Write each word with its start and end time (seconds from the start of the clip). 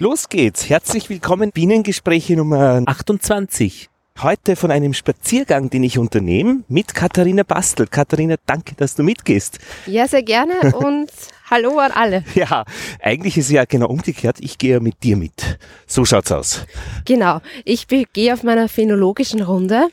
Los 0.00 0.28
geht's. 0.28 0.68
Herzlich 0.68 1.10
willkommen. 1.10 1.50
Bienengespräche 1.50 2.36
Nummer 2.36 2.84
28. 2.86 3.90
Heute 4.22 4.54
von 4.54 4.70
einem 4.70 4.94
Spaziergang, 4.94 5.70
den 5.70 5.82
ich 5.82 5.98
unternehme 5.98 6.62
mit 6.68 6.94
Katharina 6.94 7.42
Bastel. 7.42 7.88
Katharina, 7.88 8.36
danke, 8.46 8.76
dass 8.76 8.94
du 8.94 9.02
mitgehst. 9.02 9.58
Ja, 9.86 10.06
sehr 10.06 10.22
gerne 10.22 10.72
und 10.76 11.10
hallo 11.50 11.78
an 11.78 11.90
alle. 11.90 12.22
Ja, 12.36 12.64
eigentlich 13.02 13.38
ist 13.38 13.46
es 13.46 13.50
ja 13.50 13.64
genau 13.64 13.88
umgekehrt. 13.88 14.36
Ich 14.38 14.58
gehe 14.58 14.78
mit 14.78 15.02
dir 15.02 15.16
mit. 15.16 15.58
So 15.88 16.04
schaut's 16.04 16.30
aus. 16.30 16.64
Genau. 17.04 17.40
Ich 17.64 17.88
gehe 17.88 18.32
auf 18.32 18.44
meiner 18.44 18.68
phänologischen 18.68 19.42
Runde. 19.42 19.88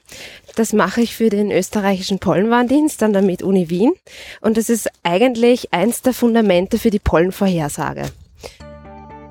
Das 0.56 0.72
mache 0.72 1.02
ich 1.02 1.16
für 1.16 1.32
den 1.32 1.50
österreichischen 1.50 2.20
Pollenwarndienst 2.20 3.02
an 3.02 3.12
der 3.12 3.24
Med 3.24 3.42
Uni 3.42 3.72
Wien. 3.72 3.94
Und 4.42 4.58
das 4.58 4.70
ist 4.70 4.88
eigentlich 5.02 5.74
eins 5.74 6.04
der 6.04 6.14
Fundamente 6.14 6.78
für 6.78 6.92
die 6.92 7.00
Pollenvorhersage. 7.00 8.04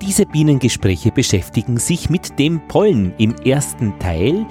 Diese 0.05 0.27
Bienengespräche 0.27 1.11
beschäftigen 1.11 1.77
sich 1.77 2.11
mit 2.11 2.37
dem 2.37 2.67
Pollen 2.67 3.15
im 3.17 3.33
ersten 3.43 3.97
Teil. 3.97 4.45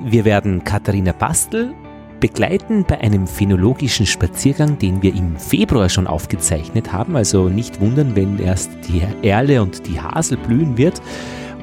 Wir 0.00 0.24
werden 0.24 0.62
Katharina 0.62 1.10
Bastel 1.10 1.74
begleiten 2.20 2.84
bei 2.86 3.00
einem 3.00 3.26
phänologischen 3.26 4.06
Spaziergang, 4.06 4.78
den 4.78 5.02
wir 5.02 5.12
im 5.12 5.34
Februar 5.36 5.88
schon 5.88 6.06
aufgezeichnet 6.06 6.92
haben. 6.92 7.16
Also 7.16 7.48
nicht 7.48 7.80
wundern, 7.80 8.14
wenn 8.14 8.38
erst 8.38 8.70
die 8.86 9.02
Erle 9.26 9.62
und 9.62 9.84
die 9.88 10.00
Hasel 10.00 10.36
blühen 10.36 10.78
wird. 10.78 11.02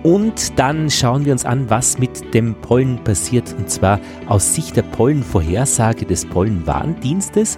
Und 0.03 0.59
dann 0.59 0.89
schauen 0.89 1.23
wir 1.23 1.31
uns 1.31 1.45
an, 1.45 1.69
was 1.69 1.97
mit 1.97 2.33
dem 2.33 2.53
Pollen 2.55 3.01
passiert, 3.05 3.55
und 3.57 3.69
zwar 3.69 4.01
aus 4.27 4.55
Sicht 4.55 4.75
der 4.75 4.81
Pollenvorhersage 4.81 6.05
des 6.05 6.25
Pollenwarndienstes. 6.25 7.57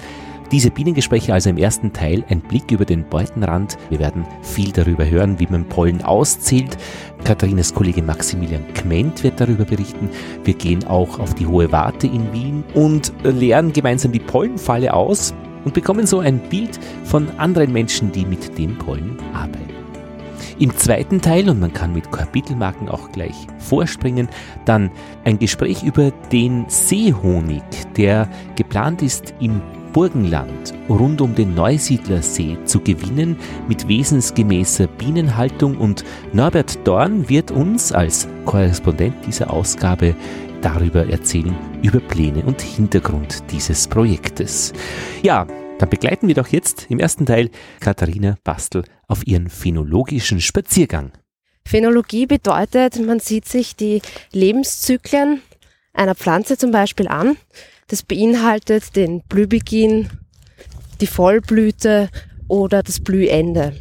Diese 0.52 0.72
Bienengespräche 0.72 1.32
also 1.32 1.52
im 1.52 1.58
ersten 1.58 1.94
Teil 1.94 2.24
ein 2.28 2.42
Blick 2.42 2.72
über 2.72 2.84
den 2.84 3.04
Beutenrand. 3.08 3.78
Wir 3.90 4.00
werden 4.00 4.26
viel 4.42 4.72
darüber 4.72 5.08
hören, 5.08 5.40
wie 5.40 5.46
man 5.46 5.66
Pollen 5.66 6.02
auszählt. 6.02 6.76
Katharinas 7.24 7.72
Kollege 7.72 8.02
Maximilian 8.02 8.66
Kment 8.74 9.24
wird 9.24 9.40
darüber 9.40 9.66
berichten. 9.66 10.10
Wir 10.44 10.56
gehen 10.56 10.84
auch 10.86 11.20
auf 11.20 11.36
die 11.36 11.46
Hohe 11.46 11.72
Warte 11.72 12.08
in 12.08 12.34
Wien 12.34 12.64
und 12.74 13.14
lernen 13.22 13.74
gemeinsam 13.74 14.12
die 14.12 14.20
Pollenfalle 14.20 14.92
aus 14.92 15.36
und 15.66 15.76
bekommen 15.76 16.08
so 16.08 16.18
ein 16.18 16.40
Bild 16.50 16.80
von 17.04 17.30
anderen 17.38 17.72
Menschen, 17.72 18.12
die 18.12 18.26
mit 18.26 18.58
dem 18.58 18.76
Pollen 18.80 19.18
arbeiten. 19.34 19.70
Im 20.58 20.76
zweiten 20.76 21.22
Teil, 21.22 21.48
und 21.48 21.60
man 21.60 21.74
kann 21.74 21.94
mit 21.94 22.12
Kapitelmarken 22.12 22.90
auch 22.90 23.12
gleich 23.12 23.48
vorspringen, 23.60 24.28
dann 24.66 24.90
ein 25.24 25.38
Gespräch 25.38 25.84
über 25.84 26.12
den 26.32 26.66
Seehonig, 26.68 27.62
der 27.96 28.28
geplant 28.56 29.02
ist 29.02 29.34
im 29.40 29.62
Burgenland 29.94 30.74
rund 30.88 31.22
um 31.22 31.36
den 31.36 31.56
Neusiedlersee 31.56 32.58
zu 32.66 32.80
gewinnen 32.80 33.38
mit 33.68 33.88
wesensgemäßer 33.88 34.88
Bienenhaltung 34.88 35.78
und 35.78 36.04
Norbert 36.34 36.88
Dorn 36.88 37.28
wird 37.30 37.52
uns 37.52 37.92
als 37.92 38.28
Korrespondent 38.46 39.16
dieser 39.26 39.52
Ausgabe 39.52 40.16
darüber 40.62 41.10
erzählen, 41.10 41.56
über 41.82 42.00
Pläne 42.00 42.44
und 42.44 42.62
Hintergrund 42.62 43.44
dieses 43.52 43.88
Projektes. 43.88 44.74
Ja, 45.24 45.48
dann 45.80 45.90
begleiten 45.90 46.28
wir 46.28 46.36
doch 46.36 46.48
jetzt 46.48 46.88
im 46.90 47.00
ersten 47.00 47.26
Teil 47.26 47.50
Katharina 47.80 48.38
Bastel 48.44 48.84
auf 49.08 49.26
ihren 49.26 49.50
phänologischen 49.50 50.42
Spaziergang. 50.42 51.12
Phänologie 51.66 52.26
bedeutet, 52.26 53.00
man 53.06 53.20
sieht 53.20 53.48
sich 53.48 53.76
die 53.76 54.02
Lebenszyklen 54.32 55.42
einer 55.94 56.16
Pflanze 56.16 56.58
zum 56.58 56.72
Beispiel 56.72 57.08
an 57.08 57.38
das 57.90 58.04
beinhaltet 58.04 58.96
den 58.96 59.22
Blühbeginn, 59.24 60.10
die 61.02 61.08
Vollblüte 61.08 62.10
oder 62.48 62.82
das 62.82 63.02
Blühende. 63.02 63.76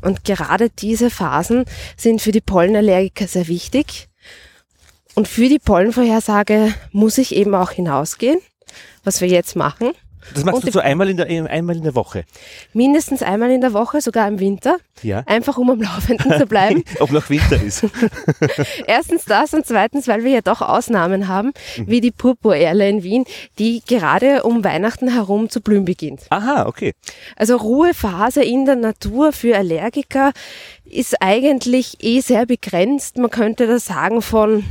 Und 0.00 0.24
gerade 0.24 0.70
diese 0.70 1.10
Phasen 1.10 1.64
sind 1.96 2.22
für 2.22 2.32
die 2.32 2.40
Pollenallergiker 2.40 3.26
sehr 3.26 3.48
wichtig. 3.48 4.08
Und 5.14 5.28
für 5.28 5.48
die 5.48 5.58
Pollenvorhersage 5.58 6.72
muss 6.92 7.18
ich 7.18 7.34
eben 7.34 7.54
auch 7.54 7.72
hinausgehen, 7.72 8.40
was 9.04 9.20
wir 9.20 9.28
jetzt 9.28 9.56
machen. 9.56 9.92
Das 10.34 10.44
machst 10.44 10.66
du 10.66 10.70
so 10.70 10.80
einmal 10.80 11.08
in, 11.08 11.16
der, 11.16 11.26
einmal 11.26 11.76
in 11.76 11.82
der 11.82 11.94
Woche? 11.94 12.24
Mindestens 12.72 13.22
einmal 13.22 13.50
in 13.50 13.60
der 13.60 13.72
Woche, 13.72 14.00
sogar 14.00 14.28
im 14.28 14.40
Winter. 14.40 14.76
Ja. 15.02 15.22
Einfach 15.26 15.58
um 15.58 15.70
am 15.70 15.80
Laufenden 15.80 16.38
zu 16.38 16.46
bleiben. 16.46 16.84
Ob 17.00 17.10
noch 17.12 17.30
Winter 17.30 17.60
ist. 17.60 17.84
Erstens 18.86 19.24
das 19.24 19.54
und 19.54 19.66
zweitens, 19.66 20.08
weil 20.08 20.24
wir 20.24 20.30
ja 20.30 20.40
doch 20.40 20.60
Ausnahmen 20.60 21.28
haben, 21.28 21.52
mhm. 21.76 21.86
wie 21.86 22.00
die 22.00 22.10
Purpurerle 22.10 22.88
in 22.88 23.02
Wien, 23.02 23.24
die 23.58 23.82
gerade 23.86 24.42
um 24.42 24.64
Weihnachten 24.64 25.08
herum 25.08 25.48
zu 25.48 25.60
blühen 25.60 25.84
beginnt. 25.84 26.22
Aha, 26.30 26.66
okay. 26.66 26.92
Also 27.36 27.56
Ruhephase 27.56 28.42
in 28.42 28.64
der 28.64 28.76
Natur 28.76 29.32
für 29.32 29.56
Allergiker 29.56 30.32
ist 30.84 31.20
eigentlich 31.20 32.02
eh 32.02 32.20
sehr 32.20 32.46
begrenzt. 32.46 33.18
Man 33.18 33.30
könnte 33.30 33.66
da 33.66 33.78
sagen 33.78 34.22
von 34.22 34.64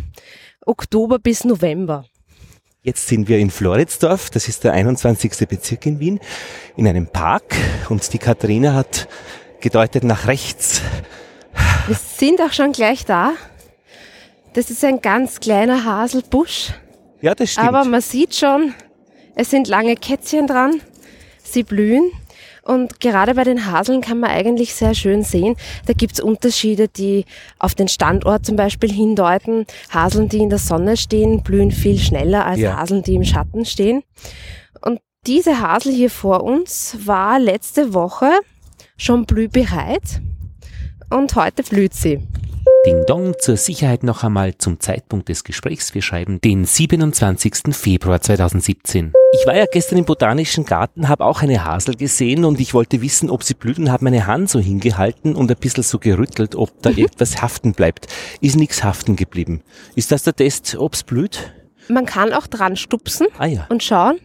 Oktober 0.65 1.19
bis 1.19 1.45
November. 1.45 2.05
Jetzt 2.83 3.07
sind 3.07 3.27
wir 3.27 3.39
in 3.39 3.49
Floridsdorf, 3.49 4.29
das 4.29 4.47
ist 4.47 4.63
der 4.63 4.73
21. 4.73 5.47
Bezirk 5.47 5.85
in 5.85 5.99
Wien, 5.99 6.19
in 6.75 6.87
einem 6.87 7.07
Park 7.07 7.55
und 7.89 8.13
die 8.13 8.19
Katharina 8.19 8.73
hat 8.73 9.07
gedeutet 9.59 10.03
nach 10.03 10.27
rechts. 10.27 10.81
Wir 11.87 11.95
sind 11.95 12.39
auch 12.41 12.53
schon 12.53 12.71
gleich 12.71 13.03
da. 13.03 13.33
Das 14.53 14.69
ist 14.69 14.83
ein 14.85 15.01
ganz 15.01 15.39
kleiner 15.39 15.85
Haselbusch. 15.85 16.73
Ja, 17.21 17.33
das 17.33 17.53
stimmt. 17.53 17.67
Aber 17.67 17.83
man 17.83 18.01
sieht 18.01 18.35
schon, 18.35 18.73
es 19.35 19.49
sind 19.49 19.67
lange 19.67 19.95
Kätzchen 19.95 20.47
dran. 20.47 20.81
Sie 21.43 21.63
blühen. 21.63 22.11
Und 22.67 22.99
gerade 22.99 23.33
bei 23.33 23.45
den 23.45 23.65
Haseln 23.65 24.01
kann 24.01 24.19
man 24.19 24.29
eigentlich 24.29 24.75
sehr 24.75 24.93
schön 24.93 25.23
sehen, 25.23 25.55
da 25.85 25.93
gibt's 25.93 26.19
Unterschiede, 26.19 26.89
die 26.89 27.23
auf 27.59 27.75
den 27.75 27.87
Standort 27.87 28.45
zum 28.45 28.57
Beispiel 28.57 28.91
hindeuten. 28.91 29.65
Haseln, 29.89 30.27
die 30.27 30.39
in 30.39 30.49
der 30.49 30.59
Sonne 30.59 30.97
stehen, 30.97 31.43
blühen 31.43 31.71
viel 31.71 31.97
schneller 31.97 32.45
als 32.45 32.59
ja. 32.59 32.75
Haseln, 32.75 33.03
die 33.03 33.15
im 33.15 33.23
Schatten 33.23 33.63
stehen. 33.63 34.03
Und 34.81 34.99
diese 35.25 35.61
Hasel 35.61 35.93
hier 35.93 36.09
vor 36.09 36.43
uns 36.43 36.97
war 37.05 37.39
letzte 37.39 37.93
Woche 37.93 38.31
schon 38.97 39.25
blühbereit 39.25 40.21
und 41.09 41.35
heute 41.35 41.63
blüht 41.63 41.93
sie. 41.93 42.19
Ding 42.85 43.05
Dong 43.05 43.33
zur 43.39 43.57
Sicherheit 43.57 44.03
noch 44.03 44.23
einmal 44.23 44.57
zum 44.57 44.79
Zeitpunkt 44.79 45.27
des 45.29 45.43
Gesprächs. 45.43 45.93
Wir 45.93 46.01
schreiben 46.01 46.39
den 46.39 46.65
27. 46.65 47.75
Februar 47.75 48.21
2017. 48.21 49.13
Ich 49.33 49.45
war 49.45 49.55
ja 49.55 49.65
gestern 49.65 49.99
im 49.99 50.05
Botanischen 50.05 50.65
Garten, 50.65 51.09
habe 51.09 51.25
auch 51.25 51.41
eine 51.41 51.65
Hasel 51.65 51.95
gesehen 51.95 52.45
und 52.45 52.59
ich 52.59 52.73
wollte 52.73 53.01
wissen, 53.01 53.29
ob 53.29 53.43
sie 53.43 53.55
blüht 53.55 53.79
und 53.79 53.91
habe 53.91 54.05
meine 54.05 54.27
Hand 54.27 54.49
so 54.49 54.59
hingehalten 54.59 55.35
und 55.35 55.51
ein 55.51 55.57
bisschen 55.57 55.83
so 55.83 55.99
gerüttelt, 55.99 56.55
ob 56.55 56.81
da 56.81 56.91
mhm. 56.91 56.99
etwas 56.99 57.41
haften 57.41 57.73
bleibt. 57.73 58.07
Ist 58.39 58.55
nichts 58.55 58.83
haften 58.83 59.15
geblieben. 59.15 59.63
Ist 59.95 60.11
das 60.11 60.23
der 60.23 60.35
Test, 60.35 60.77
ob's 60.77 61.03
blüht? 61.03 61.53
Man 61.89 62.05
kann 62.05 62.33
auch 62.33 62.47
dran 62.47 62.75
stupsen 62.75 63.27
ah, 63.37 63.45
ja. 63.45 63.65
und 63.69 63.83
schauen. 63.83 64.19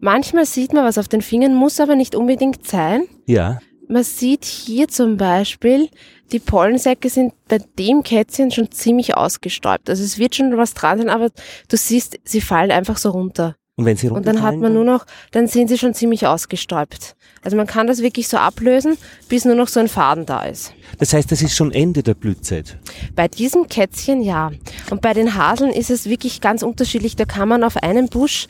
Manchmal 0.00 0.46
sieht 0.46 0.72
man 0.72 0.84
was 0.84 0.98
auf 0.98 1.08
den 1.08 1.22
Fingern, 1.22 1.54
muss 1.54 1.78
aber 1.78 1.94
nicht 1.94 2.14
unbedingt 2.14 2.66
sein. 2.66 3.04
Ja. 3.26 3.60
Man 3.88 4.04
sieht 4.04 4.44
hier 4.44 4.88
zum 4.88 5.16
Beispiel, 5.16 5.88
die 6.32 6.40
Pollensäcke 6.40 7.10
sind 7.10 7.34
bei 7.48 7.58
dem 7.78 8.02
Kätzchen 8.02 8.50
schon 8.50 8.70
ziemlich 8.70 9.16
ausgestäubt. 9.16 9.88
Also 9.90 10.02
es 10.02 10.18
wird 10.18 10.34
schon 10.34 10.56
was 10.56 10.74
dran 10.74 10.98
sein, 10.98 11.10
aber 11.10 11.30
du 11.68 11.76
siehst, 11.76 12.18
sie 12.24 12.40
fallen 12.40 12.70
einfach 12.70 12.96
so 12.96 13.10
runter. 13.10 13.54
Und 13.76 13.86
wenn 13.86 13.96
sie 13.96 14.10
Und 14.10 14.26
dann 14.26 14.42
hat 14.42 14.56
man 14.56 14.74
nur 14.74 14.84
noch, 14.84 15.06
dann 15.30 15.46
sind 15.46 15.68
sie 15.68 15.78
schon 15.78 15.94
ziemlich 15.94 16.26
ausgestäubt. 16.26 17.16
Also 17.40 17.56
man 17.56 17.66
kann 17.66 17.86
das 17.86 18.02
wirklich 18.02 18.28
so 18.28 18.36
ablösen, 18.36 18.98
bis 19.30 19.46
nur 19.46 19.54
noch 19.54 19.66
so 19.66 19.80
ein 19.80 19.88
Faden 19.88 20.26
da 20.26 20.44
ist. 20.44 20.74
Das 20.98 21.14
heißt, 21.14 21.32
das 21.32 21.40
ist 21.40 21.56
schon 21.56 21.72
Ende 21.72 22.02
der 22.02 22.12
Blützeit? 22.12 22.76
Bei 23.16 23.28
diesem 23.28 23.68
Kätzchen 23.68 24.20
ja. 24.20 24.52
Und 24.90 25.00
bei 25.00 25.14
den 25.14 25.34
Haseln 25.34 25.72
ist 25.72 25.88
es 25.88 26.06
wirklich 26.06 26.42
ganz 26.42 26.62
unterschiedlich. 26.62 27.16
Da 27.16 27.24
kann 27.24 27.48
man 27.48 27.64
auf 27.64 27.78
einem 27.78 28.08
Busch, 28.08 28.46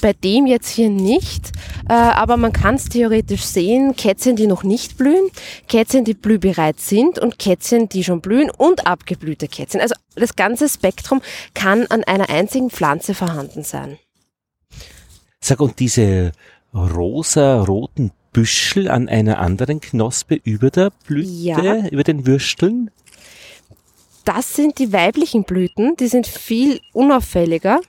bei 0.00 0.14
dem 0.14 0.46
jetzt 0.46 0.70
hier 0.70 0.88
nicht, 0.88 1.52
äh, 1.90 1.92
aber 1.92 2.38
man 2.38 2.54
kann 2.54 2.76
es 2.76 2.86
theoretisch 2.86 3.44
sehen, 3.44 3.94
Kätzchen, 3.96 4.34
die 4.34 4.46
noch 4.46 4.62
nicht 4.62 4.96
blühen, 4.96 5.28
Kätzchen, 5.68 6.04
die 6.04 6.14
blühbereit 6.14 6.80
sind 6.80 7.18
und 7.18 7.38
Kätzchen, 7.38 7.90
die 7.90 8.02
schon 8.02 8.22
blühen 8.22 8.50
und 8.50 8.86
abgeblühte 8.86 9.46
Kätzchen. 9.46 9.82
Also 9.82 9.94
das 10.14 10.36
ganze 10.36 10.70
Spektrum 10.70 11.20
kann 11.52 11.86
an 11.88 12.02
einer 12.04 12.30
einzigen 12.30 12.70
Pflanze 12.70 13.12
vorhanden 13.14 13.62
sein. 13.62 13.98
Sag, 15.46 15.60
und 15.60 15.78
diese 15.78 16.32
rosa-roten 16.74 18.12
Büschel 18.32 18.88
an 18.88 19.10
einer 19.10 19.40
anderen 19.40 19.78
Knospe 19.78 20.40
über 20.42 20.70
der 20.70 20.90
Blüte, 21.06 21.28
ja. 21.28 21.86
über 21.88 22.02
den 22.02 22.26
Würsteln? 22.26 22.90
Das 24.24 24.56
sind 24.56 24.78
die 24.78 24.90
weiblichen 24.94 25.44
Blüten, 25.44 25.96
die 25.96 26.06
sind 26.06 26.26
viel 26.26 26.80
unauffälliger. 26.94 27.82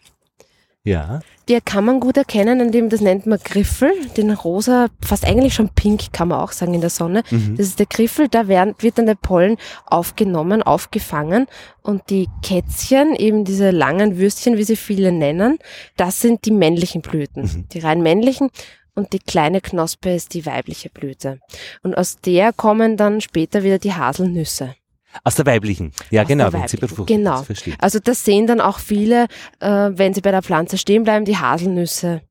Ja. 0.86 1.20
Die 1.50 1.60
kann 1.62 1.84
man 1.84 2.00
gut 2.00 2.16
erkennen, 2.16 2.60
indem 2.60 2.90
das 2.90 3.02
nennt 3.02 3.26
man 3.26 3.40
Griffel, 3.44 3.92
den 4.16 4.32
rosa, 4.32 4.88
fast 5.04 5.26
eigentlich 5.26 5.54
schon 5.54 5.70
pink 5.70 6.14
kann 6.14 6.30
man 6.30 6.40
auch 6.40 6.52
sagen 6.52 6.74
in 6.74 6.82
der 6.82 6.90
Sonne. 6.90 7.24
Mhm. 7.30 7.56
Das 7.58 7.68
ist 7.68 7.80
der 7.80 7.88
Griffel, 7.88 8.30
da 8.30 8.48
werden, 8.48 8.76
wird 8.80 8.98
dann 8.98 9.08
der 9.08 9.16
Pollen 9.16 9.58
aufgenommen, 9.86 10.64
aufgefangen 10.64 11.48
und 11.82 12.10
die 12.10 12.30
Kätzchen, 12.44 13.16
eben 13.16 13.46
diese 13.46 13.72
langen 13.72 14.18
Würstchen, 14.18 14.58
wie 14.58 14.64
sie 14.64 14.76
viele 14.76 15.12
nennen, 15.12 15.58
das 15.98 16.22
sind 16.22 16.46
die 16.46 16.52
männlichen 16.52 17.02
Blüten. 17.02 17.44
Mhm. 17.44 17.70
Die 17.70 17.80
rein 17.80 18.02
männlichen 18.02 18.50
und 18.94 19.14
die 19.14 19.20
kleine 19.20 19.62
Knospe 19.62 20.12
ist 20.12 20.34
die 20.36 20.46
weibliche 20.46 20.90
Blüte. 20.90 21.40
Und 21.84 21.98
aus 21.98 22.18
der 22.18 22.54
kommen 22.54 22.96
dann 22.96 23.22
später 23.22 23.64
wieder 23.64 23.80
die 23.80 23.94
Haselnüsse. 23.94 24.76
Aus 25.24 25.36
der 25.36 25.46
weiblichen. 25.46 25.92
Ja, 26.12 26.24
Aus 26.24 26.28
genau, 26.28 26.52
wenn 26.54 26.68
sie 26.68 26.78
befruchtet 26.78 27.16
Genau. 27.18 27.42
verstehe. 27.44 27.76
Also 27.80 28.00
das 28.00 28.24
sehen 28.26 28.48
dann 28.48 28.62
auch 28.62 28.80
viele, 28.80 29.26
äh, 29.60 29.90
wenn 29.94 30.14
sie 30.14 30.22
bei 30.22 30.32
der 30.32 30.42
Pflanze 30.44 30.78
stehen 30.78 31.04
bleiben, 31.04 31.26
die 31.26 31.38
Haselnüsse 31.38 32.22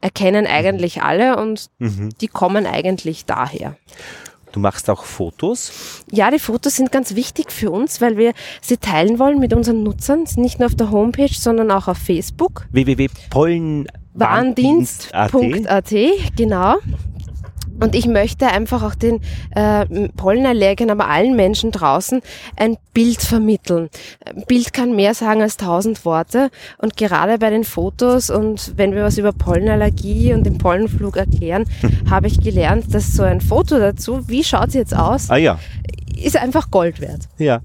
erkennen 0.00 0.46
eigentlich 0.46 1.02
alle 1.02 1.36
und 1.36 1.68
Mhm. 1.78 2.10
die 2.20 2.28
kommen 2.28 2.66
eigentlich 2.66 3.24
daher. 3.26 3.76
Du 4.50 4.60
machst 4.60 4.90
auch 4.90 5.04
Fotos. 5.04 6.02
Ja, 6.10 6.30
die 6.30 6.38
Fotos 6.38 6.76
sind 6.76 6.92
ganz 6.92 7.14
wichtig 7.14 7.50
für 7.52 7.70
uns, 7.70 8.02
weil 8.02 8.18
wir 8.18 8.32
sie 8.60 8.76
teilen 8.76 9.18
wollen 9.18 9.38
mit 9.38 9.54
unseren 9.54 9.82
Nutzern, 9.82 10.24
nicht 10.36 10.58
nur 10.58 10.66
auf 10.66 10.74
der 10.74 10.90
Homepage, 10.90 11.32
sondern 11.32 11.70
auch 11.70 11.88
auf 11.88 11.96
Facebook. 11.96 12.66
www.pollenwarndienst.at 12.72 13.92
Warndienst.at, 14.14 15.90
genau. 16.36 16.74
Und 17.82 17.94
ich 17.94 18.06
möchte 18.06 18.46
einfach 18.46 18.82
auch 18.82 18.94
den 18.94 19.20
äh, 19.54 20.08
Pollenallergern, 20.16 20.90
aber 20.90 21.08
allen 21.08 21.34
Menschen 21.34 21.72
draußen 21.72 22.22
ein 22.56 22.76
Bild 22.94 23.20
vermitteln. 23.20 23.90
Ein 24.24 24.44
Bild 24.46 24.72
kann 24.72 24.94
mehr 24.94 25.14
sagen 25.14 25.42
als 25.42 25.56
tausend 25.56 26.04
Worte. 26.04 26.50
Und 26.78 26.96
gerade 26.96 27.38
bei 27.38 27.50
den 27.50 27.64
Fotos 27.64 28.30
und 28.30 28.74
wenn 28.76 28.94
wir 28.94 29.02
was 29.02 29.18
über 29.18 29.32
Pollenallergie 29.32 30.32
und 30.32 30.44
den 30.44 30.58
Pollenflug 30.58 31.16
erklären, 31.16 31.64
habe 32.10 32.28
ich 32.28 32.40
gelernt, 32.40 32.94
dass 32.94 33.14
so 33.14 33.24
ein 33.24 33.40
Foto 33.40 33.78
dazu, 33.78 34.28
wie 34.28 34.44
schaut 34.44 34.68
es 34.68 34.74
jetzt 34.74 34.96
aus, 34.96 35.28
Ah 35.30 35.36
ja, 35.36 35.58
ist 36.16 36.36
einfach 36.36 36.70
Gold 36.70 37.00
wert. 37.00 37.22
ja. 37.38 37.60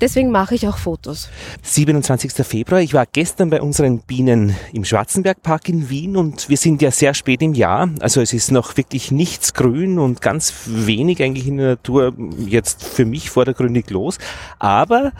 Deswegen 0.00 0.30
mache 0.30 0.54
ich 0.54 0.68
auch 0.68 0.78
Fotos. 0.78 1.28
27. 1.62 2.32
Februar. 2.46 2.80
Ich 2.80 2.94
war 2.94 3.06
gestern 3.06 3.50
bei 3.50 3.60
unseren 3.60 4.00
Bienen 4.00 4.54
im 4.72 4.84
Schwarzenbergpark 4.84 5.68
in 5.68 5.90
Wien 5.90 6.16
und 6.16 6.48
wir 6.48 6.56
sind 6.56 6.82
ja 6.82 6.90
sehr 6.90 7.14
spät 7.14 7.42
im 7.42 7.54
Jahr. 7.54 7.90
Also 8.00 8.20
es 8.20 8.32
ist 8.32 8.52
noch 8.52 8.76
wirklich 8.76 9.10
nichts 9.10 9.54
grün 9.54 9.98
und 9.98 10.20
ganz 10.20 10.52
wenig 10.66 11.22
eigentlich 11.22 11.46
in 11.46 11.58
der 11.58 11.68
Natur 11.70 12.14
jetzt 12.46 12.84
für 12.84 13.04
mich 13.04 13.30
vordergründig 13.30 13.90
los. 13.90 14.18
Aber 14.58 15.12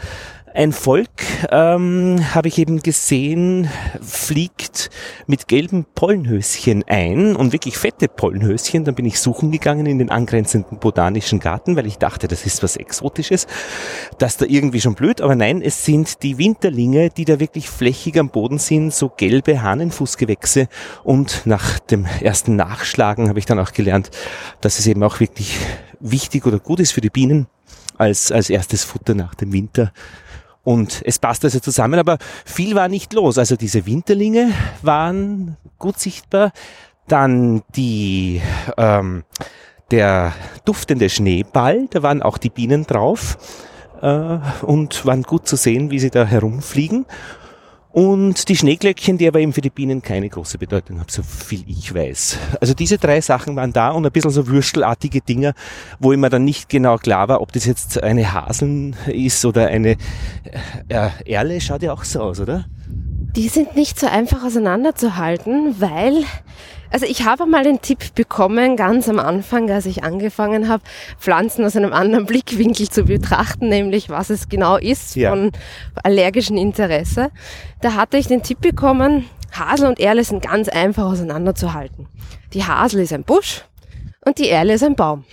ein 0.53 0.71
Volk, 0.73 1.09
ähm, 1.51 2.33
habe 2.33 2.47
ich 2.47 2.57
eben 2.57 2.81
gesehen, 2.81 3.69
fliegt 4.01 4.89
mit 5.27 5.47
gelben 5.47 5.85
Pollenhöschen 5.95 6.83
ein 6.87 7.35
und 7.35 7.53
wirklich 7.53 7.77
fette 7.77 8.07
Pollenhöschen. 8.07 8.83
Dann 8.83 8.95
bin 8.95 9.05
ich 9.05 9.19
suchen 9.19 9.51
gegangen 9.51 9.85
in 9.85 9.99
den 9.99 10.09
angrenzenden 10.09 10.79
botanischen 10.79 11.39
Garten, 11.39 11.75
weil 11.75 11.85
ich 11.85 11.97
dachte, 11.97 12.27
das 12.27 12.45
ist 12.45 12.63
was 12.63 12.77
Exotisches. 12.77 13.47
Das 14.17 14.37
da 14.37 14.45
irgendwie 14.47 14.81
schon 14.81 14.95
blöd, 14.95 15.21
aber 15.21 15.35
nein, 15.35 15.61
es 15.61 15.85
sind 15.85 16.23
die 16.23 16.37
Winterlinge, 16.37 17.09
die 17.09 17.25
da 17.25 17.39
wirklich 17.39 17.69
flächig 17.69 18.17
am 18.17 18.29
Boden 18.29 18.57
sind, 18.57 18.93
so 18.93 19.09
gelbe 19.09 19.61
Hahnenfußgewächse. 19.61 20.67
Und 21.03 21.43
nach 21.45 21.79
dem 21.79 22.05
ersten 22.21 22.55
Nachschlagen 22.55 23.29
habe 23.29 23.39
ich 23.39 23.45
dann 23.45 23.59
auch 23.59 23.71
gelernt, 23.71 24.09
dass 24.61 24.79
es 24.79 24.87
eben 24.87 25.03
auch 25.03 25.19
wirklich 25.19 25.57
wichtig 25.99 26.45
oder 26.45 26.59
gut 26.59 26.79
ist 26.79 26.91
für 26.91 27.01
die 27.01 27.09
Bienen 27.09 27.47
als, 27.97 28.31
als 28.31 28.49
erstes 28.49 28.83
Futter 28.83 29.13
nach 29.13 29.35
dem 29.35 29.53
Winter. 29.53 29.91
Und 30.63 31.01
es 31.05 31.19
passt 31.19 31.43
also 31.43 31.59
zusammen, 31.59 31.99
aber 31.99 32.17
viel 32.45 32.75
war 32.75 32.87
nicht 32.89 33.13
los. 33.13 33.37
Also 33.37 33.55
diese 33.55 33.85
Winterlinge 33.85 34.51
waren 34.81 35.57
gut 35.77 35.99
sichtbar. 35.99 36.51
Dann 37.07 37.63
die, 37.75 38.41
ähm, 38.77 39.23
der 39.89 40.33
duftende 40.65 41.09
Schneeball, 41.09 41.87
da 41.89 42.03
waren 42.03 42.21
auch 42.21 42.37
die 42.37 42.49
Bienen 42.49 42.85
drauf 42.85 43.37
äh, 44.01 44.37
und 44.61 45.05
waren 45.05 45.23
gut 45.23 45.47
zu 45.47 45.55
sehen, 45.55 45.91
wie 45.91 45.99
sie 45.99 46.11
da 46.11 46.25
herumfliegen. 46.25 47.05
Und 47.91 48.49
die 48.49 48.55
Schneeglöckchen, 48.55 49.17
die 49.17 49.27
aber 49.27 49.39
eben 49.39 49.51
für 49.51 49.61
die 49.61 49.71
Bienen 49.71 50.03
keine 50.03 50.29
große 50.29 50.59
Bedeutung 50.59 50.99
haben, 50.99 51.09
so 51.09 51.23
viel 51.23 51.63
ich 51.67 51.93
weiß. 51.93 52.37
Also 52.61 52.75
diese 52.75 52.99
drei 52.99 53.19
Sachen 53.19 53.55
waren 53.55 53.73
da 53.73 53.89
und 53.89 54.05
ein 54.05 54.11
bisschen 54.11 54.29
so 54.29 54.45
würstelartige 54.45 55.21
Dinger, 55.21 55.53
wo 55.99 56.11
immer 56.11 56.29
dann 56.29 56.45
nicht 56.45 56.69
genau 56.69 56.97
klar 56.97 57.27
war, 57.29 57.41
ob 57.41 57.51
das 57.51 57.65
jetzt 57.65 58.01
eine 58.03 58.31
Haseln 58.31 58.95
ist 59.07 59.43
oder 59.43 59.67
eine 59.67 59.97
äh, 60.87 61.09
Erle, 61.25 61.59
schaut 61.61 61.81
ja 61.81 61.91
auch 61.91 62.03
so 62.03 62.21
aus, 62.21 62.39
oder? 62.39 62.65
Die 63.35 63.47
sind 63.47 63.75
nicht 63.75 63.99
so 63.99 64.05
einfach 64.05 64.43
auseinanderzuhalten, 64.43 65.79
weil, 65.79 66.23
also 66.91 67.05
ich 67.05 67.25
habe 67.25 67.45
mal 67.45 67.63
den 67.63 67.81
Tipp 67.81 68.15
bekommen, 68.15 68.75
ganz 68.75 69.07
am 69.09 69.19
Anfang, 69.19 69.69
als 69.69 69.85
ich 69.85 70.03
angefangen 70.03 70.67
habe, 70.69 70.83
Pflanzen 71.19 71.63
aus 71.65 71.75
einem 71.75 71.93
anderen 71.93 72.25
Blickwinkel 72.25 72.89
zu 72.89 73.03
betrachten, 73.03 73.69
nämlich 73.69 74.09
was 74.09 74.29
es 74.29 74.49
genau 74.49 74.77
ist 74.77 75.15
Ja. 75.15 75.29
von 75.31 75.51
allergischem 76.03 76.57
Interesse. 76.57 77.31
Da 77.81 77.93
hatte 77.93 78.17
ich 78.17 78.27
den 78.27 78.43
Tipp 78.43 78.61
bekommen, 78.61 79.25
Hasel 79.51 79.87
und 79.87 79.99
Erle 79.99 80.23
sind 80.23 80.43
ganz 80.43 80.69
einfach 80.69 81.05
auseinanderzuhalten. 81.05 82.07
Die 82.53 82.63
Hasel 82.63 83.01
ist 83.01 83.13
ein 83.13 83.23
Busch 83.23 83.63
und 84.25 84.37
die 84.37 84.49
Erle 84.49 84.73
ist 84.73 84.83
ein 84.83 84.95
Baum. 84.95 85.25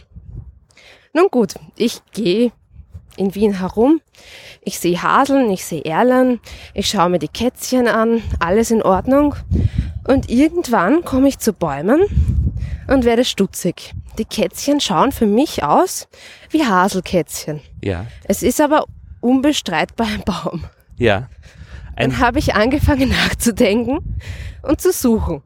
Nun 1.13 1.29
gut, 1.31 1.55
ich 1.77 2.01
gehe 2.13 2.53
in 3.17 3.35
Wien 3.35 3.59
herum. 3.59 4.01
Ich 4.63 4.79
sehe 4.79 5.03
Haseln, 5.03 5.51
ich 5.51 5.65
sehe 5.65 5.85
Erlen, 5.85 6.41
ich 6.75 6.89
schaue 6.89 7.09
mir 7.09 7.19
die 7.19 7.29
Kätzchen 7.29 7.89
an, 7.89 8.23
alles 8.41 8.71
in 8.71 8.83
Ordnung. 8.83 9.35
Und 10.07 10.31
irgendwann 10.31 11.05
komme 11.05 11.29
ich 11.29 11.39
zu 11.39 11.53
Bäumen 11.53 12.01
und 12.89 13.05
werde 13.05 13.25
stutzig. 13.25 13.93
Die 14.19 14.25
Kätzchen 14.25 14.81
schauen 14.81 15.13
für 15.13 15.27
mich 15.27 15.63
aus 15.63 16.09
wie 16.51 16.65
Haselkätzchen. 16.65 17.61
Ja. 17.83 18.07
Es 18.25 18.43
ist 18.43 18.61
aber 18.61 18.87
unbestreitbar 19.21 20.07
ein 20.07 20.23
Baum. 20.25 20.65
Ja. 20.97 21.29
Ein, 21.97 22.11
Dann 22.11 22.19
habe 22.21 22.39
ich 22.39 22.55
angefangen 22.55 23.09
nachzudenken 23.27 23.99
und 24.63 24.81
zu 24.81 24.93
suchen. 24.93 25.43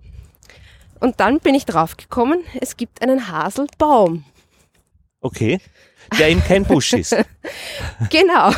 Und 1.00 1.18
dann 1.20 1.40
bin 1.40 1.54
ich 1.54 1.64
draufgekommen, 1.64 2.40
es 2.60 2.76
gibt 2.76 3.02
einen 3.02 3.28
Haselbaum. 3.28 4.24
okay. 5.20 5.58
Der 6.18 6.28
eben 6.28 6.42
kein 6.42 6.64
Busch 6.64 6.92
ist. 6.92 7.16
Genau. 8.10 8.50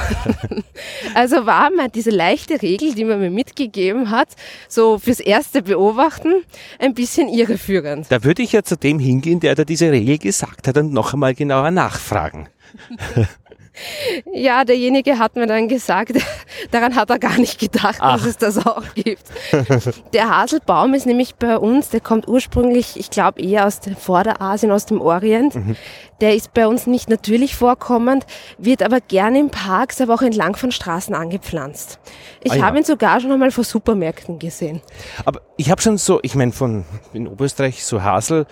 Also 1.15 1.47
war 1.47 1.71
mal 1.71 1.89
diese 1.89 2.11
leichte 2.11 2.61
Regel, 2.63 2.95
die 2.95 3.05
man 3.05 3.21
mir 3.21 3.31
mitgegeben 3.31 4.11
hat, 4.11 4.29
so 4.69 4.99
fürs 4.99 5.21
erste 5.21 5.63
Beobachten, 5.63 6.43
ein 6.79 6.95
bisschen 6.95 7.29
irreführend. 7.29 8.07
Da 8.11 8.25
würde 8.25 8.43
ich 8.43 8.53
ja 8.53 8.63
zu 8.63 8.77
dem 8.77 8.99
hingehen, 8.99 9.41
der 9.41 9.55
da 9.55 9.65
diese 9.65 9.91
Regel 9.91 10.19
gesagt 10.19 10.69
hat 10.69 10.77
und 10.77 10.93
noch 10.93 11.13
einmal 11.15 11.35
genauer 11.35 11.71
nachfragen. 11.71 12.49
Ja, 14.33 14.65
derjenige 14.65 15.19
hat 15.19 15.35
mir 15.37 15.47
dann 15.47 15.69
gesagt, 15.69 16.13
daran 16.71 16.95
hat 16.95 17.11
er 17.11 17.19
gar 17.19 17.39
nicht 17.39 17.59
gedacht, 17.59 17.97
Ach. 18.01 18.17
dass 18.17 18.27
es 18.27 18.37
das 18.37 18.67
auch 18.67 18.83
gibt. 18.95 19.23
Der 20.13 20.29
Haselbaum 20.29 20.95
ist 20.95 21.07
nämlich 21.07 21.35
bei 21.37 21.57
uns, 21.57 21.89
der 21.89 22.01
kommt 22.01 22.29
ursprünglich, 22.29 22.99
ich 22.99 23.11
glaube, 23.11 23.41
eher 23.41 23.67
aus 23.67 23.81
dem 23.81 23.97
Vorderasien, 23.97 24.71
aus 24.71 24.87
dem 24.87 25.01
Orient. 25.01 25.55
Mhm. 25.55 25.77
Der 26.21 26.37
ist 26.37 26.55
bei 26.55 26.69
uns 26.69 26.87
nicht 26.87 27.09
natürlich 27.09 27.57
vorkommend, 27.57 28.27
wird 28.59 28.83
aber 28.83 29.01
gerne 29.01 29.41
in 29.41 29.51
Parks, 29.51 30.01
aber 30.01 30.15
auch 30.15 30.23
entlang 30.23 30.55
von 30.55 30.71
Straßen 30.71 31.15
angepflanzt. 31.15 31.99
Ich 32.43 32.53
Ah 32.53 32.57
ja. 32.57 32.63
habe 32.63 32.79
ihn 32.79 32.85
sogar 32.85 33.21
schon 33.21 33.33
einmal 33.33 33.51
vor 33.51 33.65
Supermärkten 33.65 34.39
gesehen. 34.39 34.83
Aber 35.25 35.41
ich 35.57 35.71
habe 35.71 35.81
schon 35.83 35.99
so, 35.99 36.21
ich 36.23 36.35
meine, 36.35 36.53
von 36.53 36.85
in 37.13 37.27
Oberösterreich 37.27 37.85
so 37.85 38.03
Hasel, 38.03 38.47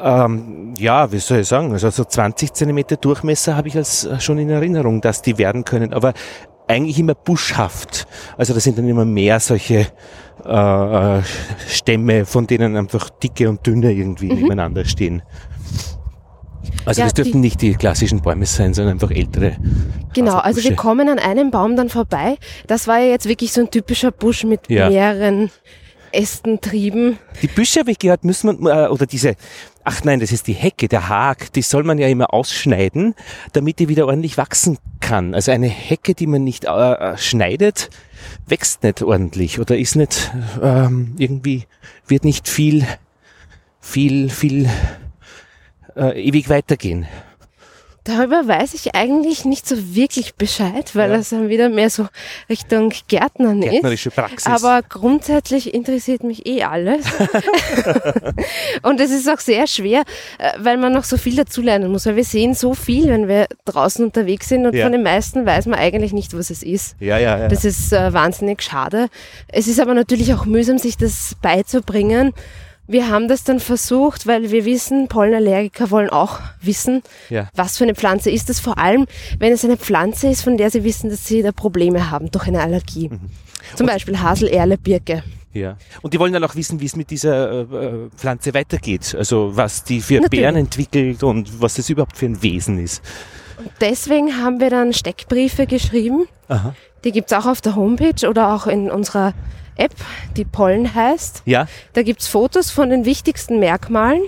ähm, 0.00 0.74
ja, 0.78 1.10
wie 1.12 1.18
soll 1.18 1.40
ich 1.40 1.48
sagen, 1.48 1.72
also 1.72 1.90
so 1.90 2.04
20 2.04 2.52
Zentimeter 2.52 2.96
Durchmesser 2.96 3.56
habe 3.56 3.68
ich 3.68 3.76
als 3.76 4.04
äh, 4.04 4.20
schon 4.20 4.38
in 4.38 4.50
Erinnerung, 4.50 5.00
dass 5.00 5.22
die 5.22 5.38
werden 5.38 5.64
können, 5.64 5.92
aber 5.92 6.12
eigentlich 6.66 6.98
immer 6.98 7.14
buschhaft. 7.14 8.06
Also 8.36 8.52
das 8.54 8.64
sind 8.64 8.76
dann 8.78 8.86
immer 8.88 9.04
mehr 9.06 9.40
solche 9.40 9.86
äh, 10.44 11.20
Stämme, 11.68 12.24
von 12.26 12.46
denen 12.46 12.76
einfach 12.76 13.08
dicke 13.10 13.48
und 13.48 13.66
dünne 13.66 13.92
irgendwie 13.92 14.28
nebeneinander 14.32 14.84
stehen. 14.84 15.22
Also 16.84 17.00
Ja, 17.00 17.06
das 17.06 17.14
dürften 17.14 17.32
die- 17.42 17.48
nicht 17.48 17.62
die 17.62 17.74
klassischen 17.74 18.20
Bäume 18.20 18.44
sein, 18.46 18.74
sondern 18.74 18.94
einfach 18.94 19.10
ältere. 19.10 19.56
Genau, 20.14 20.32
also 20.36 20.58
wir 20.58 20.62
Haselbüsche. 20.70 20.74
kommen 20.74 21.08
an 21.08 21.18
einem 21.18 21.50
Baum 21.50 21.76
dann 21.76 21.88
vorbei. 21.88 22.36
Das 22.66 22.86
war 22.86 22.98
ja 22.98 23.06
jetzt 23.10 23.28
wirklich 23.28 23.52
so 23.52 23.62
ein 23.62 23.70
typischer 23.70 24.10
Busch 24.10 24.44
mit 24.44 24.68
Ja. 24.68 24.88
mehreren 24.90 25.50
Ästen, 26.12 26.60
Trieben. 26.60 27.18
Die 27.42 27.48
Büsche 27.48 27.80
habe 27.80 27.90
ich 27.90 27.98
gehört, 27.98 28.24
müssen 28.24 28.60
man, 28.60 28.86
äh, 28.86 28.88
oder 28.88 29.06
diese, 29.06 29.36
ach 29.84 30.04
nein, 30.04 30.20
das 30.20 30.32
ist 30.32 30.46
die 30.46 30.52
Hecke, 30.52 30.88
der 30.88 31.08
Hag, 31.08 31.52
die 31.52 31.62
soll 31.62 31.82
man 31.84 31.98
ja 31.98 32.08
immer 32.08 32.32
ausschneiden, 32.32 33.14
damit 33.52 33.78
die 33.78 33.88
wieder 33.88 34.06
ordentlich 34.06 34.36
wachsen 34.36 34.78
kann. 35.00 35.34
Also 35.34 35.52
eine 35.52 35.68
Hecke, 35.68 36.14
die 36.14 36.26
man 36.26 36.44
nicht 36.44 36.64
äh, 36.64 36.92
äh, 36.92 37.16
schneidet, 37.16 37.90
wächst 38.46 38.82
nicht 38.82 39.02
ordentlich 39.02 39.60
oder 39.60 39.76
ist 39.76 39.96
nicht 39.96 40.32
ähm, 40.62 41.14
irgendwie, 41.18 41.64
wird 42.06 42.24
nicht 42.24 42.48
viel, 42.48 42.86
viel, 43.80 44.30
viel 44.30 44.68
äh, 45.96 46.20
ewig 46.20 46.48
weitergehen. 46.48 47.06
Darüber 48.08 48.48
weiß 48.48 48.72
ich 48.72 48.94
eigentlich 48.94 49.44
nicht 49.44 49.68
so 49.68 49.76
wirklich 49.94 50.34
Bescheid, 50.34 50.94
weil 50.96 51.10
Ja. 51.10 51.18
das 51.18 51.28
dann 51.28 51.50
wieder 51.50 51.68
mehr 51.68 51.90
so 51.90 52.08
Richtung 52.48 52.90
Gärtnern 53.06 53.62
ist. 53.62 53.70
Gärtnerische 53.70 54.10
Praxis. 54.10 54.46
Aber 54.46 54.80
grundsätzlich 54.88 55.74
interessiert 55.74 56.24
mich 56.24 56.46
eh 56.46 56.62
alles. 56.62 57.04
Und 58.82 59.00
es 59.00 59.10
ist 59.10 59.28
auch 59.28 59.40
sehr 59.40 59.66
schwer, 59.66 60.04
äh, 60.38 60.52
weil 60.58 60.78
man 60.78 60.92
noch 60.92 61.04
so 61.04 61.16
viel 61.18 61.36
dazulernen 61.36 61.90
muss. 61.92 62.06
Weil 62.06 62.16
wir 62.16 62.24
sehen 62.24 62.54
so 62.54 62.74
viel, 62.74 63.08
wenn 63.08 63.28
wir 63.28 63.46
draußen 63.66 64.04
unterwegs 64.04 64.48
sind 64.48 64.64
und 64.66 64.74
Ja. 64.74 64.84
von 64.84 64.92
den 64.92 65.02
meisten 65.02 65.44
weiß 65.44 65.66
man 65.66 65.78
eigentlich 65.78 66.12
nicht, 66.12 66.32
was 66.36 66.50
es 66.50 66.62
ist. 66.62 66.96
ja, 67.00 67.18
ja, 67.18 67.38
ja. 67.38 67.48
Das 67.48 67.64
ist 67.64 67.92
äh, 67.92 68.12
wahnsinnig 68.12 68.62
schade. 68.62 69.08
Es 69.48 69.66
ist 69.66 69.80
aber 69.80 69.92
natürlich 69.94 70.32
auch 70.32 70.46
mühsam, 70.46 70.78
sich 70.78 70.96
das 70.96 71.36
beizubringen. 71.42 72.32
Wir 72.90 73.10
haben 73.10 73.28
das 73.28 73.44
dann 73.44 73.60
versucht, 73.60 74.26
weil 74.26 74.50
wir 74.50 74.64
wissen, 74.64 75.08
Pollenallergiker 75.08 75.90
wollen 75.90 76.08
auch 76.08 76.40
wissen, 76.62 77.02
ja. 77.28 77.50
was 77.54 77.76
für 77.76 77.84
eine 77.84 77.94
Pflanze 77.94 78.30
ist 78.30 78.48
das. 78.48 78.60
Vor 78.60 78.78
allem, 78.78 79.06
wenn 79.38 79.52
es 79.52 79.62
eine 79.62 79.76
Pflanze 79.76 80.28
ist, 80.28 80.40
von 80.40 80.56
der 80.56 80.70
sie 80.70 80.84
wissen, 80.84 81.10
dass 81.10 81.26
sie 81.26 81.42
da 81.42 81.52
Probleme 81.52 82.10
haben 82.10 82.30
durch 82.30 82.46
eine 82.46 82.62
Allergie. 82.62 83.10
Mhm. 83.10 83.20
Zum 83.74 83.86
Und 83.86 83.92
Beispiel 83.92 84.18
Hasel, 84.18 84.48
Erle, 84.48 84.78
Birke. 84.78 85.22
Ja. 85.52 85.76
Und 86.00 86.14
die 86.14 86.18
wollen 86.18 86.32
dann 86.32 86.44
auch 86.44 86.54
wissen, 86.54 86.80
wie 86.80 86.86
es 86.86 86.96
mit 86.96 87.10
dieser 87.10 87.50
äh, 87.50 87.60
äh 87.60 88.10
Pflanze 88.16 88.54
weitergeht. 88.54 89.14
Also 89.18 89.54
was 89.54 89.84
die 89.84 90.00
für 90.00 90.14
Natürlich. 90.14 90.30
Beeren 90.30 90.56
entwickelt 90.56 91.22
und 91.22 91.60
was 91.60 91.74
das 91.74 91.90
überhaupt 91.90 92.16
für 92.16 92.26
ein 92.26 92.42
Wesen 92.42 92.82
ist. 92.82 93.02
Und 93.58 93.70
deswegen 93.82 94.42
haben 94.42 94.60
wir 94.60 94.70
dann 94.70 94.94
Steckbriefe 94.94 95.66
geschrieben. 95.66 96.26
Aha. 96.48 96.74
Die 97.04 97.12
gibt 97.12 97.30
es 97.30 97.36
auch 97.36 97.44
auf 97.44 97.60
der 97.60 97.76
Homepage 97.76 98.26
oder 98.26 98.54
auch 98.54 98.66
in 98.66 98.90
unserer 98.90 99.34
App, 99.78 99.94
die 100.36 100.44
Pollen 100.44 100.94
heißt. 100.94 101.42
Ja. 101.46 101.66
Da 101.92 102.02
gibt 102.02 102.20
es 102.20 102.28
Fotos 102.28 102.70
von 102.70 102.90
den 102.90 103.04
wichtigsten 103.04 103.58
Merkmalen 103.58 104.22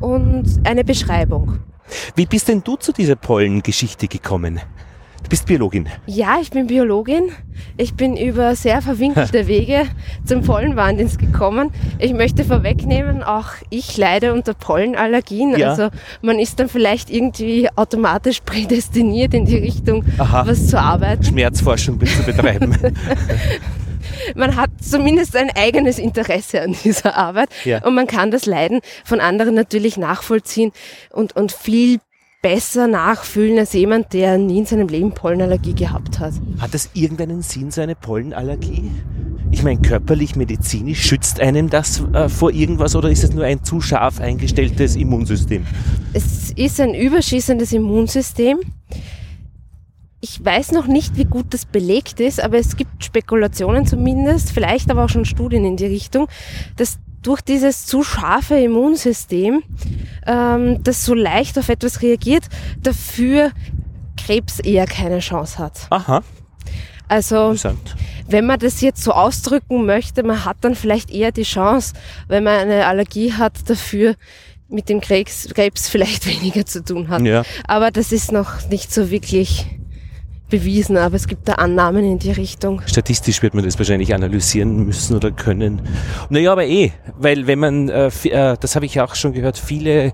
und 0.00 0.60
eine 0.64 0.84
Beschreibung. 0.84 1.60
Wie 2.14 2.26
bist 2.26 2.48
denn 2.48 2.62
du 2.62 2.76
zu 2.76 2.92
dieser 2.92 3.16
Pollengeschichte 3.16 4.08
gekommen? 4.08 4.60
Du 5.22 5.28
bist 5.28 5.46
Biologin. 5.46 5.86
Ja, 6.06 6.38
ich 6.40 6.50
bin 6.50 6.66
Biologin. 6.66 7.30
Ich 7.76 7.94
bin 7.94 8.16
über 8.16 8.56
sehr 8.56 8.80
verwinkelte 8.80 9.46
Wege 9.48 9.82
zum 10.24 10.42
Pollenwahnsinns 10.42 11.18
gekommen. 11.18 11.70
Ich 11.98 12.14
möchte 12.14 12.44
vorwegnehmen, 12.44 13.22
auch 13.22 13.48
ich 13.68 13.96
leide 13.98 14.32
unter 14.32 14.54
Pollenallergien. 14.54 15.56
Ja. 15.58 15.70
Also 15.70 15.90
man 16.22 16.38
ist 16.38 16.58
dann 16.58 16.68
vielleicht 16.68 17.10
irgendwie 17.10 17.68
automatisch 17.76 18.40
prädestiniert 18.44 19.34
in 19.34 19.44
die 19.44 19.58
Richtung, 19.58 20.04
Aha. 20.18 20.46
was 20.46 20.68
zu 20.68 20.80
arbeiten. 20.80 21.22
Schmerzforschung 21.22 22.04
zu 22.04 22.22
betreiben. 22.22 22.76
man 24.34 24.56
hat 24.56 24.70
zumindest 24.80 25.36
ein 25.36 25.50
eigenes 25.50 25.98
Interesse 25.98 26.62
an 26.62 26.74
dieser 26.84 27.16
Arbeit 27.16 27.50
ja. 27.64 27.84
und 27.84 27.94
man 27.94 28.06
kann 28.06 28.30
das 28.30 28.46
Leiden 28.46 28.80
von 29.04 29.20
anderen 29.20 29.54
natürlich 29.54 29.96
nachvollziehen 29.96 30.72
und, 31.10 31.36
und 31.36 31.52
viel 31.52 31.98
besser 32.42 32.86
nachfühlen 32.86 33.58
als 33.58 33.72
jemand, 33.72 34.12
der 34.12 34.38
nie 34.38 34.58
in 34.58 34.66
seinem 34.66 34.88
Leben 34.88 35.12
Pollenallergie 35.12 35.74
gehabt 35.74 36.18
hat. 36.18 36.32
Hat 36.58 36.72
das 36.72 36.90
irgendeinen 36.94 37.42
Sinn, 37.42 37.70
so 37.70 37.80
eine 37.80 37.94
Pollenallergie? 37.94 38.90
Ich 39.52 39.62
meine, 39.62 39.80
körperlich, 39.80 40.36
medizinisch, 40.36 41.02
schützt 41.02 41.40
einem 41.40 41.68
das 41.68 42.02
äh, 42.12 42.28
vor 42.28 42.52
irgendwas 42.52 42.94
oder 42.94 43.10
ist 43.10 43.24
es 43.24 43.34
nur 43.34 43.44
ein 43.44 43.64
zu 43.64 43.80
scharf 43.80 44.20
eingestelltes 44.20 44.96
Immunsystem? 44.96 45.66
Es 46.12 46.52
ist 46.52 46.80
ein 46.80 46.94
überschießendes 46.94 47.72
Immunsystem. 47.72 48.60
Ich 50.22 50.44
weiß 50.44 50.72
noch 50.72 50.86
nicht, 50.86 51.16
wie 51.16 51.24
gut 51.24 51.46
das 51.50 51.64
belegt 51.64 52.20
ist, 52.20 52.42
aber 52.42 52.58
es 52.58 52.76
gibt 52.76 53.04
Spekulationen 53.04 53.86
zumindest, 53.86 54.52
vielleicht 54.52 54.90
aber 54.90 55.04
auch 55.04 55.08
schon 55.08 55.24
Studien 55.24 55.64
in 55.64 55.76
die 55.76 55.86
Richtung, 55.86 56.28
dass 56.76 56.98
durch 57.22 57.40
dieses 57.40 57.86
zu 57.86 58.02
scharfe 58.02 58.56
Immunsystem, 58.56 59.62
ähm, 60.26 60.82
das 60.82 61.04
so 61.04 61.14
leicht 61.14 61.58
auf 61.58 61.68
etwas 61.68 62.02
reagiert, 62.02 62.44
dafür 62.82 63.52
Krebs 64.16 64.58
eher 64.58 64.86
keine 64.86 65.20
Chance 65.20 65.58
hat. 65.58 65.86
Aha. 65.90 66.22
Also, 67.08 67.56
wenn 68.28 68.46
man 68.46 68.60
das 68.60 68.80
jetzt 68.80 69.02
so 69.02 69.12
ausdrücken 69.12 69.84
möchte, 69.84 70.22
man 70.22 70.44
hat 70.44 70.58
dann 70.60 70.76
vielleicht 70.76 71.10
eher 71.10 71.32
die 71.32 71.42
Chance, 71.42 71.94
wenn 72.28 72.44
man 72.44 72.60
eine 72.60 72.86
Allergie 72.86 73.32
hat, 73.32 73.68
dafür 73.68 74.14
mit 74.68 74.88
dem 74.88 75.00
Krebs, 75.00 75.48
Krebs 75.52 75.88
vielleicht 75.88 76.26
weniger 76.28 76.64
zu 76.64 76.84
tun 76.84 77.08
hat. 77.08 77.22
Ja. 77.22 77.42
Aber 77.66 77.90
das 77.90 78.12
ist 78.12 78.30
noch 78.30 78.68
nicht 78.68 78.94
so 78.94 79.10
wirklich 79.10 79.66
bewiesen, 80.50 80.96
aber 80.96 81.16
es 81.16 81.26
gibt 81.26 81.48
da 81.48 81.54
Annahmen 81.54 82.04
in 82.04 82.18
die 82.18 82.32
Richtung. 82.32 82.82
Statistisch 82.86 83.42
wird 83.42 83.54
man 83.54 83.64
das 83.64 83.78
wahrscheinlich 83.78 84.14
analysieren 84.14 84.84
müssen 84.84 85.16
oder 85.16 85.30
können. 85.30 85.82
Naja, 86.28 86.52
aber 86.52 86.66
eh, 86.66 86.92
weil 87.18 87.46
wenn 87.46 87.58
man, 87.58 87.88
äh, 87.88 88.08
äh, 88.24 88.56
das 88.60 88.76
habe 88.76 88.86
ich 88.86 89.00
auch 89.00 89.14
schon 89.14 89.32
gehört, 89.32 89.56
viele 89.56 90.12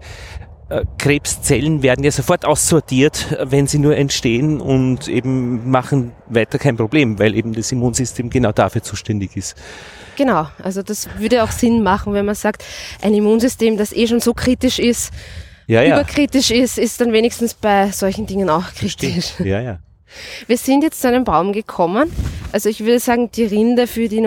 äh, 0.69 0.85
Krebszellen 0.99 1.83
werden 1.83 2.05
ja 2.05 2.11
sofort 2.11 2.45
aussortiert, 2.45 3.37
wenn 3.45 3.67
sie 3.67 3.79
nur 3.79 3.97
entstehen 3.97 4.61
und 4.61 5.07
eben 5.07 5.71
machen 5.71 6.13
weiter 6.27 6.59
kein 6.59 6.77
Problem, 6.77 7.19
weil 7.19 7.35
eben 7.37 7.53
das 7.53 7.71
Immunsystem 7.71 8.31
genau 8.31 8.53
dafür 8.53 8.83
zuständig 8.83 9.37
ist. 9.37 9.57
Genau, 10.17 10.49
also 10.63 10.83
das 10.83 11.09
würde 11.19 11.45
auch 11.45 11.51
Sinn 11.51 11.83
machen, 11.83 12.15
wenn 12.15 12.25
man 12.25 12.35
sagt, 12.35 12.65
ein 13.03 13.15
Immunsystem, 13.15 13.77
das 13.77 13.93
eh 13.93 14.07
schon 14.07 14.21
so 14.21 14.35
kritisch 14.35 14.79
ist, 14.79 15.13
ja, 15.67 15.83
ja. 15.83 15.97
überkritisch 15.97 16.51
ist, 16.51 16.79
ist 16.79 17.01
dann 17.01 17.13
wenigstens 17.13 17.55
bei 17.55 17.91
solchen 17.91 18.27
Dingen 18.27 18.49
auch 18.51 18.73
kritisch. 18.75 19.27
Verstehe. 19.27 19.47
Ja, 19.47 19.61
ja. 19.61 19.79
Wir 20.47 20.57
sind 20.57 20.83
jetzt 20.83 21.01
zu 21.01 21.09
einem 21.09 21.25
Baum 21.25 21.53
gekommen. 21.53 22.11
Also 22.53 22.69
ich 22.69 22.81
würde 22.81 23.01
sagen, 23.01 23.31
die 23.33 23.45
Rinde 23.45 23.87
für, 23.87 24.09
die, 24.09 24.27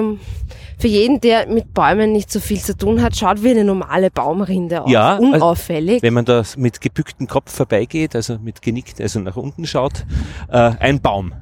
für 0.78 0.88
jeden, 0.88 1.22
der 1.22 1.48
mit 1.48 1.74
Bäumen 1.74 2.12
nicht 2.12 2.32
so 2.32 2.40
viel 2.40 2.60
zu 2.60 2.76
tun 2.76 3.02
hat, 3.02 3.16
schaut 3.16 3.44
wie 3.44 3.52
eine 3.52 3.64
normale 3.64 4.12
Baumrinde 4.12 4.84
aus. 4.84 4.92
Ja, 4.92 5.16
also 5.16 5.24
unauffällig. 5.24 5.96
Also 5.96 6.04
wenn 6.04 6.14
man 6.14 6.26
da 6.26 6.44
mit 6.58 6.82
gebücktem 6.82 7.28
Kopf 7.28 7.52
vorbeigeht, 7.52 8.16
also 8.16 8.38
mit 8.40 8.62
genickt, 8.62 9.02
also 9.02 9.20
nach 9.20 9.36
unten 9.36 9.66
schaut, 9.66 10.06
äh, 10.50 10.72
ein 10.80 11.02
Baum. 11.02 11.34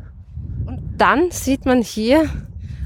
Und 0.66 0.80
dann 0.98 1.32
sieht 1.32 1.66
man 1.66 1.82
hier 1.82 2.30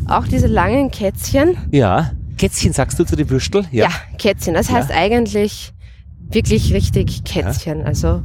auch 0.07 0.27
diese 0.27 0.47
langen 0.47 0.91
Kätzchen. 0.91 1.57
Ja, 1.71 2.11
Kätzchen 2.37 2.73
sagst 2.73 2.97
du 2.99 3.03
zu 3.03 3.15
den 3.15 3.29
Würstel? 3.29 3.65
Ja, 3.71 3.85
ja 3.85 3.91
Kätzchen. 4.17 4.55
Das 4.55 4.69
ja. 4.69 4.75
heißt 4.75 4.91
eigentlich 4.91 5.73
wirklich 6.31 6.73
richtig 6.73 7.23
Kätzchen. 7.23 7.81
Ja. 7.81 7.85
Also 7.85 8.23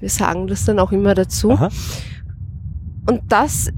wir 0.00 0.08
sagen 0.08 0.48
das 0.48 0.64
dann 0.64 0.80
auch 0.80 0.90
immer 0.90 1.14
dazu. 1.14 1.52
Aha. 1.52 1.68
Und 3.06 3.20
das 3.28 3.70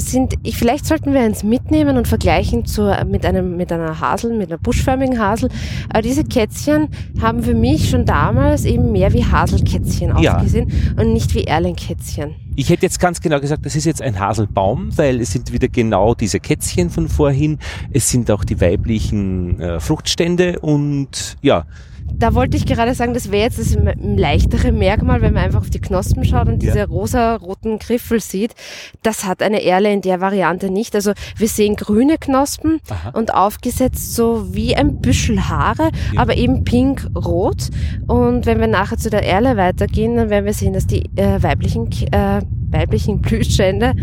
sind, 0.00 0.34
ich, 0.42 0.56
vielleicht 0.56 0.86
sollten 0.86 1.12
wir 1.12 1.20
eins 1.20 1.42
mitnehmen 1.42 1.96
und 1.96 2.06
vergleichen 2.06 2.64
zu, 2.64 2.94
mit, 3.06 3.26
einem, 3.26 3.56
mit 3.56 3.72
einer 3.72 4.00
Hasel, 4.00 4.36
mit 4.36 4.48
einer 4.48 4.58
buschförmigen 4.58 5.18
Hasel. 5.18 5.50
Aber 5.88 6.02
diese 6.02 6.24
Kätzchen 6.24 6.88
haben 7.20 7.42
für 7.42 7.54
mich 7.54 7.90
schon 7.90 8.04
damals 8.04 8.64
eben 8.64 8.92
mehr 8.92 9.12
wie 9.12 9.24
Haselkätzchen 9.24 10.16
ja. 10.20 10.36
ausgesehen 10.36 10.70
und 10.96 11.12
nicht 11.12 11.34
wie 11.34 11.44
Erlenkätzchen. 11.44 12.36
Ich 12.54 12.70
hätte 12.70 12.82
jetzt 12.82 13.00
ganz 13.00 13.20
genau 13.20 13.40
gesagt, 13.40 13.66
das 13.66 13.76
ist 13.76 13.84
jetzt 13.84 14.02
ein 14.02 14.18
Haselbaum, 14.18 14.96
weil 14.96 15.20
es 15.20 15.32
sind 15.32 15.52
wieder 15.52 15.68
genau 15.68 16.14
diese 16.14 16.40
Kätzchen 16.40 16.90
von 16.90 17.08
vorhin. 17.08 17.58
Es 17.92 18.08
sind 18.08 18.30
auch 18.30 18.44
die 18.44 18.60
weiblichen 18.60 19.60
äh, 19.60 19.80
Fruchtstände 19.80 20.60
und 20.60 21.36
ja, 21.42 21.66
da 22.14 22.34
wollte 22.34 22.56
ich 22.56 22.66
gerade 22.66 22.94
sagen, 22.94 23.14
das 23.14 23.30
wäre 23.30 23.44
jetzt 23.44 23.58
das 23.58 23.76
leichtere 24.00 24.72
Merkmal, 24.72 25.22
wenn 25.22 25.34
man 25.34 25.44
einfach 25.44 25.60
auf 25.60 25.70
die 25.70 25.80
Knospen 25.80 26.24
schaut 26.24 26.48
und 26.48 26.62
diese 26.62 26.78
ja. 26.78 26.84
rosa-roten 26.84 27.78
Griffel 27.78 28.20
sieht. 28.20 28.54
Das 29.02 29.24
hat 29.24 29.42
eine 29.42 29.62
Erle 29.62 29.92
in 29.92 30.00
der 30.00 30.20
Variante 30.20 30.70
nicht. 30.70 30.94
Also 30.94 31.12
wir 31.36 31.48
sehen 31.48 31.76
grüne 31.76 32.18
Knospen 32.18 32.80
Aha. 32.90 33.10
und 33.10 33.34
aufgesetzt 33.34 34.14
so 34.14 34.54
wie 34.54 34.74
ein 34.74 35.00
Büschel 35.00 35.48
Haare, 35.48 35.90
ja. 36.12 36.20
aber 36.20 36.36
eben 36.36 36.64
pink-rot. 36.64 37.68
Und 38.06 38.46
wenn 38.46 38.58
wir 38.58 38.66
nachher 38.66 38.98
zu 38.98 39.10
der 39.10 39.24
Erle 39.24 39.56
weitergehen, 39.56 40.16
dann 40.16 40.30
werden 40.30 40.44
wir 40.44 40.54
sehen, 40.54 40.72
dass 40.72 40.86
die 40.86 41.04
äh, 41.16 41.42
weiblichen, 41.42 41.90
äh, 42.12 42.42
weiblichen 42.70 43.20
Blühstände 43.20 43.94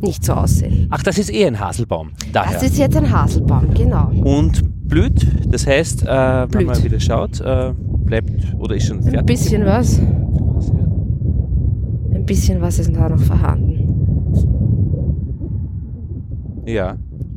nicht 0.00 0.24
so 0.24 0.34
aussehen. 0.34 0.88
Ach, 0.90 1.02
das 1.02 1.18
ist 1.18 1.32
eh 1.32 1.46
ein 1.46 1.58
Haselbaum. 1.58 2.12
Daher. 2.32 2.52
Das 2.52 2.62
ist 2.62 2.78
jetzt 2.78 2.96
ein 2.96 3.10
Haselbaum, 3.10 3.74
genau. 3.74 4.10
Und 4.24 4.62
blüht. 4.88 5.26
Das 5.52 5.66
heißt, 5.66 6.02
äh, 6.02 6.06
wenn 6.06 6.48
blüht. 6.48 6.66
man 6.66 6.84
wieder 6.84 7.00
schaut, 7.00 7.40
äh, 7.40 7.72
bleibt 8.04 8.54
oder 8.58 8.76
ist 8.76 8.86
schon 8.86 9.02
fertig. 9.02 9.18
Ein 9.20 9.26
bisschen 9.26 9.64
was. 9.64 9.98
Ein 12.12 12.24
bisschen 12.24 12.60
was 12.60 12.78
ist 12.78 12.94
da 12.94 13.08
noch 13.08 13.20
vorhanden. 13.20 13.72
Ja. 16.66 16.96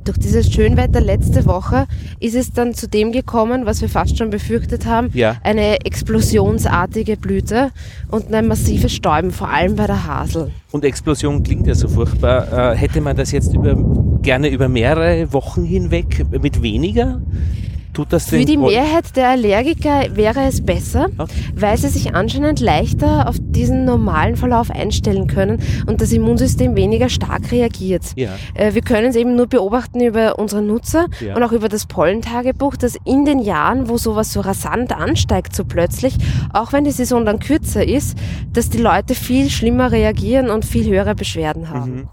Durch 0.10 0.18
dieses 0.18 0.52
Schönwetter 0.52 1.02
letzte 1.02 1.46
Woche 1.46 1.86
ist 2.20 2.34
es 2.34 2.52
dann 2.52 2.74
zu 2.74 2.88
dem 2.88 3.12
gekommen, 3.12 3.68
was 3.68 3.82
wir 3.82 3.90
fast 3.90 4.18
schon 4.18 4.32
befürchtet 4.32 4.88
haben, 4.88 5.12
ja. 5.14 5.36
eine 5.44 5.86
explosionsartige 5.86 7.16
Blüte 7.16 7.70
und 8.10 8.34
ein 8.34 8.48
massives 8.48 8.92
Stäuben, 8.92 9.30
vor 9.30 9.50
allem 9.50 9.76
bei 9.76 9.86
der 9.86 10.08
Hasel. 10.08 10.50
Und 10.72 10.84
Explosion 10.84 11.44
klingt 11.44 11.68
ja 11.68 11.76
so 11.76 11.88
furchtbar. 11.88 12.72
Äh, 12.72 12.76
hätte 12.76 13.02
man 13.02 13.18
das 13.18 13.32
jetzt 13.32 13.54
über, 13.54 13.76
gerne 14.24 14.50
über 14.50 14.68
mehrere 14.68 15.32
Wochen 15.32 15.64
hinweg 15.64 16.26
mit 16.42 16.64
weniger? 16.64 17.22
Tut 17.94 18.14
das 18.14 18.30
Für 18.30 18.46
die 18.46 18.58
Mehrheit 18.58 19.16
der 19.16 19.30
Allergiker 19.30 20.16
wäre 20.16 20.42
es 20.48 20.62
besser, 20.62 21.08
okay. 21.18 21.34
weil 21.56 21.78
sie 21.78 21.90
sich 21.90 22.14
anscheinend 22.14 22.60
leichter 22.60 23.28
auf 23.28 23.38
diesen 23.40 23.84
normalen 23.84 24.36
Verlauf 24.36 24.70
einstellen 24.70 25.28
können 25.28 25.62
und 25.88 26.00
das 26.00 26.12
Immunsystem 26.12 26.76
weniger 26.76 27.10
stark 27.10 27.52
reagiert. 27.52 28.04
Ja. 28.16 28.30
Äh, 28.54 28.76
wir 28.76 28.82
können 28.82 29.08
es 29.08 29.16
eben 29.16 29.36
nur 29.36 29.48
beobachten 29.48 30.02
über 30.02 30.38
unsere 30.38 30.62
Nutzer 30.62 31.08
ja. 31.20 31.36
und 31.36 31.42
auch 31.44 31.52
über 31.52 31.68
das 31.68 31.88
Pollentagebuch, 31.88 32.76
dass 32.76 32.96
in 33.06 33.26
den 33.26 33.40
Jahren, 33.40 33.90
wo 33.90 33.98
sowas 33.98 34.32
so 34.32 34.42
rasant 34.42 34.96
ansteigt, 34.96 35.56
so 35.56 35.66
plötzlich, 35.66 36.16
auch 36.54 36.74
wenn 36.74 36.84
die 36.84 36.92
Saison 36.92 37.26
dann 37.26 37.40
kürzer 37.40 37.86
ist, 37.86 38.18
dass 38.54 38.70
die 38.70 38.78
Leute 38.78 39.16
viel 39.16 39.50
schlimmer 39.50 39.92
reagieren 39.92 40.50
und 40.50 40.64
viel 40.64 40.88
höhere 40.88 41.16
Beschwerden 41.16 41.70
haben. 41.70 41.96
Mhm 41.96 42.10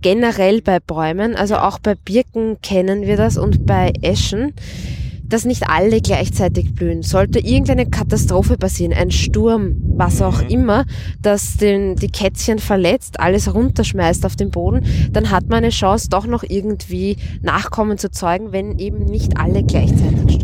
generell 0.00 0.60
bei 0.62 0.80
Bäumen, 0.80 1.34
also 1.34 1.56
auch 1.56 1.78
bei 1.78 1.94
Birken 1.94 2.60
kennen 2.60 3.02
wir 3.02 3.16
das 3.16 3.38
und 3.38 3.66
bei 3.66 3.92
Eschen, 4.02 4.52
dass 5.28 5.44
nicht 5.44 5.68
alle 5.68 6.00
gleichzeitig 6.00 6.74
blühen. 6.74 7.02
Sollte 7.02 7.38
irgendeine 7.38 7.86
Katastrophe 7.88 8.56
passieren, 8.56 8.92
ein 8.92 9.10
Sturm, 9.10 9.76
was 9.96 10.22
auch 10.22 10.42
mhm. 10.42 10.48
immer, 10.48 10.84
das 11.20 11.56
den, 11.56 11.96
die 11.96 12.08
Kätzchen 12.08 12.58
verletzt, 12.58 13.20
alles 13.20 13.52
runterschmeißt 13.52 14.24
auf 14.24 14.36
den 14.36 14.50
Boden, 14.50 14.84
dann 15.12 15.30
hat 15.30 15.48
man 15.48 15.58
eine 15.58 15.70
Chance, 15.70 16.08
doch 16.08 16.26
noch 16.26 16.42
irgendwie 16.42 17.16
Nachkommen 17.42 17.98
zu 17.98 18.10
zeugen, 18.10 18.52
wenn 18.52 18.78
eben 18.78 19.04
nicht 19.04 19.36
alle 19.36 19.62
gleichzeitig. 19.62 20.37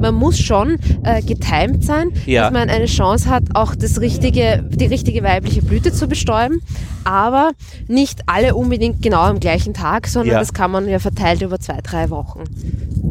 Man 0.00 0.14
muss 0.14 0.38
schon 0.38 0.78
äh, 1.04 1.22
getimt 1.22 1.84
sein, 1.84 2.12
Ja. 2.26 2.44
dass 2.44 2.52
man 2.52 2.68
eine 2.70 2.86
Chance 2.86 3.28
hat, 3.28 3.44
auch 3.54 3.74
das 3.74 4.00
richtige, 4.00 4.64
die 4.68 4.86
richtige 4.86 5.22
weibliche 5.22 5.62
Blüte 5.62 5.92
zu 5.92 6.06
bestäuben. 6.08 6.60
Aber 7.04 7.52
nicht 7.88 8.20
alle 8.26 8.54
unbedingt 8.54 9.02
genau 9.02 9.20
am 9.22 9.40
gleichen 9.40 9.74
Tag, 9.74 10.06
sondern 10.06 10.34
Ja. 10.34 10.38
das 10.40 10.52
kann 10.52 10.70
man 10.70 10.88
ja 10.88 10.98
verteilt 10.98 11.42
über 11.42 11.58
zwei, 11.58 11.78
drei 11.82 12.10
Wochen 12.10 12.44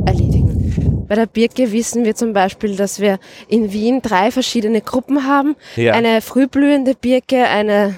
erledigen. 0.06 1.06
Bei 1.08 1.16
der 1.16 1.26
Birke 1.26 1.72
wissen 1.72 2.04
wir 2.06 2.16
zum 2.16 2.34
Beispiel, 2.34 2.76
dass 2.76 3.00
wir 3.00 3.20
in 3.48 3.72
Wien 3.74 4.02
drei 4.02 4.30
verschiedene 4.32 4.82
Gruppen 4.82 5.26
haben. 5.28 5.56
Ja. 5.76 5.94
Eine 5.94 6.22
frühblühende 6.22 6.94
Birke, 6.94 7.46
eine 7.48 7.96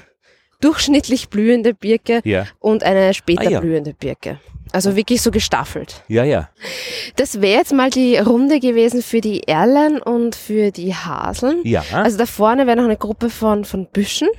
durchschnittlich 0.62 1.30
blühende 1.30 1.74
Birke 1.74 2.22
Ja. 2.24 2.46
und 2.60 2.84
eine 2.84 3.13
später 3.13 3.48
Ah, 3.48 3.50
ja. 3.51 3.60
blühende 3.60 3.94
Birke. 3.94 4.39
Also 4.74 4.96
wirklich 4.96 5.22
so 5.22 5.32
gestaffelt. 5.32 6.04
Ja, 6.08 6.24
ja. 6.24 6.50
Das 7.18 7.42
wäre 7.42 7.58
jetzt 7.60 7.74
mal 7.74 7.90
die 7.90 8.16
Runde 8.18 8.60
gewesen 8.60 9.01
für 9.01 9.20
die 9.22 9.44
Erlen 9.48 10.01
und 10.01 10.36
für 10.36 10.72
die 10.72 10.94
Haseln. 10.96 11.58
Ja. 11.63 11.84
Also 11.92 12.18
da 12.18 12.25
vorne 12.25 12.68
wäre 12.68 12.78
noch 12.78 12.86
eine 12.86 12.98
Gruppe 12.98 13.30
von, 13.30 13.66
von 13.66 13.88
Büschen, 13.88 14.30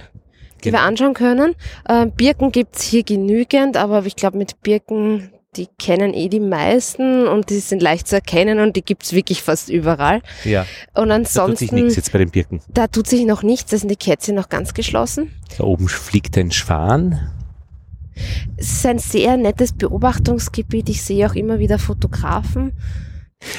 die 0.65 0.71
Genau. 0.71 0.79
wir 0.79 0.83
anschauen 0.85 1.15
können. 1.15 1.55
Ähm, 1.89 2.13
Birken 2.13 2.51
gibt's 2.53 2.83
hier 2.83 3.03
genügend, 3.03 3.77
aber 3.77 4.07
ich 4.07 4.17
glaube 4.17 4.39
mit 4.39 4.61
Birken, 4.63 5.31
die 5.57 5.67
kennen 5.79 6.15
eh 6.15 6.29
die 6.31 6.41
meisten 6.41 7.27
und 7.29 7.51
die 7.51 7.59
sind 7.59 7.83
leicht 7.83 8.09
zu 8.09 8.15
erkennen 8.15 8.59
und 8.61 8.75
die 8.75 8.83
gibt's 8.83 9.13
wirklich 9.13 9.43
fast 9.43 9.69
überall. 9.69 10.23
ja. 10.45 10.65
Und 10.95 11.11
Da 11.11 11.19
tut 11.19 11.27
sich 11.29 11.41
ansonsten, 11.43 11.75
nichts 11.75 11.97
jetzt 11.97 12.11
bei 12.13 12.19
den 12.19 12.31
Birken. 12.31 12.61
da 12.73 12.87
tut 12.87 13.07
sich 13.07 13.27
noch 13.27 13.43
nichts, 13.43 13.71
da 13.71 13.77
sind 13.77 13.91
die 13.91 13.97
Kätzchen 13.97 14.35
noch 14.35 14.49
ganz 14.49 14.73
geschlossen. 14.73 15.31
Da 15.59 15.65
oben 15.65 15.89
fliegt 15.89 16.39
ein 16.39 16.53
Schwan. 16.53 17.31
Es 18.57 18.73
ist 18.73 18.87
ein 18.87 18.99
sehr 18.99 19.37
nettes 19.37 19.73
Beobachtungsgebiet. 19.73 20.89
Ich 20.89 21.03
sehe 21.03 21.29
auch 21.29 21.35
immer 21.35 21.59
wieder 21.59 21.79
Fotografen. 21.79 22.73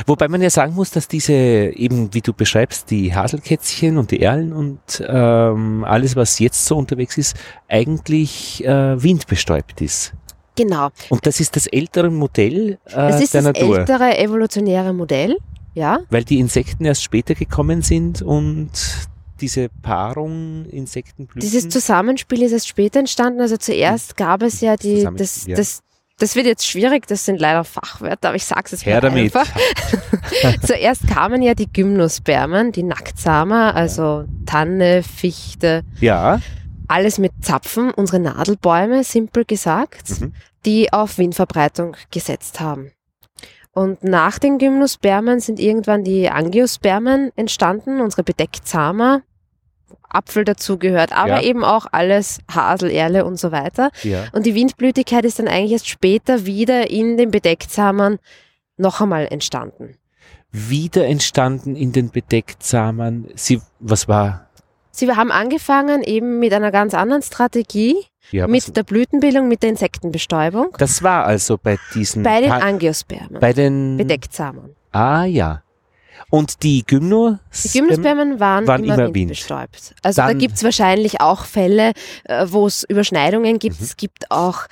Wobei 0.08 0.28
man 0.28 0.42
ja 0.42 0.50
sagen 0.50 0.74
muss, 0.76 0.92
dass 0.92 1.08
diese 1.08 1.34
eben, 1.34 2.14
wie 2.14 2.22
du 2.22 2.34
beschreibst, 2.34 2.90
die 2.90 3.14
Haselkätzchen 3.14 3.98
und 3.98 4.12
die 4.12 4.22
Erlen 4.22 4.54
und 4.54 4.80
ähm, 5.06 5.84
alles, 5.84 6.16
was 6.16 6.40
jetzt 6.40 6.66
so 6.66 6.78
unterwegs 6.78 7.18
ist, 7.18 7.36
eigentlich 7.68 8.64
äh, 8.66 9.02
windbestäubt 9.02 9.82
ist. 9.82 10.14
Genau. 10.56 10.90
Und 11.10 11.26
das 11.26 11.40
ist 11.40 11.56
das 11.56 11.68
ältere 11.68 12.12
Modell 12.12 12.78
äh, 12.86 12.92
Das 12.94 13.22
ist 13.22 13.34
der 13.34 13.42
das 13.42 13.54
Natur, 13.54 13.80
ältere 13.80 14.18
evolutionäre 14.18 14.94
Modell. 14.94 15.38
Ja. 15.76 16.02
weil 16.12 16.24
die 16.24 16.40
Insekten 16.40 16.86
erst 16.86 17.02
später 17.02 17.34
gekommen 17.34 17.82
sind 17.82 18.22
und 18.22 18.70
diese 19.44 19.68
Paarung 19.82 20.66
Insektenblüten. 20.70 21.42
Dieses 21.42 21.68
Zusammenspiel 21.68 22.42
ist 22.44 22.54
erst 22.54 22.70
später 22.70 23.00
entstanden. 23.00 23.42
Also 23.42 23.58
zuerst 23.58 24.16
gab 24.16 24.42
es 24.42 24.62
ja 24.62 24.78
die, 24.78 25.06
das, 25.18 25.46
ja. 25.46 25.58
das, 25.58 25.82
das 26.18 26.36
wird 26.36 26.46
jetzt 26.46 26.66
schwierig, 26.66 27.08
das 27.08 27.26
sind 27.26 27.42
leider 27.42 27.66
Fachwörter, 27.66 28.30
aber 28.30 28.38
ich 28.38 28.46
sag's 28.46 28.72
jetzt 28.72 28.86
Her 28.86 28.96
mal 28.96 29.02
damit. 29.02 29.36
einfach. 29.36 29.48
Zuerst 30.66 31.08
kamen 31.08 31.42
ja 31.42 31.56
die 31.56 31.68
Gymnospermen, 31.72 32.72
die 32.72 32.84
Nacktsamer, 32.84 33.76
also 33.76 34.24
Tanne, 34.46 35.04
Fichte, 35.04 35.84
Ja, 36.00 36.40
alles 36.88 37.18
mit 37.18 37.34
Zapfen, 37.42 37.92
unsere 37.92 38.20
Nadelbäume, 38.20 39.04
simpel 39.04 39.44
gesagt, 39.44 40.22
Mhm. 40.22 40.34
die 40.66 40.94
auf 40.94 41.18
Windverbreitung 41.18 41.98
gesetzt 42.12 42.62
haben. 42.62 42.92
Und 43.76 44.04
nach 44.04 44.38
den 44.38 44.60
Gymnospermen 44.60 45.40
sind 45.40 45.60
irgendwann 45.60 46.04
die 46.04 46.30
Angiospermen 46.30 47.32
entstanden, 47.36 48.02
unsere 48.02 48.22
Bedecktsamer, 48.24 49.24
Apfel 50.14 50.44
dazugehört, 50.46 51.12
aber 51.12 51.42
Ja. 51.42 51.42
eben 51.42 51.64
auch 51.64 51.86
alles 51.92 52.40
Hasel, 52.54 52.92
Erle 52.92 53.26
und 53.26 53.38
so 53.40 53.52
weiter. 53.52 53.92
ja. 54.04 54.26
Und 54.32 54.46
die 54.46 54.56
Windblütigkeit 54.56 55.26
ist 55.26 55.40
dann 55.40 55.48
eigentlich 55.48 55.72
erst 55.74 55.90
später 55.90 56.46
wieder 56.46 56.90
in 56.90 57.18
den 57.18 57.32
Bedecktsamern 57.32 58.20
noch 58.78 59.02
einmal 59.02 59.28
entstanden. 59.30 59.96
Wieder 60.52 61.06
entstanden 61.08 61.76
in 61.76 61.92
den 61.92 62.12
Bedecktsamen. 62.12 63.28
Sie, 63.36 63.62
was 63.80 64.08
war? 64.08 64.48
Sie 64.92 65.10
haben 65.12 65.32
angefangen 65.32 66.04
eben 66.04 66.40
mit 66.40 66.54
einer 66.54 66.70
ganz 66.72 66.94
anderen 66.94 67.24
Strategie, 67.24 67.96
Ja, 68.30 68.48
mit 68.48 68.78
der 68.78 68.84
Blütenbildung, 68.84 69.48
mit 69.48 69.64
der 69.64 69.70
Insektenbestäubung, 69.72 70.68
das 70.78 71.02
war 71.02 71.26
also 71.26 71.58
bei 71.58 71.78
diesen 71.96 72.22
bei 72.22 72.42
den 72.42 72.52
Angiospermen, 72.52 73.40
bei 73.40 73.54
den 73.54 73.98
Bedecktsamern. 73.98 74.76
Ah 74.92 75.26
ja. 75.26 75.64
Und 76.30 76.64
die 76.64 76.84
Gymnos 76.86 77.38
Die 77.64 77.70
Gymnospermen 77.80 78.40
waren, 78.40 78.68
waren 78.68 78.84
immer, 78.84 78.96
immer 78.96 79.04
Wind. 79.06 79.16
windbestäubt. 79.16 79.96
Also 80.04 80.22
da 80.22 80.28
Dann- 80.30 80.40
gibt's 80.40 80.64
wahrscheinlich 80.64 81.22
auch 81.22 81.46
Fälle, 81.46 81.92
äh, 82.26 82.46
wo 82.50 82.66
es 82.68 82.84
Überschneidungen 82.84 83.60
gibt. 83.60 83.80
Mhm. 83.80 83.86
Es 83.86 83.98
gibt 83.98 84.32
auch 84.32 84.68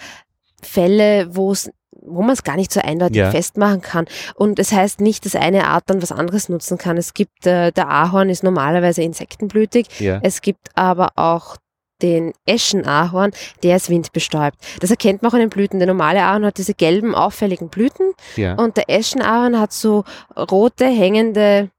Fälle, 0.62 1.28
wo 1.36 1.52
es 1.52 1.70
wo 2.04 2.24
man 2.24 2.32
es 2.32 2.42
gar 2.44 2.56
nicht 2.56 2.74
so 2.74 2.82
eindeutig 2.82 3.18
Ja. 3.18 3.30
festmachen 3.30 3.82
kann. 3.82 4.06
Und 4.34 4.58
es 4.58 4.72
heißt 4.72 5.02
nicht, 5.02 5.24
dass 5.24 5.36
eine 5.36 5.68
Art 5.68 5.84
dann 5.86 6.02
was 6.02 6.12
anderes 6.12 6.50
nutzen 6.50 6.80
kann. 6.80 6.98
Es 6.98 7.14
gibt, 7.14 7.46
äh, 7.46 7.72
der 7.72 7.90
Ahorn 7.92 8.30
ist 8.32 8.42
normalerweise 8.44 9.04
insektenblütig. 9.04 9.86
ja. 10.00 10.20
Es 10.24 10.42
gibt 10.42 10.70
aber 10.74 11.10
auch 11.16 11.58
den 12.02 12.34
Eschenahorn, 12.46 13.32
der 13.64 13.76
ist 13.78 13.90
windbestäubt. 13.90 14.58
Das 14.80 14.90
erkennt 14.90 15.22
man 15.22 15.32
auch 15.32 15.34
an 15.34 15.40
den 15.42 15.50
Blüten. 15.50 15.80
Der 15.80 15.88
normale 15.88 16.24
Ahorn 16.24 16.46
hat 16.46 16.58
diese 16.58 16.74
gelben, 16.74 17.16
auffälligen 17.16 17.70
Blüten 17.70 18.14
ja. 18.36 18.56
und 18.56 18.78
der 18.78 18.90
Eschenahorn 18.90 19.60
hat 19.60 19.74
so 19.74 20.04
rote, 20.36 20.86
hängende 20.86 21.70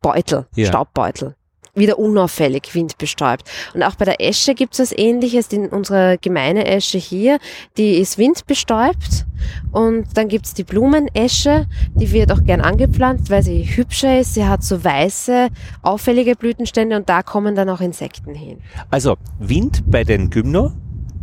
Beutel, 0.00 0.46
Ja. 0.56 0.66
Staubbeutel. 0.66 1.36
Wieder 1.74 1.98
unauffällig, 1.98 2.74
windbestäubt. 2.74 3.50
Und 3.72 3.82
auch 3.82 3.94
bei 3.94 4.04
der 4.04 4.20
Esche 4.20 4.54
gibt 4.54 4.74
es 4.74 4.80
was 4.80 4.98
ähnliches. 4.98 5.48
Die, 5.48 5.58
unsere 5.58 6.18
gemeine 6.18 6.66
Esche 6.66 6.98
hier, 6.98 7.38
die 7.78 7.94
ist 7.94 8.18
windbestäubt. 8.18 9.24
Und 9.72 10.06
dann 10.14 10.28
gibt 10.28 10.44
es 10.44 10.52
die 10.52 10.64
Blumenesche, 10.64 11.66
die 11.94 12.12
wird 12.12 12.30
auch 12.30 12.44
gern 12.44 12.60
angepflanzt, 12.60 13.30
weil 13.30 13.42
sie 13.42 13.64
hübscher 13.64 14.20
ist. 14.20 14.34
Sie 14.34 14.44
hat 14.44 14.62
so 14.62 14.84
weiße, 14.84 15.48
auffällige 15.80 16.36
Blütenstände 16.36 16.94
und 16.94 17.08
da 17.08 17.22
kommen 17.22 17.54
dann 17.54 17.70
auch 17.70 17.80
Insekten 17.80 18.34
hin. 18.34 18.58
Also 18.90 19.16
Wind 19.38 19.82
bei 19.86 20.04
den 20.04 20.28
Gymno, 20.28 20.72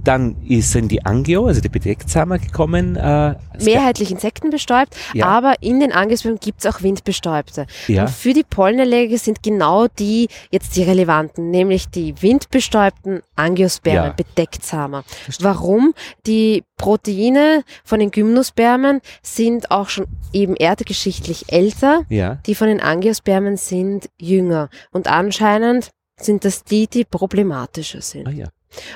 dann 0.03 0.35
ist 0.47 0.71
sind 0.71 0.89
die 0.91 1.05
Angio, 1.05 1.45
also 1.47 1.61
die 1.61 1.69
Bedecktsamer 1.69 2.39
gekommen. 2.39 2.95
Äh, 2.95 3.35
Mehrheitlich 3.61 4.11
insektenbestäubt, 4.11 4.95
Ja. 5.13 5.25
aber 5.25 5.55
in 5.61 5.79
den 5.79 5.91
Angiospermen 5.91 6.39
gibt 6.39 6.63
es 6.63 6.65
auch 6.65 6.81
windbestäubte. 6.81 7.65
Ja. 7.87 8.03
Und 8.03 8.09
für 8.09 8.33
die 8.33 8.43
Pollenallergiker 8.43 9.17
sind 9.17 9.43
genau 9.43 9.87
die 9.87 10.27
jetzt 10.51 10.75
die 10.75 10.83
relevanten, 10.83 11.49
nämlich 11.51 11.89
die 11.89 12.13
windbestäubten 12.21 13.21
Angiospermen, 13.35 14.03
Ja. 14.05 14.13
Bedecktsamer. 14.13 15.03
Warum? 15.39 15.93
Die 16.25 16.63
Proteine 16.77 17.63
von 17.83 17.99
den 17.99 18.11
Gymnospermen 18.11 19.01
sind 19.21 19.69
auch 19.71 19.89
schon 19.89 20.05
eben 20.33 20.55
erdgeschichtlich 20.55 21.51
älter, 21.51 22.03
Ja, 22.09 22.35
die 22.45 22.55
von 22.55 22.67
den 22.67 22.79
Angiospermen 22.79 23.57
sind 23.57 24.09
jünger. 24.19 24.69
Und 24.91 25.07
anscheinend 25.07 25.89
sind 26.17 26.43
das 26.45 26.63
die, 26.63 26.87
die 26.87 27.05
problematischer 27.05 28.01
sind. 28.01 28.27
ah 28.27 28.31
ja. 28.31 28.47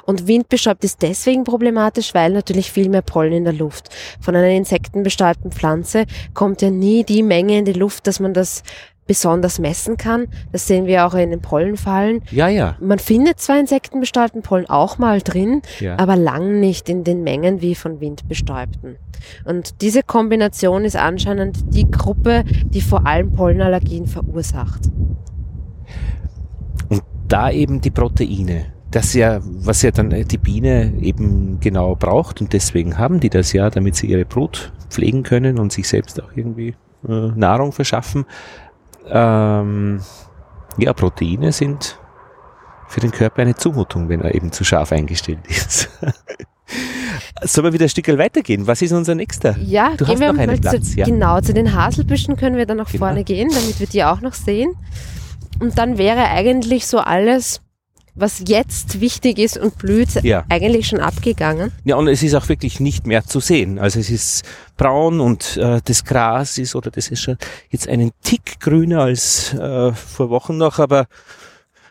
Und 0.05 0.27
windbestäubt 0.27 0.83
ist 0.83 1.01
deswegen 1.01 1.43
problematisch, 1.43 2.13
weil 2.13 2.31
natürlich 2.31 2.71
viel 2.71 2.89
mehr 2.89 3.01
Pollen 3.01 3.33
in 3.33 3.43
der 3.43 3.53
Luft. 3.53 3.89
Von 4.21 4.35
einer 4.35 4.49
insektenbestäubten 4.49 5.51
Pflanze 5.51 6.05
kommt 6.33 6.61
ja 6.61 6.69
nie 6.69 7.03
die 7.03 7.23
Menge 7.23 7.57
in 7.57 7.65
die 7.65 7.73
Luft, 7.73 8.07
dass 8.07 8.19
man 8.19 8.33
das 8.33 8.63
besonders 9.05 9.59
messen 9.59 9.97
kann. 9.97 10.27
Das 10.51 10.67
sehen 10.67 10.85
wir 10.85 11.05
auch 11.05 11.13
in 11.13 11.31
den 11.31 11.41
Pollenfallen. 11.41 12.21
Ja, 12.31 12.47
ja. 12.47 12.77
Man 12.79 12.99
findet 12.99 13.39
zwar 13.39 13.59
insektenbestäubten 13.59 14.41
Pollen 14.41 14.69
auch 14.69 14.97
mal 14.97 15.21
drin, 15.21 15.61
ja. 15.79 15.97
aber 15.99 16.15
lang 16.15 16.59
nicht 16.59 16.89
in 16.89 17.03
den 17.03 17.23
Mengen 17.23 17.61
wie 17.61 17.75
von 17.75 17.99
windbestäubten. 17.99 18.97
Und 19.45 19.81
diese 19.81 20.03
Kombination 20.03 20.85
ist 20.85 20.95
anscheinend 20.95 21.75
die 21.75 21.89
Gruppe, 21.89 22.43
die 22.65 22.81
vor 22.81 23.05
allem 23.05 23.33
Pollenallergien 23.33 24.07
verursacht. 24.07 24.81
Und 26.89 27.03
da 27.27 27.49
eben 27.49 27.81
die 27.81 27.91
Proteine. 27.91 28.65
Das 28.93 29.13
ja, 29.15 29.39
was 29.43 29.81
ja 29.81 29.89
dann 29.89 30.11
die 30.11 30.37
Biene 30.37 30.93
eben 31.01 31.59
genau 31.59 31.95
braucht 31.95 32.41
und 32.41 32.53
deswegen 32.53 32.99
haben 32.99 33.19
die 33.19 33.31
das 33.31 33.51
ja, 33.51 33.71
damit 33.71 33.95
sie 33.95 34.05
ihre 34.05 34.23
Brut 34.23 34.71
pflegen 34.89 35.23
können 35.23 35.57
und 35.57 35.71
sich 35.73 35.87
selbst 35.87 36.21
auch 36.21 36.29
irgendwie 36.35 36.75
äh, 37.07 37.31
Nahrung 37.35 37.71
verschaffen. 37.71 38.25
Ähm, 39.09 39.99
ja, 40.77 40.93
Proteine 40.93 41.51
sind 41.51 41.97
für 42.87 42.99
den 42.99 43.09
Körper 43.11 43.41
eine 43.41 43.55
Zumutung, 43.55 44.09
wenn 44.09 44.21
er 44.21 44.35
eben 44.35 44.51
zu 44.51 44.63
scharf 44.63 44.91
eingestellt 44.91 45.39
ist. 45.47 45.89
Sollen 47.41 47.65
wir 47.65 47.73
wieder 47.73 47.85
ein 47.85 47.89
Stück 47.89 48.07
weitergehen? 48.07 48.67
Was 48.67 48.83
ist 48.83 48.91
unser 48.91 49.15
nächster? 49.15 49.57
Ja, 49.57 49.89
Du 49.97 50.05
gehen 50.05 50.13
hast 50.13 50.19
wir 50.19 50.33
noch 50.33 50.39
einen 50.39 50.51
mal 50.51 50.59
Platz, 50.59 50.91
zu, 50.91 50.99
ja. 50.99 51.05
genau 51.05 51.41
zu 51.41 51.53
den 51.53 51.73
Haselbüschen 51.73 52.35
können 52.35 52.57
wir 52.57 52.67
dann 52.67 52.77
nach 52.77 52.91
Genau. 52.91 53.05
vorne 53.07 53.23
gehen, 53.23 53.49
damit 53.49 53.79
wir 53.79 53.87
die 53.87 54.03
auch 54.03 54.21
noch 54.21 54.33
sehen. 54.33 54.73
Und 55.59 55.79
dann 55.79 55.97
wäre 55.97 56.29
eigentlich 56.29 56.85
so 56.85 56.99
alles, 56.99 57.61
was 58.15 58.43
jetzt 58.47 59.01
wichtig 59.01 59.39
ist 59.39 59.57
und 59.57 59.77
blüht, 59.77 60.21
Ja. 60.23 60.45
eigentlich 60.49 60.87
schon 60.87 60.99
abgegangen. 60.99 61.71
Ja, 61.83 61.95
und 61.95 62.07
es 62.07 62.21
ist 62.21 62.35
auch 62.35 62.47
wirklich 62.49 62.79
nicht 62.79 63.07
mehr 63.07 63.25
zu 63.25 63.39
sehen. 63.39 63.79
Also 63.79 63.99
es 63.99 64.09
ist 64.09 64.43
braun 64.77 65.19
und 65.19 65.57
äh, 65.57 65.81
das 65.83 66.03
Gras 66.05 66.57
ist, 66.57 66.75
oder 66.75 66.91
das 66.91 67.07
ist 67.09 67.21
schon 67.21 67.37
jetzt 67.69 67.87
einen 67.87 68.11
Tick 68.23 68.59
grüner 68.59 69.01
als 69.01 69.53
äh, 69.53 69.91
vor 69.93 70.29
Wochen 70.29 70.57
noch, 70.57 70.79
aber 70.79 71.07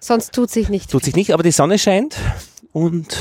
Sonst 0.00 0.32
tut 0.32 0.50
sich 0.50 0.68
nicht. 0.68 0.90
tut 0.90 1.04
sich 1.04 1.14
nicht. 1.16 1.32
Aber 1.32 1.42
die 1.42 1.52
Sonne 1.52 1.78
scheint 1.78 2.16
und 2.72 3.16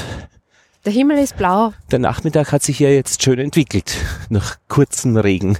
Der 0.85 0.91
Himmel 0.93 1.17
ist 1.19 1.37
blau. 1.37 1.73
der 1.91 1.99
Nachmittag 1.99 2.51
hat 2.51 2.63
sich 2.63 2.79
ja 2.79 2.89
jetzt 2.89 3.21
schön 3.23 3.39
entwickelt 3.39 3.95
nach 4.29 4.57
kurzem 4.67 5.15
Regen. 5.17 5.57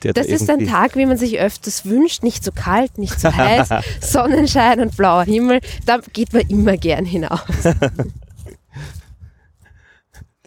Das 0.00 0.12
da 0.14 0.20
ist 0.22 0.48
ein 0.50 0.66
Tag, 0.66 0.96
wie 0.96 1.06
man 1.06 1.16
sich 1.16 1.38
öfters 1.38 1.84
wünscht, 1.84 2.22
nicht 2.22 2.44
zu 2.44 2.52
kalt, 2.52 2.98
nicht 2.98 3.18
zu 3.18 3.34
heiß, 3.34 3.68
Sonnenschein 4.00 4.80
und 4.80 4.96
blauer 4.96 5.24
Himmel. 5.24 5.60
Da 5.86 5.98
geht 6.12 6.32
man 6.32 6.42
immer 6.42 6.76
gern 6.76 7.04
hinaus. 7.04 7.40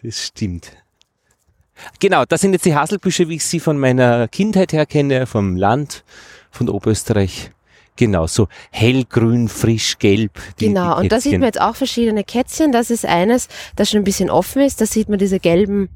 das 0.02 0.26
stimmt. 0.26 0.72
Genau, 2.00 2.24
das 2.24 2.40
sind 2.40 2.52
jetzt 2.52 2.64
die 2.64 2.74
Haselbüsche, 2.74 3.28
wie 3.28 3.36
ich 3.36 3.44
sie 3.44 3.60
von 3.60 3.78
meiner 3.78 4.28
Kindheit 4.28 4.72
her 4.72 4.86
kenne, 4.86 5.26
vom 5.26 5.56
Land, 5.56 6.04
von 6.50 6.68
Oberösterreich. 6.68 7.50
Genau, 7.96 8.26
so 8.26 8.48
hellgrün, 8.70 9.48
frisch, 9.48 9.98
gelb. 9.98 10.32
Die, 10.58 10.66
genau, 10.66 10.96
die 10.96 11.02
und 11.02 11.12
da 11.12 11.20
sieht 11.20 11.32
man 11.32 11.44
jetzt 11.44 11.60
auch 11.60 11.76
verschiedene 11.76 12.24
Kätzchen. 12.24 12.72
Das 12.72 12.90
ist 12.90 13.06
eines, 13.06 13.48
das 13.76 13.90
schon 13.90 14.00
ein 14.00 14.04
bisschen 14.04 14.30
offen 14.30 14.62
ist. 14.62 14.80
Da 14.80 14.86
sieht 14.86 15.08
man 15.08 15.18
diese 15.18 15.38
gelben 15.38 15.88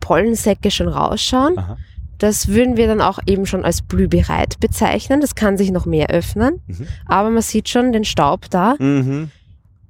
Pollensäcke 0.00 0.70
schon 0.70 0.88
rausschauen. 0.88 1.58
Aha. 1.58 1.78
Das 2.20 2.48
würden 2.48 2.76
wir 2.76 2.86
dann 2.86 3.00
auch 3.00 3.18
eben 3.26 3.46
schon 3.46 3.64
als 3.64 3.80
blühbereit 3.80 4.60
bezeichnen. 4.60 5.22
Das 5.22 5.34
kann 5.34 5.56
sich 5.56 5.70
noch 5.70 5.86
mehr 5.86 6.10
öffnen. 6.10 6.60
Mhm. 6.66 6.86
Aber 7.06 7.30
man 7.30 7.42
sieht 7.42 7.68
schon 7.70 7.92
den 7.92 8.04
Staub 8.04 8.50
da. 8.50 8.74
Mhm. 8.78 9.30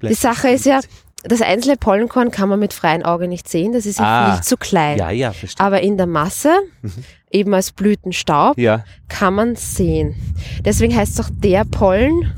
Die 0.01 0.15
Sache 0.15 0.49
ist 0.49 0.65
ja, 0.65 0.81
das 1.25 1.43
einzelne 1.43 1.77
Pollenkorn 1.77 2.31
kann 2.31 2.49
man 2.49 2.61
mit 2.61 2.73
freiem 2.73 3.03
Auge 3.03 3.29
nicht 3.29 3.49
sehen, 3.49 3.73
das 3.73 3.85
ist 3.85 3.99
ja 3.99 4.05
ah, 4.05 4.35
viel 4.35 4.43
zu 4.45 4.57
klein. 4.57 4.97
Ja, 4.97 5.11
ja, 5.11 5.33
verstehe. 5.33 5.65
Aber 5.65 5.83
in 5.83 5.97
der 5.99 6.07
Masse, 6.07 6.51
mhm. 6.81 6.93
eben 7.31 7.53
als 7.53 7.73
Blütenstaub, 7.73 8.57
ja. 8.57 8.85
kann 9.09 9.35
man 9.35 9.57
sehen. 9.57 10.15
Deswegen 10.65 10.97
heißt 10.97 11.19
es 11.19 11.27
auch 11.27 11.31
der 11.31 11.65
Pollen. 11.65 12.33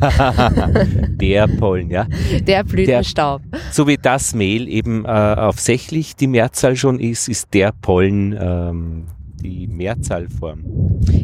der 1.20 1.46
Pollen, 1.46 1.90
ja. 1.90 2.06
Der 2.42 2.64
Blütenstaub. 2.64 3.40
Der, 3.50 3.60
so 3.70 3.86
wie 3.86 3.96
das 3.96 4.34
Mehl 4.34 4.68
eben 4.68 5.04
äh, 5.04 5.08
auf 5.08 5.60
sächlich 5.60 6.16
die 6.16 6.26
Mehrzahl 6.26 6.76
schon 6.76 7.00
ist, 7.00 7.28
ist 7.28 7.54
der 7.54 7.72
Pollen 7.72 8.36
ähm, 8.38 9.06
die 9.42 9.66
Mehrzahlform. 9.66 10.64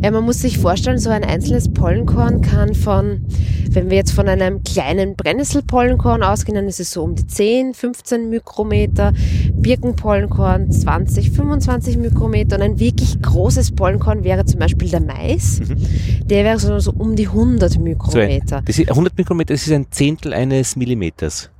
Ja, 0.02 0.10
man 0.10 0.24
muss 0.24 0.40
sich 0.40 0.58
vorstellen, 0.58 0.98
so 0.98 1.10
ein 1.10 1.24
einzelnes 1.24 1.72
Pollenkorn 1.72 2.40
kann 2.40 2.74
von, 2.74 3.24
wenn 3.70 3.90
wir 3.90 3.96
jetzt 3.96 4.12
von 4.12 4.28
einem 4.28 4.62
kleinen 4.62 5.16
Brennnesselpollenkorn 5.16 6.22
ausgehen, 6.22 6.56
dann 6.56 6.68
ist 6.68 6.80
es 6.80 6.90
so 6.90 7.02
um 7.02 7.14
die 7.14 7.26
10, 7.26 7.74
15 7.74 8.28
Mikrometer, 8.28 9.12
Birkenpollenkorn 9.54 10.70
20, 10.70 11.30
25 11.30 11.98
Mikrometer 11.98 12.56
und 12.56 12.62
ein 12.62 12.78
wirklich 12.78 13.20
großes 13.20 13.72
Pollenkorn 13.72 14.24
wäre 14.24 14.44
zum 14.44 14.60
Beispiel 14.60 14.88
der 14.88 15.00
Mais, 15.00 15.60
mhm. 15.60 16.26
der 16.26 16.44
wäre 16.44 16.58
so, 16.58 16.78
so 16.78 16.92
um 16.92 17.16
die 17.16 17.26
100 17.26 17.78
Mikrometer. 17.78 18.62
So, 18.68 18.82
ist, 18.82 18.90
100 18.90 19.16
Mikrometer, 19.16 19.54
das 19.54 19.66
ist 19.66 19.72
ein 19.72 19.86
Zehntel 19.90 20.32
eines 20.32 20.76
Millimeters. 20.76 21.50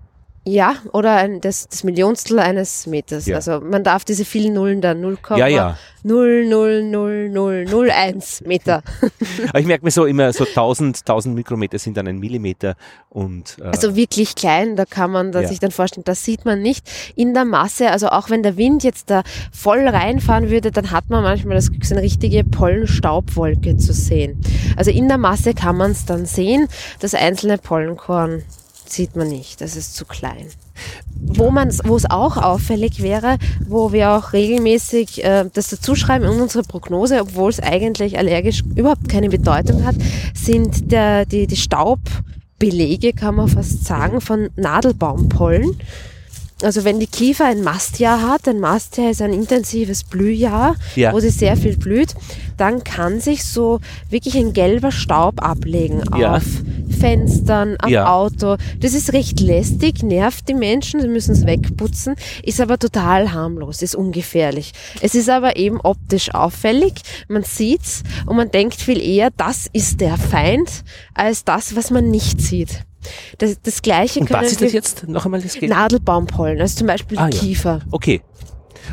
Ja, 0.47 0.77
oder 0.93 1.17
ein, 1.17 1.41
das, 1.41 1.69
das 1.69 1.85
Millionstel 1.85 2.39
eines 2.39 2.87
Meters. 2.87 3.25
Ja. 3.27 3.37
Also 3.37 3.61
man 3.61 3.83
darf 3.83 4.05
diese 4.05 4.27
vielen 4.27 4.53
Nullen 4.53 4.83
da 4.83 4.93
0, 4.93 5.17
ja, 5.37 5.47
ja. 5.47 5.79
0, 6.03 6.47
0, 6.47 6.83
0, 6.83 7.31
0, 7.31 7.65
0, 7.65 7.91
1 7.91 8.43
Meter. 8.43 8.83
Aber 9.49 9.59
ich 9.59 9.67
merke 9.67 9.87
mir 9.87 9.91
so 9.91 10.05
immer, 10.05 10.31
so 10.35 10.45
1000, 10.45 10.99
1000 10.99 11.35
Mikrometer 11.35 11.79
sind 11.79 11.97
dann 11.97 12.07
ein 12.07 12.19
Millimeter 12.19 12.77
und. 13.09 13.57
Äh, 13.59 13.69
also 13.69 13.97
wirklich 13.97 14.35
klein, 14.35 14.77
da 14.77 14.85
kann 14.85 15.11
man 15.11 15.33
ja. 15.33 15.49
sich 15.49 15.61
dann 15.61 15.71
vorstellen, 15.71 16.05
das 16.05 16.25
sieht 16.25 16.45
man 16.45 16.61
nicht. 16.61 16.87
In 17.17 17.33
der 17.33 17.47
Masse, 17.47 17.91
also 17.91 18.09
auch 18.09 18.29
wenn 18.29 18.43
der 18.43 18.59
Wind 18.59 18.85
jetzt 18.85 19.09
da 19.09 19.23
voll 19.51 19.89
reinfahren 19.89 20.51
würde, 20.51 20.71
dann 20.71 20.91
hat 20.91 21.09
man 21.09 21.23
manchmal 21.23 21.57
das 21.57 21.71
Glück, 21.71 21.87
so 21.87 21.95
eine 21.95 22.05
richtige 22.05 22.45
Pollenstaubwolke 22.45 23.79
zu 23.79 23.95
sehen. 23.95 24.43
Also 24.77 24.91
in 24.91 25.09
der 25.09 25.17
Masse 25.17 25.55
kann 25.55 25.79
man 25.79 25.93
es 25.93 26.05
dann 26.05 26.27
sehen, 26.27 26.69
das 27.01 27.15
einzelne 27.15 27.57
Pollenkorn 27.57 28.43
sieht 28.95 29.17
man 29.17 29.29
nicht, 29.29 29.61
das 29.61 29.77
ist 29.77 29.95
zu 29.95 30.05
klein. 30.05 30.47
Wo 31.17 31.51
es 31.97 32.11
auch 32.11 32.37
auffällig 32.37 33.03
wäre, 33.03 33.39
wo 33.67 33.93
wir 33.93 34.13
auch 34.13 34.33
regelmäßig 34.33 35.25
äh, 35.25 35.45
das 35.53 35.71
dazuschreiben 35.71 36.31
in 36.31 36.41
unsere 36.41 36.65
Prognose, 36.65 37.21
obwohl 37.21 37.51
es 37.51 37.61
eigentlich 37.61 38.19
allergisch 38.19 38.63
überhaupt 38.75 39.09
keine 39.09 39.29
Bedeutung 39.29 39.85
hat, 39.85 39.97
sind 40.35 40.91
der, 40.91 41.27
die, 41.27 41.47
die 41.47 41.57
Staubbelege, 41.57 43.13
kann 43.13 43.37
man 43.37 43.49
fast 43.49 43.85
sagen, 43.85 44.21
von 44.21 44.51
Nadelbaumpollen. 44.57 45.77
Also 46.65 46.85
wenn 46.85 46.99
die 46.99 47.07
Kiefer 47.07 47.45
ein 47.45 47.63
Mastjahr 47.63 48.23
hat, 48.23 48.49
ein 48.49 48.61
Mastjahr 48.61 49.11
ist 49.11 49.23
ein 49.23 49.33
intensives 49.33 50.05
Blühjahr, 50.05 50.77
ja. 50.97 51.13
wo 51.13 51.21
sie 51.21 51.31
sehr 51.31 51.57
viel 51.57 51.77
blüht, 51.77 52.15
dann 52.57 52.85
kann 52.85 53.21
sich 53.21 53.45
so 53.45 53.81
wirklich 54.11 54.37
ein 54.37 54.53
gelber 54.53 54.93
Staub 54.93 55.43
ablegen 55.43 56.03
ja. 56.17 56.37
auf 56.37 56.45
Fenstern, 56.99 57.77
am 57.81 57.91
ja. 57.91 58.13
Auto. 58.13 58.57
Das 58.81 58.95
ist 58.95 59.13
recht 59.13 59.41
lästig, 59.41 60.03
nervt 60.03 60.49
die 60.49 60.55
Menschen, 60.55 61.01
sie 61.01 61.09
müssen 61.09 61.33
es 61.33 61.45
wegputzen, 61.45 62.15
ist 62.43 62.61
aber 62.61 62.79
total 62.79 63.33
harmlos, 63.33 63.83
ist 63.83 63.95
ungefährlich. 63.95 64.73
Es 65.01 65.15
ist 65.15 65.29
aber 65.29 65.57
eben 65.57 65.81
optisch 65.81 66.33
auffällig, 66.35 66.95
man 67.29 67.43
sieht's 67.43 68.03
und 68.27 68.37
man 68.37 68.51
denkt 68.51 68.81
viel 68.81 69.01
eher, 69.01 69.31
das 69.37 69.67
ist 69.73 70.01
der 70.01 70.17
Feind, 70.17 70.85
als 71.13 71.45
das, 71.45 71.77
was 71.77 71.91
man 71.91 72.11
nicht 72.11 72.41
sieht. 72.41 72.85
Das, 73.39 73.61
das 73.63 73.83
Gleiche 73.83 74.21
Und 74.21 74.31
was 74.31 74.53
ist 74.53 74.63
das 74.63 74.73
jetzt 74.73 75.09
noch 75.09 75.25
einmal 75.25 75.41
das 75.41 75.61
Nadelbaumpollen, 75.61 76.61
also 76.61 76.79
zum 76.79 76.87
Beispiel 76.87 77.19
ah, 77.19 77.29
Kiefer. 77.29 77.81
Ja. 77.85 77.87
Okay. 77.91 78.23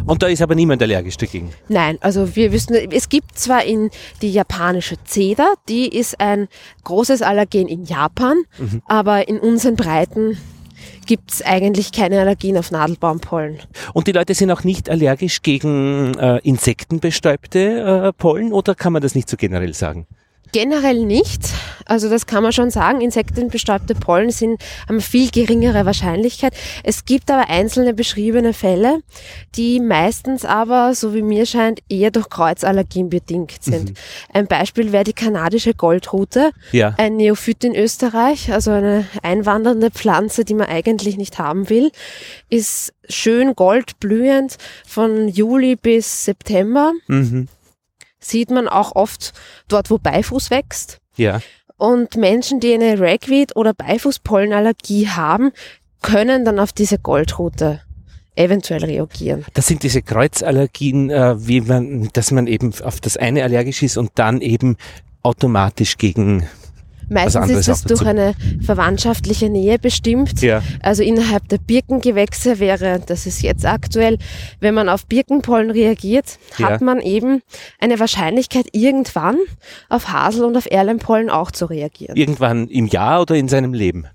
Und 0.06 0.24
da 0.24 0.28
ist 0.28 0.42
aber 0.42 0.56
niemand 0.56 0.82
allergisch 0.82 1.18
dagegen. 1.18 1.52
Nein, 1.68 1.98
also 2.02 2.36
wir 2.36 2.52
wissen, 2.52 2.76
es 2.76 3.10
gibt 3.10 3.38
zwar 3.38 3.66
in 3.66 3.90
die 4.22 4.32
japanische 4.32 4.96
Zeder, 5.04 5.54
die 5.68 5.88
ist 5.88 6.20
ein 6.20 6.48
großes 6.84 7.22
Allergen 7.22 7.68
in 7.68 7.84
Japan, 7.84 8.38
mhm. 8.58 8.82
aber 8.88 9.28
in 9.28 9.40
unseren 9.40 9.76
Breiten 9.76 10.38
gibt 11.06 11.32
es 11.32 11.42
eigentlich 11.42 11.92
keine 11.92 12.20
Allergien 12.20 12.58
auf 12.58 12.72
Nadelbaumpollen. 12.72 13.60
Und 13.94 14.08
die 14.08 14.12
Leute 14.12 14.34
sind 14.34 14.52
auch 14.52 14.64
nicht 14.64 14.90
allergisch 14.90 15.42
gegen 15.42 16.14
äh, 16.16 16.38
insektenbestäubte 16.38 17.60
äh, 18.08 18.14
Pollen 18.14 18.54
oder 18.54 18.76
kann 18.76 18.94
man 18.94 19.02
das 19.02 19.16
nicht 19.16 19.30
so 19.30 19.38
generell 19.38 19.74
sagen? 19.74 20.08
Generell 20.52 21.06
nicht. 21.06 21.42
Also 21.86 22.10
das 22.10 22.26
kann 22.26 22.44
man 22.44 22.52
schon 22.52 22.70
sagen. 22.70 23.02
Insektenbestäubte 23.02 23.96
Pollen 23.96 24.32
sind, 24.32 24.62
haben 24.88 25.02
viel 25.02 25.30
geringere 25.30 25.86
Wahrscheinlichkeit. 25.86 26.54
Es 26.84 27.06
gibt 27.06 27.30
aber 27.32 27.50
einzelne 27.50 27.94
beschriebene 27.94 28.54
Fälle, 28.54 29.00
die 29.56 29.80
meistens 29.80 30.46
aber, 30.46 30.94
so 30.96 31.14
wie 31.14 31.22
mir 31.22 31.46
scheint, 31.46 31.82
eher 31.90 32.12
durch 32.12 32.30
Kreuzallergien 32.30 33.10
bedingt 33.10 33.64
sind. 33.64 33.90
Mhm. 33.90 33.96
Ein 34.34 34.48
Beispiel 34.48 34.92
wäre 34.92 35.04
die 35.04 35.14
kanadische 35.14 35.74
Goldrute, 35.74 36.52
ja. 36.72 36.94
ein 36.98 37.18
Neophyt 37.18 37.64
in 37.64 37.76
Österreich, 37.76 38.52
also 38.52 38.72
eine 38.72 39.06
einwandernde 39.22 39.92
Pflanze, 39.92 40.46
die 40.46 40.54
man 40.54 40.68
eigentlich 40.68 41.18
nicht 41.18 41.40
haben 41.40 41.70
will, 41.70 41.92
ist 42.50 42.94
schön 43.10 43.56
goldblühend 43.56 44.58
von 44.88 45.28
Juli 45.28 45.76
bis 45.76 46.26
September. 46.26 46.94
Mhm 47.08 47.48
sieht 48.22 48.52
man 48.52 48.68
auch 48.68 48.96
oft 48.96 49.34
dort, 49.68 49.90
wo 49.90 49.98
Beifuß 49.98 50.52
wächst. 50.52 51.00
Ja. 51.18 51.42
Und 51.78 52.16
Menschen, 52.16 52.60
die 52.60 52.74
eine 52.74 53.00
Ragweed- 53.00 53.56
oder 53.56 53.74
Beifußpollenallergie 53.74 55.10
haben, 55.10 55.52
können 56.02 56.46
dann 56.46 56.60
auf 56.60 56.72
diese 56.72 57.00
Goldrute 57.00 57.82
eventuell 58.36 58.86
reagieren. 58.86 59.46
Das 59.54 59.68
sind 59.68 59.84
diese 59.84 60.02
Kreuzallergien, 60.02 61.10
äh, 61.10 61.36
wie 61.48 61.62
man, 61.62 62.10
dass 62.14 62.32
man 62.32 62.48
eben 62.48 62.74
auf 62.84 63.02
das 63.02 63.18
eine 63.18 63.44
allergisch 63.44 63.84
ist 63.84 63.98
und 63.98 64.12
dann 64.16 64.42
eben 64.42 64.78
automatisch 65.24 65.98
gegen 65.98 66.48
Meistens 67.12 67.50
ist 67.50 67.68
es 67.68 67.84
durch 67.84 68.06
eine 68.06 68.36
verwandtschaftliche 68.62 69.50
Nähe 69.50 69.78
bestimmt. 69.78 70.42
Ja. 70.42 70.64
Also 70.82 71.04
innerhalb 71.04 71.50
der 71.50 71.58
Birkengewächse 71.58 72.60
wäre, 72.60 73.02
das 73.06 73.26
ist 73.26 73.42
jetzt 73.42 73.66
aktuell, 73.66 74.18
wenn 74.62 74.74
man 74.74 74.88
auf 74.88 75.06
Birkenpollen 75.08 75.72
reagiert, 75.72 76.40
ja. 76.58 76.70
hat 76.70 76.82
man 76.82 77.02
eben 77.02 77.42
eine 77.80 78.00
Wahrscheinlichkeit, 78.00 78.68
irgendwann 78.72 79.38
auf 79.90 80.08
Hasel- 80.08 80.46
und 80.46 80.56
auf 80.56 80.72
Erlenpollen 80.72 81.30
auch 81.30 81.52
zu 81.52 81.66
reagieren. 81.66 82.16
Irgendwann 82.16 82.70
im 82.70 82.88
Jahr 82.88 83.22
oder 83.22 83.36
in 83.36 83.50
seinem 83.50 83.74
Leben? 83.74 84.08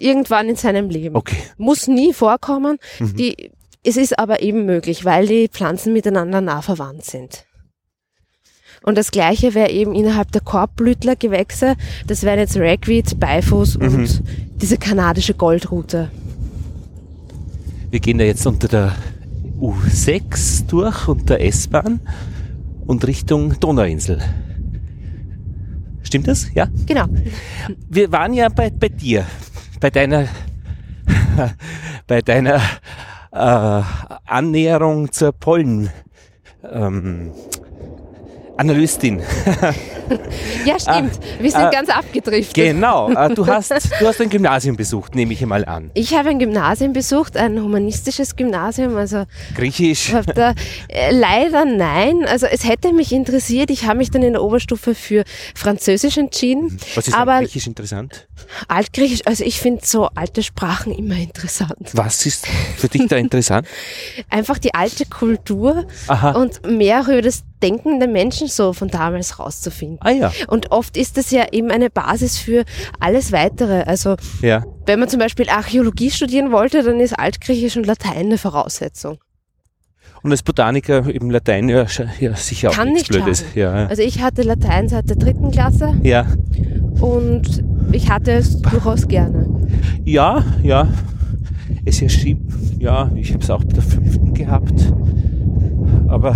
Irgendwann 0.00 0.48
in 0.48 0.56
seinem 0.56 0.90
Leben. 0.90 1.14
Okay. 1.14 1.36
Muss 1.58 1.86
nie 1.86 2.12
vorkommen. 2.12 2.78
Mhm. 2.98 3.16
Die, 3.16 3.52
es 3.84 3.96
ist 3.96 4.18
aber 4.18 4.42
eben 4.42 4.66
möglich, 4.66 5.04
weil 5.04 5.28
die 5.28 5.48
Pflanzen 5.48 5.92
miteinander 5.92 6.40
nah 6.40 6.60
verwandt 6.60 7.04
sind. 7.04 7.44
Und 8.84 8.98
das 8.98 9.10
gleiche 9.10 9.54
wäre 9.54 9.70
eben 9.70 9.94
innerhalb 9.94 10.30
der 10.32 10.42
Korbblütlergewächse. 10.42 11.74
Das 12.06 12.22
wären 12.22 12.38
jetzt 12.38 12.58
Ragweed, 12.58 13.18
Beifuß 13.18 13.78
mhm. 13.78 13.86
und 13.86 14.22
diese 14.60 14.76
kanadische 14.76 15.32
Goldrute. 15.32 16.10
Wir 17.90 18.00
gehen 18.00 18.18
da 18.18 18.24
jetzt 18.24 18.46
unter 18.46 18.68
der 18.68 18.94
U6 19.58 20.66
durch, 20.66 21.08
unter 21.08 21.40
S-Bahn 21.40 22.00
und 22.86 23.06
Richtung 23.06 23.58
Donauinsel. 23.58 24.20
Stimmt 26.02 26.28
das? 26.28 26.52
Ja? 26.54 26.68
Genau. 26.84 27.06
Wir 27.88 28.12
waren 28.12 28.34
ja 28.34 28.50
bei, 28.50 28.68
bei 28.68 28.90
dir, 28.90 29.24
bei 29.80 29.88
deiner, 29.88 30.28
bei 32.06 32.20
deiner 32.20 32.60
äh, 33.32 33.82
Annäherung 34.26 35.10
zur 35.10 35.32
Pollen. 35.32 35.88
Ähm, 36.70 37.32
Analystin. 38.56 39.20
ja, 40.64 40.78
stimmt. 40.78 41.12
Ah, 41.18 41.42
Wir 41.42 41.50
sind 41.50 41.60
äh, 41.60 41.70
ganz 41.70 41.88
abgedriftet. 41.88 42.54
Genau. 42.54 43.10
Äh, 43.10 43.34
du, 43.34 43.46
hast, 43.48 43.70
du 43.72 44.06
hast 44.06 44.20
ein 44.20 44.30
Gymnasium 44.30 44.76
besucht, 44.76 45.14
nehme 45.14 45.32
ich 45.32 45.42
einmal 45.42 45.64
an. 45.64 45.90
Ich 45.94 46.14
habe 46.14 46.28
ein 46.28 46.38
Gymnasium 46.38 46.92
besucht, 46.92 47.36
ein 47.36 47.60
humanistisches 47.60 48.36
Gymnasium. 48.36 48.96
Also 48.96 49.24
Griechisch? 49.56 50.12
Da, 50.34 50.54
äh, 50.88 51.10
leider 51.12 51.64
nein. 51.64 52.24
Also 52.26 52.46
es 52.46 52.64
hätte 52.64 52.92
mich 52.92 53.12
interessiert. 53.12 53.70
Ich 53.70 53.86
habe 53.86 53.98
mich 53.98 54.10
dann 54.10 54.22
in 54.22 54.34
der 54.34 54.42
Oberstufe 54.42 54.94
für 54.94 55.24
Französisch 55.54 56.16
entschieden. 56.16 56.78
Was 56.94 57.08
ist 57.08 57.14
aber 57.14 57.40
Griechisch 57.40 57.66
interessant? 57.66 58.28
Altgriechisch, 58.68 59.22
also 59.26 59.44
ich 59.44 59.60
finde 59.60 59.84
so 59.84 60.08
alte 60.14 60.42
Sprachen 60.42 60.92
immer 60.92 61.16
interessant. 61.16 61.90
Was 61.92 62.26
ist 62.26 62.46
für 62.76 62.88
dich 62.88 63.06
da 63.08 63.16
interessant? 63.16 63.66
Einfach 64.30 64.58
die 64.58 64.74
alte 64.74 65.06
Kultur 65.06 65.86
Aha. 66.08 66.32
und 66.32 66.66
mehr 66.66 67.02
über 67.02 67.22
das 67.22 67.44
Denken 67.62 67.98
der 67.98 68.08
Menschen 68.08 68.48
so 68.48 68.72
von 68.72 68.88
damals 68.88 69.38
rauszufinden. 69.38 69.98
Ah 70.00 70.10
ja. 70.10 70.32
Und 70.48 70.70
oft 70.70 70.96
ist 70.96 71.16
das 71.16 71.30
ja 71.30 71.46
eben 71.52 71.70
eine 71.70 71.88
Basis 71.88 72.38
für 72.38 72.64
alles 73.00 73.32
Weitere. 73.32 73.84
Also 73.84 74.16
ja. 74.42 74.64
wenn 74.86 75.00
man 75.00 75.08
zum 75.08 75.18
Beispiel 75.18 75.48
Archäologie 75.48 76.10
studieren 76.10 76.52
wollte, 76.52 76.82
dann 76.82 77.00
ist 77.00 77.18
Altgriechisch 77.18 77.76
und 77.76 77.86
Latein 77.86 78.26
eine 78.26 78.38
Voraussetzung. 78.38 79.18
Und 80.22 80.30
als 80.30 80.42
Botaniker 80.42 81.06
eben 81.06 81.30
Latein 81.30 81.68
ja, 81.68 81.86
ja 82.18 82.34
sicher 82.34 82.70
auch 82.70 82.74
Kann 82.74 82.88
nichts 82.88 83.10
nicht 83.10 83.22
Blödes. 83.22 83.44
Ja. 83.54 83.86
Also 83.86 84.02
ich 84.02 84.22
hatte 84.22 84.40
Latein 84.40 84.88
seit 84.88 85.10
der 85.10 85.16
dritten 85.16 85.50
Klasse. 85.50 85.94
Ja. 86.02 86.26
Und 87.04 87.62
ich 87.92 88.10
hatte 88.10 88.32
es 88.32 88.62
durchaus 88.62 89.06
gerne. 89.06 89.46
Ja, 90.06 90.42
ja. 90.62 90.88
Es 91.84 92.00
erschien, 92.00 92.48
ja, 92.78 93.10
ich 93.14 93.30
habe 93.34 93.42
es 93.42 93.50
auch 93.50 93.62
bei 93.62 93.74
der 93.74 93.82
fünften 93.82 94.32
gehabt. 94.32 94.90
Aber 96.08 96.34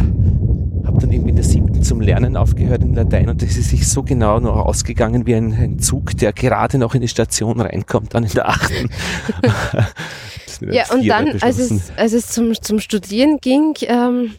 habe 0.84 0.98
dann 1.00 1.10
irgendwie 1.10 1.30
in 1.30 1.36
der 1.36 1.44
siebten 1.44 1.82
zum 1.82 2.02
Lernen 2.02 2.36
aufgehört 2.36 2.82
in 2.82 2.94
Latein 2.94 3.30
und 3.30 3.40
das 3.40 3.56
ist 3.56 3.70
sich 3.70 3.88
so 3.88 4.02
genau 4.02 4.40
noch 4.40 4.56
ausgegangen 4.56 5.26
wie 5.26 5.36
ein, 5.36 5.54
ein 5.54 5.78
Zug, 5.78 6.14
der 6.18 6.34
gerade 6.34 6.76
noch 6.76 6.94
in 6.94 7.00
die 7.00 7.08
Station 7.08 7.62
reinkommt, 7.62 8.12
dann 8.12 8.24
in 8.24 8.32
der 8.32 8.50
achten. 8.50 8.90
ja, 10.70 10.84
und 10.92 11.08
dann, 11.08 11.40
als 11.40 11.58
es, 11.58 11.92
als 11.96 12.12
es 12.12 12.26
zum, 12.26 12.52
zum 12.60 12.78
Studieren 12.78 13.38
ging, 13.40 13.72
ähm, 13.86 14.32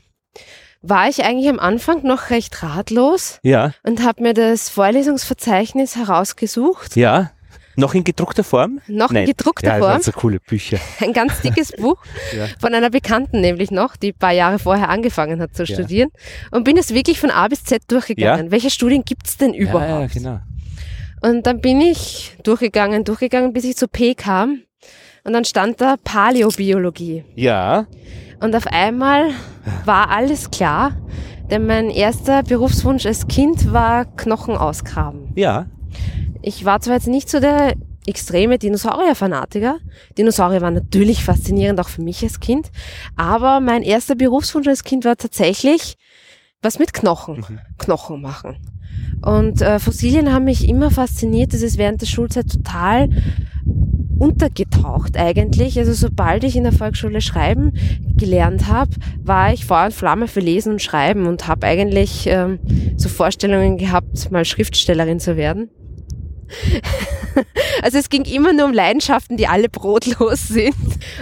war 0.81 1.09
ich 1.09 1.23
eigentlich 1.23 1.49
am 1.49 1.59
Anfang 1.59 2.03
noch 2.03 2.29
recht 2.29 2.63
ratlos 2.63 3.39
ja. 3.43 3.73
und 3.83 4.03
habe 4.03 4.23
mir 4.23 4.33
das 4.33 4.69
Vorlesungsverzeichnis 4.69 5.95
herausgesucht. 5.95 6.95
Ja. 6.95 7.31
Noch 7.75 7.93
in 7.93 8.03
gedruckter 8.03 8.43
Form? 8.43 8.81
Noch 8.87 9.11
Nein. 9.11 9.23
in 9.23 9.29
gedruckter 9.29 9.75
ja, 9.75 9.79
Form. 9.79 9.97
Das 9.97 10.05
so 10.05 10.11
coole 10.11 10.39
Bücher. 10.39 10.79
Ein 10.99 11.13
ganz 11.13 11.39
dickes 11.41 11.71
Buch 11.71 11.97
ja. 12.35 12.47
von 12.59 12.73
einer 12.73 12.89
Bekannten 12.89 13.39
nämlich 13.39 13.71
noch, 13.71 13.95
die 13.95 14.09
ein 14.09 14.17
paar 14.17 14.33
Jahre 14.33 14.59
vorher 14.59 14.89
angefangen 14.89 15.41
hat 15.41 15.55
zu 15.55 15.63
ja. 15.63 15.75
studieren. 15.75 16.09
Und 16.51 16.65
bin 16.65 16.77
es 16.77 16.93
wirklich 16.93 17.19
von 17.19 17.31
A 17.31 17.47
bis 17.47 17.63
Z 17.63 17.83
durchgegangen. 17.87 18.47
Ja. 18.47 18.51
Welche 18.51 18.69
Studien 18.69 19.03
gibt 19.05 19.27
es 19.27 19.37
denn 19.37 19.53
überhaupt? 19.53 20.13
Ja, 20.13 20.19
genau. 20.21 20.39
Und 21.21 21.47
dann 21.47 21.61
bin 21.61 21.79
ich 21.79 22.35
durchgegangen, 22.43 23.03
durchgegangen, 23.03 23.53
bis 23.53 23.63
ich 23.63 23.77
zu 23.77 23.87
P 23.87 24.13
kam. 24.13 24.61
Und 25.23 25.33
dann 25.33 25.45
stand 25.45 25.79
da 25.81 25.95
Paläobiologie. 26.03 27.23
Ja. 27.35 27.87
Und 28.39 28.55
auf 28.55 28.67
einmal 28.67 29.31
war 29.85 30.09
alles 30.09 30.49
klar, 30.51 30.95
denn 31.49 31.65
mein 31.65 31.89
erster 31.89 32.43
Berufswunsch 32.43 33.05
als 33.05 33.27
Kind 33.27 33.73
war 33.73 34.05
Knochen 34.05 34.55
ausgraben. 34.55 35.31
Ja. 35.35 35.67
Ich 36.41 36.63
war 36.63 36.79
zwar 36.79 36.95
jetzt 36.95 37.07
nicht 37.07 37.29
so 37.29 37.39
der 37.39 37.73
extreme 38.05 38.57
Dinosaurier-Fanatiker. 38.57 39.77
Dinosaurier 40.17 40.61
waren 40.61 40.73
natürlich 40.73 41.23
faszinierend, 41.23 41.79
auch 41.79 41.89
für 41.89 42.01
mich 42.01 42.23
als 42.23 42.39
Kind. 42.39 42.71
Aber 43.15 43.59
mein 43.59 43.83
erster 43.83 44.15
Berufswunsch 44.15 44.67
als 44.67 44.83
Kind 44.83 45.05
war 45.05 45.17
tatsächlich 45.17 45.97
was 46.61 46.79
mit 46.79 46.93
Knochen. 46.93 47.45
Mhm. 47.47 47.59
Knochen 47.77 48.21
machen. 48.21 48.57
Und 49.21 49.61
äh, 49.61 49.79
Fossilien 49.79 50.33
haben 50.33 50.45
mich 50.45 50.67
immer 50.67 50.91
fasziniert. 50.91 51.53
Das 51.53 51.61
ist 51.61 51.77
während 51.77 52.01
der 52.01 52.07
Schulzeit 52.07 52.49
total 52.49 53.09
untergetaucht 54.19 55.17
eigentlich. 55.17 55.77
Also 55.79 55.93
sobald 55.93 56.43
ich 56.43 56.55
in 56.55 56.63
der 56.63 56.73
Volksschule 56.73 57.21
schreiben 57.21 57.73
gelernt 58.17 58.67
habe, 58.67 58.91
war 59.23 59.53
ich 59.53 59.65
Feuer 59.65 59.85
und 59.85 59.93
Flamme 59.93 60.27
für 60.27 60.41
Lesen 60.41 60.73
und 60.73 60.81
Schreiben 60.81 61.25
und 61.25 61.47
habe 61.47 61.65
eigentlich 61.65 62.27
ähm, 62.27 62.59
so 62.97 63.09
Vorstellungen 63.09 63.77
gehabt, 63.77 64.31
mal 64.31 64.45
Schriftstellerin 64.45 65.19
zu 65.19 65.37
werden. 65.37 65.69
also 67.83 67.97
es 67.97 68.09
ging 68.09 68.25
immer 68.25 68.53
nur 68.53 68.65
um 68.65 68.73
Leidenschaften, 68.73 69.37
die 69.37 69.47
alle 69.47 69.69
brotlos 69.69 70.47
sind. 70.47 70.75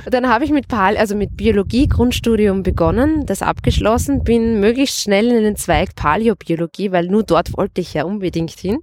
Und 0.06 0.14
dann 0.14 0.28
habe 0.30 0.46
ich 0.46 0.52
mit 0.52 0.68
Pal 0.68 0.98
also 0.98 1.16
mit 1.16 1.36
Biologie 1.36 1.88
Grundstudium 1.88 2.64
begonnen, 2.64 3.26
das 3.26 3.42
abgeschlossen, 3.42 4.24
bin 4.24 4.60
möglichst 4.60 5.02
schnell 5.02 5.28
in 5.28 5.44
den 5.44 5.56
Zweig 5.56 5.96
Paläobiologie, 5.96 6.92
weil 6.92 7.08
nur 7.08 7.24
dort 7.24 7.56
wollte 7.58 7.82
ich 7.82 7.94
ja 7.94 8.06
unbedingt 8.06 8.52
hin. 8.52 8.80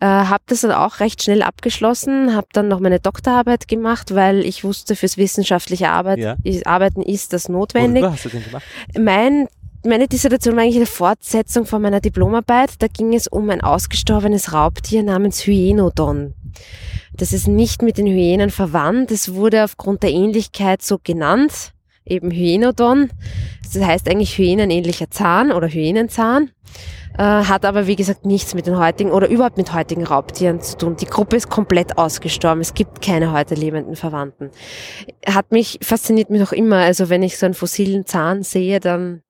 Äh, 0.00 0.06
habe 0.06 0.44
das 0.46 0.60
dann 0.60 0.72
auch 0.72 1.00
recht 1.00 1.22
schnell 1.22 1.42
abgeschlossen, 1.42 2.34
habe 2.34 2.48
dann 2.52 2.68
noch 2.68 2.80
meine 2.80 3.00
Doktorarbeit 3.00 3.68
gemacht, 3.68 4.14
weil 4.14 4.44
ich 4.44 4.64
wusste, 4.64 4.94
fürs 4.96 5.16
wissenschaftliche 5.16 5.88
Arbeit, 5.88 6.18
ja. 6.18 6.36
Arbeiten 6.64 7.02
ist 7.02 7.32
das 7.32 7.48
notwendig. 7.48 8.02
Worüber 8.02 8.14
hast 8.14 8.24
du 8.24 8.28
denn 8.28 8.44
gemacht? 8.44 8.64
Mein 8.98 9.48
meine 9.86 10.08
Dissertation 10.08 10.56
war 10.56 10.64
eigentlich 10.64 10.76
eine 10.76 10.86
Fortsetzung 10.86 11.64
von 11.64 11.80
meiner 11.80 12.00
Diplomarbeit. 12.00 12.74
Da 12.80 12.88
ging 12.88 13.14
es 13.14 13.28
um 13.28 13.48
ein 13.50 13.60
ausgestorbenes 13.60 14.52
Raubtier 14.52 15.04
namens 15.04 15.46
Hyenodon. 15.46 16.34
Das 17.12 17.32
ist 17.32 17.46
nicht 17.46 17.82
mit 17.82 17.96
den 17.96 18.06
Hyänen 18.06 18.50
verwandt. 18.50 19.10
Es 19.10 19.34
wurde 19.34 19.64
aufgrund 19.64 20.02
der 20.02 20.10
Ähnlichkeit 20.10 20.82
so 20.82 20.98
genannt, 21.02 21.72
eben 22.04 22.30
Hyenodon. 22.30 23.10
Das 23.62 23.82
heißt 23.82 24.08
eigentlich 24.08 24.36
hyänenähnlicher 24.36 25.10
Zahn 25.10 25.52
oder 25.52 25.68
Hyänenzahn. 25.68 26.50
Äh, 27.18 27.22
hat 27.22 27.64
aber 27.64 27.86
wie 27.86 27.96
gesagt 27.96 28.26
nichts 28.26 28.54
mit 28.54 28.66
den 28.66 28.78
heutigen 28.78 29.10
oder 29.10 29.28
überhaupt 29.28 29.56
mit 29.56 29.72
heutigen 29.72 30.04
Raubtieren 30.04 30.60
zu 30.60 30.76
tun. 30.76 30.96
Die 30.96 31.06
Gruppe 31.06 31.36
ist 31.36 31.48
komplett 31.48 31.96
ausgestorben. 31.98 32.60
Es 32.60 32.74
gibt 32.74 33.00
keine 33.00 33.32
heute 33.32 33.54
lebenden 33.54 33.96
Verwandten. 33.96 34.50
Hat 35.26 35.50
mich, 35.50 35.78
fasziniert 35.82 36.30
mich 36.30 36.40
noch 36.40 36.52
immer. 36.52 36.76
Also 36.76 37.08
wenn 37.08 37.22
ich 37.22 37.38
so 37.38 37.46
einen 37.46 37.54
fossilen 37.54 38.06
Zahn 38.06 38.42
sehe, 38.42 38.80
dann 38.80 39.22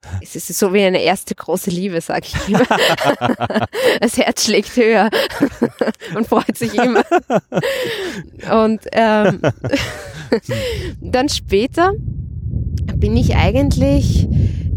es 0.22 0.36
ist 0.36 0.58
so 0.58 0.72
wie 0.72 0.82
eine 0.82 1.02
erste 1.02 1.34
große 1.34 1.70
Liebe, 1.70 2.00
sag 2.00 2.24
ich 2.24 2.48
immer. 2.48 2.64
das 4.00 4.16
Herz 4.16 4.44
schlägt 4.44 4.76
höher 4.76 5.10
und 6.14 6.26
freut 6.26 6.56
sich 6.56 6.74
immer. 6.74 7.02
Und 8.50 8.80
ähm, 8.92 9.42
dann 11.00 11.28
später 11.28 11.92
bin 12.96 13.16
ich 13.16 13.36
eigentlich 13.36 14.28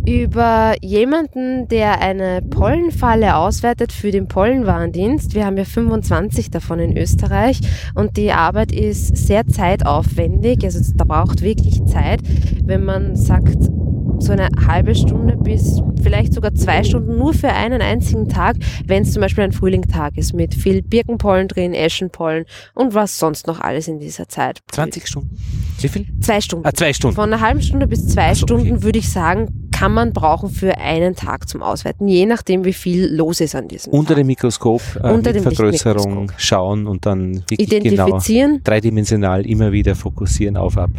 über 0.06 0.74
jemanden, 0.82 1.68
der 1.68 2.02
eine 2.02 2.42
Pollenfalle 2.42 3.36
auswertet 3.36 3.92
für 3.92 4.12
den 4.12 4.28
Pollenwarndienst. 4.28 5.36
Wir 5.36 5.46
haben 5.46 5.58
ja 5.58 5.66
25 5.66 6.50
davon 6.50 6.80
in 6.80 6.98
Österreich 6.98 7.60
und 7.94 8.18
die 8.18 8.32
Arbeit 8.32 8.72
ist 8.72 9.16
sehr 9.16 9.48
zeitaufwendig. 9.48 10.64
Also 10.64 10.80
da 10.96 11.04
braucht 11.04 11.42
wirklich 11.42 11.86
Zeit, 11.86 12.22
wenn 12.64 12.84
man 12.84 13.16
sagt, 13.16 13.58
so 14.22 14.32
eine 14.32 14.50
halbe 14.68 14.96
Stunde 14.96 15.38
bis 15.38 15.82
vielleicht 16.02 16.34
sogar 16.34 16.54
zwei 16.56 16.84
Stunden 16.84 17.18
nur 17.18 17.34
für 17.34 17.50
einen 17.50 17.82
einzigen 17.82 18.28
Tag, 18.28 18.58
wenn 18.86 19.04
es 19.04 19.14
zum 19.14 19.22
Beispiel 19.22 19.44
ein 19.44 19.52
Frühlingstag 19.52 20.18
ist 20.18 20.34
mit 20.34 20.54
viel 20.54 20.82
Birkenpollen 20.82 21.48
drin, 21.48 21.74
Eschenpollen 21.74 22.46
und 22.74 22.94
was 22.94 23.18
sonst 23.18 23.48
noch 23.48 23.60
alles 23.60 23.88
in 23.88 24.00
dieser 24.00 24.28
Zeit. 24.28 24.62
20 24.72 25.08
Stunden? 25.08 25.38
Wie 25.80 25.88
viel? 25.88 26.08
Zwei 26.22 26.42
Stunden. 26.42 26.66
Ah, 26.66 26.74
zwei 26.74 26.94
Stunden. 26.94 27.16
Von 27.16 27.32
einer 27.32 27.42
halben 27.42 27.62
Stunde 27.62 27.88
bis 27.88 28.08
zwei 28.08 28.34
so, 28.34 28.46
Stunden 28.46 28.74
okay. 28.74 28.84
würde 28.84 29.00
ich 29.00 29.10
sagen, 29.10 29.70
kann 29.72 29.94
man 29.94 30.14
brauchen 30.14 30.50
für 30.50 30.78
einen 30.78 31.16
Tag 31.16 31.50
zum 31.50 31.64
Auswerten, 31.64 32.08
je 32.08 32.26
nachdem, 32.26 32.66
wie 32.66 32.74
viel 32.74 33.08
los 33.08 33.42
ist 33.42 33.56
an 33.56 33.68
diesem 33.68 33.92
Unter 33.92 34.10
Tag. 34.10 34.18
dem 34.18 34.28
Mikroskop, 34.28 34.82
äh, 35.02 35.12
Unter 35.12 35.34
dem 35.34 35.44
Vergrößerung 35.44 36.32
schauen 36.38 36.86
und 36.86 37.06
dann 37.06 37.44
wirklich 37.50 37.72
Identifizieren. 37.72 38.52
Genau, 38.52 38.64
dreidimensional 38.64 39.46
immer 39.46 39.72
wieder 39.72 39.96
fokussieren 39.96 40.58
auf 40.58 40.78
ab. 40.78 40.92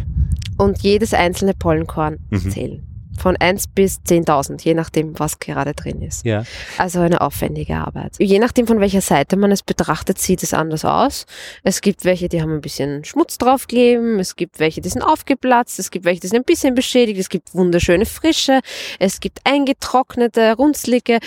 Und 0.57 0.81
jedes 0.81 1.13
einzelne 1.13 1.53
Pollenkorn 1.53 2.17
mhm. 2.29 2.51
zählen 2.51 2.92
von 3.17 3.35
1 3.37 3.67
bis 3.67 4.01
10.000, 4.07 4.63
je 4.63 4.73
nachdem, 4.73 5.17
was 5.19 5.39
gerade 5.39 5.73
drin 5.73 6.01
ist. 6.01 6.25
Ja. 6.25 6.43
Also 6.77 6.99
eine 6.99 7.21
aufwendige 7.21 7.75
Arbeit. 7.75 8.15
Je 8.19 8.39
nachdem, 8.39 8.67
von 8.67 8.79
welcher 8.79 9.01
Seite 9.01 9.37
man 9.37 9.51
es 9.51 9.63
betrachtet, 9.63 10.19
sieht 10.19 10.43
es 10.43 10.53
anders 10.53 10.85
aus. 10.85 11.25
Es 11.63 11.81
gibt 11.81 12.05
welche, 12.05 12.29
die 12.29 12.41
haben 12.41 12.51
ein 12.51 12.61
bisschen 12.61 13.03
Schmutz 13.05 13.37
draufgegeben, 13.37 14.19
es 14.19 14.35
gibt 14.35 14.59
welche, 14.59 14.81
die 14.81 14.89
sind 14.89 15.01
aufgeplatzt, 15.01 15.79
es 15.79 15.91
gibt 15.91 16.05
welche, 16.05 16.21
die 16.21 16.27
sind 16.27 16.39
ein 16.39 16.45
bisschen 16.45 16.75
beschädigt, 16.75 17.19
es 17.19 17.29
gibt 17.29 17.53
wunderschöne 17.53 18.05
Frische, 18.05 18.59
es 18.99 19.19
gibt 19.19 19.39
eingetrocknete, 19.43 20.53
runzlige. 20.55 21.19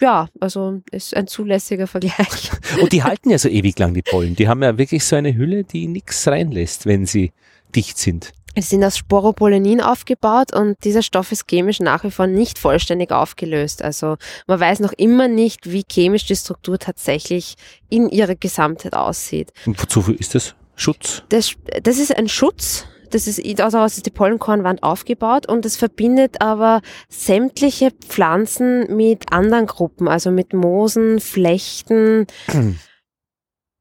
Ja, 0.00 0.28
also 0.40 0.82
ist 0.90 1.16
ein 1.16 1.26
zulässiger 1.26 1.86
Vergleich. 1.86 2.50
Und 2.80 2.92
die 2.92 3.02
halten 3.02 3.30
ja 3.30 3.38
so 3.38 3.48
ewig 3.48 3.78
lang, 3.78 3.94
die 3.94 4.02
Pollen. 4.02 4.36
Die 4.36 4.48
haben 4.48 4.62
ja 4.62 4.76
wirklich 4.78 5.04
so 5.04 5.16
eine 5.16 5.34
Hülle, 5.34 5.64
die 5.64 5.86
nichts 5.86 6.26
reinlässt, 6.28 6.86
wenn 6.86 7.06
sie 7.06 7.32
dicht 7.74 7.98
sind. 7.98 8.32
Es 8.54 8.70
sind 8.70 8.82
aus 8.82 8.96
Sporopollenin 8.96 9.80
aufgebaut 9.80 10.54
und 10.54 10.76
dieser 10.84 11.02
Stoff 11.02 11.32
ist 11.32 11.46
chemisch 11.48 11.80
nach 11.80 12.04
wie 12.04 12.10
vor 12.10 12.26
nicht 12.26 12.58
vollständig 12.58 13.12
aufgelöst. 13.12 13.82
Also 13.82 14.16
man 14.46 14.58
weiß 14.58 14.80
noch 14.80 14.92
immer 14.92 15.28
nicht, 15.28 15.70
wie 15.70 15.84
chemisch 15.88 16.26
die 16.26 16.36
Struktur 16.36 16.78
tatsächlich 16.78 17.54
in 17.88 18.08
ihrer 18.08 18.34
Gesamtheit 18.34 18.94
aussieht. 18.94 19.52
Und 19.66 19.80
wozu 19.80 20.00
ist 20.12 20.34
das? 20.34 20.54
Schutz? 20.74 21.22
Das, 21.28 21.52
das 21.82 21.98
ist 21.98 22.16
ein 22.16 22.28
Schutz 22.28 22.86
Das 23.10 23.26
ist, 23.26 23.40
daraus 23.58 23.96
ist 23.96 24.06
die 24.06 24.10
Pollenkornwand 24.10 24.82
aufgebaut 24.82 25.48
und 25.48 25.64
es 25.64 25.76
verbindet 25.76 26.40
aber 26.40 26.82
sämtliche 27.08 27.90
Pflanzen 27.90 28.94
mit 28.94 29.32
anderen 29.32 29.66
Gruppen, 29.66 30.08
also 30.08 30.30
mit 30.30 30.52
Moosen, 30.52 31.20
Flechten, 31.20 32.26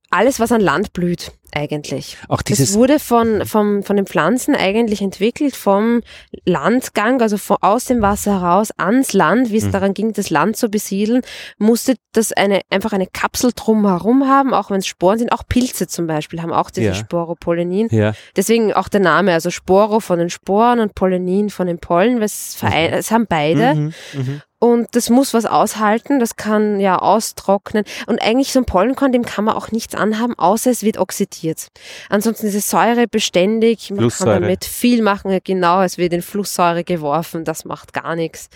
alles, 0.10 0.40
was 0.40 0.52
an 0.52 0.62
Land 0.62 0.94
blüht 0.94 1.32
eigentlich. 1.58 2.18
Auch 2.28 2.42
dieses 2.42 2.70
es 2.70 2.76
wurde 2.76 3.00
von, 3.00 3.46
vom, 3.46 3.84
von 3.84 3.96
den 3.96 4.06
Pflanzen 4.06 4.56
eigentlich 4.56 5.02
entwickelt 5.02 5.56
vom 5.56 6.02
Landgang, 6.46 7.22
also 7.22 7.38
von, 7.38 7.58
aus 7.62 7.86
dem 7.86 8.02
Wasser 8.02 8.42
heraus 8.42 8.72
ans 8.78 9.14
Land, 9.14 9.52
wie 9.52 9.58
es 9.58 9.66
mhm. 9.66 9.72
daran 9.72 9.94
ging, 9.94 10.14
das 10.14 10.30
Land 10.30 10.56
zu 10.58 10.70
besiedeln, 10.70 11.22
musste 11.58 11.96
das 12.14 12.32
eine, 12.32 12.62
einfach 12.70 12.94
eine 12.94 13.08
Kapsel 13.08 13.52
drumherum 13.56 14.28
haben, 14.28 14.54
auch 14.54 14.70
wenn 14.70 14.80
es 14.80 14.88
Sporen 14.88 15.20
sind. 15.20 15.32
Auch 15.32 15.44
Pilze 15.48 15.88
zum 15.88 16.08
Beispiel 16.08 16.42
haben 16.42 16.54
auch 16.54 16.70
diese 16.70 16.88
ja. 16.88 16.94
Sporopollenin. 16.94 17.88
Ja. 17.92 18.14
Deswegen 18.36 18.74
auch 18.74 18.88
der 18.88 19.02
Name, 19.02 19.34
also 19.34 19.50
Sporo 19.50 20.00
von 20.00 20.20
den 20.20 20.30
Sporen 20.30 20.80
und 20.80 20.96
Pollenin 20.96 21.50
von 21.50 21.68
den 21.68 21.80
Pollen, 21.80 22.18
weil 22.18 22.26
es, 22.26 22.62
mhm. 22.62 22.70
es 22.72 23.12
haben 23.12 23.26
beide. 23.28 23.76
Mhm. 23.76 24.42
Und 24.60 24.88
das 24.96 25.10
muss 25.10 25.36
was 25.36 25.46
aushalten, 25.46 26.20
das 26.20 26.36
kann 26.36 26.80
ja 26.80 26.98
austrocknen. 26.98 27.84
Und 28.08 28.22
eigentlich 28.22 28.52
so 28.52 28.60
ein 28.60 28.66
Pollenkorn, 28.66 29.12
dem 29.12 29.24
kann 29.24 29.46
man 29.46 29.56
auch 29.56 29.72
nichts 29.72 29.94
anhaben, 29.94 30.34
außer 30.38 30.72
es 30.72 30.82
wird 30.82 30.98
oxidiert. 30.98 31.68
Ansonsten 32.10 32.48
ist 32.48 32.56
es 32.56 32.70
säurebeständig, 32.70 33.92
man 33.92 34.10
kann 34.10 34.28
damit 34.28 34.66
viel 34.66 35.04
machen. 35.04 35.38
Genau, 35.44 35.82
es 35.84 36.00
wird 36.00 36.14
in 36.14 36.24
Flusssäure 36.24 36.84
geworfen, 36.84 37.44
das 37.44 37.66
macht 37.66 37.94
gar 37.94 38.16
nichts. 38.16 38.50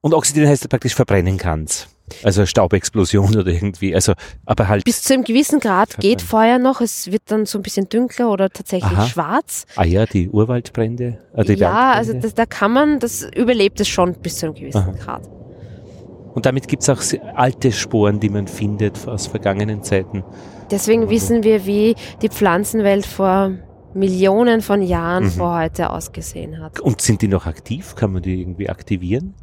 Und 0.00 0.14
oxidieren 0.14 0.48
heißt, 0.48 0.64
du 0.64 0.68
praktisch 0.68 0.94
verbrennen 0.94 1.38
kannst. 1.38 1.88
Also 2.22 2.46
Staubexplosion 2.46 3.36
oder 3.36 3.50
irgendwie, 3.50 3.94
also 3.94 4.14
aber 4.46 4.68
halt. 4.68 4.84
Bis 4.84 5.02
zu 5.02 5.14
einem 5.14 5.24
gewissen 5.24 5.60
Grad 5.60 5.98
geht 5.98 6.22
Feuer 6.22 6.58
noch, 6.58 6.80
es 6.80 7.10
wird 7.10 7.22
dann 7.26 7.46
so 7.46 7.58
ein 7.58 7.62
bisschen 7.62 7.88
dunkler 7.88 8.30
oder 8.30 8.50
tatsächlich 8.50 8.92
Aha. 8.92 9.06
schwarz. 9.06 9.66
Ah 9.76 9.84
ja, 9.84 10.06
die 10.06 10.28
Urwaldbrände. 10.28 11.18
Äh, 11.34 11.44
die 11.44 11.54
ja, 11.54 11.92
also 11.92 12.12
das, 12.12 12.34
da 12.34 12.46
kann 12.46 12.72
man, 12.72 12.98
das 13.00 13.28
überlebt 13.34 13.80
es 13.80 13.88
schon 13.88 14.14
bis 14.14 14.36
zu 14.36 14.46
einem 14.46 14.54
gewissen 14.54 14.78
Aha. 14.78 14.92
Grad. 14.92 15.28
Und 16.34 16.46
damit 16.46 16.68
gibt 16.68 16.82
es 16.82 16.88
auch 16.88 17.02
alte 17.34 17.72
Sporen, 17.72 18.20
die 18.20 18.28
man 18.28 18.46
findet 18.46 19.06
aus 19.08 19.26
vergangenen 19.26 19.82
Zeiten. 19.82 20.22
Deswegen 20.70 21.02
also. 21.02 21.12
wissen 21.12 21.42
wir, 21.42 21.66
wie 21.66 21.96
die 22.22 22.28
Pflanzenwelt 22.28 23.04
vor 23.04 23.52
Millionen 23.94 24.60
von 24.60 24.82
Jahren 24.82 25.24
mhm. 25.24 25.30
vor 25.30 25.58
heute 25.58 25.90
ausgesehen 25.90 26.62
hat. 26.62 26.78
Und 26.80 27.00
sind 27.00 27.22
die 27.22 27.28
noch 27.28 27.46
aktiv? 27.46 27.96
Kann 27.96 28.12
man 28.12 28.22
die 28.22 28.40
irgendwie 28.40 28.68
aktivieren? 28.68 29.34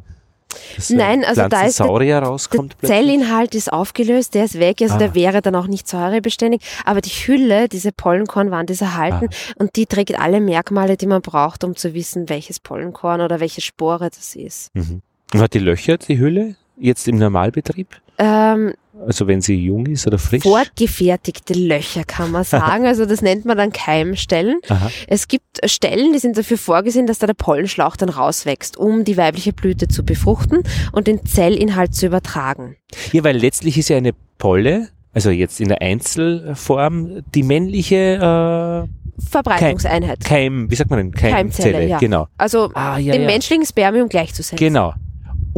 Nein, 0.88 1.24
also 1.24 1.46
da 1.48 1.66
ist 1.66 1.78
der, 1.78 1.86
rauskommt 1.86 2.76
der 2.80 2.88
Zellinhalt 2.88 3.54
ist 3.54 3.72
aufgelöst, 3.72 4.34
der 4.34 4.44
ist 4.44 4.58
weg, 4.58 4.80
also 4.80 4.94
ah. 4.94 4.98
der 4.98 5.14
wäre 5.14 5.42
dann 5.42 5.54
auch 5.54 5.66
nicht 5.66 5.86
säurebeständig, 5.86 6.62
aber 6.84 7.00
die 7.00 7.10
Hülle, 7.10 7.68
diese 7.68 7.92
Pollenkornwand 7.92 8.70
ist 8.70 8.80
erhalten 8.80 9.28
ah. 9.30 9.52
und 9.58 9.76
die 9.76 9.86
trägt 9.86 10.18
alle 10.18 10.40
Merkmale, 10.40 10.96
die 10.96 11.06
man 11.06 11.20
braucht, 11.20 11.64
um 11.64 11.76
zu 11.76 11.92
wissen, 11.94 12.28
welches 12.28 12.60
Pollenkorn 12.60 13.20
oder 13.20 13.40
welche 13.40 13.60
Spore 13.60 14.08
das 14.08 14.34
ist. 14.34 14.74
Mhm. 14.74 15.02
Und 15.34 15.40
hat 15.40 15.52
die 15.52 15.58
Löcher, 15.58 15.98
die 15.98 16.18
Hülle, 16.18 16.56
jetzt 16.80 17.08
im 17.08 17.18
Normalbetrieb? 17.18 17.88
Ähm, 18.18 18.74
also 19.06 19.26
wenn 19.26 19.40
sie 19.40 19.54
jung 19.54 19.86
ist 19.86 20.06
oder 20.06 20.18
frisch? 20.18 20.42
Vorgefertigte 20.42 21.54
Löcher 21.54 22.04
kann 22.04 22.30
man 22.32 22.44
sagen. 22.44 22.86
Also 22.86 23.06
das 23.06 23.22
nennt 23.22 23.44
man 23.44 23.56
dann 23.56 23.72
Keimstellen. 23.72 24.58
Aha. 24.68 24.90
Es 25.06 25.28
gibt 25.28 25.44
Stellen, 25.64 26.12
die 26.12 26.18
sind 26.18 26.36
dafür 26.36 26.58
vorgesehen, 26.58 27.06
dass 27.06 27.18
da 27.18 27.26
der 27.26 27.34
Pollenschlauch 27.34 27.96
dann 27.96 28.08
rauswächst, 28.08 28.76
um 28.76 29.04
die 29.04 29.16
weibliche 29.16 29.52
Blüte 29.52 29.88
zu 29.88 30.04
befruchten 30.04 30.62
und 30.92 31.06
den 31.06 31.24
Zellinhalt 31.24 31.94
zu 31.94 32.06
übertragen. 32.06 32.76
Ja, 33.12 33.22
weil 33.24 33.36
letztlich 33.36 33.78
ist 33.78 33.88
ja 33.88 33.96
eine 33.96 34.12
Polle, 34.38 34.88
also 35.12 35.30
jetzt 35.30 35.60
in 35.60 35.68
der 35.68 35.80
Einzelform, 35.80 37.22
die 37.34 37.42
männliche 37.42 38.86
äh, 38.86 39.22
Verbreitungseinheit. 39.30 40.24
Keim, 40.24 40.70
wie 40.70 40.74
sagt 40.74 40.90
man 40.90 40.98
denn? 40.98 41.12
Keimzelle, 41.12 41.72
Keimzelle 41.72 41.86
ja. 41.88 41.98
genau. 41.98 42.28
Also 42.36 42.70
ah, 42.74 42.98
ja, 42.98 43.12
dem 43.12 43.22
ja. 43.22 43.28
menschlichen 43.28 43.66
Spermium 43.66 44.08
gleichzusetzen. 44.08 44.56
Genau. 44.56 44.94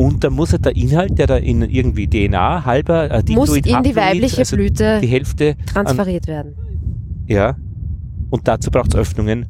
Und 0.00 0.24
da 0.24 0.30
muss 0.30 0.52
halt 0.52 0.64
der 0.64 0.74
Inhalt, 0.76 1.18
der 1.18 1.26
da 1.26 1.36
in 1.36 1.60
irgendwie 1.60 2.08
DNA 2.08 2.64
halber 2.64 3.10
äh, 3.10 3.22
muss 3.32 3.54
in 3.54 3.82
die 3.82 3.94
weibliche 3.94 4.38
also 4.38 4.56
Blüte 4.56 4.98
die 5.02 5.06
Hälfte 5.06 5.56
transferiert 5.66 6.26
an, 6.26 6.34
werden. 6.34 6.54
Ja. 7.26 7.54
Und 8.30 8.48
dazu 8.48 8.70
braucht 8.70 8.94
es 8.94 8.98
Öffnungen. 8.98 9.44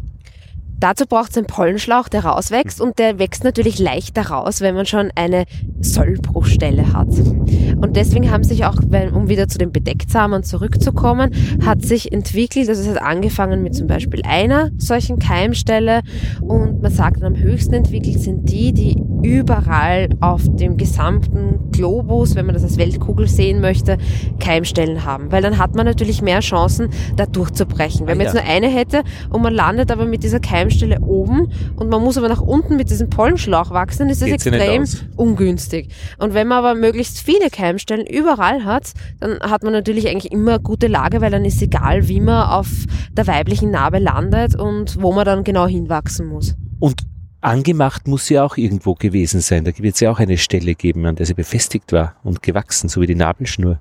Dazu 0.80 1.04
braucht 1.06 1.32
es 1.32 1.36
einen 1.36 1.46
Pollenschlauch, 1.46 2.08
der 2.08 2.24
rauswächst 2.24 2.80
und 2.80 2.98
der 2.98 3.18
wächst 3.18 3.44
natürlich 3.44 3.78
leichter 3.78 4.22
raus, 4.22 4.62
wenn 4.62 4.74
man 4.74 4.86
schon 4.86 5.10
eine 5.14 5.44
Sollbruchstelle 5.80 6.94
hat. 6.94 7.08
Und 7.08 7.96
deswegen 7.96 8.30
haben 8.30 8.44
sich 8.44 8.64
auch, 8.64 8.76
um 9.12 9.28
wieder 9.28 9.46
zu 9.46 9.58
den 9.58 9.72
Bedecktsamen 9.72 10.42
zurückzukommen, 10.42 11.32
hat 11.64 11.82
sich 11.82 12.12
entwickelt, 12.12 12.70
also 12.70 12.80
es 12.80 12.88
hat 12.88 13.02
angefangen 13.02 13.62
mit 13.62 13.74
zum 13.74 13.88
Beispiel 13.88 14.22
einer 14.24 14.70
solchen 14.78 15.18
Keimstelle 15.18 16.00
und 16.40 16.80
man 16.80 16.90
sagt, 16.90 17.22
am 17.22 17.36
höchsten 17.36 17.74
entwickelt 17.74 18.20
sind 18.20 18.48
die, 18.50 18.72
die 18.72 19.02
überall 19.22 20.08
auf 20.20 20.42
dem 20.46 20.78
gesamten 20.78 21.70
Globus, 21.72 22.34
wenn 22.34 22.46
man 22.46 22.54
das 22.54 22.64
als 22.64 22.78
Weltkugel 22.78 23.28
sehen 23.28 23.60
möchte, 23.60 23.98
Keimstellen 24.38 25.04
haben. 25.04 25.30
Weil 25.30 25.42
dann 25.42 25.58
hat 25.58 25.74
man 25.74 25.84
natürlich 25.84 26.22
mehr 26.22 26.40
Chancen, 26.40 26.88
da 27.16 27.26
durchzubrechen. 27.26 28.06
Wenn 28.06 28.16
man 28.16 28.26
ah, 28.28 28.30
ja. 28.30 28.36
jetzt 28.36 28.46
nur 28.46 28.54
eine 28.54 28.68
hätte 28.68 29.02
und 29.28 29.42
man 29.42 29.52
landet 29.52 29.90
aber 29.90 30.06
mit 30.06 30.22
dieser 30.22 30.40
Keimstelle 30.40 30.69
oben 31.02 31.52
und 31.76 31.88
man 31.88 32.02
muss 32.02 32.16
aber 32.16 32.28
nach 32.28 32.40
unten 32.40 32.76
mit 32.76 32.90
diesem 32.90 33.10
Pollenschlauch 33.10 33.70
wachsen, 33.70 34.08
ist 34.08 34.22
das 34.22 34.28
Geht's 34.28 34.46
extrem 34.46 34.84
ungünstig. 35.16 35.88
Und 36.18 36.34
wenn 36.34 36.48
man 36.48 36.58
aber 36.58 36.74
möglichst 36.74 37.20
viele 37.20 37.50
Keimstellen 37.50 38.06
überall 38.06 38.64
hat, 38.64 38.92
dann 39.20 39.38
hat 39.40 39.62
man 39.62 39.72
natürlich 39.72 40.08
eigentlich 40.08 40.32
immer 40.32 40.54
eine 40.54 40.60
gute 40.60 40.86
Lage, 40.86 41.20
weil 41.20 41.30
dann 41.30 41.44
ist 41.44 41.60
egal, 41.62 42.08
wie 42.08 42.20
man 42.20 42.48
auf 42.48 42.68
der 43.12 43.26
weiblichen 43.26 43.70
Narbe 43.70 43.98
landet 43.98 44.56
und 44.56 45.02
wo 45.02 45.12
man 45.12 45.24
dann 45.24 45.44
genau 45.44 45.66
hinwachsen 45.66 46.26
muss. 46.26 46.54
Und 46.78 47.02
Angemacht 47.40 48.06
muss 48.06 48.26
sie 48.26 48.38
auch 48.38 48.56
irgendwo 48.56 48.94
gewesen 48.94 49.40
sein. 49.40 49.64
Da 49.64 49.72
wird 49.76 49.94
es 49.94 50.00
ja 50.00 50.10
auch 50.10 50.18
eine 50.18 50.36
Stelle 50.36 50.74
geben, 50.74 51.06
an 51.06 51.16
der 51.16 51.26
sie 51.26 51.34
befestigt 51.34 51.92
war 51.92 52.16
und 52.22 52.42
gewachsen, 52.42 52.88
so 52.88 53.00
wie 53.00 53.06
die 53.06 53.14
Nabelschnur. 53.14 53.80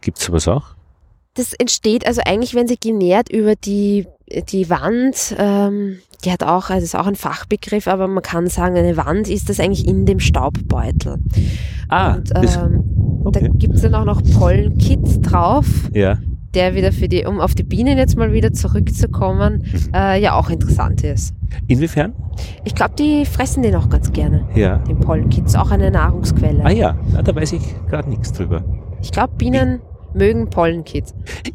Gibt 0.00 0.18
es 0.18 0.24
sowas 0.24 0.48
auch? 0.48 0.74
Das 1.34 1.52
entsteht 1.52 2.06
also 2.06 2.22
eigentlich, 2.24 2.54
wenn 2.54 2.68
sie 2.68 2.78
genährt 2.78 3.28
über 3.28 3.56
die, 3.56 4.06
die 4.48 4.70
Wand, 4.70 5.34
ähm, 5.38 5.98
die 6.24 6.32
hat 6.32 6.42
auch, 6.42 6.70
also 6.70 6.84
ist 6.84 6.96
auch 6.96 7.06
ein 7.06 7.16
Fachbegriff, 7.16 7.86
aber 7.86 8.08
man 8.08 8.22
kann 8.22 8.46
sagen, 8.48 8.76
eine 8.76 8.96
Wand 8.96 9.28
ist 9.28 9.48
das 9.48 9.60
eigentlich 9.60 9.86
in 9.86 10.06
dem 10.06 10.20
Staubbeutel. 10.20 11.18
Ah, 11.88 12.14
und 12.14 12.32
ähm, 12.34 13.22
okay. 13.24 13.40
da 13.42 13.48
gibt 13.48 13.74
es 13.74 13.82
dann 13.82 13.94
auch 13.94 14.04
noch 14.04 14.22
Pollenkit 14.38 15.00
drauf. 15.22 15.66
Ja 15.92 16.18
der 16.54 16.74
wieder 16.74 16.92
für 16.92 17.08
die, 17.08 17.24
um 17.24 17.40
auf 17.40 17.54
die 17.54 17.62
Bienen 17.62 17.98
jetzt 17.98 18.16
mal 18.16 18.32
wieder 18.32 18.52
zurückzukommen, 18.52 19.64
mhm. 19.64 19.94
äh, 19.94 20.20
ja 20.20 20.34
auch 20.34 20.50
interessant 20.50 21.02
ist. 21.02 21.34
Inwiefern? 21.66 22.12
Ich 22.64 22.74
glaube, 22.74 22.94
die 22.98 23.26
fressen 23.26 23.62
den 23.62 23.74
auch 23.74 23.88
ganz 23.88 24.12
gerne. 24.12 24.46
Ja. 24.54 24.78
Den 24.78 24.98
Pollenkitz, 25.00 25.54
auch 25.54 25.70
eine 25.70 25.90
Nahrungsquelle. 25.90 26.64
Ah 26.64 26.70
ja, 26.70 26.96
ja 27.12 27.22
da 27.22 27.34
weiß 27.34 27.52
ich 27.52 27.62
gerade 27.88 28.08
nichts 28.08 28.32
drüber. 28.32 28.64
Ich 29.02 29.10
glaube, 29.10 29.34
Bienen 29.36 29.80
mögen 30.14 30.50
Pollenkit. 30.50 31.06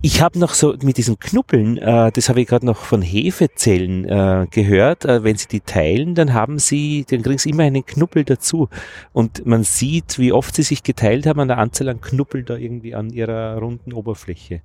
Ich 0.02 0.22
habe 0.22 0.40
noch 0.40 0.54
so 0.54 0.76
mit 0.82 0.98
diesen 0.98 1.20
Knuppeln, 1.20 1.78
äh, 1.78 2.12
das 2.12 2.30
habe 2.30 2.42
ich 2.42 2.48
gerade 2.48 2.66
noch 2.66 2.78
von 2.78 3.02
Hefezellen 3.02 4.06
äh, 4.06 4.48
gehört, 4.50 5.06
äh, 5.06 5.24
wenn 5.24 5.38
sie 5.38 5.48
die 5.48 5.62
teilen, 5.62 6.16
dann 6.16 6.34
haben 6.34 6.60
sie, 6.60 7.06
dann 7.10 7.22
kriegen 7.22 7.38
sie 7.38 7.50
immer 7.50 7.64
einen 7.64 7.86
Knuppel 7.86 8.24
dazu. 8.24 8.70
Und 9.14 9.46
man 9.46 9.64
sieht, 9.64 10.20
wie 10.20 10.32
oft 10.32 10.56
sie 10.56 10.64
sich 10.64 10.84
geteilt 10.84 11.26
haben 11.26 11.40
an 11.40 11.48
der 11.48 11.58
Anzahl 11.58 11.90
an 11.90 12.02
Knuppeln 12.02 12.46
da 12.46 12.56
irgendwie 12.56 12.96
an 12.96 13.10
ihrer 13.10 13.58
runden 13.58 13.94
Oberfläche. 13.94 14.62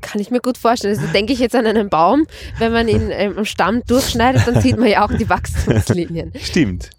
Kann 0.00 0.20
ich 0.20 0.30
mir 0.30 0.40
gut 0.40 0.58
vorstellen. 0.58 0.98
Also 0.98 1.10
denke 1.12 1.32
ich 1.32 1.38
jetzt 1.38 1.54
an 1.54 1.64
einen 1.64 1.88
Baum. 1.88 2.26
Wenn 2.58 2.72
man 2.72 2.88
ihn 2.88 3.10
ähm, 3.10 3.38
am 3.38 3.44
Stamm 3.44 3.82
durchschneidet, 3.86 4.46
dann 4.46 4.60
sieht 4.60 4.76
man 4.76 4.88
ja 4.88 5.04
auch 5.04 5.12
die 5.16 5.28
Wachstumslinien. 5.28 6.32
Stimmt. 6.38 6.90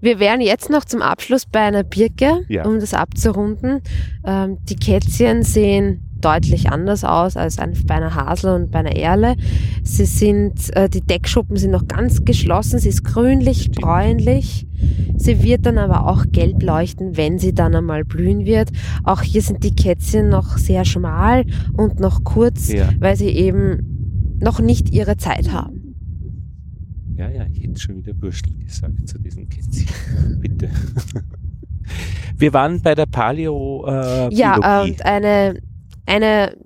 Wir 0.00 0.18
wären 0.18 0.40
jetzt 0.40 0.70
noch 0.70 0.84
zum 0.84 1.02
Abschluss 1.02 1.46
bei 1.46 1.60
einer 1.60 1.82
Birke, 1.82 2.44
ja. 2.48 2.64
um 2.64 2.80
das 2.80 2.94
abzurunden. 2.94 3.82
Ähm, 4.24 4.58
die 4.64 4.76
Kätzchen 4.76 5.42
sehen 5.42 6.00
deutlich 6.24 6.70
anders 6.70 7.04
aus 7.04 7.36
als 7.36 7.56
bei 7.56 7.94
einer 7.94 8.14
Hasel 8.14 8.54
und 8.54 8.70
bei 8.70 8.78
einer 8.80 8.96
Erle. 8.96 9.36
Sie 9.82 10.06
sind, 10.06 10.74
äh, 10.74 10.88
die 10.88 11.02
Deckschuppen 11.02 11.56
sind 11.56 11.70
noch 11.70 11.86
ganz 11.86 12.24
geschlossen, 12.24 12.78
sie 12.78 12.88
ist 12.88 13.04
grünlich, 13.04 13.70
bräunlich. 13.72 14.66
Sie 15.16 15.42
wird 15.42 15.66
dann 15.66 15.78
aber 15.78 16.08
auch 16.08 16.24
gelb 16.30 16.62
leuchten, 16.62 17.16
wenn 17.16 17.38
sie 17.38 17.54
dann 17.54 17.74
einmal 17.74 18.04
blühen 18.04 18.44
wird. 18.44 18.70
Auch 19.04 19.22
hier 19.22 19.42
sind 19.42 19.64
die 19.64 19.74
Kätzchen 19.74 20.28
noch 20.28 20.56
sehr 20.56 20.84
schmal 20.84 21.44
und 21.76 22.00
noch 22.00 22.24
kurz, 22.24 22.72
ja. 22.72 22.88
weil 22.98 23.16
sie 23.16 23.28
eben 23.28 24.36
noch 24.40 24.60
nicht 24.60 24.90
ihre 24.90 25.16
Zeit 25.16 25.52
haben. 25.52 25.73
Ja, 27.16 27.28
ja, 27.28 27.46
ich 27.52 27.62
hätte 27.62 27.80
schon 27.80 27.96
wieder 27.96 28.20
Würstel 28.20 28.54
gesagt 28.58 29.08
zu 29.08 29.18
diesen 29.18 29.48
Kätzchen. 29.48 29.86
Bitte. 30.40 30.70
Wir 32.36 32.52
waren 32.52 32.82
bei 32.82 32.94
der 32.94 33.06
Paleo. 33.06 33.84
Äh, 33.86 34.34
ja, 34.34 34.82
und 34.82 35.04
eine 35.04 35.60
eine 36.06 36.56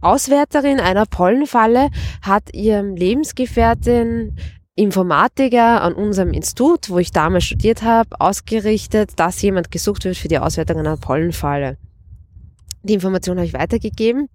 Auswärterin 0.00 0.80
einer 0.80 1.04
Pollenfalle 1.04 1.90
hat 2.22 2.54
ihrem 2.54 2.96
Lebensgefährtin 2.96 4.36
Informatiker 4.76 5.82
an 5.82 5.92
unserem 5.92 6.32
Institut, 6.32 6.88
wo 6.88 6.98
ich 6.98 7.10
damals 7.10 7.44
studiert 7.44 7.82
habe, 7.82 8.08
ausgerichtet, 8.18 9.12
dass 9.16 9.42
jemand 9.42 9.70
gesucht 9.70 10.04
wird 10.04 10.16
für 10.16 10.28
die 10.28 10.38
Auswertung 10.38 10.78
einer 10.78 10.96
Pollenfalle. 10.96 11.76
Die 12.82 12.94
Information 12.94 13.36
habe 13.36 13.46
ich 13.46 13.52
weitergegeben. 13.52 14.28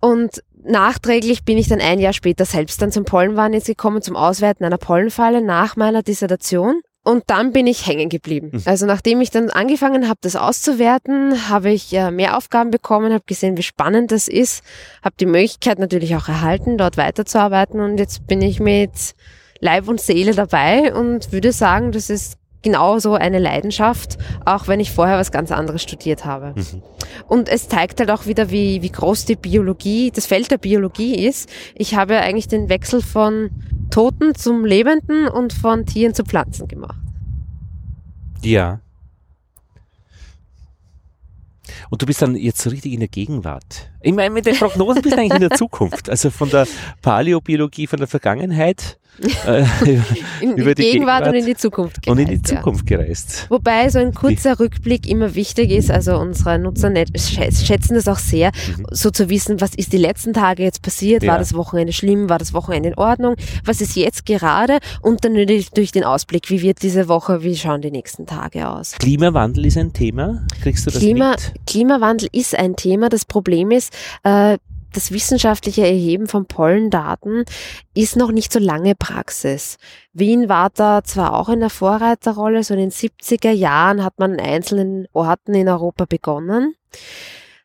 Und 0.00 0.42
nachträglich 0.64 1.44
bin 1.44 1.58
ich 1.58 1.68
dann 1.68 1.80
ein 1.80 1.98
Jahr 1.98 2.12
später 2.12 2.44
selbst 2.44 2.80
dann 2.82 2.92
zum 2.92 3.04
Pollenwahn 3.04 3.52
jetzt 3.52 3.66
gekommen, 3.66 4.02
zum 4.02 4.16
Auswerten 4.16 4.64
einer 4.64 4.78
Pollenfalle 4.78 5.42
nach 5.42 5.76
meiner 5.76 6.02
Dissertation. 6.02 6.80
Und 7.02 7.24
dann 7.28 7.52
bin 7.52 7.66
ich 7.66 7.86
hängen 7.86 8.10
geblieben. 8.10 8.50
Mhm. 8.52 8.62
Also 8.66 8.84
nachdem 8.84 9.22
ich 9.22 9.30
dann 9.30 9.48
angefangen 9.50 10.08
habe, 10.08 10.18
das 10.20 10.36
auszuwerten, 10.36 11.48
habe 11.48 11.70
ich 11.70 11.92
äh, 11.94 12.10
mehr 12.10 12.36
Aufgaben 12.36 12.70
bekommen, 12.70 13.12
habe 13.12 13.24
gesehen, 13.26 13.56
wie 13.56 13.62
spannend 13.62 14.12
das 14.12 14.28
ist, 14.28 14.62
habe 15.02 15.14
die 15.18 15.26
Möglichkeit 15.26 15.78
natürlich 15.78 16.14
auch 16.14 16.28
erhalten, 16.28 16.76
dort 16.76 16.98
weiterzuarbeiten 16.98 17.80
und 17.80 17.98
jetzt 17.98 18.26
bin 18.26 18.42
ich 18.42 18.60
mit 18.60 19.14
Leib 19.60 19.88
und 19.88 20.00
Seele 20.00 20.34
dabei 20.34 20.94
und 20.94 21.32
würde 21.32 21.52
sagen, 21.52 21.92
das 21.92 22.10
ist 22.10 22.39
genauso 22.62 23.14
eine 23.14 23.38
Leidenschaft, 23.38 24.18
auch 24.44 24.68
wenn 24.68 24.80
ich 24.80 24.92
vorher 24.92 25.18
was 25.18 25.32
ganz 25.32 25.50
anderes 25.50 25.82
studiert 25.82 26.24
habe. 26.24 26.54
Mhm. 26.56 26.82
Und 27.28 27.48
es 27.48 27.68
zeigt 27.68 28.00
halt 28.00 28.10
auch 28.10 28.26
wieder, 28.26 28.50
wie, 28.50 28.82
wie 28.82 28.90
groß 28.90 29.24
die 29.24 29.36
Biologie, 29.36 30.10
das 30.10 30.26
Feld 30.26 30.50
der 30.50 30.58
Biologie 30.58 31.26
ist. 31.26 31.48
Ich 31.74 31.94
habe 31.94 32.18
eigentlich 32.18 32.48
den 32.48 32.68
Wechsel 32.68 33.02
von 33.02 33.50
Toten 33.90 34.34
zum 34.34 34.64
Lebenden 34.64 35.28
und 35.28 35.52
von 35.52 35.86
Tieren 35.86 36.14
zu 36.14 36.24
Pflanzen 36.24 36.68
gemacht. 36.68 37.00
Ja. 38.42 38.80
Und 41.88 42.02
du 42.02 42.06
bist 42.06 42.22
dann 42.22 42.36
jetzt 42.36 42.60
so 42.60 42.70
richtig 42.70 42.92
in 42.92 43.00
der 43.00 43.08
Gegenwart. 43.08 43.90
Ich 44.00 44.12
meine, 44.12 44.30
mit 44.30 44.46
den 44.46 44.56
Prognosen 44.56 45.02
bist 45.02 45.16
du 45.16 45.20
eigentlich 45.20 45.40
in 45.40 45.48
der 45.48 45.58
Zukunft. 45.58 46.08
Also 46.08 46.30
von 46.30 46.50
der 46.50 46.66
Paläobiologie, 47.02 47.86
von 47.86 47.98
der 47.98 48.08
Vergangenheit 48.08 48.99
äh, 49.46 49.64
in 50.40 50.56
über 50.56 50.74
die 50.74 50.82
Gegenwart, 50.82 51.24
Gegenwart, 51.24 51.28
und 51.28 51.34
in 51.34 51.46
die 51.46 51.56
Zukunft 51.56 52.02
gereist. 52.02 52.08
Und 52.08 52.18
in 52.18 52.28
die 52.28 52.42
Zukunft 52.42 52.90
ja. 52.90 52.96
gereist. 52.96 53.46
Wobei 53.48 53.88
so 53.88 53.98
ein 53.98 54.14
kurzer 54.14 54.56
die. 54.56 54.62
Rückblick 54.62 55.08
immer 55.08 55.34
wichtig 55.34 55.70
ist, 55.70 55.90
also 55.90 56.16
unsere 56.18 56.58
Nutzer 56.58 56.92
schätzen 57.16 57.94
das 57.94 58.08
auch 58.08 58.18
sehr, 58.18 58.52
mhm. 58.76 58.86
so 58.90 59.10
zu 59.10 59.28
wissen, 59.28 59.60
was 59.60 59.74
ist 59.74 59.92
die 59.92 59.98
letzten 59.98 60.32
Tage 60.32 60.62
jetzt 60.62 60.82
passiert, 60.82 61.22
ja. 61.22 61.32
war 61.32 61.38
das 61.38 61.54
Wochenende 61.54 61.92
schlimm, 61.92 62.28
war 62.28 62.38
das 62.38 62.52
Wochenende 62.54 62.90
in 62.90 62.94
Ordnung, 62.96 63.36
was 63.64 63.80
ist 63.80 63.96
jetzt 63.96 64.26
gerade 64.26 64.78
und 65.02 65.24
dann 65.24 65.34
natürlich 65.34 65.70
durch 65.70 65.92
den 65.92 66.04
Ausblick, 66.04 66.50
wie 66.50 66.62
wird 66.62 66.82
diese 66.82 67.08
Woche, 67.08 67.42
wie 67.42 67.56
schauen 67.56 67.82
die 67.82 67.90
nächsten 67.90 68.26
Tage 68.26 68.68
aus. 68.68 68.92
Klimawandel 68.98 69.66
ist 69.66 69.76
ein 69.76 69.92
Thema, 69.92 70.46
kriegst 70.62 70.86
du 70.86 70.90
das 70.90 71.00
Klima, 71.00 71.32
mit? 71.32 71.52
Klimawandel 71.66 72.28
ist 72.32 72.56
ein 72.56 72.76
Thema, 72.76 73.08
das 73.08 73.24
Problem 73.24 73.70
ist, 73.70 73.92
äh, 74.24 74.58
das 74.92 75.12
wissenschaftliche 75.12 75.82
Erheben 75.82 76.26
von 76.26 76.46
Pollendaten 76.46 77.44
ist 77.94 78.16
noch 78.16 78.32
nicht 78.32 78.52
so 78.52 78.58
lange 78.58 78.94
Praxis. 78.94 79.78
Wien 80.12 80.48
war 80.48 80.70
da 80.70 81.02
zwar 81.04 81.34
auch 81.34 81.48
in 81.48 81.60
der 81.60 81.70
Vorreiterrolle, 81.70 82.64
so 82.64 82.74
in 82.74 82.80
den 82.80 82.90
70er 82.90 83.52
Jahren 83.52 84.04
hat 84.04 84.18
man 84.18 84.34
in 84.34 84.40
einzelnen 84.40 85.06
Orten 85.12 85.54
in 85.54 85.68
Europa 85.68 86.04
begonnen. 86.04 86.74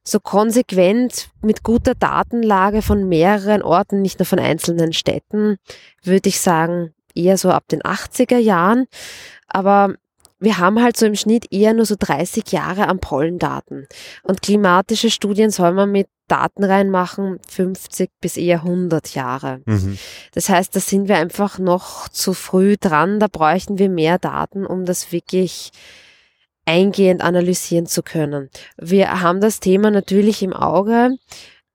So 0.03 0.19
konsequent 0.19 1.29
mit 1.41 1.63
guter 1.63 1.95
Datenlage 1.95 2.83
von 2.83 3.09
mehreren 3.09 3.63
Orten, 3.63 4.01
nicht 4.01 4.19
nur 4.19 4.27
von 4.27 4.39
einzelnen 4.39 4.93
Städten, 4.93 5.57
würde 6.03 6.29
ich 6.29 6.39
sagen, 6.39 6.93
eher 7.15 7.37
so 7.37 7.49
ab 7.49 7.67
den 7.69 7.81
80er 7.81 8.37
Jahren. 8.37 8.85
Aber 9.47 9.95
wir 10.45 10.59
haben 10.59 10.81
halt 10.81 10.95
so 10.95 11.05
im 11.05 11.15
Schnitt 11.15 11.51
eher 11.51 11.73
nur 11.73 11.85
so 11.85 11.95
30 11.99 12.49
Jahre 12.51 12.87
an 12.87 12.99
Pollendaten. 12.99 13.87
Und 14.23 14.41
klimatische 14.41 15.09
Studien 15.09 15.49
soll 15.49 15.73
man 15.73 15.91
mit 15.91 16.07
Daten 16.27 16.63
reinmachen, 16.63 17.39
50 17.47 18.11
bis 18.21 18.37
eher 18.37 18.59
100 18.59 19.13
Jahre. 19.13 19.61
Mhm. 19.65 19.97
Das 20.33 20.47
heißt, 20.47 20.75
da 20.75 20.79
sind 20.79 21.07
wir 21.07 21.17
einfach 21.17 21.59
noch 21.59 22.07
zu 22.09 22.33
früh 22.33 22.77
dran. 22.79 23.19
Da 23.19 23.27
bräuchten 23.27 23.77
wir 23.77 23.89
mehr 23.89 24.17
Daten, 24.19 24.65
um 24.65 24.85
das 24.85 25.11
wirklich 25.11 25.71
eingehend 26.65 27.21
analysieren 27.21 27.87
zu 27.87 28.03
können. 28.03 28.49
Wir 28.77 29.21
haben 29.21 29.41
das 29.41 29.59
Thema 29.59 29.91
natürlich 29.91 30.41
im 30.43 30.53
Auge, 30.53 31.17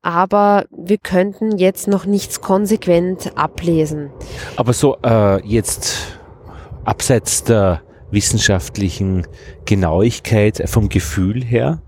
aber 0.03 0.65
wir 0.71 0.99
könnten 0.99 1.59
jetzt 1.59 1.89
noch 1.89 2.07
nichts 2.07 2.41
konsequent 2.41 3.37
ablesen. 3.37 4.11
Aber 4.57 4.73
so 4.73 4.97
äh, 5.05 5.45
jetzt 5.47 6.19
abseits 6.85 7.45
der 7.45 7.83
wissenschaftlichen 8.11 9.27
Genauigkeit 9.65 10.63
vom 10.67 10.89
Gefühl 10.89 11.45
her? 11.45 11.81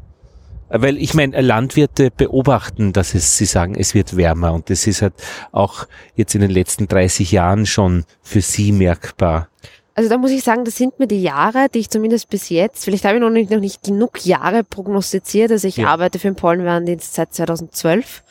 Weil 0.69 0.97
ich 0.97 1.13
meine, 1.13 1.39
Landwirte 1.41 2.11
beobachten, 2.11 2.95
dass 2.95 3.15
es, 3.15 3.37
sie 3.37 3.45
sagen, 3.45 3.75
es 3.75 3.95
wird 3.95 4.17
wärmer 4.17 4.55
und 4.55 4.71
das 4.71 4.87
ist 4.87 5.03
halt 5.03 5.13
auch 5.53 5.87
jetzt 6.15 6.35
in 6.35 6.41
den 6.41 6.51
letzten 6.51 6.89
30 6.89 7.31
Jahren 7.31 7.67
schon 7.67 8.05
für 8.23 8.41
sie 8.41 8.73
merkbar. 8.73 9.49
Also 9.95 10.09
da 10.09 10.17
muss 10.17 10.31
ich 10.31 10.43
sagen, 10.43 10.65
das 10.65 10.77
sind 10.77 10.99
mir 10.99 11.07
die 11.07 11.21
Jahre, 11.21 11.67
die 11.69 11.81
ich 11.81 11.91
zumindest 11.91 12.31
bis 12.31 12.49
jetzt, 12.49 12.85
vielleicht 12.85 13.05
habe 13.05 13.17
ich 13.17 13.21
noch 13.21 13.29
nicht, 13.29 13.51
noch 13.51 13.61
nicht 13.61 13.83
genug 13.83 14.25
Jahre 14.25 14.65
prognostiziert, 14.65 15.51
also 15.51 15.69
ich 15.69 15.77
ja. 15.77 15.89
arbeite 15.89 16.19
für 16.19 16.29
den 16.29 16.37
Pollenwarndienst 16.37 17.13
seit 17.13 17.35
2012 17.35 18.23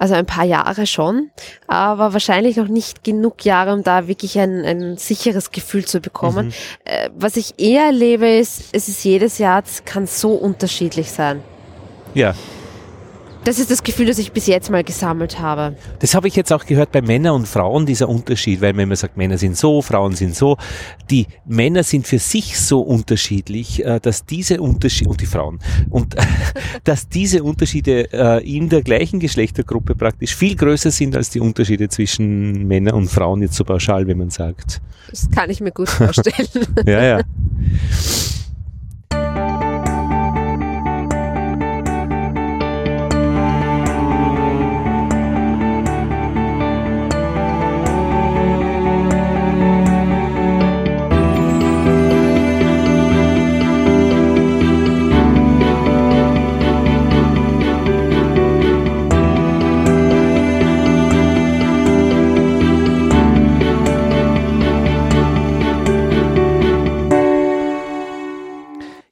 also 0.00 0.14
ein 0.14 0.24
paar 0.24 0.46
Jahre 0.46 0.86
schon, 0.86 1.30
aber 1.66 2.14
wahrscheinlich 2.14 2.56
noch 2.56 2.68
nicht 2.68 3.04
genug 3.04 3.44
Jahre, 3.44 3.74
um 3.74 3.82
da 3.82 4.08
wirklich 4.08 4.38
ein, 4.38 4.64
ein 4.64 4.96
sicheres 4.96 5.50
Gefühl 5.50 5.84
zu 5.84 6.00
bekommen. 6.00 6.46
Mhm. 6.46 6.52
Äh, 6.86 7.10
was 7.14 7.36
ich 7.36 7.58
eher 7.58 7.84
erlebe, 7.84 8.26
ist, 8.26 8.70
es 8.72 8.88
ist 8.88 9.04
jedes 9.04 9.36
Jahr, 9.36 9.62
es 9.62 9.84
kann 9.84 10.06
so 10.06 10.32
unterschiedlich 10.32 11.10
sein. 11.10 11.42
Ja. 12.14 12.34
Das 13.44 13.58
ist 13.58 13.70
das 13.70 13.82
Gefühl, 13.82 14.06
das 14.06 14.18
ich 14.18 14.32
bis 14.32 14.46
jetzt 14.46 14.70
mal 14.70 14.84
gesammelt 14.84 15.38
habe. 15.38 15.74
Das 16.00 16.14
habe 16.14 16.28
ich 16.28 16.36
jetzt 16.36 16.52
auch 16.52 16.66
gehört 16.66 16.92
bei 16.92 17.00
Männern 17.00 17.34
und 17.34 17.48
Frauen, 17.48 17.86
dieser 17.86 18.08
Unterschied, 18.08 18.60
weil 18.60 18.76
wenn 18.76 18.88
man 18.88 18.96
sagt, 18.96 19.16
Männer 19.16 19.38
sind 19.38 19.56
so, 19.56 19.80
Frauen 19.80 20.14
sind 20.14 20.36
so, 20.36 20.58
die 21.10 21.26
Männer 21.46 21.82
sind 21.82 22.06
für 22.06 22.18
sich 22.18 22.60
so 22.60 22.80
unterschiedlich, 22.80 23.84
äh, 23.84 23.98
dass 23.98 24.26
diese 24.26 24.60
Unterschiede, 24.60 25.10
und 25.10 25.20
die 25.22 25.26
Frauen, 25.26 25.58
und 25.88 26.16
dass 26.84 27.08
diese 27.08 27.42
Unterschiede 27.42 28.12
äh, 28.12 28.56
in 28.56 28.68
der 28.68 28.82
gleichen 28.82 29.20
Geschlechtergruppe 29.20 29.94
praktisch 29.94 30.36
viel 30.36 30.54
größer 30.54 30.90
sind 30.90 31.16
als 31.16 31.30
die 31.30 31.40
Unterschiede 31.40 31.88
zwischen 31.88 32.68
Männern 32.68 32.94
und 32.94 33.08
Frauen, 33.08 33.40
jetzt 33.40 33.54
so 33.54 33.64
pauschal, 33.64 34.06
wenn 34.06 34.18
man 34.18 34.30
sagt. 34.30 34.82
Das 35.10 35.30
kann 35.30 35.48
ich 35.48 35.60
mir 35.60 35.72
gut 35.72 35.88
vorstellen. 35.88 36.48
ja, 36.86 37.02
ja. 37.02 37.20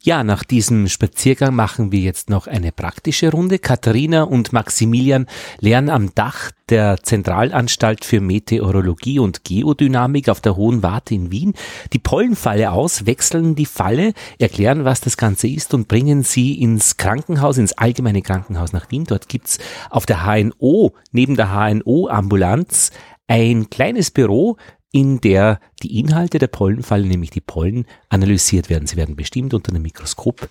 Ja, 0.08 0.24
nach 0.24 0.42
diesem 0.42 0.88
Spaziergang 0.88 1.54
machen 1.54 1.92
wir 1.92 2.00
jetzt 2.00 2.30
noch 2.30 2.46
eine 2.46 2.72
praktische 2.72 3.30
Runde. 3.30 3.58
Katharina 3.58 4.22
und 4.22 4.54
Maximilian 4.54 5.26
lernen 5.60 5.90
am 5.90 6.14
Dach 6.14 6.50
der 6.70 7.02
Zentralanstalt 7.02 8.06
für 8.06 8.22
Meteorologie 8.22 9.18
und 9.18 9.44
Geodynamik 9.44 10.30
auf 10.30 10.40
der 10.40 10.56
Hohen 10.56 10.82
Warte 10.82 11.14
in 11.14 11.30
Wien 11.30 11.52
die 11.92 11.98
Pollenfalle 11.98 12.72
aus, 12.72 13.04
wechseln 13.04 13.54
die 13.54 13.66
Falle, 13.66 14.14
erklären, 14.38 14.86
was 14.86 15.02
das 15.02 15.18
Ganze 15.18 15.46
ist 15.46 15.74
und 15.74 15.88
bringen 15.88 16.22
sie 16.22 16.54
ins 16.54 16.96
Krankenhaus, 16.96 17.58
ins 17.58 17.74
allgemeine 17.74 18.22
Krankenhaus 18.22 18.72
nach 18.72 18.90
Wien. 18.90 19.04
Dort 19.04 19.28
gibt's 19.28 19.58
auf 19.90 20.06
der 20.06 20.24
HNO, 20.24 20.94
neben 21.12 21.36
der 21.36 21.52
HNO-Ambulanz, 21.52 22.92
ein 23.26 23.68
kleines 23.68 24.10
Büro, 24.10 24.56
in 24.92 25.20
der 25.20 25.60
die 25.82 25.98
Inhalte 25.98 26.38
der 26.38 26.46
Pollenfalle, 26.46 27.06
nämlich 27.06 27.30
die 27.30 27.40
Pollen, 27.40 27.86
analysiert 28.08 28.70
werden. 28.70 28.86
Sie 28.86 28.96
werden 28.96 29.16
bestimmt 29.16 29.54
unter 29.54 29.70
einem 29.70 29.82
Mikroskop 29.82 30.48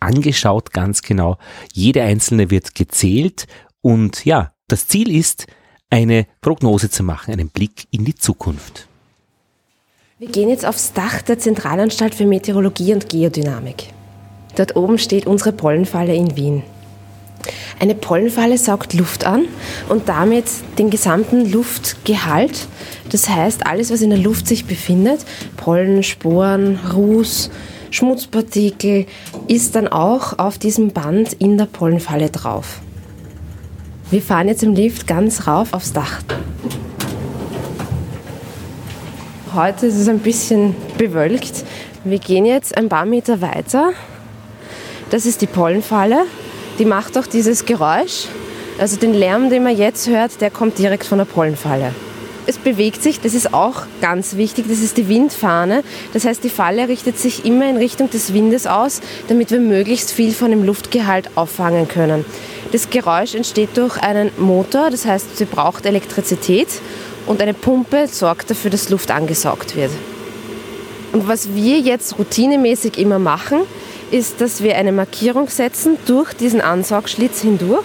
angeschaut, 0.00 0.72
ganz 0.72 1.02
genau. 1.02 1.38
Jede 1.72 2.02
einzelne 2.02 2.50
wird 2.50 2.74
gezählt 2.74 3.46
und 3.80 4.24
ja, 4.24 4.52
das 4.68 4.88
Ziel 4.88 5.14
ist, 5.14 5.46
eine 5.90 6.26
Prognose 6.40 6.90
zu 6.90 7.02
machen, 7.02 7.32
einen 7.32 7.50
Blick 7.50 7.86
in 7.90 8.04
die 8.04 8.14
Zukunft. 8.14 8.88
Wir 10.18 10.28
gehen 10.28 10.48
jetzt 10.48 10.64
aufs 10.64 10.92
Dach 10.92 11.22
der 11.22 11.38
Zentralanstalt 11.38 12.14
für 12.14 12.26
Meteorologie 12.26 12.94
und 12.94 13.08
Geodynamik. 13.08 13.92
Dort 14.56 14.76
oben 14.76 14.98
steht 14.98 15.26
unsere 15.26 15.52
Pollenfalle 15.52 16.14
in 16.14 16.36
Wien. 16.36 16.62
Eine 17.80 17.94
Pollenfalle 17.94 18.56
saugt 18.58 18.94
Luft 18.94 19.26
an 19.26 19.46
und 19.88 20.08
damit 20.08 20.44
den 20.78 20.90
gesamten 20.90 21.50
Luftgehalt. 21.50 22.66
Das 23.10 23.28
heißt, 23.28 23.66
alles, 23.66 23.90
was 23.90 24.00
in 24.00 24.10
der 24.10 24.18
Luft 24.18 24.46
sich 24.46 24.64
befindet, 24.64 25.24
Pollen, 25.56 26.02
Sporen, 26.02 26.78
Ruß, 26.94 27.50
Schmutzpartikel, 27.90 29.06
ist 29.48 29.74
dann 29.74 29.88
auch 29.88 30.38
auf 30.38 30.58
diesem 30.58 30.92
Band 30.92 31.32
in 31.34 31.58
der 31.58 31.66
Pollenfalle 31.66 32.30
drauf. 32.30 32.80
Wir 34.10 34.22
fahren 34.22 34.48
jetzt 34.48 34.62
im 34.62 34.74
Lift 34.74 35.06
ganz 35.06 35.46
rauf 35.46 35.72
aufs 35.72 35.92
Dach. 35.92 36.20
Heute 39.54 39.86
ist 39.86 39.96
es 39.96 40.08
ein 40.08 40.18
bisschen 40.18 40.74
bewölkt. 40.98 41.64
Wir 42.02 42.18
gehen 42.18 42.44
jetzt 42.44 42.76
ein 42.76 42.88
paar 42.88 43.06
Meter 43.06 43.40
weiter. 43.40 43.92
Das 45.10 45.26
ist 45.26 45.42
die 45.42 45.46
Pollenfalle 45.46 46.24
die 46.78 46.84
macht 46.84 47.16
auch 47.18 47.26
dieses 47.26 47.64
Geräusch. 47.64 48.26
Also 48.78 48.96
den 48.96 49.14
Lärm, 49.14 49.50
den 49.50 49.62
man 49.62 49.76
jetzt 49.76 50.08
hört, 50.08 50.40
der 50.40 50.50
kommt 50.50 50.78
direkt 50.78 51.04
von 51.04 51.18
der 51.18 51.24
Pollenfalle. 51.24 51.94
Es 52.46 52.58
bewegt 52.58 53.02
sich, 53.02 53.20
das 53.20 53.32
ist 53.32 53.54
auch 53.54 53.84
ganz 54.02 54.36
wichtig, 54.36 54.66
das 54.68 54.80
ist 54.80 54.98
die 54.98 55.08
Windfahne. 55.08 55.82
Das 56.12 56.26
heißt, 56.26 56.44
die 56.44 56.50
Falle 56.50 56.88
richtet 56.88 57.18
sich 57.18 57.46
immer 57.46 57.68
in 57.70 57.78
Richtung 57.78 58.10
des 58.10 58.34
Windes 58.34 58.66
aus, 58.66 59.00
damit 59.28 59.50
wir 59.50 59.60
möglichst 59.60 60.12
viel 60.12 60.32
von 60.32 60.50
dem 60.50 60.62
Luftgehalt 60.62 61.30
auffangen 61.36 61.88
können. 61.88 62.24
Das 62.72 62.90
Geräusch 62.90 63.34
entsteht 63.34 63.76
durch 63.76 63.96
einen 63.98 64.30
Motor, 64.36 64.90
das 64.90 65.06
heißt, 65.06 65.38
sie 65.38 65.44
braucht 65.46 65.86
Elektrizität 65.86 66.68
und 67.26 67.40
eine 67.40 67.54
Pumpe 67.54 68.08
sorgt 68.08 68.50
dafür, 68.50 68.70
dass 68.70 68.90
Luft 68.90 69.10
angesaugt 69.10 69.76
wird. 69.76 69.92
Und 71.12 71.28
was 71.28 71.54
wir 71.54 71.78
jetzt 71.78 72.18
routinemäßig 72.18 72.98
immer 72.98 73.20
machen, 73.20 73.60
ist, 74.14 74.40
dass 74.40 74.62
wir 74.62 74.76
eine 74.76 74.92
Markierung 74.92 75.48
setzen 75.48 75.98
durch 76.06 76.32
diesen 76.34 76.60
Ansaugschlitz 76.60 77.40
hindurch, 77.40 77.84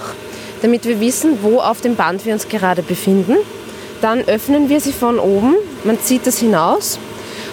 damit 0.61 0.86
wir 0.86 0.99
wissen, 0.99 1.39
wo 1.41 1.59
auf 1.59 1.82
dem 1.82 1.95
Band 1.95 2.23
wir 2.23 2.34
uns 2.34 2.47
gerade 2.47 2.84
befinden. 2.84 3.36
Dann 4.01 4.21
öffnen 4.21 4.69
wir 4.69 4.80
sie 4.80 4.93
von 4.93 5.17
oben, 5.17 5.55
man 5.84 5.99
zieht 5.99 6.27
das 6.27 6.38
hinaus, 6.38 6.99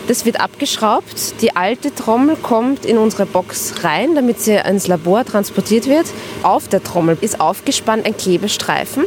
das 0.09 0.27
wird 0.27 0.41
abgeschraubt, 0.41 1.41
die 1.41 1.57
alte 1.57 1.93
Trommel 1.95 2.37
kommt 2.37 2.85
in 2.85 2.99
unsere 2.99 3.25
Box 3.25 3.83
rein, 3.83 4.15
damit 4.15 4.41
sie 4.41 4.57
ins 4.57 4.87
Labor 4.87 5.25
transportiert 5.25 5.89
wird. 5.89 6.07
Auf 6.43 6.69
der 6.69 6.85
Trommel 6.85 7.17
ist 7.23 7.41
aufgespannt 7.41 8.05
ein 8.05 8.17
Klebestreifen 8.17 9.07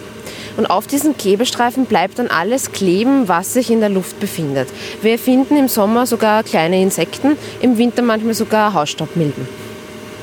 und 0.60 0.66
auf 0.70 0.88
diesen 0.88 1.16
Klebestreifen 1.16 1.86
bleibt 1.86 2.20
dann 2.20 2.28
alles 2.28 2.74
kleben, 2.74 3.30
was 3.30 3.54
sich 3.54 3.72
in 3.72 3.80
der 3.80 3.88
Luft 3.88 4.20
befindet. 4.20 4.68
Wir 5.02 5.18
finden 5.18 5.56
im 5.56 5.70
Sommer 5.70 6.06
sogar 6.06 6.44
kleine 6.44 6.82
Insekten, 6.82 7.38
im 7.62 7.78
Winter 7.78 8.02
manchmal 8.02 8.34
sogar 8.34 8.74
Hausstaubmilben. 8.74 9.48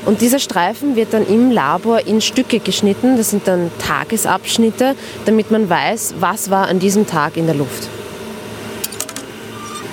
Und 0.05 0.21
dieser 0.21 0.39
Streifen 0.39 0.95
wird 0.95 1.15
dann 1.15 1.27
im 1.27 1.51
Labor 1.51 2.07
in 2.07 2.21
Stücke 2.21 2.59
geschnitten. 2.59 3.17
Das 3.17 3.31
sind 3.31 3.49
dann 3.49 3.71
Tagesabschnitte, 3.79 4.95
damit 5.25 5.51
man 5.51 5.71
weiß, 5.71 6.17
was 6.21 6.51
war 6.51 6.69
an 6.69 6.81
diesem 6.81 7.07
Tag 7.07 7.39
in 7.39 7.47
der 7.47 7.55
Luft. 7.55 7.89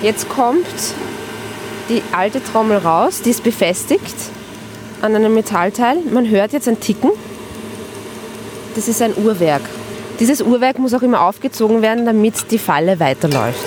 Jetzt 0.02 0.28
kommt 0.28 0.66
die 1.88 2.02
alte 2.12 2.44
Trommel 2.44 2.76
raus, 2.76 3.22
die 3.22 3.30
ist 3.30 3.42
befestigt 3.42 4.14
an 5.00 5.14
einem 5.14 5.32
Metallteil. 5.32 5.96
Man 6.12 6.28
hört 6.28 6.52
jetzt 6.52 6.68
ein 6.68 6.80
Ticken. 6.80 7.12
Das 8.74 8.88
ist 8.88 9.00
ein 9.00 9.14
Uhrwerk. 9.16 9.62
Dieses 10.20 10.40
Uhrwerk 10.42 10.78
muss 10.78 10.94
auch 10.94 11.02
immer 11.02 11.22
aufgezogen 11.22 11.82
werden, 11.82 12.06
damit 12.06 12.50
die 12.52 12.58
Falle 12.58 13.00
weiterläuft. 13.00 13.58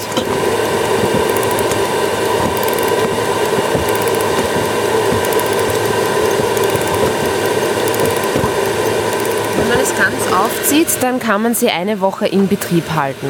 Wenn 9.58 9.68
man 9.68 9.80
es 9.80 9.94
ganz 9.98 10.34
aufzieht, 10.34 10.88
dann 11.02 11.20
kann 11.20 11.42
man 11.44 11.54
sie 11.54 11.70
eine 11.70 12.00
Woche 12.00 12.28
in 12.28 12.48
Betrieb 12.48 12.92
halten. 12.96 13.28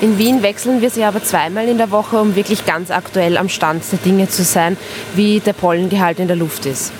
In 0.00 0.18
Wien 0.18 0.42
wechseln 0.42 0.80
wir 0.80 0.90
sie 0.90 1.02
aber 1.02 1.22
zweimal 1.22 1.66
in 1.68 1.78
der 1.78 1.90
Woche, 1.90 2.20
um 2.20 2.36
wirklich 2.36 2.64
ganz 2.64 2.90
aktuell 2.92 3.36
am 3.36 3.48
Stand 3.48 3.82
der 3.90 3.98
Dinge 3.98 4.28
zu 4.28 4.44
sein, 4.44 4.76
wie 5.14 5.40
der 5.40 5.52
Pollengehalt 5.52 6.20
in 6.20 6.28
der 6.28 6.36
Luft 6.36 6.66
ist. 6.66 6.92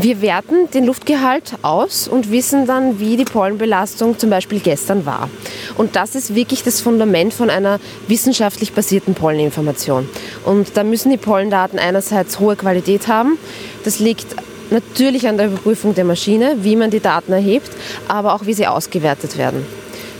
Wir 0.00 0.22
werten 0.22 0.70
den 0.70 0.86
Luftgehalt 0.86 1.54
aus 1.62 2.06
und 2.06 2.30
wissen 2.30 2.68
dann, 2.68 3.00
wie 3.00 3.16
die 3.16 3.24
Pollenbelastung 3.24 4.16
zum 4.16 4.30
Beispiel 4.30 4.60
gestern 4.60 5.06
war. 5.06 5.28
Und 5.76 5.96
das 5.96 6.14
ist 6.14 6.36
wirklich 6.36 6.62
das 6.62 6.80
Fundament 6.80 7.34
von 7.34 7.50
einer 7.50 7.80
wissenschaftlich 8.06 8.74
basierten 8.74 9.14
Polleninformation. 9.14 10.08
Und 10.44 10.76
da 10.76 10.84
müssen 10.84 11.10
die 11.10 11.16
Pollendaten 11.16 11.80
einerseits 11.80 12.38
hohe 12.38 12.54
Qualität 12.54 13.08
haben. 13.08 13.38
Das 13.82 13.98
liegt 13.98 14.36
natürlich 14.70 15.26
an 15.26 15.36
der 15.36 15.46
Überprüfung 15.46 15.96
der 15.96 16.04
Maschine, 16.04 16.58
wie 16.60 16.76
man 16.76 16.92
die 16.92 17.00
Daten 17.00 17.32
erhebt, 17.32 17.70
aber 18.06 18.34
auch 18.34 18.46
wie 18.46 18.54
sie 18.54 18.68
ausgewertet 18.68 19.36
werden. 19.36 19.66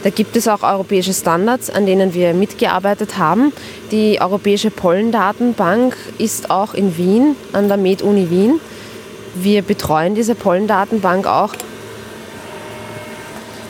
Da 0.02 0.10
gibt 0.10 0.34
es 0.34 0.48
auch 0.48 0.64
europäische 0.64 1.14
Standards, 1.14 1.70
an 1.70 1.86
denen 1.86 2.14
wir 2.14 2.34
mitgearbeitet 2.34 3.16
haben. 3.16 3.52
Die 3.92 4.20
Europäische 4.20 4.72
Pollendatenbank 4.72 5.96
ist 6.18 6.50
auch 6.50 6.74
in 6.74 6.98
Wien, 6.98 7.36
an 7.52 7.68
der 7.68 7.76
Med-Uni 7.76 8.28
Wien. 8.28 8.60
Wir 9.40 9.62
betreuen 9.62 10.14
diese 10.14 10.34
Pollendatenbank 10.34 11.26
auch. 11.26 11.54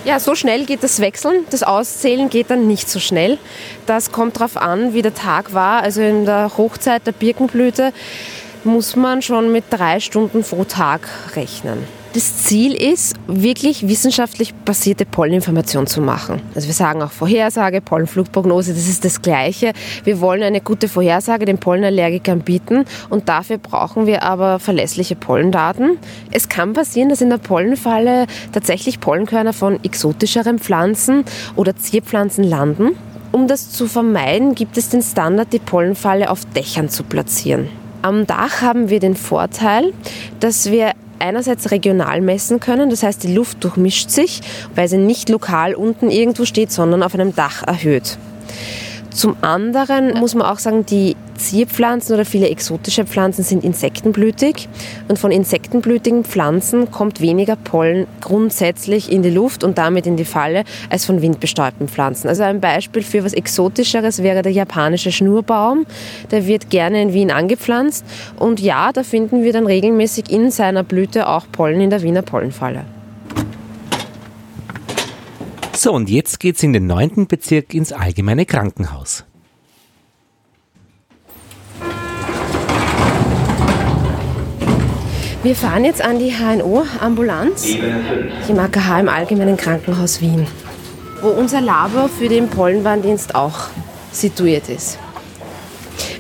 Ja, 0.05 0.21
so 0.21 0.35
schnell 0.35 0.65
geht 0.65 0.83
das 0.83 1.01
Wechseln. 1.01 1.45
Das 1.51 1.63
Auszählen 1.63 2.31
geht 2.31 2.51
dann 2.51 2.67
nicht 2.67 2.89
so 2.89 2.99
schnell. 3.01 3.37
Das 3.85 4.13
kommt 4.13 4.37
darauf 4.37 4.57
an, 4.57 4.95
wie 4.95 5.03
der 5.03 5.15
Tag 5.15 5.53
war. 5.53 5.83
Also 5.83 6.01
in 6.01 6.25
der 6.25 6.57
Hochzeit 6.57 7.07
der 7.07 7.13
Birkenblüte 7.13 7.93
muss 8.65 8.97
man 8.97 9.21
schon 9.21 9.53
mit 9.53 9.65
drei 9.71 10.01
Stunden 10.01 10.43
pro 10.43 10.65
Tag 10.65 11.09
rechnen. 11.35 11.98
Das 12.15 12.45
Ziel 12.45 12.73
ist, 12.73 13.17
wirklich 13.27 13.87
wissenschaftlich 13.87 14.55
basierte 14.55 15.05
Polleninformation 15.05 15.87
zu 15.87 16.01
machen. 16.01 16.41
Also 16.55 16.67
wir 16.67 16.75
sagen 16.75 17.03
auch 17.03 17.11
Vorhersage, 17.11 17.83
Pollenflugprognose, 17.83 18.73
das 18.73 18.89
ist 18.89 19.05
das 19.05 19.21
Gleiche. 19.21 19.73
Wir 20.05 20.19
wollen 20.23 20.43
eine 20.43 20.63
gute 20.63 20.89
Vorhersage 20.89 21.45
den 21.45 21.59
Pollenallergikern 21.59 22.41
bieten 22.41 22.87
und 23.11 23.29
dafür 23.29 23.59
brauchen 23.59 24.07
wir 24.07 24.23
aber 24.23 24.59
verlässliche 24.59 25.17
Pollendaten. 25.17 25.99
Es 26.31 26.49
kann 26.49 26.73
passieren, 26.73 27.11
dass 27.11 27.21
in 27.21 27.29
der 27.29 27.37
Pollenfalle 27.37 28.27
tatsächlich 28.53 29.01
Pollenkörner 29.01 29.53
von 29.53 29.79
exotischeren 29.85 30.59
Pflanzen 30.59 31.25
oder 31.57 31.77
Zierpflanzen 31.77 32.43
landen. 32.43 32.97
Um 33.33 33.49
das 33.49 33.71
zu 33.71 33.87
vermeiden, 33.87 34.55
gibt 34.55 34.79
es 34.79 34.89
den 34.89 35.03
Standard, 35.03 35.53
die 35.53 35.59
Pollenfalle 35.59 36.31
auf 36.31 36.47
Dächern 36.47 36.89
zu 36.89 37.03
platzieren. 37.03 37.69
Am 38.01 38.27
Dach 38.27 38.63
haben 38.63 38.89
wir 38.89 39.01
den 39.01 39.15
Vorteil, 39.15 39.93
dass 40.41 40.71
wir 40.71 40.93
einerseits 41.21 41.71
regional 41.71 42.21
messen 42.21 42.61
können, 42.61 42.91
das 42.91 43.03
heißt 43.03 43.23
die 43.23 43.35
Luft 43.35 43.63
durchmischt 43.65 44.11
sich, 44.11 44.41
weil 44.75 44.89
sie 44.89 44.99
nicht 44.99 45.29
lokal 45.29 45.75
unten 45.75 46.11
irgendwo 46.11 46.45
steht, 46.45 46.73
sondern 46.73 47.03
auf 47.03 47.15
einem 47.15 47.35
Dach 47.35 47.63
erhöht. 47.67 48.19
Zum 49.11 49.37
anderen 49.43 50.19
muss 50.19 50.35
man 50.35 50.47
auch 50.47 50.59
sagen, 50.59 50.87
die 50.87 51.17
Zierpflanzen 51.39 52.15
oder 52.15 52.25
viele 52.25 52.49
exotische 52.49 53.05
Pflanzen 53.07 53.43
sind 53.43 53.65
insektenblütig 53.65 54.69
und 55.09 55.19
von 55.19 55.31
insektenblütigen 55.31 56.25
Pflanzen 56.25 56.91
kommt 56.91 57.21
weniger 57.21 57.57
Pollen 57.57 58.07
grundsätzlich 58.21 59.11
in 59.11 59.23
die 59.23 59.31
Luft 59.31 59.65
und 59.65 59.79
damit 59.79 60.07
in 60.07 60.17
die 60.17 60.25
Falle 60.25 60.65
als 60.91 61.07
von 61.07 61.23
windbestäubten 61.23 61.89
Pflanzen. 61.89 62.29
Also 62.29 62.43
ein 62.43 62.61
Beispiel 62.61 63.03
für 63.03 63.25
was 63.25 63.33
Exotischeres 63.33 64.23
wäre 64.23 64.43
der 64.43 64.53
japanische 64.53 65.13
Schnurbaum. 65.13 65.87
Der 66.31 66.47
wird 66.47 66.71
gerne 66.71 67.01
in 67.01 67.13
Wien 67.13 67.31
angepflanzt 67.31 68.05
und 68.37 68.61
ja, 68.61 68.93
da 68.93 69.03
finden 69.03 69.43
wir 69.43 69.53
dann 69.53 69.67
regelmäßig 69.67 70.31
in 70.31 70.51
seiner 70.51 70.83
Blüte 70.83 71.29
auch 71.29 71.47
Pollen 71.51 71.81
in 71.81 71.91
der 71.91 72.03
Wiener 72.03 72.23
Pollenfalle. 72.23 72.85
So, 75.79 75.93
und 75.93 76.11
jetzt 76.11 76.41
geht's 76.41 76.65
in 76.65 76.73
den 76.73 76.89
neunten 76.89 77.29
Bezirk 77.29 77.73
ins 77.73 77.93
allgemeine 77.93 78.47
Krankenhaus. 78.47 79.25
Wir 85.45 85.55
fahren 85.55 85.85
jetzt 85.85 86.03
an 86.03 86.19
die 86.19 86.33
HNO-Ambulanz 86.33 87.69
im 88.49 88.59
AKH 88.59 88.99
im 88.99 89.09
Allgemeinen 89.09 89.57
Krankenhaus 89.57 90.21
Wien, 90.21 90.49
wo 91.23 91.29
unser 91.29 91.61
Labor 91.61 92.09
für 92.09 92.29
den 92.29 92.49
Pollenwarndienst 92.49 93.37
auch 93.37 93.69
situiert 94.11 94.69
ist. 94.69 94.99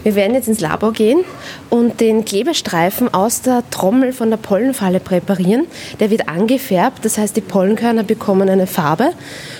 Wir 0.04 0.14
werden 0.14 0.34
jetzt 0.34 0.46
ins 0.46 0.60
Labor 0.60 0.92
gehen 0.92 1.24
und 1.68 2.00
den 2.00 2.24
Klebestreifen 2.24 3.12
aus 3.12 3.42
der 3.42 3.68
Trommel 3.70 4.12
von 4.12 4.30
der 4.30 4.36
Pollenfalle 4.36 5.00
präparieren. 5.00 5.66
Der 5.98 6.10
wird 6.10 6.28
angefärbt, 6.28 7.04
das 7.04 7.18
heißt, 7.18 7.36
die 7.36 7.40
Pollenkörner 7.40 8.04
bekommen 8.04 8.48
eine 8.48 8.68
Farbe 8.68 9.10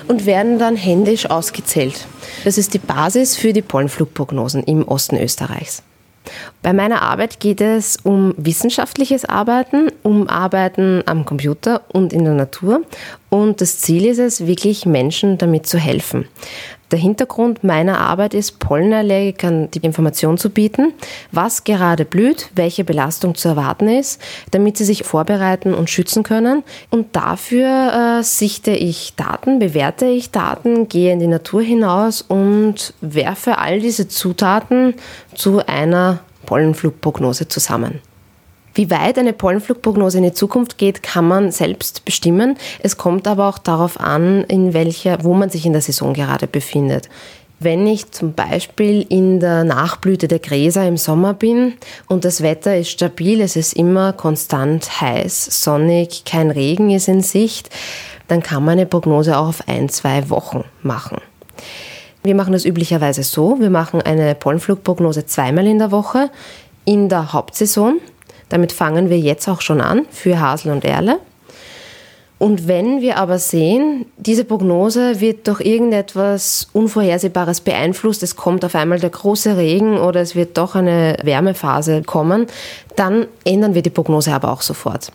und 0.07 0.25
werden 0.25 0.61
dann 0.61 0.77
händisch 0.77 1.29
ausgezählt. 1.29 2.07
Das 2.45 2.59
ist 2.59 2.75
die 2.75 2.79
Basis 2.79 3.37
für 3.37 3.53
die 3.53 3.63
Pollenflugprognosen 3.63 4.63
im 4.63 4.87
Osten 4.87 5.19
Österreichs. 5.19 5.83
Bei 6.63 6.73
meiner 6.73 7.03
Arbeit 7.03 7.41
geht 7.41 7.61
es 7.61 7.97
um 8.03 8.35
wissenschaftliches 8.37 9.25
Arbeiten, 9.25 9.91
um 10.03 10.29
Arbeiten 10.29 11.03
am 11.07 11.25
Computer 11.25 11.83
und 11.89 12.13
in 12.13 12.25
der 12.25 12.35
Natur. 12.35 12.83
Und 13.31 13.61
das 13.61 13.79
Ziel 13.79 14.07
ist 14.07 14.19
es, 14.19 14.47
wirklich 14.47 14.87
Menschen 14.87 15.39
damit 15.39 15.67
zu 15.67 15.79
helfen. 15.79 16.27
Der 16.91 16.99
Hintergrund 16.99 17.65
meiner 17.65 17.99
Arbeit 17.99 18.33
ist, 18.33 18.61
Pollenallergikern 18.61 19.71
die 19.71 19.81
Information 19.81 20.39
zu 20.39 20.49
bieten, 20.49 20.95
was 21.33 21.65
gerade 21.65 22.05
blüht, 22.05 22.49
welche 22.55 22.83
Belastung 22.85 23.35
zu 23.35 23.49
erwarten 23.49 23.89
ist, 23.89 24.21
damit 24.53 24.79
sie 24.79 24.85
sich 24.85 25.05
vorbereiten 25.05 25.75
und 25.75 25.91
schützen 25.91 26.23
können. 26.23 26.63
Und 26.91 27.15
dafür 27.15 28.19
äh, 28.19 28.23
sichte 28.23 28.71
ich 28.71 29.15
Daten, 29.17 29.59
bewerte 29.59 30.07
ich 30.07 30.31
Daten, 30.31 30.89
gehe 30.89 31.13
in 31.13 31.21
die 31.21 31.27
Natur 31.27 31.63
hinaus 31.63 32.23
und 32.23 32.95
werfe 33.03 33.59
all 33.59 33.81
diese 33.81 34.09
Zutaten 34.09 34.95
zu 35.35 35.67
einer 35.67 36.21
Pollenflugprognose 36.47 37.49
zusammen. 37.49 38.01
Wie 38.79 38.93
weit 38.93 39.19
eine 39.19 39.33
Pollenflugprognose 39.33 40.19
in 40.19 40.23
die 40.23 40.33
Zukunft 40.33 40.79
geht, 40.79 41.03
kann 41.03 41.27
man 41.27 41.51
selbst 41.51 42.05
bestimmen. 42.05 42.57
Es 42.81 42.97
kommt 42.97 43.27
aber 43.27 43.49
auch 43.49 43.59
darauf 43.59 43.99
an, 43.99 44.45
in 44.45 44.73
welcher, 44.73 45.25
wo 45.25 45.35
man 45.35 45.51
sich 45.51 45.67
in 45.67 45.73
der 45.73 45.83
Saison 45.83 46.15
gerade 46.15 46.47
befindet. 46.47 47.09
Wenn 47.59 47.89
ich 47.89 48.13
zum 48.13 48.35
Beispiel 48.35 49.05
in 49.09 49.41
der 49.41 49.65
Nachblüte 49.65 50.29
der 50.29 50.39
Gräser 50.39 50.87
im 50.87 50.97
Sommer 50.97 51.35
bin 51.35 51.73
und 52.07 52.25
das 52.25 52.41
Wetter 52.41 52.77
ist 52.77 52.91
stabil, 52.91 53.41
es 53.41 53.57
ist 53.57 53.73
immer 53.73 54.13
konstant 54.13 55.01
heiß, 55.01 55.65
sonnig, 55.65 56.25
kein 56.25 56.53
Regen 56.53 56.91
ist 56.91 57.09
in 57.09 57.21
Sicht, 57.21 57.71
dann 58.29 58.45
kann 58.45 58.65
man 58.65 58.75
eine 58.75 58.87
Prognose 58.87 59.37
auch 59.37 59.49
auf 59.49 59.67
ein, 59.67 59.89
zwei 59.89 60.31
Wochen 60.31 60.63
machen. 60.85 61.19
Wir 62.23 62.37
machen 62.37 62.53
das 62.53 62.65
üblicherweise 62.65 63.25
so, 63.25 63.59
wir 63.59 63.71
machen 63.71 64.03
eine 64.03 64.37
Pollenflugprognose 64.37 65.27
zweimal 65.27 65.67
in 65.67 65.81
der 65.81 65.91
Woche 65.91 66.31
in 66.85 67.09
der 67.09 67.33
Hauptsaison. 67.33 68.01
Damit 68.49 68.73
fangen 68.73 69.11
wir 69.11 69.19
jetzt 69.19 69.49
auch 69.49 69.61
schon 69.61 69.81
an 69.81 70.07
für 70.11 70.41
Hasel 70.41 70.73
und 70.73 70.85
Erle. 70.85 71.19
Und 72.39 72.69
wenn 72.69 73.01
wir 73.01 73.17
aber 73.17 73.41
sehen, 73.41 74.07
diese 74.17 74.45
Prognose 74.45 75.21
wird 75.21 75.49
durch 75.49 75.61
irgendetwas 75.61 76.69
Unvorhersehbares 76.73 77.61
beeinflusst, 77.61 78.23
es 78.23 78.37
kommt 78.37 78.65
auf 78.65 78.77
einmal 78.77 79.01
der 79.01 79.11
große 79.11 79.57
Regen 79.57 79.99
oder 79.99 80.21
es 80.21 80.37
wird 80.37 80.57
doch 80.57 80.77
eine 80.77 81.17
Wärmephase 81.25 82.03
kommen, 82.03 82.47
dann 82.95 83.27
ändern 83.45 83.75
wir 83.75 83.83
die 83.83 83.91
Prognose 83.91 84.33
aber 84.33 84.53
auch 84.53 84.63
sofort. 84.63 85.11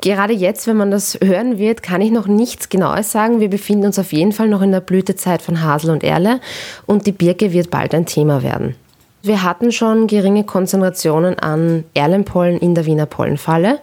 Gerade 0.00 0.32
jetzt, 0.32 0.66
wenn 0.66 0.76
man 0.76 0.90
das 0.90 1.18
hören 1.22 1.58
wird, 1.58 1.82
kann 1.82 2.00
ich 2.00 2.10
noch 2.10 2.26
nichts 2.26 2.68
Genaues 2.68 3.12
sagen. 3.12 3.40
Wir 3.40 3.50
befinden 3.50 3.86
uns 3.86 3.98
auf 3.98 4.12
jeden 4.12 4.32
Fall 4.32 4.48
noch 4.48 4.62
in 4.62 4.72
der 4.72 4.80
Blütezeit 4.80 5.42
von 5.42 5.62
Hasel 5.62 5.90
und 5.90 6.02
Erle 6.02 6.40
und 6.86 7.06
die 7.06 7.12
Birke 7.12 7.52
wird 7.52 7.70
bald 7.70 7.94
ein 7.94 8.06
Thema 8.06 8.42
werden. 8.42 8.74
Wir 9.22 9.42
hatten 9.42 9.72
schon 9.72 10.06
geringe 10.06 10.44
Konzentrationen 10.44 11.38
an 11.38 11.84
Erlenpollen 11.94 12.58
in 12.58 12.74
der 12.74 12.86
Wiener 12.86 13.06
Pollenfalle. 13.06 13.80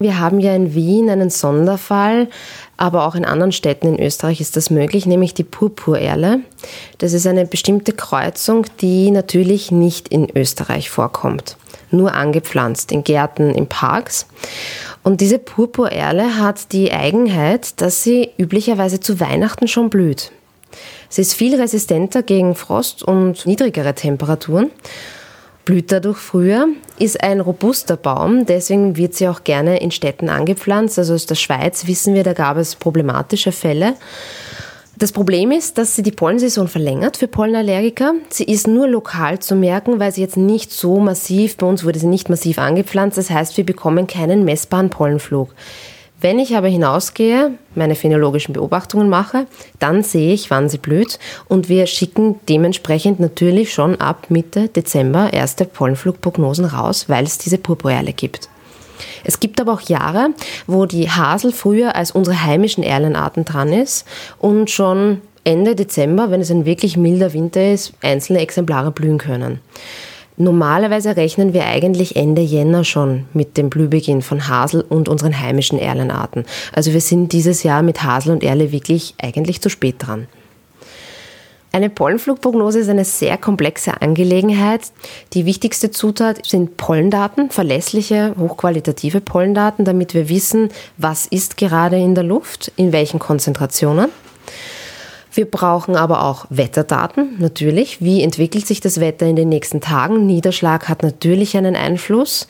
Wir 0.00 0.18
haben 0.18 0.40
ja 0.40 0.54
in 0.56 0.74
Wien 0.74 1.08
einen 1.08 1.30
Sonderfall, 1.30 2.28
aber 2.76 3.06
auch 3.06 3.14
in 3.14 3.24
anderen 3.24 3.52
Städten 3.52 3.86
in 3.86 4.04
Österreich 4.04 4.40
ist 4.40 4.56
das 4.56 4.70
möglich, 4.70 5.06
nämlich 5.06 5.34
die 5.34 5.44
Purpurerle. 5.44 6.40
Das 6.98 7.12
ist 7.12 7.28
eine 7.28 7.44
bestimmte 7.44 7.92
Kreuzung, 7.92 8.66
die 8.80 9.12
natürlich 9.12 9.70
nicht 9.70 10.08
in 10.08 10.28
Österreich 10.34 10.90
vorkommt, 10.90 11.56
nur 11.92 12.14
angepflanzt 12.14 12.90
in 12.90 13.04
Gärten, 13.04 13.54
in 13.54 13.68
Parks. 13.68 14.26
Und 15.04 15.20
diese 15.20 15.38
Purpurerle 15.38 16.38
hat 16.38 16.72
die 16.72 16.90
Eigenheit, 16.90 17.80
dass 17.80 18.02
sie 18.02 18.30
üblicherweise 18.36 18.98
zu 18.98 19.20
Weihnachten 19.20 19.68
schon 19.68 19.90
blüht. 19.90 20.32
Sie 21.12 21.20
ist 21.20 21.34
viel 21.34 21.60
resistenter 21.60 22.22
gegen 22.22 22.54
Frost 22.54 23.02
und 23.02 23.44
niedrigere 23.44 23.92
Temperaturen 23.92 24.70
blüht 25.66 25.92
dadurch 25.92 26.16
früher, 26.16 26.68
ist 26.98 27.22
ein 27.22 27.40
robuster 27.40 27.98
Baum, 27.98 28.46
deswegen 28.46 28.96
wird 28.96 29.14
sie 29.14 29.28
auch 29.28 29.44
gerne 29.44 29.78
in 29.80 29.90
Städten 29.90 30.30
angepflanzt. 30.30 30.98
Also 30.98 31.12
aus 31.12 31.26
der 31.26 31.34
Schweiz 31.34 31.86
wissen 31.86 32.14
wir, 32.14 32.24
da 32.24 32.32
gab 32.32 32.56
es 32.56 32.76
problematische 32.76 33.52
Fälle. 33.52 33.92
Das 34.96 35.12
Problem 35.12 35.50
ist, 35.50 35.76
dass 35.76 35.94
sie 35.94 36.02
die 36.02 36.12
Pollensaison 36.12 36.66
verlängert 36.66 37.18
für 37.18 37.28
Pollenallergiker. 37.28 38.14
Sie 38.30 38.44
ist 38.44 38.66
nur 38.66 38.88
lokal 38.88 39.38
zu 39.38 39.54
merken, 39.54 40.00
weil 40.00 40.12
sie 40.12 40.22
jetzt 40.22 40.38
nicht 40.38 40.72
so 40.72 40.98
massiv, 40.98 41.58
bei 41.58 41.66
uns 41.66 41.84
wurde 41.84 41.98
sie 41.98 42.06
nicht 42.06 42.30
massiv 42.30 42.58
angepflanzt. 42.58 43.18
Das 43.18 43.28
heißt, 43.28 43.54
wir 43.58 43.66
bekommen 43.66 44.06
keinen 44.06 44.46
messbaren 44.46 44.88
Pollenflug. 44.88 45.54
Wenn 46.22 46.38
ich 46.38 46.56
aber 46.56 46.68
hinausgehe, 46.68 47.50
meine 47.74 47.96
phänologischen 47.96 48.52
Beobachtungen 48.52 49.08
mache, 49.08 49.46
dann 49.80 50.04
sehe 50.04 50.32
ich, 50.32 50.50
wann 50.50 50.68
sie 50.68 50.78
blüht 50.78 51.18
und 51.48 51.68
wir 51.68 51.86
schicken 51.86 52.38
dementsprechend 52.48 53.18
natürlich 53.18 53.74
schon 53.74 54.00
ab 54.00 54.26
Mitte 54.28 54.68
Dezember 54.68 55.32
erste 55.32 55.64
Pollenflugprognosen 55.64 56.64
raus, 56.64 57.08
weil 57.08 57.24
es 57.24 57.38
diese 57.38 57.58
Purpurerle 57.58 58.12
gibt. 58.12 58.48
Es 59.24 59.40
gibt 59.40 59.60
aber 59.60 59.72
auch 59.72 59.80
Jahre, 59.80 60.28
wo 60.68 60.86
die 60.86 61.10
Hasel 61.10 61.50
früher 61.50 61.96
als 61.96 62.12
unsere 62.12 62.44
heimischen 62.44 62.84
Erlenarten 62.84 63.44
dran 63.44 63.72
ist 63.72 64.06
und 64.38 64.70
schon 64.70 65.22
Ende 65.42 65.74
Dezember, 65.74 66.30
wenn 66.30 66.40
es 66.40 66.52
ein 66.52 66.66
wirklich 66.66 66.96
milder 66.96 67.32
Winter 67.32 67.72
ist, 67.72 67.94
einzelne 68.00 68.38
Exemplare 68.38 68.92
blühen 68.92 69.18
können. 69.18 69.58
Normalerweise 70.36 71.16
rechnen 71.16 71.52
wir 71.52 71.66
eigentlich 71.66 72.16
Ende 72.16 72.40
Jänner 72.40 72.84
schon 72.84 73.26
mit 73.34 73.58
dem 73.58 73.68
Blühbeginn 73.68 74.22
von 74.22 74.48
Hasel 74.48 74.80
und 74.80 75.08
unseren 75.08 75.38
heimischen 75.38 75.78
Erlenarten. 75.78 76.46
Also 76.72 76.92
wir 76.92 77.00
sind 77.02 77.32
dieses 77.32 77.62
Jahr 77.62 77.82
mit 77.82 78.02
Hasel 78.02 78.32
und 78.32 78.42
Erle 78.42 78.72
wirklich 78.72 79.14
eigentlich 79.20 79.60
zu 79.60 79.68
spät 79.68 79.96
dran. 79.98 80.26
Eine 81.74 81.88
Pollenflugprognose 81.88 82.80
ist 82.80 82.90
eine 82.90 83.06
sehr 83.06 83.38
komplexe 83.38 84.02
Angelegenheit. 84.02 84.92
Die 85.32 85.46
wichtigste 85.46 85.90
Zutat 85.90 86.46
sind 86.46 86.76
Pollendaten, 86.76 87.48
verlässliche, 87.48 88.34
hochqualitative 88.38 89.22
Pollendaten, 89.22 89.86
damit 89.86 90.12
wir 90.12 90.28
wissen, 90.28 90.68
was 90.98 91.26
ist 91.26 91.56
gerade 91.56 91.96
in 91.96 92.14
der 92.14 92.24
Luft, 92.24 92.72
in 92.76 92.92
welchen 92.92 93.18
Konzentrationen. 93.18 94.10
Wir 95.34 95.50
brauchen 95.50 95.96
aber 95.96 96.24
auch 96.24 96.46
Wetterdaten, 96.50 97.36
natürlich. 97.38 98.02
Wie 98.02 98.22
entwickelt 98.22 98.66
sich 98.66 98.80
das 98.80 99.00
Wetter 99.00 99.26
in 99.26 99.36
den 99.36 99.48
nächsten 99.48 99.80
Tagen? 99.80 100.26
Niederschlag 100.26 100.88
hat 100.88 101.02
natürlich 101.02 101.56
einen 101.56 101.74
Einfluss. 101.74 102.46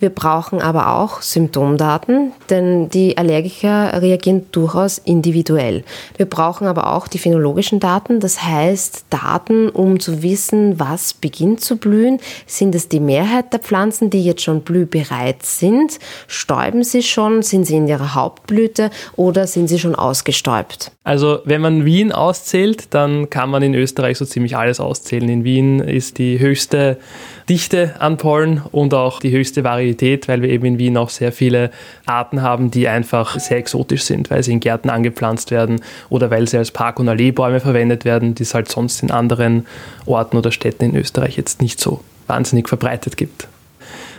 Wir 0.00 0.10
brauchen 0.10 0.62
aber 0.62 0.94
auch 0.96 1.22
Symptomdaten, 1.22 2.32
denn 2.50 2.88
die 2.88 3.18
Allergiker 3.18 4.00
reagieren 4.00 4.46
durchaus 4.52 4.98
individuell. 4.98 5.82
Wir 6.16 6.26
brauchen 6.26 6.66
aber 6.66 6.92
auch 6.92 7.08
die 7.08 7.18
phänologischen 7.18 7.80
Daten, 7.80 8.20
das 8.20 8.42
heißt 8.42 9.06
Daten, 9.10 9.68
um 9.68 9.98
zu 9.98 10.22
wissen, 10.22 10.78
was 10.78 11.14
beginnt 11.14 11.60
zu 11.60 11.76
blühen. 11.76 12.20
Sind 12.46 12.74
es 12.74 12.88
die 12.88 13.00
Mehrheit 13.00 13.52
der 13.52 13.60
Pflanzen, 13.60 14.10
die 14.10 14.24
jetzt 14.24 14.42
schon 14.42 14.60
blühbereit 14.60 15.44
sind? 15.44 15.98
Stäuben 16.28 16.84
sie 16.84 17.02
schon? 17.02 17.42
Sind 17.42 17.64
sie 17.64 17.76
in 17.76 17.88
ihrer 17.88 18.14
Hauptblüte 18.14 18.90
oder 19.16 19.46
sind 19.46 19.68
sie 19.68 19.78
schon 19.78 19.96
ausgestäubt? 19.96 20.92
Also 21.02 21.40
wenn 21.44 21.60
man 21.60 21.84
Wien 21.84 22.12
auszählt, 22.12 22.94
dann 22.94 23.30
kann 23.30 23.50
man 23.50 23.62
in 23.62 23.74
Österreich 23.74 24.18
so 24.18 24.24
ziemlich 24.24 24.56
alles 24.56 24.78
auszählen. 24.78 25.28
In 25.28 25.42
Wien 25.42 25.80
ist 25.80 26.18
die 26.18 26.38
höchste 26.38 26.98
Dichte 27.48 27.94
an 27.98 28.18
Pollen 28.18 28.62
und 28.72 28.92
auch 28.92 29.20
die 29.20 29.30
höchste 29.30 29.64
Varietät, 29.64 30.28
weil 30.28 30.42
wir 30.42 30.50
eben 30.50 30.66
in 30.66 30.78
Wien 30.78 30.96
auch 30.96 31.08
sehr 31.08 31.32
viele 31.32 31.70
Arten 32.04 32.42
haben, 32.42 32.70
die 32.70 32.88
einfach 32.88 33.40
sehr 33.40 33.56
exotisch 33.56 34.02
sind, 34.02 34.30
weil 34.30 34.42
sie 34.42 34.52
in 34.52 34.60
Gärten 34.60 34.90
angepflanzt 34.90 35.50
werden 35.50 35.80
oder 36.10 36.30
weil 36.30 36.46
sie 36.46 36.58
als 36.58 36.70
Park- 36.70 37.00
und 37.00 37.08
Alleebäume 37.08 37.60
verwendet 37.60 38.04
werden, 38.04 38.34
die 38.34 38.42
es 38.42 38.54
halt 38.54 38.70
sonst 38.70 39.02
in 39.02 39.10
anderen 39.10 39.66
Orten 40.04 40.36
oder 40.36 40.52
Städten 40.52 40.84
in 40.84 40.96
Österreich 40.96 41.36
jetzt 41.36 41.62
nicht 41.62 41.80
so 41.80 42.00
wahnsinnig 42.26 42.68
verbreitet 42.68 43.16
gibt. 43.16 43.48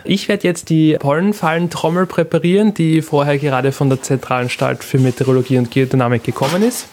Ich 0.02 0.28
werde 0.28 0.48
jetzt 0.48 0.70
die 0.70 0.96
Pollenfallentrommel 0.98 2.06
präparieren, 2.06 2.74
die 2.74 3.02
vorher 3.02 3.38
gerade 3.38 3.70
von 3.70 3.90
der 3.90 4.02
Zentralanstalt 4.02 4.82
für 4.82 4.98
Meteorologie 4.98 5.58
und 5.58 5.70
Geodynamik 5.70 6.24
gekommen 6.24 6.62
ist. 6.62 6.86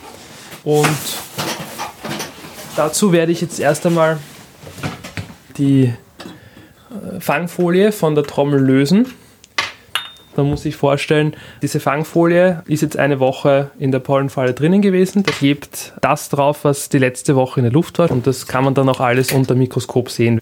Und 0.64 0.88
dazu 2.76 3.12
werde 3.12 3.32
ich 3.32 3.42
jetzt 3.42 3.60
erst 3.60 3.86
einmal 3.86 4.18
die 5.58 5.94
Fangfolie 7.20 7.92
von 7.92 8.16
der 8.16 8.24
Trommel 8.24 8.60
lösen. 8.60 9.08
Da 10.36 10.44
muss 10.44 10.66
ich 10.66 10.76
vorstellen, 10.76 11.36
diese 11.64 11.80
Fangfolie 11.80 12.62
ist 12.68 12.82
jetzt 12.82 12.96
eine 12.96 13.20
Woche 13.20 13.72
in 13.80 13.92
der 13.92 13.98
Pollenfalle 13.98 14.54
drinnen 14.54 14.84
gewesen. 14.84 15.24
Da 15.24 15.32
klebt 15.32 15.94
das 16.00 16.30
drauf, 16.30 16.64
was 16.64 16.90
die 16.90 17.00
letzte 17.00 17.36
Woche 17.36 17.60
in 17.60 17.64
der 17.64 17.74
Luft 17.74 17.98
war. 17.98 18.12
Und 18.12 18.28
das 18.28 18.46
kann 18.46 18.64
man 18.64 18.76
dann 18.76 18.88
auch 18.88 19.00
alles 19.00 19.32
unter 19.32 19.56
Mikroskop 19.56 20.12
sehen. 20.12 20.40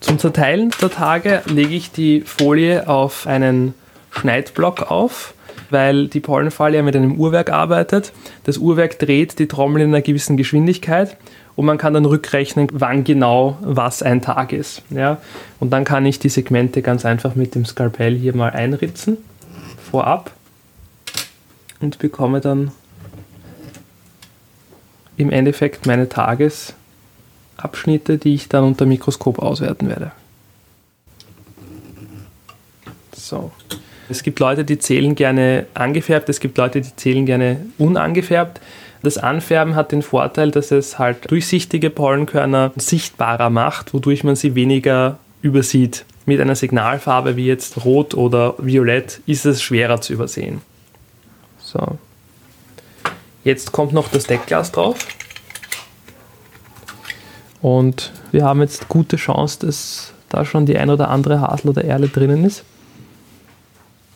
Zum 0.00 0.18
Zerteilen 0.18 0.70
der 0.82 0.90
Tage 0.90 1.40
lege 1.46 1.74
ich 1.74 1.92
die 1.92 2.20
Folie 2.20 2.88
auf 2.88 3.26
einen 3.26 3.72
Schneidblock 4.10 4.90
auf, 4.90 5.32
weil 5.70 6.08
die 6.08 6.20
Pollenfalle 6.20 6.76
ja 6.76 6.82
mit 6.82 6.94
einem 6.94 7.18
Uhrwerk 7.18 7.50
arbeitet. 7.50 8.12
Das 8.44 8.58
Uhrwerk 8.58 8.98
dreht 8.98 9.38
die 9.38 9.48
Trommel 9.48 9.80
in 9.80 9.88
einer 9.88 10.02
gewissen 10.02 10.36
Geschwindigkeit 10.36 11.16
und 11.54 11.66
man 11.66 11.78
kann 11.78 11.94
dann 11.94 12.04
rückrechnen, 12.04 12.68
wann 12.72 13.04
genau 13.04 13.58
was 13.60 14.02
ein 14.02 14.22
Tag 14.22 14.52
ist. 14.52 14.82
Ja? 14.90 15.18
Und 15.60 15.70
dann 15.70 15.84
kann 15.84 16.06
ich 16.06 16.18
die 16.18 16.28
Segmente 16.28 16.82
ganz 16.82 17.04
einfach 17.04 17.34
mit 17.34 17.54
dem 17.54 17.64
Skalpell 17.64 18.16
hier 18.16 18.34
mal 18.34 18.50
einritzen, 18.50 19.18
vorab, 19.90 20.32
und 21.80 21.98
bekomme 21.98 22.40
dann 22.40 22.70
im 25.16 25.30
Endeffekt 25.30 25.86
meine 25.86 26.08
Tagesabschnitte, 26.08 28.18
die 28.18 28.34
ich 28.34 28.48
dann 28.48 28.64
unter 28.64 28.86
Mikroskop 28.86 29.38
auswerten 29.38 29.88
werde. 29.88 30.12
So. 33.14 33.52
Es 34.08 34.22
gibt 34.22 34.40
Leute, 34.40 34.64
die 34.64 34.78
zählen 34.78 35.14
gerne 35.14 35.66
angefärbt, 35.74 36.28
es 36.28 36.40
gibt 36.40 36.58
Leute, 36.58 36.80
die 36.80 36.94
zählen 36.96 37.24
gerne 37.24 37.64
unangefärbt. 37.78 38.60
Das 39.02 39.18
Anfärben 39.18 39.74
hat 39.74 39.90
den 39.90 40.02
Vorteil, 40.02 40.50
dass 40.50 40.70
es 40.70 40.98
halt 40.98 41.30
durchsichtige 41.30 41.90
Pollenkörner 41.90 42.72
sichtbarer 42.76 43.50
macht, 43.50 43.94
wodurch 43.94 44.22
man 44.22 44.36
sie 44.36 44.54
weniger 44.54 45.18
übersieht. 45.42 46.04
Mit 46.24 46.40
einer 46.40 46.54
Signalfarbe 46.54 47.36
wie 47.36 47.46
jetzt 47.46 47.84
Rot 47.84 48.14
oder 48.14 48.54
Violett 48.58 49.20
ist 49.26 49.44
es 49.44 49.60
schwerer 49.60 50.00
zu 50.00 50.12
übersehen. 50.12 50.62
So. 51.58 51.98
Jetzt 53.42 53.72
kommt 53.72 53.92
noch 53.92 54.08
das 54.08 54.24
Deckglas 54.24 54.70
drauf. 54.70 55.08
Und 57.60 58.12
wir 58.30 58.44
haben 58.44 58.60
jetzt 58.60 58.88
gute 58.88 59.16
Chance, 59.16 59.66
dass 59.66 60.12
da 60.28 60.44
schon 60.44 60.64
die 60.64 60.76
ein 60.76 60.90
oder 60.90 61.08
andere 61.10 61.40
Hasel 61.40 61.70
oder 61.70 61.84
Erle 61.84 62.08
drinnen 62.08 62.44
ist. 62.44 62.64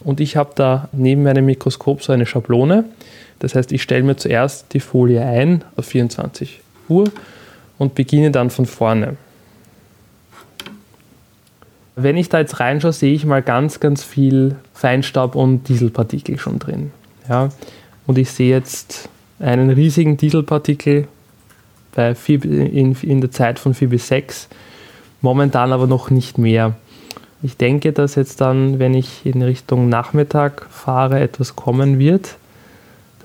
Und 0.01 0.20
ich 0.20 0.37
habe 0.37 0.53
da 0.55 0.89
neben 0.93 1.24
meinem 1.24 1.47
Mikroskop 1.47 2.03
so 2.03 2.12
eine 2.12 2.26
Schablone. 2.26 2.84
Das 3.39 3.55
heißt, 3.55 3.72
ich 3.72 3.82
stelle 3.82 4.03
mir 4.03 4.16
zuerst 4.16 4.72
die 4.72 4.80
Folie 4.80 5.24
ein 5.24 5.64
auf 5.76 5.87
24 5.87 6.61
Uhr 6.89 7.11
und 7.78 7.95
beginne 7.95 8.30
dann 8.30 8.51
von 8.51 8.66
vorne. 8.66 9.16
Wenn 11.95 12.16
ich 12.16 12.28
da 12.28 12.39
jetzt 12.39 12.61
reinschaue, 12.61 12.93
sehe 12.93 13.14
ich 13.14 13.24
mal 13.24 13.43
ganz, 13.43 13.80
ganz 13.80 14.05
viel 14.05 14.57
Feinstaub 14.74 15.34
und 15.34 15.68
Dieselpartikel 15.68 16.39
schon 16.39 16.59
drin. 16.59 16.91
Ja, 17.28 17.49
und 18.07 18.18
ich 18.18 18.30
sehe 18.30 18.51
jetzt 18.51 19.09
einen 19.39 19.70
riesigen 19.70 20.16
Dieselpartikel 20.16 21.09
bei 21.95 22.14
4, 22.14 22.45
in, 22.45 22.95
in 23.01 23.20
der 23.20 23.30
Zeit 23.30 23.59
von 23.59 23.74
4 23.74 23.89
bis 23.89 24.09
6, 24.09 24.49
momentan 25.22 25.72
aber 25.72 25.87
noch 25.87 26.11
nicht 26.11 26.39
mehr. 26.39 26.76
Ich 27.43 27.57
denke, 27.57 27.93
dass 27.93 28.14
jetzt 28.14 28.41
dann, 28.41 28.78
wenn 28.78 28.95
ich 28.95 29.24
in 29.24 29.43
Richtung 29.43 29.89
Nachmittag 29.89 30.66
fahre, 30.70 31.20
etwas 31.20 31.57
kommen 31.57 31.99
wird. 31.99 32.37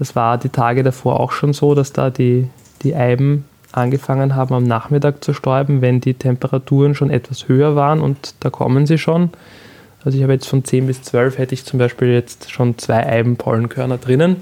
Das 0.01 0.15
war 0.15 0.39
die 0.39 0.49
Tage 0.49 0.81
davor 0.81 1.19
auch 1.19 1.31
schon 1.31 1.53
so, 1.53 1.75
dass 1.75 1.93
da 1.93 2.09
die, 2.09 2.47
die 2.81 2.95
Eiben 2.95 3.45
angefangen 3.71 4.35
haben 4.35 4.55
am 4.55 4.63
Nachmittag 4.63 5.23
zu 5.23 5.31
stäuben, 5.31 5.81
wenn 5.81 6.01
die 6.01 6.15
Temperaturen 6.15 6.95
schon 6.95 7.11
etwas 7.11 7.47
höher 7.47 7.75
waren 7.75 8.01
und 8.01 8.33
da 8.39 8.49
kommen 8.49 8.87
sie 8.87 8.97
schon. 8.97 9.29
Also 10.03 10.17
ich 10.17 10.23
habe 10.23 10.33
jetzt 10.33 10.47
von 10.47 10.65
10 10.65 10.87
bis 10.87 11.03
12 11.03 11.37
hätte 11.37 11.53
ich 11.53 11.65
zum 11.65 11.77
Beispiel 11.77 12.07
jetzt 12.07 12.49
schon 12.49 12.79
zwei 12.79 13.05
Eibenpollenkörner 13.05 13.99
drinnen. 13.99 14.37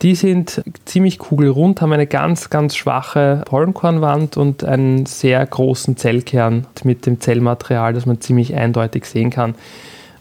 Die 0.00 0.14
sind 0.14 0.62
ziemlich 0.84 1.18
kugelrund, 1.18 1.80
haben 1.80 1.92
eine 1.92 2.06
ganz, 2.06 2.48
ganz 2.48 2.76
schwache 2.76 3.42
Pollenkornwand 3.46 4.36
und 4.36 4.62
einen 4.62 5.06
sehr 5.06 5.44
großen 5.44 5.96
Zellkern 5.96 6.68
mit 6.84 7.04
dem 7.04 7.20
Zellmaterial, 7.20 7.94
das 7.94 8.06
man 8.06 8.20
ziemlich 8.20 8.54
eindeutig 8.54 9.06
sehen 9.06 9.30
kann. 9.30 9.56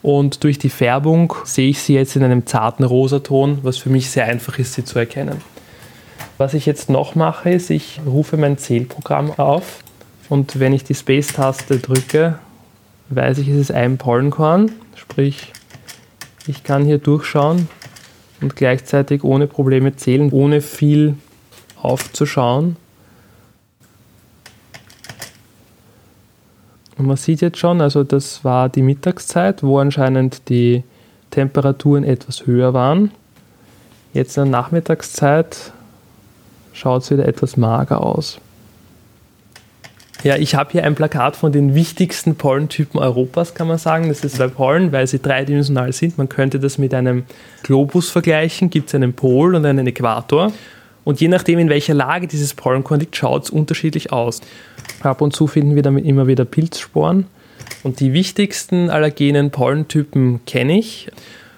Und 0.01 0.43
durch 0.43 0.59
die 0.59 0.69
Färbung 0.69 1.33
sehe 1.43 1.69
ich 1.69 1.81
sie 1.81 1.95
jetzt 1.95 2.15
in 2.15 2.23
einem 2.23 2.45
zarten 2.45 2.83
Rosaton, 2.83 3.59
was 3.63 3.77
für 3.77 3.89
mich 3.89 4.09
sehr 4.09 4.25
einfach 4.25 4.59
ist, 4.59 4.73
sie 4.73 4.85
zu 4.85 4.99
erkennen. 4.99 5.41
Was 6.37 6.53
ich 6.53 6.65
jetzt 6.65 6.89
noch 6.89 7.15
mache, 7.15 7.49
ist, 7.49 7.71
ich 7.71 7.99
rufe 8.05 8.37
mein 8.37 8.57
Zählprogramm 8.57 9.31
auf 9.39 9.83
und 10.29 10.59
wenn 10.59 10.73
ich 10.73 10.83
die 10.83 10.93
Space-Taste 10.93 11.79
drücke, 11.79 12.37
weiß 13.09 13.39
ich, 13.39 13.47
es 13.47 13.57
ist 13.57 13.71
ein 13.71 13.97
Pollenkorn, 13.97 14.71
sprich, 14.95 15.53
ich 16.45 16.63
kann 16.63 16.85
hier 16.85 16.99
durchschauen 16.99 17.67
und 18.41 18.55
gleichzeitig 18.55 19.23
ohne 19.23 19.47
Probleme 19.47 19.95
zählen, 19.95 20.31
ohne 20.31 20.61
viel 20.61 21.15
aufzuschauen. 21.81 22.75
Und 26.97 27.05
man 27.05 27.17
sieht 27.17 27.41
jetzt 27.41 27.57
schon, 27.57 27.81
also 27.81 28.03
das 28.03 28.43
war 28.43 28.69
die 28.69 28.81
Mittagszeit, 28.81 29.61
wo 29.63 29.79
anscheinend 29.79 30.49
die 30.49 30.83
Temperaturen 31.29 32.03
etwas 32.03 32.45
höher 32.45 32.73
waren. 32.73 33.11
Jetzt 34.13 34.37
in 34.37 34.45
der 34.45 34.51
Nachmittagszeit 34.51 35.71
schaut 36.73 37.03
es 37.03 37.11
wieder 37.11 37.27
etwas 37.27 37.57
mager 37.57 38.01
aus. 38.01 38.39
Ja, 40.23 40.35
ich 40.35 40.55
habe 40.55 40.71
hier 40.71 40.83
ein 40.83 40.95
Plakat 40.95 41.35
von 41.35 41.51
den 41.51 41.75
wichtigsten 41.75 42.35
Pollentypen 42.35 42.99
Europas, 42.99 43.53
kann 43.53 43.67
man 43.67 43.77
sagen. 43.77 44.09
Das 44.09 44.23
ist 44.23 44.39
bei 44.39 44.47
Pollen, 44.47 44.91
weil 44.91 45.05
sie 45.05 45.21
dreidimensional 45.21 45.93
sind. 45.93 46.17
Man 46.17 46.27
könnte 46.27 46.59
das 46.59 46.79
mit 46.79 46.93
einem 46.95 47.25
Globus 47.61 48.09
vergleichen. 48.09 48.71
Gibt 48.71 48.89
es 48.89 48.95
einen 48.95 49.13
Pol 49.13 49.53
und 49.53 49.65
einen 49.65 49.85
Äquator. 49.85 50.51
Und 51.07 51.21
je 51.21 51.29
nachdem, 51.29 51.57
in 51.57 51.69
welcher 51.69 51.93
Lage 51.93 52.27
dieses 52.27 52.53
Pollenkorn 52.53 52.99
liegt, 52.99 53.15
schaut 53.15 53.45
es 53.45 53.49
unterschiedlich 53.49 54.11
aus. 54.11 54.41
Ab 54.99 55.21
und 55.21 55.33
zu 55.33 55.47
finden 55.47 55.73
wir 55.73 55.81
damit 55.81 56.03
immer 56.03 56.27
wieder 56.27 56.43
Pilzsporen. 56.43 57.27
Und 57.81 58.01
die 58.01 58.11
wichtigsten 58.11 58.89
allergenen 58.89 59.49
Pollentypen 59.49 60.41
kenne 60.45 60.77
ich. 60.77 61.09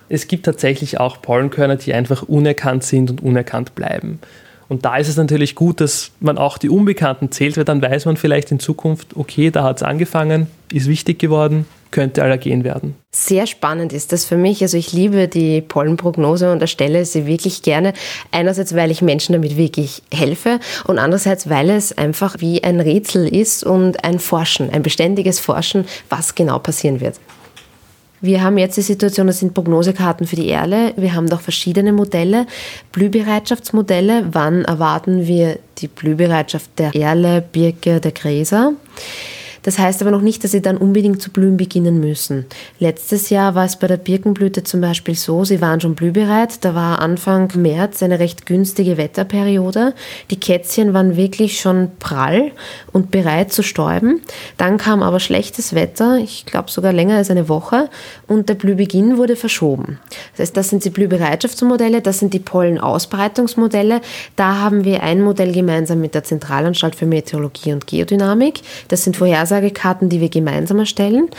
Es 0.07 0.27
gibt 0.27 0.45
tatsächlich 0.45 0.99
auch 0.99 1.19
Pollenkörner, 1.23 1.77
die 1.77 1.95
einfach 1.95 2.21
unerkannt 2.21 2.83
sind 2.83 3.09
und 3.09 3.23
unerkannt 3.23 3.73
bleiben. 3.73 4.19
Und 4.67 4.85
da 4.85 4.97
ist 4.97 5.07
es 5.07 5.17
natürlich 5.17 5.55
gut, 5.55 5.81
dass 5.81 6.11
man 6.19 6.37
auch 6.37 6.59
die 6.59 6.69
Unbekannten 6.69 7.31
zählt, 7.31 7.57
weil 7.57 7.65
dann 7.65 7.81
weiß 7.81 8.05
man 8.05 8.17
vielleicht 8.17 8.51
in 8.51 8.59
Zukunft, 8.59 9.17
okay, 9.17 9.49
da 9.49 9.63
hat 9.63 9.77
es 9.77 9.83
angefangen, 9.83 10.45
ist 10.71 10.87
wichtig 10.87 11.17
geworden, 11.17 11.65
könnte 11.91 12.23
Allergen 12.23 12.63
werden. 12.63 12.95
Sehr 13.11 13.47
spannend 13.47 13.93
ist 13.93 14.11
das 14.11 14.25
für 14.25 14.37
mich. 14.37 14.61
Also 14.61 14.77
ich 14.77 14.93
liebe 14.93 15.27
die 15.27 15.61
Pollenprognose 15.61 16.51
und 16.51 16.61
erstelle 16.61 17.05
sie 17.05 17.25
wirklich 17.25 17.63
gerne. 17.63 17.93
Einerseits, 18.31 18.75
weil 18.75 18.91
ich 18.91 19.01
Menschen 19.01 19.33
damit 19.33 19.57
wirklich 19.57 20.03
helfe 20.13 20.59
und 20.85 20.99
andererseits, 20.99 21.49
weil 21.49 21.69
es 21.69 21.97
einfach 21.97 22.35
wie 22.39 22.63
ein 22.63 22.79
Rätsel 22.79 23.27
ist 23.27 23.63
und 23.63 24.03
ein 24.03 24.19
Forschen, 24.19 24.69
ein 24.69 24.83
beständiges 24.83 25.39
Forschen, 25.39 25.85
was 26.09 26.35
genau 26.35 26.59
passieren 26.59 27.01
wird. 27.01 27.19
Wir 28.21 28.43
haben 28.43 28.57
jetzt 28.57 28.75
die 28.75 28.81
Situation, 28.81 29.27
das 29.27 29.39
sind 29.39 29.53
Prognosekarten 29.53 30.27
für 30.27 30.35
die 30.35 30.49
Erle. 30.49 30.93
Wir 30.97 31.13
haben 31.13 31.29
doch 31.29 31.39
verschiedene 31.39 31.93
Modelle, 31.93 32.47
Blühbereitschaftsmodelle. 32.91 34.27
Wann 34.31 34.65
erwarten 34.65 35.25
wir 35.25 35.57
die 35.77 35.87
Blühbereitschaft 35.87 36.69
der 36.77 36.93
Erle, 36.93 37.41
Birke, 37.41 38.01
der 38.01 38.11
Gräser? 38.11 38.73
Das 39.69 39.77
heißt 39.77 40.01
aber 40.01 40.09
noch 40.09 40.21
nicht, 40.21 40.43
dass 40.43 40.49
sie 40.49 40.63
dann 40.63 40.77
unbedingt 40.77 41.21
zu 41.21 41.29
blühen 41.29 41.55
beginnen 41.55 41.99
müssen. 41.99 42.47
Letztes 42.79 43.29
Jahr 43.29 43.53
war 43.53 43.65
es 43.65 43.75
bei 43.75 43.85
der 43.85 43.97
Birkenblüte 43.97 44.63
zum 44.63 44.81
Beispiel 44.81 45.13
so, 45.13 45.45
sie 45.45 45.61
waren 45.61 45.79
schon 45.79 45.93
blühbereit. 45.93 46.65
Da 46.65 46.73
war 46.73 46.97
Anfang 46.97 47.51
März 47.53 48.01
eine 48.01 48.17
recht 48.17 48.47
günstige 48.47 48.97
Wetterperiode. 48.97 49.93
Die 50.31 50.39
Kätzchen 50.39 50.95
waren 50.95 51.15
wirklich 51.17 51.61
schon 51.61 51.91
prall 51.99 52.51
und 52.93 53.11
bereit 53.11 53.53
zu 53.53 53.61
stäuben. 53.61 54.21
Dann 54.57 54.79
kam 54.79 55.03
aber 55.03 55.19
schlechtes 55.19 55.75
Wetter, 55.75 56.17
ich 56.17 56.47
glaube 56.47 56.71
sogar 56.71 56.91
länger 56.91 57.17
als 57.17 57.29
eine 57.29 57.47
Woche, 57.47 57.91
und 58.25 58.49
der 58.49 58.55
Blühbeginn 58.55 59.17
wurde 59.17 59.35
verschoben. 59.35 59.99
Das 60.31 60.47
heißt, 60.47 60.57
das 60.57 60.69
sind 60.69 60.83
die 60.83 60.89
Blühbereitschaftsmodelle, 60.89 62.01
das 62.01 62.17
sind 62.17 62.33
die 62.33 62.39
Pollenausbreitungsmodelle. 62.39 64.01
Da 64.35 64.55
haben 64.55 64.83
wir 64.83 65.03
ein 65.03 65.21
Modell 65.21 65.51
gemeinsam 65.51 66.01
mit 66.01 66.15
der 66.15 66.23
Zentralanstalt 66.23 66.95
für 66.95 67.05
Meteorologie 67.05 67.73
und 67.73 67.85
Geodynamik. 67.85 68.61
Das 68.87 69.03
sind 69.03 69.15
Vorhersagen 69.15 69.58
Vorhersagekarten, 69.59 70.09
die 70.09 70.21
wir 70.21 70.29
gemeinsam 70.29 70.79
erstellen, 70.79 71.29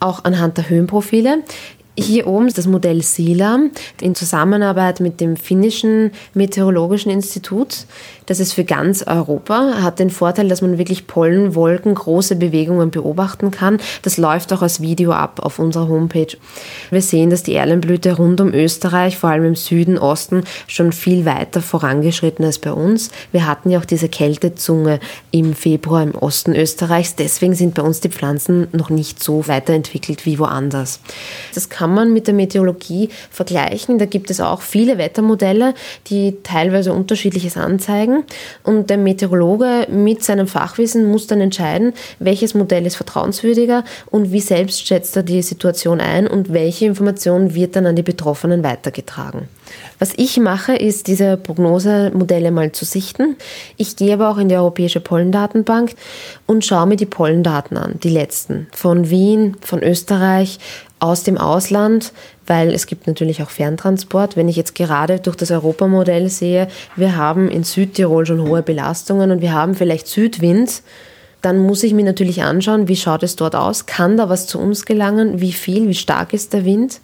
auch 0.00 0.24
anhand 0.24 0.56
der 0.56 0.68
Höhenprofile. 0.68 1.42
Hier 1.98 2.26
oben 2.26 2.46
ist 2.46 2.56
das 2.56 2.66
Modell 2.66 3.02
SILA 3.02 3.68
in 4.00 4.14
Zusammenarbeit 4.14 5.00
mit 5.00 5.20
dem 5.20 5.36
finnischen 5.36 6.12
Meteorologischen 6.34 7.10
Institut. 7.10 7.84
Das 8.30 8.38
ist 8.38 8.52
für 8.52 8.62
ganz 8.62 9.02
Europa, 9.02 9.82
hat 9.82 9.98
den 9.98 10.08
Vorteil, 10.08 10.48
dass 10.48 10.62
man 10.62 10.78
wirklich 10.78 11.08
Pollenwolken, 11.08 11.96
große 11.96 12.36
Bewegungen 12.36 12.92
beobachten 12.92 13.50
kann. 13.50 13.78
Das 14.02 14.18
läuft 14.18 14.52
auch 14.52 14.62
als 14.62 14.80
Video 14.80 15.10
ab 15.10 15.40
auf 15.42 15.58
unserer 15.58 15.88
Homepage. 15.88 16.36
Wir 16.92 17.02
sehen, 17.02 17.30
dass 17.30 17.42
die 17.42 17.56
Erlenblüte 17.56 18.14
rund 18.14 18.40
um 18.40 18.54
Österreich, 18.54 19.16
vor 19.16 19.30
allem 19.30 19.46
im 19.46 19.56
Süden, 19.56 19.98
Osten, 19.98 20.44
schon 20.68 20.92
viel 20.92 21.24
weiter 21.24 21.60
vorangeschritten 21.60 22.44
ist 22.44 22.60
bei 22.60 22.72
uns. 22.72 23.10
Wir 23.32 23.48
hatten 23.48 23.68
ja 23.68 23.80
auch 23.80 23.84
diese 23.84 24.08
Kältezunge 24.08 25.00
im 25.32 25.52
Februar 25.52 26.04
im 26.04 26.14
Osten 26.14 26.54
Österreichs. 26.54 27.16
Deswegen 27.16 27.56
sind 27.56 27.74
bei 27.74 27.82
uns 27.82 27.98
die 27.98 28.10
Pflanzen 28.10 28.68
noch 28.70 28.90
nicht 28.90 29.20
so 29.20 29.48
weiterentwickelt 29.48 30.24
wie 30.24 30.38
woanders. 30.38 31.00
Das 31.52 31.68
kann 31.68 31.92
man 31.92 32.12
mit 32.12 32.28
der 32.28 32.34
Meteorologie 32.34 33.08
vergleichen. 33.28 33.98
Da 33.98 34.04
gibt 34.04 34.30
es 34.30 34.40
auch 34.40 34.62
viele 34.62 34.98
Wettermodelle, 34.98 35.74
die 36.06 36.36
teilweise 36.44 36.92
unterschiedliches 36.92 37.56
anzeigen. 37.56 38.19
Und 38.62 38.90
der 38.90 38.98
Meteorologe 38.98 39.86
mit 39.90 40.22
seinem 40.22 40.46
Fachwissen 40.46 41.10
muss 41.10 41.26
dann 41.26 41.40
entscheiden, 41.40 41.92
welches 42.18 42.54
Modell 42.54 42.86
ist 42.86 42.96
vertrauenswürdiger 42.96 43.84
und 44.10 44.32
wie 44.32 44.40
selbst 44.40 44.86
schätzt 44.86 45.16
er 45.16 45.22
die 45.22 45.42
Situation 45.42 46.00
ein 46.00 46.26
und 46.26 46.52
welche 46.52 46.86
Information 46.86 47.54
wird 47.54 47.76
dann 47.76 47.86
an 47.86 47.96
die 47.96 48.02
Betroffenen 48.02 48.62
weitergetragen. 48.62 49.48
Was 49.98 50.12
ich 50.16 50.38
mache, 50.38 50.74
ist, 50.74 51.06
diese 51.06 51.36
Prognosemodelle 51.36 52.50
mal 52.50 52.72
zu 52.72 52.84
sichten. 52.84 53.36
Ich 53.76 53.96
gehe 53.96 54.14
aber 54.14 54.30
auch 54.30 54.38
in 54.38 54.48
die 54.48 54.56
Europäische 54.56 55.00
Pollendatenbank 55.00 55.94
und 56.46 56.64
schaue 56.64 56.86
mir 56.86 56.96
die 56.96 57.06
Pollendaten 57.06 57.76
an, 57.76 58.00
die 58.02 58.08
letzten, 58.08 58.68
von 58.72 59.10
Wien, 59.10 59.56
von 59.60 59.82
Österreich, 59.82 60.58
aus 61.00 61.24
dem 61.24 61.38
Ausland, 61.38 62.12
weil 62.46 62.72
es 62.72 62.86
gibt 62.86 63.06
natürlich 63.06 63.42
auch 63.42 63.50
Ferntransport. 63.50 64.36
Wenn 64.36 64.48
ich 64.48 64.56
jetzt 64.56 64.74
gerade 64.74 65.18
durch 65.18 65.36
das 65.36 65.50
Europamodell 65.50 66.28
sehe, 66.28 66.68
wir 66.94 67.16
haben 67.16 67.50
in 67.50 67.64
Südtirol 67.64 68.26
schon 68.26 68.46
hohe 68.46 68.62
Belastungen 68.62 69.30
und 69.30 69.40
wir 69.40 69.52
haben 69.52 69.74
vielleicht 69.74 70.06
Südwind, 70.06 70.82
dann 71.42 71.58
muss 71.58 71.82
ich 71.82 71.94
mir 71.94 72.04
natürlich 72.04 72.42
anschauen, 72.42 72.86
wie 72.86 72.96
schaut 72.96 73.22
es 73.22 73.34
dort 73.34 73.56
aus, 73.56 73.86
kann 73.86 74.18
da 74.18 74.28
was 74.28 74.46
zu 74.46 74.58
uns 74.58 74.84
gelangen, 74.84 75.40
wie 75.40 75.52
viel, 75.52 75.88
wie 75.88 75.94
stark 75.94 76.34
ist 76.34 76.52
der 76.52 76.66
Wind. 76.66 77.00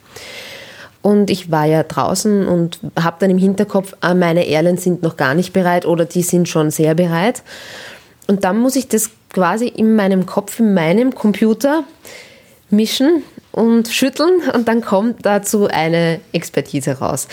Und 1.01 1.31
ich 1.31 1.51
war 1.51 1.65
ja 1.65 1.83
draußen 1.85 2.47
und 2.47 2.81
habe 3.01 3.17
dann 3.21 3.31
im 3.31 3.39
Hinterkopf, 3.39 3.95
ah, 4.01 4.15
meine 4.15 4.47
Erlen 4.47 4.77
sind 4.77 5.03
noch 5.03 5.17
gar 5.17 5.35
nicht 5.35 5.53
bereit 5.53 5.87
oder 5.87 6.05
die 6.05 6.23
sind 6.23 6.49
schon 6.49 6.71
sehr 6.71 6.95
bereit. 6.95 7.43
Und 8.27 8.45
dann 8.45 8.59
muss 8.59 8.77
ich 8.77 8.89
das 8.89 9.11
quasi 9.33 9.69
in 9.69 9.95
meinem 9.95 10.27
Kopf, 10.27 10.59
in 10.59 10.75
meinem 10.75 11.15
Computer 11.15 11.85
mischen 12.71 13.23
und 13.57 13.89
schütteln 13.89 14.43
und 14.53 14.69
dann 14.69 14.83
kommt 14.83 15.25
dazu 15.25 15.67
eine 15.67 16.21
Expertise 16.33 16.99
raus. 16.99 17.27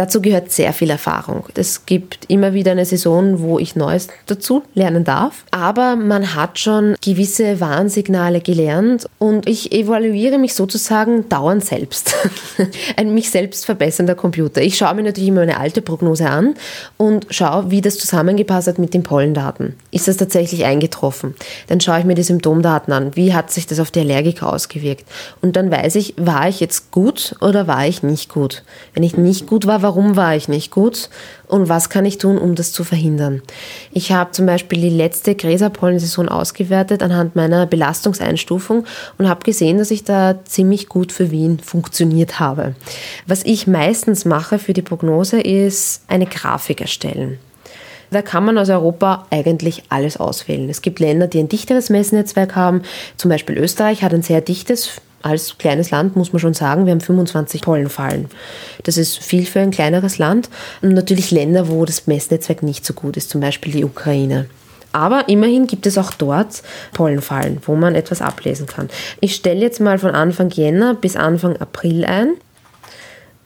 Dazu 0.00 0.22
gehört 0.22 0.50
sehr 0.50 0.72
viel 0.72 0.88
Erfahrung. 0.88 1.44
Es 1.54 1.84
gibt 1.84 2.24
immer 2.30 2.54
wieder 2.54 2.72
eine 2.72 2.86
Saison, 2.86 3.40
wo 3.40 3.58
ich 3.58 3.76
Neues 3.76 4.08
dazu 4.24 4.62
lernen 4.72 5.04
darf. 5.04 5.44
Aber 5.50 5.94
man 5.94 6.34
hat 6.34 6.58
schon 6.58 6.96
gewisse 7.04 7.60
Warnsignale 7.60 8.40
gelernt 8.40 9.06
und 9.18 9.46
ich 9.46 9.72
evaluiere 9.72 10.38
mich 10.38 10.54
sozusagen 10.54 11.28
dauernd 11.28 11.66
selbst. 11.66 12.14
Ein 12.96 13.12
mich 13.12 13.30
selbst 13.30 13.66
verbessernder 13.66 14.14
Computer. 14.14 14.62
Ich 14.62 14.78
schaue 14.78 14.94
mir 14.94 15.02
natürlich 15.02 15.28
immer 15.28 15.42
eine 15.42 15.60
alte 15.60 15.82
Prognose 15.82 16.30
an 16.30 16.54
und 16.96 17.26
schaue, 17.28 17.70
wie 17.70 17.82
das 17.82 17.98
zusammengepasst 17.98 18.68
hat 18.68 18.78
mit 18.78 18.94
den 18.94 19.02
Pollendaten. 19.02 19.74
Ist 19.90 20.08
das 20.08 20.16
tatsächlich 20.16 20.64
eingetroffen? 20.64 21.34
Dann 21.66 21.82
schaue 21.82 21.98
ich 21.98 22.06
mir 22.06 22.14
die 22.14 22.22
Symptomdaten 22.22 22.94
an. 22.94 23.16
Wie 23.16 23.34
hat 23.34 23.50
sich 23.50 23.66
das 23.66 23.80
auf 23.80 23.90
die 23.90 24.00
Allergiker 24.00 24.50
ausgewirkt? 24.50 25.04
Und 25.42 25.56
dann 25.56 25.70
weiß 25.70 25.96
ich, 25.96 26.14
war 26.16 26.48
ich 26.48 26.58
jetzt 26.58 26.90
gut 26.90 27.36
oder 27.42 27.66
war 27.66 27.86
ich 27.86 28.02
nicht 28.02 28.30
gut? 28.30 28.62
Wenn 28.94 29.02
ich 29.02 29.18
nicht 29.18 29.46
gut 29.46 29.66
war, 29.66 29.82
warum 29.82 29.89
warum 29.90 30.14
war 30.14 30.36
ich 30.36 30.46
nicht 30.46 30.70
gut 30.70 31.10
und 31.48 31.68
was 31.68 31.90
kann 31.90 32.04
ich 32.04 32.18
tun, 32.18 32.38
um 32.38 32.54
das 32.54 32.72
zu 32.72 32.84
verhindern. 32.84 33.42
Ich 33.90 34.12
habe 34.12 34.30
zum 34.30 34.46
Beispiel 34.46 34.80
die 34.80 34.88
letzte 34.88 35.34
Gräserpollensaison 35.34 36.28
ausgewertet 36.28 37.02
anhand 37.02 37.34
meiner 37.34 37.66
Belastungseinstufung 37.66 38.84
und 39.18 39.28
habe 39.28 39.42
gesehen, 39.42 39.78
dass 39.78 39.90
ich 39.90 40.04
da 40.04 40.44
ziemlich 40.44 40.88
gut 40.88 41.10
für 41.10 41.32
Wien 41.32 41.58
funktioniert 41.58 42.38
habe. 42.38 42.76
Was 43.26 43.44
ich 43.44 43.66
meistens 43.66 44.24
mache 44.24 44.60
für 44.60 44.74
die 44.74 44.82
Prognose 44.82 45.40
ist 45.40 46.04
eine 46.06 46.26
Grafik 46.26 46.80
erstellen. 46.80 47.38
Da 48.12 48.22
kann 48.22 48.44
man 48.44 48.58
aus 48.58 48.70
Europa 48.70 49.26
eigentlich 49.30 49.82
alles 49.88 50.18
auswählen. 50.18 50.70
Es 50.70 50.82
gibt 50.82 51.00
Länder, 51.00 51.26
die 51.26 51.40
ein 51.40 51.48
dichteres 51.48 51.90
Messnetzwerk 51.90 52.54
haben. 52.54 52.82
Zum 53.16 53.28
Beispiel 53.28 53.58
Österreich 53.58 54.04
hat 54.04 54.14
ein 54.14 54.22
sehr 54.22 54.40
dichtes. 54.40 55.00
Als 55.22 55.58
kleines 55.58 55.90
Land 55.90 56.16
muss 56.16 56.32
man 56.32 56.40
schon 56.40 56.54
sagen, 56.54 56.86
wir 56.86 56.92
haben 56.92 57.00
25 57.00 57.62
Pollenfallen. 57.62 58.26
Das 58.84 58.96
ist 58.96 59.18
viel 59.18 59.44
für 59.44 59.60
ein 59.60 59.70
kleineres 59.70 60.18
Land. 60.18 60.48
Und 60.80 60.94
natürlich 60.94 61.30
Länder, 61.30 61.68
wo 61.68 61.84
das 61.84 62.06
Messnetzwerk 62.06 62.62
nicht 62.62 62.86
so 62.86 62.94
gut 62.94 63.16
ist, 63.16 63.28
zum 63.28 63.40
Beispiel 63.40 63.72
die 63.72 63.84
Ukraine. 63.84 64.46
Aber 64.92 65.28
immerhin 65.28 65.66
gibt 65.66 65.86
es 65.86 65.98
auch 65.98 66.12
dort 66.12 66.62
Pollenfallen, 66.92 67.58
wo 67.66 67.76
man 67.76 67.94
etwas 67.94 68.22
ablesen 68.22 68.66
kann. 68.66 68.88
Ich 69.20 69.36
stelle 69.36 69.60
jetzt 69.60 69.80
mal 69.80 69.98
von 69.98 70.10
Anfang 70.10 70.50
Jänner 70.50 70.94
bis 70.94 71.16
Anfang 71.16 71.56
April 71.58 72.04
ein. 72.04 72.34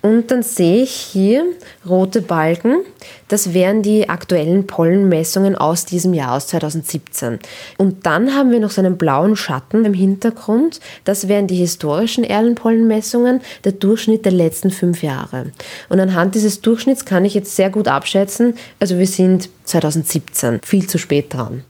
Und 0.04 0.30
dann 0.30 0.42
sehe 0.42 0.82
ich 0.82 0.90
hier 0.90 1.46
rote 1.88 2.20
Balken. 2.20 2.82
Das 3.28 3.54
wären 3.54 3.82
die 3.82 4.10
aktuellen 4.10 4.66
Pollenmessungen 4.66 5.56
aus 5.56 5.86
diesem 5.86 6.12
Jahr, 6.12 6.34
aus 6.36 6.48
2017. 6.48 7.38
Und 7.78 8.04
dann 8.04 8.34
haben 8.34 8.50
wir 8.50 8.60
noch 8.60 8.70
so 8.70 8.82
einen 8.82 8.98
blauen 8.98 9.34
Schatten 9.34 9.86
im 9.86 9.94
Hintergrund. 9.94 10.80
Das 11.04 11.26
wären 11.28 11.46
die 11.46 11.56
historischen 11.56 12.22
Erlenpollenmessungen, 12.22 13.40
der 13.64 13.72
Durchschnitt 13.72 14.26
der 14.26 14.32
letzten 14.32 14.70
fünf 14.70 15.02
Jahre. 15.02 15.52
Und 15.88 16.00
anhand 16.00 16.34
dieses 16.34 16.60
Durchschnitts 16.60 17.06
kann 17.06 17.24
ich 17.24 17.32
jetzt 17.32 17.56
sehr 17.56 17.70
gut 17.70 17.88
abschätzen, 17.88 18.56
also 18.80 18.98
wir 18.98 19.06
sind 19.06 19.48
2017, 19.64 20.60
viel 20.62 20.86
zu 20.86 20.98
spät 20.98 21.32
dran. 21.32 21.64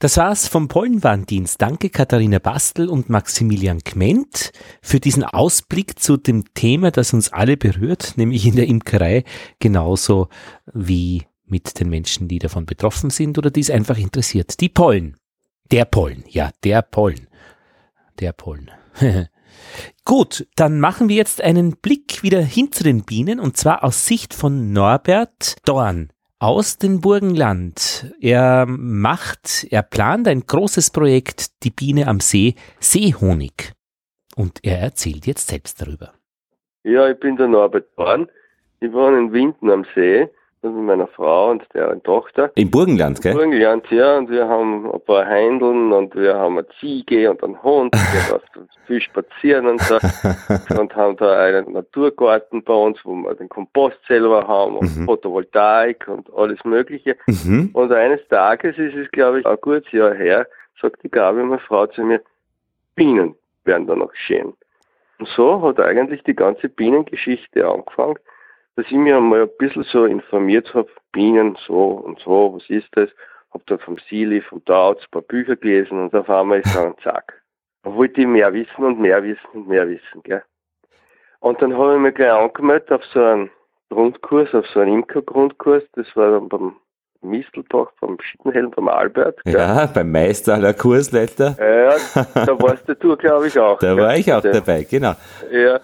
Das 0.00 0.16
war's 0.16 0.46
vom 0.46 0.68
Pollenwarndienst. 0.68 1.60
Danke 1.60 1.90
Katharina 1.90 2.38
Bastel 2.38 2.88
und 2.88 3.08
Maximilian 3.08 3.82
Kment 3.82 4.52
für 4.80 5.00
diesen 5.00 5.24
Ausblick 5.24 5.98
zu 5.98 6.16
dem 6.16 6.54
Thema, 6.54 6.92
das 6.92 7.12
uns 7.12 7.32
alle 7.32 7.56
berührt, 7.56 8.12
nämlich 8.16 8.46
in 8.46 8.54
der 8.54 8.68
Imkerei 8.68 9.24
genauso 9.58 10.28
wie 10.72 11.26
mit 11.46 11.80
den 11.80 11.88
Menschen, 11.88 12.28
die 12.28 12.38
davon 12.38 12.64
betroffen 12.64 13.10
sind 13.10 13.38
oder 13.38 13.50
die 13.50 13.60
es 13.60 13.70
einfach 13.70 13.98
interessiert. 13.98 14.60
Die 14.60 14.68
Pollen. 14.68 15.16
Der 15.72 15.84
Pollen, 15.84 16.22
ja, 16.28 16.52
der 16.62 16.82
Pollen. 16.82 17.26
Der 18.20 18.32
Pollen. 18.32 18.70
Gut, 20.04 20.46
dann 20.54 20.78
machen 20.78 21.08
wir 21.08 21.16
jetzt 21.16 21.42
einen 21.42 21.72
Blick 21.72 22.22
wieder 22.22 22.40
hin 22.40 22.70
zu 22.70 22.84
den 22.84 23.02
Bienen 23.02 23.40
und 23.40 23.56
zwar 23.56 23.82
aus 23.82 24.06
Sicht 24.06 24.32
von 24.32 24.72
Norbert 24.72 25.56
Dorn 25.64 26.10
aus 26.38 26.78
dem 26.78 27.00
Burgenland. 27.00 28.14
Er 28.20 28.66
macht, 28.66 29.66
er 29.70 29.82
plant 29.82 30.28
ein 30.28 30.46
großes 30.46 30.90
Projekt, 30.90 31.62
die 31.64 31.70
Biene 31.70 32.06
am 32.06 32.20
See, 32.20 32.54
Seehonig. 32.78 33.72
Und 34.36 34.60
er 34.62 34.78
erzählt 34.78 35.26
jetzt 35.26 35.48
selbst 35.48 35.80
darüber. 35.80 36.12
Ja, 36.84 37.10
ich 37.10 37.18
bin 37.18 37.36
der 37.36 37.48
Norbert 37.48 37.94
Born. 37.96 38.28
Ich 38.80 38.92
wohne 38.92 39.18
in 39.18 39.32
Winden 39.32 39.70
am 39.70 39.84
See 39.94 40.28
mit 40.62 40.72
meiner 40.72 41.06
Frau 41.06 41.50
und 41.50 41.64
deren 41.74 42.02
Tochter. 42.02 42.50
Im 42.54 42.70
Burgenland, 42.70 43.20
gell? 43.20 43.32
Im 43.32 43.38
Burgenland, 43.38 43.90
ja. 43.90 44.18
Und 44.18 44.30
wir 44.30 44.48
haben 44.48 44.90
ein 44.90 45.00
paar 45.00 45.26
Heindeln 45.26 45.92
und 45.92 46.14
wir 46.14 46.34
haben 46.34 46.58
eine 46.58 46.66
Ziege 46.80 47.30
und 47.30 47.42
einen 47.42 47.62
Hund. 47.62 47.94
Wir 48.28 48.40
viel 48.86 49.00
spazieren 49.02 49.66
und 49.66 49.80
so. 49.82 49.96
und 50.78 50.94
haben 50.96 51.16
da 51.16 51.38
einen 51.38 51.72
Naturgarten 51.72 52.62
bei 52.62 52.72
uns, 52.72 52.98
wo 53.04 53.14
wir 53.14 53.34
den 53.34 53.48
Kompost 53.48 53.98
selber 54.08 54.46
haben 54.48 54.78
und 54.78 54.96
mhm. 54.96 55.04
Photovoltaik 55.04 56.08
und 56.08 56.32
alles 56.34 56.64
Mögliche. 56.64 57.16
Mhm. 57.26 57.70
Und 57.74 57.92
eines 57.92 58.26
Tages 58.28 58.78
ist 58.78 58.94
es, 58.94 59.10
glaube 59.10 59.40
ich, 59.40 59.46
ein 59.46 59.58
gutes 59.60 59.90
Jahr 59.92 60.14
her, 60.14 60.46
sagt 60.80 61.02
die 61.02 61.10
Gabi, 61.10 61.42
meine 61.42 61.60
Frau 61.60 61.86
zu 61.86 62.02
mir, 62.02 62.22
Bienen 62.94 63.34
werden 63.64 63.86
da 63.86 63.94
noch 63.94 64.14
schön. 64.14 64.54
Und 65.18 65.28
so 65.28 65.62
hat 65.62 65.80
eigentlich 65.80 66.22
die 66.24 66.34
ganze 66.34 66.68
Bienengeschichte 66.68 67.66
angefangen 67.66 68.18
dass 68.78 68.86
ich 68.86 68.96
mir 68.96 69.20
mal 69.20 69.42
ein 69.42 69.50
bisschen 69.58 69.82
so 69.82 70.04
informiert 70.04 70.72
habe, 70.72 70.88
Bienen 71.10 71.58
so 71.66 71.88
und 71.88 72.20
so, 72.20 72.54
was 72.54 72.70
ist 72.70 72.86
das? 72.92 73.10
Hab 73.50 73.66
da 73.66 73.76
vom 73.76 73.96
Sili, 74.08 74.40
vom 74.40 74.64
Dautz 74.66 75.02
ein 75.02 75.10
paar 75.10 75.22
Bücher 75.22 75.56
gelesen 75.56 76.00
und 76.00 76.14
auf 76.14 76.30
einmal 76.30 76.60
ist 76.60 76.76
dann 76.76 76.94
zack. 77.02 77.42
Da 77.82 77.92
wollte 77.92 78.20
ich 78.20 78.26
mehr 78.28 78.52
wissen 78.52 78.84
und 78.84 79.00
mehr 79.00 79.20
wissen 79.24 79.48
und 79.52 79.66
mehr 79.66 79.88
wissen, 79.88 80.22
gell. 80.22 80.44
Und 81.40 81.60
dann 81.60 81.76
habe 81.76 81.94
ich 81.94 82.00
mich 82.00 82.14
gleich 82.14 82.30
angemeldet 82.30 82.92
auf 82.92 83.04
so 83.12 83.20
einen 83.20 83.50
Grundkurs, 83.90 84.54
auf 84.54 84.66
so 84.68 84.78
einen 84.78 84.94
Imker-Grundkurs, 84.94 85.82
das 85.94 86.06
war 86.14 86.30
dann 86.30 86.48
beim 86.48 86.76
Mistelbach, 87.20 87.90
beim 88.00 88.16
Schittenhelm, 88.20 88.70
beim 88.70 88.86
Albert. 88.86 89.42
Gell? 89.42 89.54
Ja, 89.54 89.86
beim 89.86 90.12
Meister 90.12 90.54
aller 90.54 90.74
Kursleiter. 90.74 91.56
Ja, 91.58 91.96
da 92.46 92.62
warst 92.62 92.84
du, 92.86 93.16
glaube 93.16 93.48
ich, 93.48 93.58
auch. 93.58 93.80
Da 93.80 93.94
gell? 93.94 94.04
war 94.04 94.16
ich 94.16 94.32
auch 94.32 94.42
dabei, 94.42 94.84
genau. 94.88 95.14
Ja, 95.50 95.80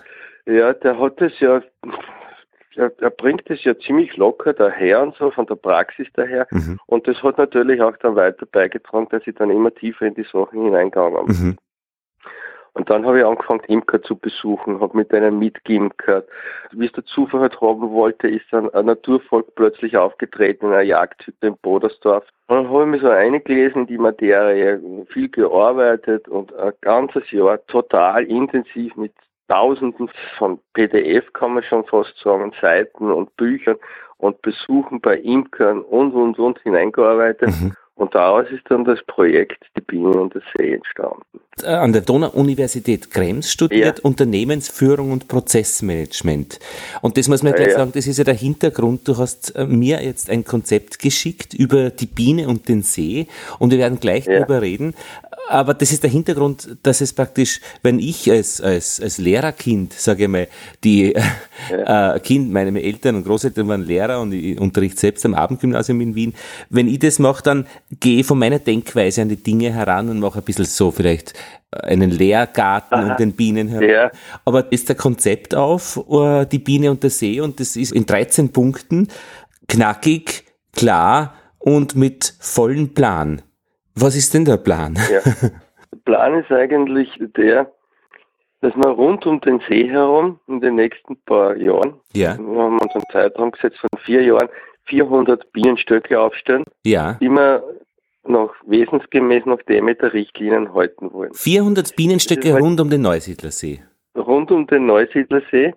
ja, 0.46 0.72
der 0.74 1.00
hat 1.00 1.20
das 1.20 1.32
ja 1.40 1.60
er, 2.76 2.92
er, 3.00 3.10
bringt 3.10 3.48
es 3.50 3.64
ja 3.64 3.78
ziemlich 3.78 4.16
locker 4.16 4.52
daher 4.52 5.02
und 5.02 5.14
so, 5.16 5.30
von 5.30 5.46
der 5.46 5.56
Praxis 5.56 6.08
daher. 6.14 6.46
Mhm. 6.50 6.78
Und 6.86 7.06
das 7.08 7.22
hat 7.22 7.38
natürlich 7.38 7.80
auch 7.80 7.96
dann 7.98 8.16
weiter 8.16 8.46
beigetragen, 8.46 9.08
dass 9.10 9.26
ich 9.26 9.34
dann 9.34 9.50
immer 9.50 9.74
tiefer 9.74 10.06
in 10.06 10.14
die 10.14 10.26
Sachen 10.30 10.64
hineingegangen 10.64 11.26
bin. 11.26 11.36
Mhm. 11.36 11.56
Und 12.74 12.90
dann 12.90 13.06
habe 13.06 13.20
ich 13.20 13.24
angefangen, 13.24 13.62
Imker 13.68 14.02
zu 14.02 14.16
besuchen, 14.16 14.80
habe 14.80 14.96
mit 14.96 15.14
einem 15.14 15.38
mitgeimkert. 15.38 16.28
Wie 16.72 16.86
es 16.86 16.92
der 16.92 17.04
Zufall 17.04 17.40
halt 17.40 17.60
haben 17.60 17.92
wollte, 17.92 18.26
ist 18.26 18.46
dann 18.50 18.68
ein 18.74 18.86
Naturvolk 18.86 19.54
plötzlich 19.54 19.96
aufgetreten 19.96 20.66
in 20.66 20.72
einer 20.72 20.82
Jagdhütte 20.82 21.46
in 21.46 21.56
Bodersdorf. 21.58 22.24
Und 22.48 22.56
dann 22.56 22.68
habe 22.68 22.82
ich 22.82 22.88
mich 22.88 23.02
so 23.02 23.10
eingelesen 23.10 23.82
in 23.82 23.86
die 23.86 23.98
Materie, 23.98 24.80
viel 25.08 25.28
gearbeitet 25.28 26.28
und 26.28 26.52
ein 26.56 26.72
ganzes 26.80 27.30
Jahr 27.30 27.64
total 27.66 28.24
intensiv 28.24 28.96
mit 28.96 29.12
Tausenden 29.48 30.10
von 30.38 30.58
PDF, 30.72 31.32
kann 31.32 31.54
man 31.54 31.62
schon 31.64 31.84
fast 31.84 32.16
sagen, 32.18 32.52
Seiten 32.60 33.10
und 33.10 33.36
Büchern 33.36 33.76
und 34.16 34.40
Besuchen 34.42 35.00
bei 35.00 35.16
Imkern 35.18 35.82
und, 35.82 36.12
und, 36.12 36.38
und 36.38 36.58
hineingearbeitet. 36.60 37.50
Mhm. 37.50 37.76
Und 37.96 38.12
daraus 38.14 38.46
ist 38.50 38.64
dann 38.68 38.84
das 38.84 38.98
Projekt 39.06 39.64
Die 39.76 39.80
Bienen 39.80 40.14
und 40.14 40.34
der 40.34 40.42
See 40.56 40.74
entstanden. 40.74 41.22
Äh, 41.62 41.68
an 41.68 41.92
der 41.92 42.02
Donau-Universität 42.02 43.10
Krems 43.10 43.52
studiert 43.52 43.98
ja. 43.98 44.04
Unternehmensführung 44.04 45.12
und 45.12 45.28
Prozessmanagement. 45.28 46.58
Und 47.02 47.16
das 47.16 47.28
muss 47.28 47.44
man 47.44 47.52
gleich 47.52 47.68
ja, 47.68 47.78
sagen, 47.78 47.92
das 47.94 48.08
ist 48.08 48.18
ja 48.18 48.24
der 48.24 48.34
Hintergrund. 48.34 49.06
Du 49.06 49.16
hast 49.16 49.54
äh, 49.54 49.64
mir 49.66 50.02
jetzt 50.02 50.28
ein 50.28 50.44
Konzept 50.44 50.98
geschickt 50.98 51.54
über 51.54 51.90
die 51.90 52.06
Biene 52.06 52.48
und 52.48 52.68
den 52.68 52.82
See 52.82 53.28
und 53.60 53.70
wir 53.70 53.78
werden 53.78 54.00
gleich 54.00 54.26
ja. 54.26 54.40
darüber 54.40 54.60
reden 54.60 54.94
aber 55.48 55.74
das 55.74 55.92
ist 55.92 56.02
der 56.02 56.10
Hintergrund, 56.10 56.76
dass 56.82 57.00
es 57.00 57.12
praktisch, 57.12 57.60
wenn 57.82 57.98
ich 57.98 58.30
als, 58.30 58.60
als, 58.60 59.00
als 59.00 59.18
Lehrerkind, 59.18 59.92
sage 59.92 60.24
ich 60.24 60.28
mal, 60.28 60.48
die 60.82 61.14
ja. 61.70 62.14
äh, 62.14 62.20
Kind, 62.20 62.52
meine 62.52 62.82
Eltern 62.82 63.16
und 63.16 63.24
Großeltern 63.24 63.68
waren 63.68 63.82
Lehrer 63.82 64.20
und 64.20 64.32
ich 64.32 64.58
unterrichte 64.58 65.00
selbst 65.00 65.24
am 65.26 65.34
Abendgymnasium 65.34 66.00
in 66.00 66.14
Wien, 66.14 66.34
wenn 66.70 66.88
ich 66.88 66.98
das 66.98 67.18
mache, 67.18 67.42
dann 67.42 67.66
gehe 67.90 68.24
von 68.24 68.38
meiner 68.38 68.58
Denkweise 68.58 69.22
an 69.22 69.28
die 69.28 69.42
Dinge 69.42 69.72
heran 69.72 70.08
und 70.08 70.20
mache 70.20 70.38
ein 70.38 70.44
bisschen 70.44 70.64
so 70.64 70.90
vielleicht 70.90 71.34
einen 71.70 72.10
Lehrgarten 72.10 72.94
Aha. 72.94 73.10
und 73.10 73.20
den 73.20 73.32
Bienen 73.32 73.68
heran. 73.68 73.88
Ja. 73.88 74.10
Aber 74.44 74.70
ist 74.72 74.88
der 74.88 74.96
Konzept 74.96 75.54
auf, 75.54 75.96
uh, 75.96 76.44
die 76.44 76.58
Biene 76.58 76.90
und 76.90 77.02
der 77.02 77.10
See 77.10 77.40
und 77.40 77.60
das 77.60 77.76
ist 77.76 77.92
in 77.92 78.06
13 78.06 78.52
Punkten 78.52 79.08
knackig, 79.68 80.44
klar 80.74 81.34
und 81.58 81.96
mit 81.96 82.34
vollen 82.40 82.94
Plan. 82.94 83.42
Was 83.94 84.16
ist 84.16 84.34
denn 84.34 84.44
der 84.44 84.56
Plan? 84.56 84.98
Ja. 85.10 85.20
Der 85.94 86.00
Plan 86.04 86.34
ist 86.34 86.50
eigentlich 86.50 87.08
der, 87.36 87.72
dass 88.60 88.74
wir 88.74 88.88
rund 88.88 89.24
um 89.26 89.40
den 89.40 89.60
See 89.68 89.88
herum 89.88 90.40
in 90.48 90.60
den 90.60 90.74
nächsten 90.74 91.16
paar 91.24 91.56
Jahren, 91.56 91.94
ja. 92.12 92.36
wir 92.36 92.62
haben 92.62 92.78
uns 92.78 92.94
einen 92.94 93.04
Zeitraum 93.12 93.52
gesetzt 93.52 93.78
von 93.78 93.88
vier 94.04 94.22
Jahren, 94.22 94.48
400 94.86 95.52
Bienenstöcke 95.52 96.20
aufstellen, 96.20 96.64
ja. 96.84 97.14
die 97.20 97.28
wir 97.28 97.62
noch 98.26 98.54
wesensgemäß 98.66 99.44
nach 99.46 99.62
Demeter-Richtlinien 99.62 100.72
halten 100.74 101.12
wollen. 101.12 101.34
400 101.34 101.94
Bienenstöcke 101.96 102.52
halt 102.52 102.62
rund 102.62 102.80
um 102.80 102.90
den 102.90 103.02
Neusiedlersee? 103.02 103.82
Rund 104.16 104.50
um 104.50 104.66
den 104.66 104.86
Neusiedlersee 104.86 105.74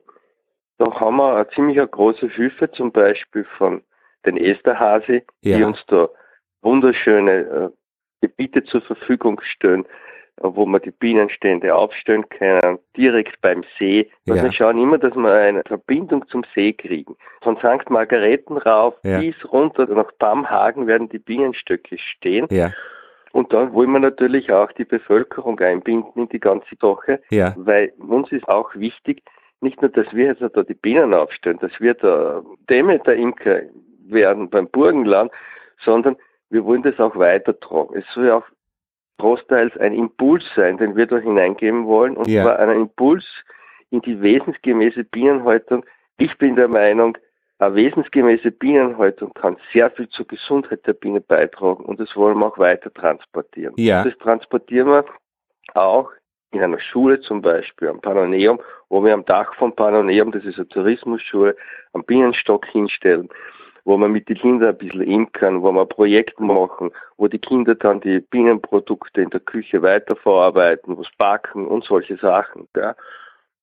Da 0.77 0.99
haben 0.99 1.17
wir 1.17 1.35
eine 1.35 1.49
ziemlich 1.49 1.79
große 1.91 2.29
Hilfe, 2.29 2.71
zum 2.71 2.91
Beispiel 2.91 3.45
von 3.57 3.81
den 4.25 4.37
Esterhasi, 4.37 5.23
ja. 5.41 5.57
die 5.57 5.63
uns 5.63 5.83
da 5.87 6.09
wunderschöne 6.61 7.31
äh, 7.31 7.69
Gebiete 8.21 8.63
zur 8.63 8.81
Verfügung 8.81 9.41
stellen, 9.41 9.85
wo 10.41 10.65
wir 10.65 10.79
die 10.79 10.91
Bienenstände 10.91 11.73
aufstellen 11.73 12.27
können, 12.29 12.79
direkt 12.95 13.41
beim 13.41 13.63
See. 13.77 14.09
Ja. 14.25 14.35
Wir 14.35 14.51
schauen 14.51 14.77
immer, 14.77 14.97
dass 14.97 15.15
wir 15.15 15.33
eine 15.33 15.63
Verbindung 15.63 16.27
zum 16.29 16.43
See 16.53 16.73
kriegen. 16.73 17.15
Von 17.41 17.57
St. 17.57 17.89
Margareten 17.89 18.57
rauf 18.57 18.95
ja. 19.03 19.19
bis 19.19 19.35
runter 19.51 19.87
nach 19.87 20.11
Bamhagen 20.19 20.87
werden 20.87 21.09
die 21.09 21.19
Bienenstöcke 21.19 21.97
stehen. 21.97 22.47
Ja. 22.49 22.71
Und 23.31 23.53
dann 23.53 23.73
wollen 23.73 23.91
wir 23.91 23.99
natürlich 23.99 24.51
auch 24.51 24.71
die 24.71 24.85
Bevölkerung 24.85 25.59
einbinden 25.59 26.23
in 26.23 26.29
die 26.29 26.39
ganze 26.39 26.75
Sache, 26.79 27.21
ja. 27.29 27.53
weil 27.57 27.93
uns 27.97 28.31
ist 28.31 28.47
auch 28.47 28.73
wichtig, 28.75 29.23
nicht 29.59 29.81
nur, 29.81 29.89
dass 29.89 30.11
wir 30.13 30.25
jetzt 30.27 30.41
da 30.41 30.63
die 30.63 30.73
Bienen 30.73 31.13
aufstellen, 31.13 31.57
dass 31.59 31.71
wir 31.79 31.93
da 31.95 32.43
Demeter-Imker 32.69 33.61
werden 34.07 34.49
beim 34.49 34.67
Burgenland, 34.69 35.31
sondern 35.83 36.15
wir 36.49 36.63
wollen 36.63 36.83
das 36.83 36.99
auch 36.99 37.15
weitertragen. 37.15 37.95
Es 37.97 38.05
soll 38.13 38.31
auch 38.31 38.45
großteils 39.17 39.75
ein 39.77 39.93
Impuls 39.93 40.43
sein, 40.55 40.77
den 40.77 40.95
wir 40.95 41.07
da 41.07 41.17
hineingeben 41.17 41.85
wollen, 41.85 42.17
und 42.17 42.27
ja. 42.27 42.43
zwar 42.43 42.59
ein 42.59 42.69
Impuls 42.71 43.25
in 43.89 44.01
die 44.01 44.21
wesensgemäße 44.21 45.03
Bienenhaltung. 45.05 45.85
Ich 46.17 46.37
bin 46.37 46.55
der 46.55 46.67
Meinung, 46.67 47.17
eine 47.59 47.75
wesensgemäße 47.75 48.51
Bienenhaltung 48.51 49.33
kann 49.33 49.57
sehr 49.73 49.89
viel 49.91 50.07
zur 50.09 50.27
Gesundheit 50.27 50.85
der 50.85 50.93
Biene 50.93 51.21
beitragen 51.21 51.85
und 51.85 51.99
das 51.99 52.15
wollen 52.15 52.37
wir 52.37 52.47
auch 52.47 52.57
weiter 52.59 52.93
transportieren. 52.93 53.73
Ja. 53.77 54.03
Das 54.03 54.15
transportieren 54.19 54.89
wir 54.89 55.05
auch 55.73 56.11
in 56.51 56.61
einer 56.61 56.79
Schule 56.79 57.19
zum 57.19 57.41
Beispiel, 57.41 57.89
am 57.89 57.99
Panoneum, 57.99 58.59
wo 58.89 59.03
wir 59.03 59.13
am 59.13 59.25
Dach 59.25 59.53
vom 59.55 59.75
Panoneum, 59.75 60.31
das 60.31 60.45
ist 60.45 60.57
eine 60.57 60.67
Tourismusschule, 60.67 61.55
am 61.93 62.03
Bienenstock 62.03 62.65
hinstellen 62.67 63.29
wo 63.87 63.95
man 63.95 64.11
mit 64.11 64.27
den 64.27 64.35
Kindern 64.35 64.71
ein 64.71 64.77
bisschen 64.77 65.03
imkern, 65.03 65.61
wo 65.61 65.71
man 65.71 65.87
Projekte 65.87 66.43
machen, 66.43 66.91
wo 67.15 67.29
die 67.29 67.39
Kinder 67.39 67.73
dann 67.73 68.01
die 68.01 68.19
Bienenprodukte 68.19 69.21
in 69.21 69.29
der 69.29 69.39
Küche 69.39 69.81
weiterverarbeiten, 69.81 70.97
was 70.97 71.07
backen 71.17 71.65
und 71.65 71.85
solche 71.85 72.17
Sachen. 72.17 72.67
Ja. 72.75 72.97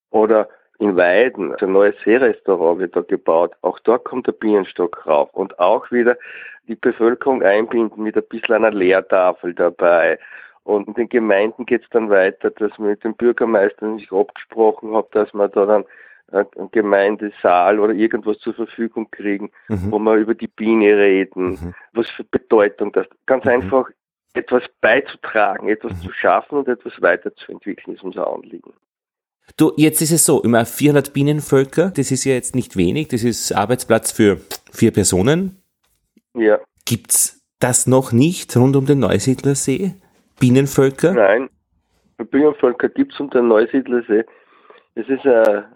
Oder 0.09 0.49
in 0.79 0.95
Weiden, 0.95 1.53
ein 1.53 1.71
neues 1.71 1.93
Seerestaurant 2.03 2.79
wird 2.79 2.95
da 2.95 3.01
gebaut. 3.01 3.51
Auch 3.61 3.77
dort 3.81 4.05
kommt 4.05 4.25
der 4.25 4.31
Bienenstock 4.31 5.05
rauf. 5.05 5.29
Und 5.31 5.59
auch 5.59 5.91
wieder 5.91 6.17
die 6.67 6.75
Bevölkerung 6.75 7.43
einbinden 7.43 8.01
mit 8.01 8.17
ein 8.17 8.23
bisschen 8.27 8.55
einer 8.55 8.71
Lehrtafel 8.71 9.53
dabei. 9.53 10.17
Und 10.63 10.87
in 10.87 10.95
den 10.95 11.09
Gemeinden 11.09 11.67
geht 11.67 11.83
es 11.83 11.89
dann 11.91 12.09
weiter, 12.09 12.49
dass 12.49 12.75
man 12.79 12.89
mit 12.89 13.03
dem 13.03 13.13
Bürgermeister 13.13 13.95
sich 13.95 14.11
abgesprochen 14.11 14.95
hat, 14.95 15.13
dass 15.13 15.31
man 15.35 15.51
da 15.51 15.67
dann 15.67 15.85
Gemeindesaal 16.71 17.79
oder 17.79 17.93
irgendwas 17.93 18.39
zur 18.39 18.53
Verfügung 18.53 19.09
kriegen, 19.11 19.51
mhm. 19.67 19.91
wo 19.91 19.99
wir 19.99 20.15
über 20.15 20.33
die 20.33 20.47
Biene 20.47 20.97
reden, 20.97 21.51
mhm. 21.51 21.73
was 21.93 22.09
für 22.09 22.23
Bedeutung 22.23 22.91
das. 22.91 23.07
Ganz 23.25 23.45
mhm. 23.45 23.51
einfach 23.51 23.89
etwas 24.33 24.63
beizutragen, 24.81 25.69
etwas 25.69 25.93
mhm. 25.93 26.01
zu 26.01 26.11
schaffen 26.11 26.57
und 26.57 26.67
etwas 26.67 26.93
weiterzuentwickeln, 27.01 27.95
ist 27.95 28.03
unser 28.03 28.27
Anliegen. 28.27 28.73
Du, 29.57 29.71
jetzt 29.77 30.01
ist 30.01 30.11
es 30.11 30.25
so, 30.25 30.41
immer 30.41 30.65
400 30.65 31.13
Bienenvölker, 31.13 31.91
das 31.91 32.11
ist 32.11 32.25
ja 32.25 32.33
jetzt 32.33 32.55
nicht 32.55 32.75
wenig, 32.75 33.09
das 33.09 33.23
ist 33.23 33.51
Arbeitsplatz 33.51 34.11
für 34.11 34.41
vier 34.71 34.91
Personen. 34.91 35.61
Ja. 36.33 36.59
Gibt's 36.85 37.45
das 37.59 37.87
noch 37.87 38.11
nicht 38.11 38.55
rund 38.57 38.75
um 38.75 38.85
den 38.85 38.99
Neusiedlersee? 38.99 39.93
Bienenvölker? 40.39 41.13
Nein, 41.13 41.49
Bienenvölker 42.17 42.89
gibt's 42.89 43.19
um 43.19 43.29
den 43.29 43.47
Neusiedlersee. 43.47 44.25
Es 44.95 45.07
ist 45.07 45.25
eine 45.25 45.74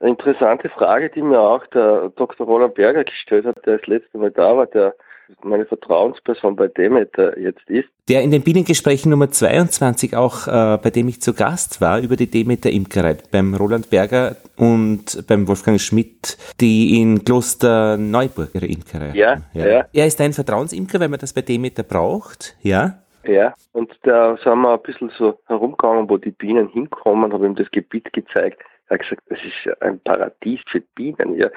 eine 0.00 0.10
interessante 0.10 0.68
Frage, 0.68 1.10
die 1.10 1.22
mir 1.22 1.40
auch 1.40 1.66
der 1.68 2.10
Dr. 2.16 2.46
Roland 2.46 2.74
Berger 2.74 3.04
gestellt 3.04 3.46
hat, 3.46 3.64
der 3.66 3.78
das 3.78 3.86
letzte 3.86 4.18
Mal 4.18 4.30
da 4.30 4.56
war, 4.56 4.66
der 4.66 4.94
meine 5.42 5.66
Vertrauensperson 5.66 6.54
bei 6.56 6.68
Demeter 6.68 7.38
jetzt 7.38 7.68
ist. 7.68 7.88
Der 8.08 8.22
in 8.22 8.30
den 8.30 8.42
Bienengesprächen 8.42 9.10
Nummer 9.10 9.30
22 9.30 10.16
auch, 10.16 10.46
äh, 10.46 10.78
bei 10.80 10.90
dem 10.90 11.08
ich 11.08 11.20
zu 11.20 11.34
Gast 11.34 11.80
war, 11.80 12.00
über 12.00 12.16
die 12.16 12.30
Demeter 12.30 12.70
Imkerei, 12.70 13.16
beim 13.32 13.54
Roland 13.54 13.90
Berger 13.90 14.36
und 14.56 15.26
beim 15.26 15.48
Wolfgang 15.48 15.80
Schmidt, 15.80 16.36
die 16.60 17.00
in 17.00 17.24
Kloster 17.24 17.96
Neuburg 17.96 18.50
ihre 18.54 18.66
Imkerei 18.66 19.12
ja, 19.14 19.38
ja, 19.52 19.66
ja. 19.66 19.84
Er 19.92 20.06
ist 20.06 20.20
ein 20.20 20.32
Vertrauensimker, 20.32 21.00
weil 21.00 21.08
man 21.08 21.18
das 21.18 21.32
bei 21.32 21.42
Demeter 21.42 21.82
braucht, 21.82 22.56
ja. 22.62 22.98
Ja, 23.24 23.54
und 23.72 23.92
da 24.04 24.36
sind 24.36 24.60
wir 24.60 24.74
ein 24.74 24.82
bisschen 24.82 25.10
so 25.18 25.36
herumgegangen, 25.46 26.08
wo 26.08 26.16
die 26.16 26.30
Bienen 26.30 26.68
hinkommen, 26.68 27.32
habe 27.32 27.46
ihm 27.46 27.56
das 27.56 27.68
Gebiet 27.72 28.12
gezeigt. 28.12 28.62
Er 28.88 28.98
hat 28.98 29.02
gesagt, 29.02 29.22
das 29.28 29.38
ist 29.42 29.82
ein 29.82 30.00
Paradies 30.00 30.60
für 30.68 30.80
Bienen, 30.94 31.36
ja. 31.38 31.48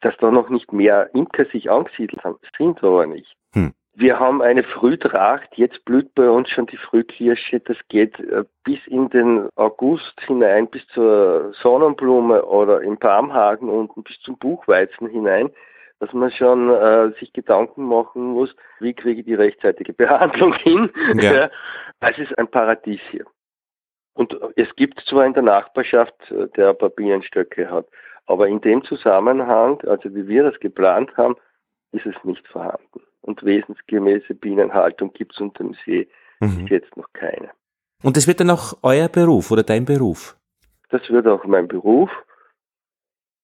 Dass 0.00 0.16
da 0.18 0.30
noch 0.30 0.50
nicht 0.50 0.72
mehr 0.72 1.10
Imker 1.14 1.46
sich 1.46 1.70
angesiedelt 1.70 2.22
haben, 2.24 2.38
sind 2.58 2.82
aber 2.82 3.06
nicht. 3.06 3.34
Hm. 3.54 3.72
Wir 3.98 4.20
haben 4.20 4.42
eine 4.42 4.62
Frühtracht, 4.62 5.48
jetzt 5.54 5.82
blüht 5.86 6.14
bei 6.14 6.28
uns 6.28 6.50
schon 6.50 6.66
die 6.66 6.76
Frühkirsche, 6.76 7.60
das 7.60 7.78
geht 7.88 8.20
äh, 8.20 8.44
bis 8.62 8.78
in 8.88 9.08
den 9.08 9.48
August 9.56 10.20
hinein, 10.26 10.68
bis 10.68 10.86
zur 10.88 11.54
Sonnenblume 11.62 12.44
oder 12.44 12.82
im 12.82 12.98
Palmhagen 12.98 13.70
unten 13.70 14.02
bis 14.02 14.20
zum 14.20 14.36
Buchweizen 14.36 15.08
hinein, 15.08 15.48
dass 15.98 16.12
man 16.12 16.30
schon 16.30 16.68
äh, 16.68 17.12
sich 17.18 17.32
Gedanken 17.32 17.84
machen 17.84 18.22
muss, 18.22 18.54
wie 18.80 18.92
kriege 18.92 19.20
ich 19.20 19.26
die 19.26 19.34
rechtzeitige 19.34 19.94
Behandlung 19.94 20.52
hin. 20.52 20.90
Ja. 21.14 21.48
es 22.00 22.18
ist 22.18 22.38
ein 22.38 22.48
Paradies 22.48 23.00
hier. 23.10 23.24
Und 24.16 24.34
es 24.56 24.74
gibt 24.76 25.00
zwar 25.08 25.26
in 25.26 25.34
der 25.34 25.42
Nachbarschaft, 25.42 26.14
äh, 26.30 26.48
der 26.56 26.70
ein 26.70 26.78
paar 26.78 26.88
Bienenstöcke 26.88 27.70
hat, 27.70 27.86
aber 28.26 28.48
in 28.48 28.60
dem 28.62 28.82
Zusammenhang, 28.84 29.80
also 29.82 30.14
wie 30.14 30.26
wir 30.26 30.42
das 30.42 30.58
geplant 30.58 31.14
haben, 31.16 31.36
ist 31.92 32.06
es 32.06 32.14
nicht 32.24 32.46
vorhanden. 32.48 33.02
Und 33.20 33.44
wesensgemäße 33.44 34.34
Bienenhaltung 34.34 35.12
gibt 35.12 35.34
es 35.34 35.40
unter 35.40 35.64
dem 35.64 35.76
See 35.84 36.08
mhm. 36.40 36.62
bis 36.62 36.70
jetzt 36.70 36.96
noch 36.96 37.12
keine. 37.12 37.50
Und 38.02 38.16
das 38.16 38.26
wird 38.26 38.40
dann 38.40 38.50
auch 38.50 38.78
euer 38.82 39.08
Beruf 39.08 39.50
oder 39.50 39.62
dein 39.62 39.84
Beruf? 39.84 40.36
Das 40.88 41.08
wird 41.10 41.26
auch 41.26 41.44
mein 41.44 41.68
Beruf. 41.68 42.10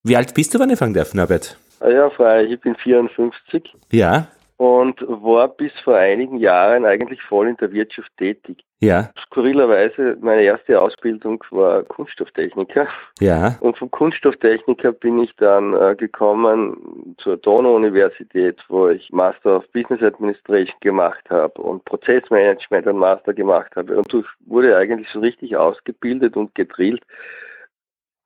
Wie 0.04 0.16
alt 0.16 0.34
bist 0.34 0.54
du, 0.54 0.58
wenn 0.58 0.70
ich 0.70 0.78
fragen 0.78 0.94
darf, 0.94 1.14
Norbert? 1.14 1.58
Ah 1.80 1.90
ja, 1.90 2.10
frei, 2.10 2.44
ich 2.44 2.60
bin 2.60 2.76
54. 2.76 3.76
Ja 3.92 4.28
und 4.62 5.00
war 5.00 5.48
bis 5.48 5.72
vor 5.82 5.96
einigen 5.96 6.38
Jahren 6.38 6.84
eigentlich 6.84 7.20
voll 7.22 7.48
in 7.48 7.56
der 7.56 7.72
Wirtschaft 7.72 8.12
tätig. 8.16 8.62
Ja. 8.82 9.10
Skurrilerweise, 9.26 10.16
meine 10.20 10.42
erste 10.42 10.80
Ausbildung 10.80 11.42
war 11.50 11.84
Kunststofftechniker. 11.84 12.88
Ja. 13.20 13.56
Und 13.60 13.78
vom 13.78 13.88
Kunststofftechniker 13.92 14.90
bin 14.90 15.20
ich 15.20 15.34
dann 15.36 15.72
äh, 15.72 15.94
gekommen 15.94 17.14
zur 17.18 17.36
Donau-Universität, 17.36 18.58
wo 18.68 18.88
ich 18.88 19.08
Master 19.12 19.58
of 19.58 19.70
Business 19.70 20.02
Administration 20.02 20.76
gemacht 20.80 21.22
habe 21.30 21.62
und 21.62 21.84
Prozessmanagement 21.84 22.88
einen 22.88 22.98
Master 22.98 23.32
gemacht 23.32 23.70
habe. 23.76 23.96
Und 23.96 24.12
ich 24.12 24.26
wurde 24.46 24.76
eigentlich 24.76 25.08
so 25.12 25.20
richtig 25.20 25.56
ausgebildet 25.56 26.36
und 26.36 26.52
gedrillt, 26.56 27.04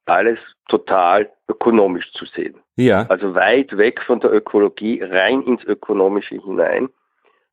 alles 0.06 0.38
total 0.68 1.30
ökonomisch 1.48 2.10
zu 2.12 2.24
sehen. 2.24 2.54
Ja. 2.76 3.04
Also 3.10 3.34
weit 3.34 3.76
weg 3.76 4.00
von 4.00 4.20
der 4.20 4.32
Ökologie, 4.32 5.02
rein 5.02 5.42
ins 5.42 5.64
Ökonomische 5.64 6.36
hinein. 6.36 6.88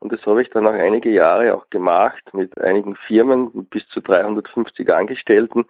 Und 0.04 0.12
das 0.12 0.26
habe 0.26 0.41
ich 0.41 0.49
dann 0.49 0.68
auch 0.68 0.74
einige 0.74 1.10
Jahre 1.10 1.56
auch 1.56 1.70
gemacht 1.70 2.22
mit 2.34 2.60
einigen 2.60 2.97
Firmen 3.08 3.51
mit 3.54 3.70
bis 3.70 3.88
zu 3.88 4.01
350 4.01 4.93
Angestellten, 4.93 5.64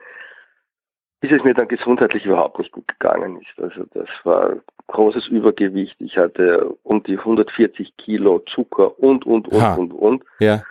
bis 1.22 1.32
es 1.32 1.44
mir 1.44 1.54
dann 1.54 1.68
gesundheitlich 1.68 2.26
überhaupt 2.26 2.58
nicht 2.58 2.72
gut 2.72 2.88
gegangen 2.88 3.40
ist. 3.40 3.64
Also 3.64 3.84
das 3.94 4.10
war 4.24 4.56
großes 4.88 5.28
Übergewicht. 5.28 5.96
Ich 6.00 6.18
hatte 6.18 6.76
um 6.82 7.04
die 7.04 7.20
140 7.20 7.96
Kilo 7.98 8.40
Zucker 8.40 8.98
und, 9.00 9.24
und, 9.28 9.50
und, 9.50 9.62
ha. 9.62 9.76
und, 9.76 9.94
und. 9.94 10.24
Ja. 10.40 10.64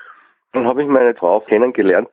Dann 0.52 0.66
habe 0.66 0.82
ich 0.82 0.88
meine 0.88 1.14
Frau 1.14 1.38
kennengelernt 1.38 2.08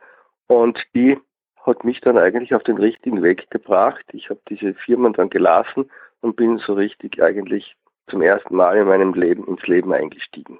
und 0.46 0.80
die 0.94 1.18
hat 1.66 1.84
mich 1.84 2.00
dann 2.02 2.20
eigentlich 2.20 2.54
auf 2.54 2.62
den 2.62 2.78
richtigen 2.78 3.24
Weg 3.24 3.50
gebracht. 3.50 4.06
Ich 4.12 4.30
habe 4.30 4.40
diese 4.50 4.76
Firmen 4.76 5.14
dann 5.14 5.32
gelassen 5.32 5.90
und 6.22 6.36
bin 6.36 6.60
so 6.60 6.74
richtig 6.74 7.20
eigentlich 7.24 7.76
zum 8.08 8.22
ersten 8.22 8.56
Mal 8.56 8.78
in 8.78 8.88
meinem 8.88 9.16
Leben 9.16 9.48
ins 9.48 9.66
Leben 9.66 9.92
eingestiegen. 9.92 10.60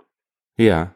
Ja. 0.60 0.94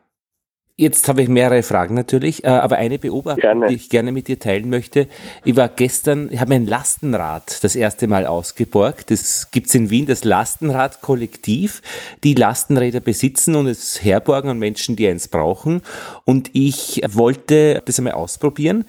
Jetzt 0.76 1.07
habe 1.07 1.22
ich 1.22 1.30
mehrere 1.30 1.61
Fragen 1.61 1.93
natürlich, 1.93 2.43
äh, 2.43 2.47
aber 2.47 2.78
eine 2.78 2.97
Beobachtung, 2.97 3.41
gerne. 3.41 3.68
die 3.68 3.76
ich 3.76 3.89
gerne 3.89 4.11
mit 4.11 4.28
dir 4.28 4.39
teilen 4.39 4.72
möchte. 4.72 5.07
Ich 5.45 5.55
war 5.55 5.70
gestern, 5.70 6.30
ich 6.32 6.39
habe 6.39 6.49
mein 6.49 6.66
Lastenrad 6.66 7.64
das 7.64 7.76
erste 7.76 8.07
Mal 8.07 8.26
ausgeborgt. 8.26 9.11
Das 9.11 9.51
gibt 9.51 9.68
es 9.68 9.76
in 9.76 9.91
Wien, 9.91 10.07
das 10.07 10.24
Lastenrad-Kollektiv, 10.24 11.84
die 12.24 12.34
Lastenräder 12.34 13.01
besitzen 13.01 13.55
und 13.55 13.68
es 13.68 14.03
herborgen 14.03 14.49
an 14.49 14.57
Menschen, 14.57 14.95
die 14.95 15.07
eins 15.07 15.28
brauchen. 15.28 15.84
Und 16.26 16.49
ich 16.53 17.03
wollte 17.07 17.84
das 17.86 17.99
einmal 17.99 18.14
ausprobieren 18.14 18.86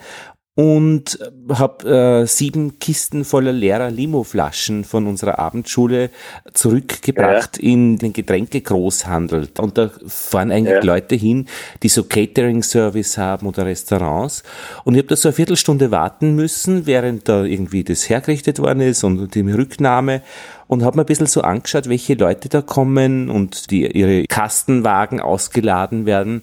und 0.56 1.18
habe 1.48 2.22
äh, 2.22 2.26
sieben 2.26 2.78
Kisten 2.78 3.24
voller 3.24 3.52
leerer 3.52 3.90
Limo-Flaschen 3.90 4.84
von 4.84 5.08
unserer 5.08 5.40
Abendschule 5.40 6.10
zurückgebracht 6.52 7.58
ja. 7.58 7.70
in 7.70 7.98
den 7.98 8.12
Getränkegroßhandel. 8.12 9.48
Und 9.58 9.76
da 9.76 9.90
fahren 10.06 10.52
eigentlich 10.52 10.76
ja. 10.76 10.84
Leute 10.84 11.16
hin, 11.16 11.46
die 11.82 11.88
so 11.88 12.04
Catering-Service 12.04 13.18
haben 13.18 13.48
oder 13.48 13.66
Restaurants. 13.66 14.44
Und 14.84 14.94
ich 14.94 14.98
habe 14.98 15.08
da 15.08 15.16
so 15.16 15.28
eine 15.28 15.34
Viertelstunde 15.34 15.90
warten 15.90 16.36
müssen, 16.36 16.86
während 16.86 17.28
da 17.28 17.42
irgendwie 17.42 17.82
das 17.82 18.08
hergerichtet 18.08 18.60
worden 18.60 18.80
ist 18.80 19.02
und 19.02 19.34
die 19.34 19.40
Rücknahme 19.40 20.22
und 20.66 20.82
habe 20.82 20.96
mir 20.96 21.02
ein 21.02 21.06
bisschen 21.06 21.26
so 21.26 21.42
angeschaut, 21.42 21.88
welche 21.88 22.14
Leute 22.14 22.48
da 22.48 22.62
kommen 22.62 23.28
und 23.28 23.70
die 23.70 23.86
ihre 23.86 24.24
Kastenwagen 24.24 25.20
ausgeladen 25.20 26.06
werden. 26.06 26.42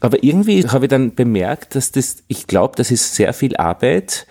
Aber 0.00 0.22
irgendwie 0.22 0.62
habe 0.66 0.86
ich 0.86 0.90
dann 0.90 1.14
bemerkt, 1.14 1.74
dass 1.74 1.92
das, 1.92 2.18
ich 2.28 2.46
glaube, 2.46 2.76
das 2.76 2.90
ist 2.90 3.14
sehr 3.14 3.32
viel 3.32 3.56
Arbeit, 3.56 4.26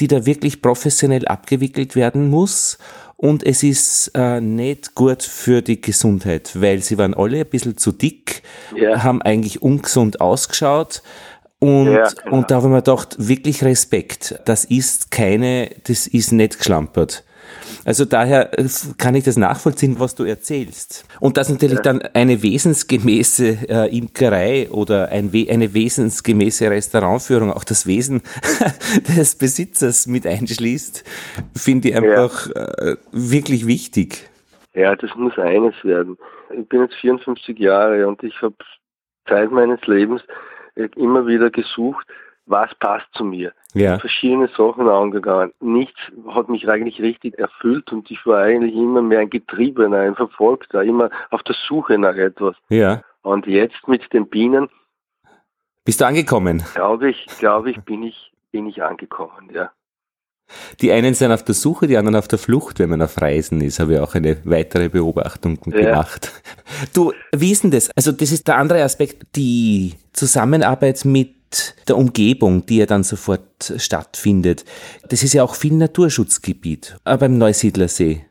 die 0.00 0.06
da 0.06 0.26
wirklich 0.26 0.62
professionell 0.62 1.26
abgewickelt 1.26 1.96
werden 1.96 2.30
muss. 2.30 2.78
Und 3.16 3.44
es 3.44 3.64
ist 3.64 4.12
äh, 4.14 4.40
nicht 4.40 4.94
gut 4.94 5.24
für 5.24 5.60
die 5.60 5.80
Gesundheit, 5.80 6.52
weil 6.54 6.82
sie 6.82 6.98
waren 6.98 7.14
alle 7.14 7.40
ein 7.40 7.46
bisschen 7.46 7.76
zu 7.76 7.90
dick, 7.90 8.42
ja. 8.76 9.02
haben 9.02 9.22
eigentlich 9.22 9.60
ungesund 9.60 10.20
ausgeschaut. 10.20 11.02
Und, 11.58 11.92
ja, 11.92 12.08
genau. 12.08 12.36
und 12.36 12.50
da 12.50 12.56
habe 12.56 12.68
ich 12.68 12.70
mir 12.70 12.82
gedacht, 12.82 13.16
wirklich 13.18 13.64
Respekt. 13.64 14.38
Das 14.44 14.64
ist 14.64 15.10
keine, 15.10 15.70
das 15.84 16.06
ist 16.06 16.30
nicht 16.30 16.58
geschlampert. 16.58 17.24
Also 17.84 18.04
daher 18.04 18.58
äh, 18.58 18.66
kann 18.98 19.14
ich 19.14 19.24
das 19.24 19.36
nachvollziehen, 19.36 19.96
was 19.98 20.14
du 20.14 20.24
erzählst. 20.24 21.06
Und 21.20 21.36
dass 21.36 21.48
natürlich 21.48 21.80
dann 21.80 22.02
eine 22.14 22.42
wesensgemäße 22.42 23.68
äh, 23.68 23.96
Imkerei 23.96 24.68
oder 24.70 25.08
ein, 25.08 25.30
eine 25.32 25.74
wesensgemäße 25.74 26.70
Restaurantführung 26.70 27.52
auch 27.52 27.64
das 27.64 27.86
Wesen 27.86 28.22
des 29.16 29.36
Besitzers 29.36 30.06
mit 30.06 30.26
einschließt, 30.26 31.04
finde 31.56 31.88
ich 31.88 31.96
einfach 31.96 32.48
ja. 32.54 32.64
äh, 32.64 32.96
wirklich 33.12 33.66
wichtig. 33.66 34.28
Ja, 34.74 34.94
das 34.94 35.14
muss 35.16 35.36
eines 35.38 35.74
werden. 35.82 36.16
Ich 36.56 36.68
bin 36.68 36.82
jetzt 36.82 36.94
54 36.96 37.58
Jahre 37.58 38.06
und 38.06 38.22
ich 38.22 38.40
habe 38.42 38.54
Zeit 39.28 39.50
meines 39.50 39.80
Lebens 39.86 40.22
immer 40.96 41.26
wieder 41.26 41.50
gesucht, 41.50 42.06
was 42.46 42.74
passt 42.76 43.06
zu 43.14 43.24
mir. 43.24 43.52
Ja. 43.74 43.98
Verschiedene 43.98 44.48
Sachen 44.56 44.88
angegangen. 44.88 45.52
Nichts 45.60 45.98
hat 46.28 46.48
mich 46.48 46.68
eigentlich 46.68 47.00
richtig 47.00 47.38
erfüllt 47.38 47.92
und 47.92 48.10
ich 48.10 48.24
war 48.24 48.42
eigentlich 48.42 48.74
immer 48.74 49.02
mehr 49.02 49.20
ein 49.20 49.30
Getriebener, 49.30 49.98
ein 49.98 50.14
Verfolgter, 50.14 50.82
immer 50.82 51.10
auf 51.30 51.42
der 51.42 51.54
Suche 51.68 51.98
nach 51.98 52.16
etwas. 52.16 52.56
Ja. 52.70 53.02
Und 53.22 53.46
jetzt 53.46 53.86
mit 53.86 54.10
den 54.12 54.28
Bienen. 54.28 54.68
Bist 55.84 56.00
du 56.00 56.06
angekommen? 56.06 56.62
Glaube 56.74 57.10
ich, 57.10 57.26
glaube 57.38 57.70
ich, 57.70 57.80
bin 57.82 58.02
ich, 58.02 58.32
bin 58.52 58.66
ich 58.66 58.82
angekommen, 58.82 59.50
ja. 59.52 59.70
Die 60.80 60.92
einen 60.92 61.12
sind 61.14 61.30
auf 61.30 61.44
der 61.44 61.54
Suche, 61.54 61.86
die 61.86 61.98
anderen 61.98 62.16
auf 62.16 62.28
der 62.28 62.38
Flucht, 62.38 62.78
wenn 62.78 62.88
man 62.88 63.02
auf 63.02 63.20
Reisen 63.20 63.60
ist, 63.60 63.80
habe 63.80 63.94
ich 63.94 64.00
auch 64.00 64.14
eine 64.14 64.38
weitere 64.44 64.88
Beobachtung 64.88 65.58
ja. 65.66 65.78
gemacht. 65.78 66.32
Du, 66.94 67.12
wie 67.34 67.52
ist 67.52 67.64
denn 67.64 67.70
das? 67.70 67.90
Also 67.96 68.12
das 68.12 68.32
ist 68.32 68.48
der 68.48 68.56
andere 68.56 68.82
Aspekt, 68.82 69.36
die 69.36 69.94
Zusammenarbeit 70.12 71.04
mit 71.04 71.37
der 71.88 71.96
Umgebung, 71.96 72.66
die 72.66 72.78
ja 72.78 72.86
dann 72.86 73.02
sofort 73.02 73.72
stattfindet. 73.76 74.64
Das 75.08 75.22
ist 75.22 75.32
ja 75.32 75.42
auch 75.42 75.54
viel 75.54 75.74
Naturschutzgebiet, 75.74 76.96
aber 77.04 77.26
im 77.26 77.38
Neusiedlersee. 77.38 78.24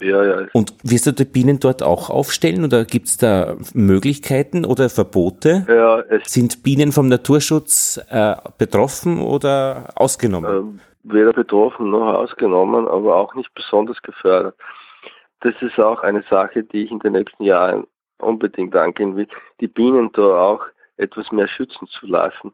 Ja, 0.00 0.24
ja. 0.24 0.46
Und 0.52 0.74
wirst 0.82 1.06
du 1.06 1.12
die 1.12 1.24
Bienen 1.24 1.60
dort 1.60 1.82
auch 1.82 2.10
aufstellen 2.10 2.64
oder 2.64 2.84
gibt 2.84 3.06
es 3.06 3.16
da 3.16 3.56
Möglichkeiten 3.72 4.64
oder 4.64 4.90
Verbote? 4.90 5.64
Ja, 5.68 6.00
es 6.00 6.32
Sind 6.32 6.62
Bienen 6.62 6.92
vom 6.92 7.08
Naturschutz 7.08 8.00
äh, 8.10 8.34
betroffen 8.58 9.20
oder 9.20 9.88
ausgenommen? 9.94 10.50
Ähm, 10.50 10.80
weder 11.04 11.32
betroffen 11.32 11.90
noch 11.90 12.14
ausgenommen, 12.14 12.88
aber 12.88 13.16
auch 13.16 13.34
nicht 13.34 13.54
besonders 13.54 14.02
gefördert. 14.02 14.56
Das 15.40 15.54
ist 15.60 15.78
auch 15.78 16.02
eine 16.02 16.22
Sache, 16.28 16.64
die 16.64 16.84
ich 16.84 16.90
in 16.90 16.98
den 16.98 17.12
nächsten 17.12 17.44
Jahren 17.44 17.84
unbedingt 18.18 18.74
angehen 18.74 19.16
will, 19.16 19.28
die 19.60 19.68
Bienen 19.68 20.10
da 20.12 20.22
auch 20.22 20.62
etwas 20.96 21.30
mehr 21.32 21.48
schützen 21.48 21.86
zu 21.88 22.06
lassen. 22.06 22.52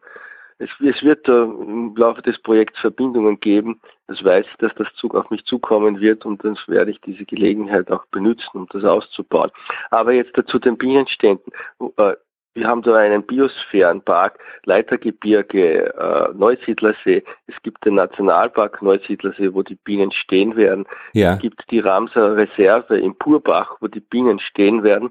Es, 0.58 0.68
es 0.80 1.02
wird 1.02 1.26
da 1.26 1.44
im 1.44 1.94
Laufe 1.96 2.20
des 2.20 2.38
Projekts 2.38 2.78
Verbindungen 2.80 3.40
geben. 3.40 3.80
Das 4.08 4.22
weiß 4.22 4.44
ich, 4.46 4.56
dass 4.58 4.74
das 4.74 4.88
Zug 4.96 5.14
auf 5.14 5.30
mich 5.30 5.44
zukommen 5.46 6.00
wird 6.00 6.26
und 6.26 6.44
dann 6.44 6.58
werde 6.66 6.90
ich 6.90 7.00
diese 7.00 7.24
Gelegenheit 7.24 7.90
auch 7.90 8.04
benutzen, 8.06 8.50
um 8.52 8.66
das 8.70 8.84
auszubauen. 8.84 9.50
Aber 9.90 10.12
jetzt 10.12 10.36
dazu 10.36 10.58
den 10.58 10.76
Bienenständen. 10.76 11.50
Äh, 11.96 12.14
wir 12.54 12.66
haben 12.66 12.82
da 12.82 12.96
einen 12.96 13.22
Biosphärenpark, 13.22 14.38
Leitergebirge, 14.64 15.94
äh, 15.94 16.28
Neusiedlersee. 16.34 17.22
Es 17.46 17.54
gibt 17.62 17.84
den 17.86 17.94
Nationalpark 17.94 18.82
Neusiedlersee, 18.82 19.54
wo 19.54 19.62
die 19.62 19.76
Bienen 19.76 20.10
stehen 20.10 20.56
werden. 20.56 20.84
Ja. 21.12 21.34
Es 21.34 21.38
gibt 21.38 21.62
die 21.70 21.78
Ramser 21.78 22.36
Reserve 22.36 22.98
im 22.98 23.14
Purbach, 23.14 23.76
wo 23.80 23.86
die 23.86 24.00
Bienen 24.00 24.40
stehen 24.40 24.82
werden. 24.82 25.10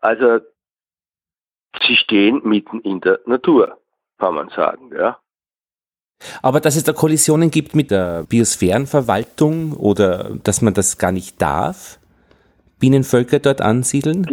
Also 0.00 0.38
sie 1.86 1.96
stehen 1.96 2.40
mitten 2.44 2.80
in 2.80 3.00
der 3.00 3.20
Natur, 3.26 3.78
kann 4.18 4.34
man 4.34 4.48
sagen, 4.50 4.90
ja. 4.96 5.18
Aber 6.42 6.60
dass 6.60 6.76
es 6.76 6.84
da 6.84 6.92
Kollisionen 6.92 7.50
gibt 7.50 7.74
mit 7.74 7.90
der 7.90 8.24
Biosphärenverwaltung 8.24 9.74
oder 9.74 10.30
dass 10.44 10.62
man 10.62 10.72
das 10.72 10.98
gar 10.98 11.12
nicht 11.12 11.42
darf? 11.42 11.98
Bienenvölker 12.78 13.38
dort 13.38 13.60
ansiedeln? 13.60 14.26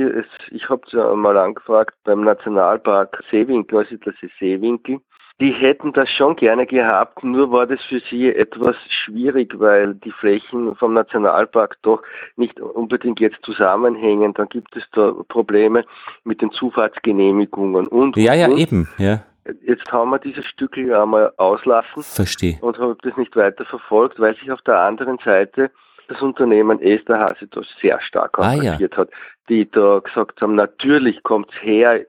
Ich 0.51 0.69
habe 0.69 0.81
ja 0.91 1.13
mal 1.15 1.37
angefragt 1.37 1.95
beim 2.03 2.23
Nationalpark 2.23 3.23
Seewinkel, 3.31 3.79
also 3.79 3.95
das 3.97 4.15
ist 4.21 4.31
Seewinkel. 4.39 4.99
Die 5.43 5.51
hätten 5.51 5.91
das 5.91 6.09
schon 6.09 6.37
gerne 6.37 6.65
gehabt, 6.65 7.21
nur 7.21 7.51
war 7.51 7.67
das 7.67 7.81
für 7.83 7.99
sie 8.09 8.33
etwas 8.33 8.77
schwierig, 8.87 9.53
weil 9.59 9.93
die 9.95 10.11
Flächen 10.11 10.73
vom 10.77 10.93
Nationalpark 10.93 11.75
doch 11.81 12.01
nicht 12.37 12.61
unbedingt 12.61 13.19
jetzt 13.19 13.43
zusammenhängen. 13.43 14.33
Dann 14.33 14.47
gibt 14.47 14.73
es 14.77 14.83
da 14.93 15.11
Probleme 15.27 15.83
mit 16.23 16.41
den 16.41 16.49
Zufahrtsgenehmigungen 16.51 17.87
und. 17.87 18.15
Ja, 18.15 18.33
ja, 18.33 18.47
und. 18.47 18.57
eben, 18.57 18.87
ja. 18.97 19.21
Jetzt 19.65 19.91
haben 19.91 20.11
wir 20.11 20.19
dieses 20.19 20.45
Stück 20.45 20.77
einmal 20.77 21.33
auslassen. 21.35 22.03
Verstehe. 22.03 22.57
Und 22.61 22.79
habe 22.79 22.95
das 23.01 23.17
nicht 23.17 23.35
weiter 23.35 23.65
verfolgt, 23.65 24.21
weil 24.21 24.35
sich 24.37 24.49
auf 24.49 24.61
der 24.61 24.79
anderen 24.79 25.17
Seite 25.25 25.71
das 26.07 26.21
Unternehmen 26.21 26.81
Esterhase 26.81 27.47
da 27.51 27.63
sehr 27.81 27.99
stark 27.99 28.37
engagiert 28.37 28.93
ah, 28.93 28.95
ja. 28.95 29.01
hat, 29.01 29.09
die 29.49 29.69
da 29.69 29.99
gesagt 29.99 30.41
haben, 30.41 30.55
natürlich 30.55 31.21
kommt 31.23 31.49
es 31.51 31.61
her, 31.61 32.05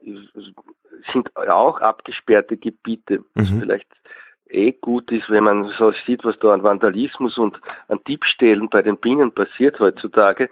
sind 1.11 1.35
auch 1.35 1.79
abgesperrte 1.81 2.57
Gebiete, 2.57 3.23
was 3.35 3.49
mhm. 3.49 3.61
vielleicht 3.61 3.87
eh 4.49 4.71
gut 4.71 5.11
ist, 5.11 5.29
wenn 5.29 5.43
man 5.43 5.65
so 5.77 5.91
sieht, 6.05 6.23
was 6.23 6.37
da 6.39 6.53
an 6.53 6.63
Vandalismus 6.63 7.37
und 7.37 7.59
an 7.87 7.99
Diebstählen 8.07 8.69
bei 8.69 8.81
den 8.81 8.97
Bienen 8.97 9.31
passiert 9.31 9.79
heutzutage. 9.79 10.49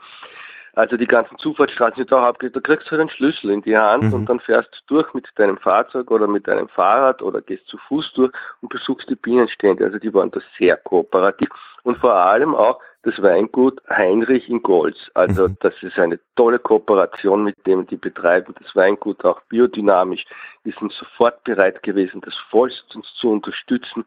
Also 0.75 0.97
die 0.97 1.05
ganzen 1.05 1.37
Zufahrtsstraßen 1.37 1.97
sind 1.97 2.13
auch 2.13 2.23
abgelegt. 2.23 2.55
Da 2.55 2.59
kriegst 2.59 2.87
du 2.87 2.91
halt 2.91 3.01
einen 3.01 3.09
Schlüssel 3.11 3.51
in 3.51 3.61
die 3.61 3.77
Hand 3.77 4.05
mhm. 4.05 4.13
und 4.13 4.25
dann 4.25 4.39
fährst 4.39 4.69
du 4.87 4.95
durch 4.95 5.13
mit 5.13 5.27
deinem 5.35 5.57
Fahrzeug 5.57 6.09
oder 6.09 6.27
mit 6.27 6.47
deinem 6.47 6.67
Fahrrad 6.67 7.21
oder 7.21 7.41
gehst 7.41 7.67
zu 7.67 7.77
Fuß 7.77 8.13
durch 8.13 8.31
und 8.61 8.69
besuchst 8.69 9.07
die 9.07 9.15
Bienenstände. 9.15 9.85
Also 9.85 9.99
die 9.99 10.11
waren 10.13 10.31
da 10.31 10.39
sehr 10.57 10.77
kooperativ 10.77 11.49
und 11.83 11.97
vor 11.99 12.15
allem 12.15 12.55
auch 12.55 12.79
das 13.03 13.21
Weingut 13.21 13.81
Heinrich 13.89 14.49
in 14.49 14.63
Golz. 14.63 14.97
Also 15.13 15.49
mhm. 15.49 15.57
das 15.59 15.73
ist 15.83 15.99
eine 15.99 16.19
tolle 16.35 16.57
Kooperation 16.57 17.43
mit 17.43 17.67
dem, 17.67 17.85
die 17.85 17.97
betreiben 17.97 18.55
das 18.59 18.75
Weingut 18.75 19.23
auch 19.25 19.41
biodynamisch. 19.49 20.25
Die 20.65 20.73
sind 20.79 20.91
sofort 20.93 21.43
bereit 21.43 21.83
gewesen, 21.83 22.21
das 22.21 22.35
vollstens 22.49 23.13
zu 23.15 23.29
unterstützen, 23.29 24.05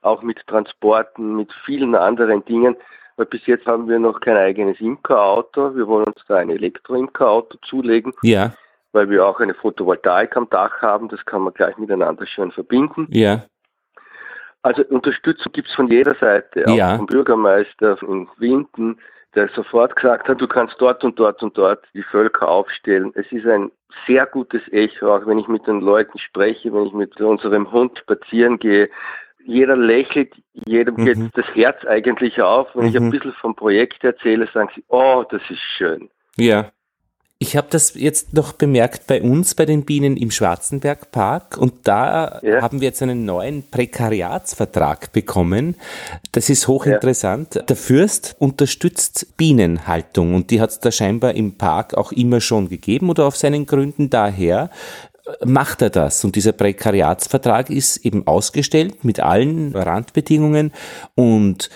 auch 0.00 0.22
mit 0.22 0.46
Transporten, 0.46 1.36
mit 1.36 1.52
vielen 1.64 1.94
anderen 1.94 2.44
Dingen. 2.46 2.76
Weil 3.16 3.26
bis 3.26 3.46
jetzt 3.46 3.66
haben 3.66 3.88
wir 3.88 3.98
noch 3.98 4.20
kein 4.20 4.36
eigenes 4.36 4.80
Imkerauto. 4.80 5.74
Wir 5.74 5.86
wollen 5.86 6.06
uns 6.06 6.22
da 6.28 6.36
ein 6.36 6.50
Elektro-Imkerauto 6.50 7.58
zulegen. 7.66 8.12
Ja. 8.22 8.52
Weil 8.92 9.10
wir 9.10 9.26
auch 9.26 9.40
eine 9.40 9.54
Photovoltaik 9.54 10.36
am 10.36 10.48
Dach 10.50 10.82
haben. 10.82 11.08
Das 11.08 11.24
kann 11.24 11.42
man 11.42 11.54
gleich 11.54 11.76
miteinander 11.78 12.26
schön 12.26 12.52
verbinden. 12.52 13.06
Ja. 13.10 13.44
Also 14.62 14.82
Unterstützung 14.88 15.52
gibt 15.52 15.68
es 15.68 15.74
von 15.74 15.88
jeder 15.88 16.16
Seite, 16.16 16.64
auch 16.66 16.74
ja. 16.74 16.96
vom 16.96 17.06
Bürgermeister 17.06 17.96
in 18.02 18.28
Winden, 18.38 18.98
der 19.36 19.48
sofort 19.50 19.94
gesagt 19.94 20.28
hat, 20.28 20.40
du 20.40 20.48
kannst 20.48 20.74
dort 20.78 21.04
und 21.04 21.18
dort 21.20 21.40
und 21.42 21.56
dort 21.56 21.84
die 21.94 22.02
Völker 22.02 22.48
aufstellen. 22.48 23.12
Es 23.14 23.30
ist 23.30 23.46
ein 23.46 23.70
sehr 24.06 24.26
gutes 24.26 24.62
Echo, 24.72 25.14
auch 25.14 25.24
wenn 25.26 25.38
ich 25.38 25.46
mit 25.46 25.66
den 25.68 25.80
Leuten 25.80 26.18
spreche, 26.18 26.72
wenn 26.72 26.86
ich 26.86 26.92
mit 26.92 27.20
unserem 27.20 27.70
Hund 27.70 27.98
spazieren 27.98 28.58
gehe. 28.58 28.90
Jeder 29.46 29.76
lächelt, 29.76 30.32
jedem 30.52 30.96
mhm. 30.96 31.04
geht 31.04 31.18
das 31.34 31.46
Herz 31.54 31.84
eigentlich 31.86 32.40
auf. 32.42 32.68
Wenn 32.74 32.84
mhm. 32.84 32.88
ich 32.88 32.96
ein 32.96 33.04
mhm. 33.04 33.10
bisschen 33.10 33.32
vom 33.40 33.54
Projekt 33.54 34.02
erzähle, 34.02 34.48
sagen 34.52 34.70
sie, 34.74 34.84
oh, 34.88 35.24
das 35.30 35.42
ist 35.48 35.60
schön. 35.76 36.08
Ja. 36.36 36.70
Ich 37.38 37.54
habe 37.54 37.66
das 37.68 37.92
jetzt 37.94 38.32
noch 38.32 38.54
bemerkt 38.54 39.06
bei 39.06 39.20
uns, 39.20 39.54
bei 39.54 39.66
den 39.66 39.84
Bienen 39.84 40.16
im 40.16 40.30
Schwarzenbergpark 40.30 41.58
und 41.58 41.86
da 41.86 42.40
ja. 42.42 42.62
haben 42.62 42.80
wir 42.80 42.88
jetzt 42.88 43.02
einen 43.02 43.26
neuen 43.26 43.62
Prekariatsvertrag 43.70 45.12
bekommen. 45.12 45.76
Das 46.32 46.48
ist 46.48 46.66
hochinteressant. 46.66 47.56
Ja. 47.56 47.62
Der 47.62 47.76
Fürst 47.76 48.36
unterstützt 48.38 49.36
Bienenhaltung 49.36 50.34
und 50.34 50.50
die 50.50 50.62
hat 50.62 50.70
es 50.70 50.80
da 50.80 50.90
scheinbar 50.90 51.34
im 51.34 51.58
Park 51.58 51.92
auch 51.92 52.10
immer 52.10 52.40
schon 52.40 52.70
gegeben 52.70 53.10
oder 53.10 53.26
auf 53.26 53.36
seinen 53.36 53.66
Gründen 53.66 54.08
daher 54.08 54.70
macht 55.44 55.82
er 55.82 55.90
das. 55.90 56.24
Und 56.24 56.36
dieser 56.36 56.52
Prekariatsvertrag 56.52 57.70
ist 57.70 57.98
eben 57.98 58.26
ausgestellt 58.26 59.04
mit 59.04 59.20
allen 59.20 59.74
Randbedingungen 59.74 60.72
und 61.14 61.70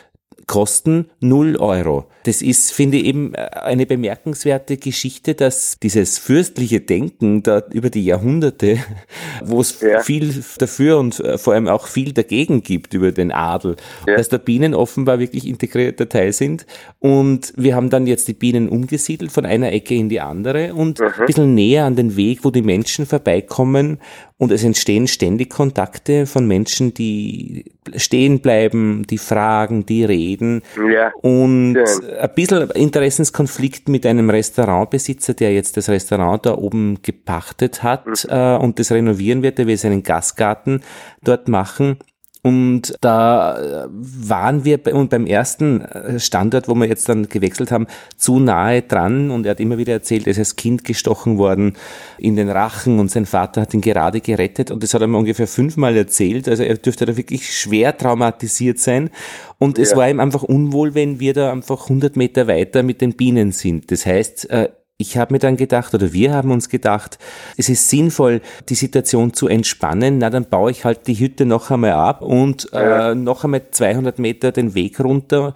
kosten 0.46 1.10
0 1.20 1.56
Euro. 1.56 2.06
Das 2.24 2.42
ist, 2.42 2.72
finde 2.72 2.98
ich, 2.98 3.06
eben 3.06 3.34
eine 3.34 3.86
bemerkenswerte 3.86 4.76
Geschichte, 4.76 5.34
dass 5.34 5.78
dieses 5.82 6.18
fürstliche 6.18 6.80
Denken 6.80 7.42
da 7.42 7.62
über 7.72 7.90
die 7.90 8.04
Jahrhunderte, 8.04 8.78
wo 9.44 9.60
es 9.60 9.80
ja. 9.80 10.00
viel 10.00 10.42
dafür 10.58 10.98
und 10.98 11.20
äh, 11.20 11.38
vor 11.38 11.54
allem 11.54 11.68
auch 11.68 11.86
viel 11.86 12.12
dagegen 12.12 12.62
gibt 12.62 12.94
über 12.94 13.12
den 13.12 13.32
Adel, 13.32 13.76
ja. 14.06 14.16
dass 14.16 14.28
da 14.28 14.38
Bienen 14.38 14.74
offenbar 14.74 15.18
wirklich 15.18 15.46
integrierter 15.46 16.08
Teil 16.08 16.32
sind. 16.32 16.66
Und 16.98 17.52
wir 17.56 17.74
haben 17.74 17.90
dann 17.90 18.06
jetzt 18.06 18.28
die 18.28 18.34
Bienen 18.34 18.68
umgesiedelt 18.68 19.32
von 19.32 19.46
einer 19.46 19.72
Ecke 19.72 19.94
in 19.94 20.08
die 20.08 20.20
andere 20.20 20.74
und 20.74 21.00
mhm. 21.00 21.06
ein 21.06 21.26
bisschen 21.26 21.54
näher 21.54 21.84
an 21.84 21.96
den 21.96 22.16
Weg, 22.16 22.44
wo 22.44 22.50
die 22.50 22.62
Menschen 22.62 23.06
vorbeikommen 23.06 23.98
und 24.40 24.52
es 24.52 24.64
entstehen 24.64 25.06
ständig 25.06 25.50
Kontakte 25.50 26.24
von 26.24 26.46
Menschen, 26.46 26.94
die 26.94 27.66
stehen 27.94 28.40
bleiben, 28.40 29.06
die 29.06 29.18
fragen, 29.18 29.84
die 29.84 30.02
reden. 30.02 30.62
Ja. 30.90 31.12
Und 31.20 31.74
Schön. 31.74 32.09
Ein 32.18 32.30
bisschen 32.34 32.70
Interessenskonflikt 32.70 33.88
mit 33.88 34.06
einem 34.06 34.30
Restaurantbesitzer, 34.30 35.34
der 35.34 35.52
jetzt 35.52 35.76
das 35.76 35.88
Restaurant 35.88 36.46
da 36.46 36.56
oben 36.56 37.02
gepachtet 37.02 37.82
hat 37.82 38.06
mhm. 38.06 38.14
äh, 38.28 38.56
und 38.56 38.78
das 38.78 38.92
renovieren 38.92 39.42
wird. 39.42 39.58
Der 39.58 39.66
will 39.66 39.76
seinen 39.76 40.02
Gastgarten 40.02 40.82
dort 41.22 41.48
machen. 41.48 41.98
Und 42.42 42.94
da 43.02 43.84
äh, 43.84 43.88
waren 43.90 44.64
wir 44.64 44.78
beim 44.78 45.26
ersten 45.26 45.82
äh, 45.82 46.18
Standort, 46.18 46.68
wo 46.68 46.74
wir 46.74 46.86
jetzt 46.86 47.08
dann 47.08 47.28
gewechselt 47.28 47.70
haben, 47.70 47.86
zu 48.16 48.38
nahe 48.38 48.80
dran. 48.80 49.30
Und 49.30 49.44
er 49.44 49.50
hat 49.50 49.60
immer 49.60 49.76
wieder 49.76 49.92
erzählt, 49.92 50.26
er 50.26 50.30
ist 50.30 50.38
als 50.38 50.56
Kind 50.56 50.84
gestochen 50.84 51.36
worden 51.36 51.74
in 52.18 52.36
den 52.36 52.48
Rachen 52.48 52.98
und 52.98 53.10
sein 53.10 53.26
Vater 53.26 53.60
hat 53.60 53.74
ihn 53.74 53.82
gerade 53.82 54.20
gerettet. 54.20 54.70
Und 54.70 54.82
das 54.82 54.94
hat 54.94 55.02
er 55.02 55.06
mir 55.06 55.18
ungefähr 55.18 55.46
fünfmal 55.46 55.96
erzählt. 55.96 56.48
Also 56.48 56.62
er 56.62 56.76
dürfte 56.76 57.04
da 57.04 57.16
wirklich 57.16 57.54
schwer 57.54 57.96
traumatisiert 57.96 58.78
sein. 58.78 59.10
Und 59.58 59.78
es 59.78 59.90
ja. 59.90 59.98
war 59.98 60.08
ihm 60.08 60.20
einfach 60.20 60.42
unwohl, 60.42 60.94
wenn 60.94 61.20
wir 61.20 61.34
da 61.34 61.52
einfach 61.52 61.82
100 61.82 62.16
Meter 62.16 62.46
weiter 62.46 62.82
mit 62.82 63.02
den 63.02 63.12
Bienen 63.12 63.52
sind. 63.52 63.90
Das 63.90 64.06
heißt, 64.06 64.48
äh, 64.48 64.70
ich 65.00 65.16
habe 65.16 65.32
mir 65.32 65.38
dann 65.38 65.56
gedacht, 65.56 65.94
oder 65.94 66.12
wir 66.12 66.34
haben 66.34 66.50
uns 66.50 66.68
gedacht, 66.68 67.18
es 67.56 67.70
ist 67.70 67.88
sinnvoll, 67.88 68.42
die 68.68 68.74
Situation 68.74 69.32
zu 69.32 69.48
entspannen. 69.48 70.18
Na, 70.18 70.28
dann 70.28 70.44
baue 70.44 70.70
ich 70.70 70.84
halt 70.84 71.06
die 71.06 71.18
Hütte 71.18 71.46
noch 71.46 71.70
einmal 71.70 71.92
ab 71.92 72.20
und 72.20 72.70
äh, 72.74 73.14
noch 73.14 73.44
einmal 73.44 73.62
200 73.70 74.18
Meter 74.18 74.52
den 74.52 74.74
Weg 74.74 75.00
runter. 75.00 75.54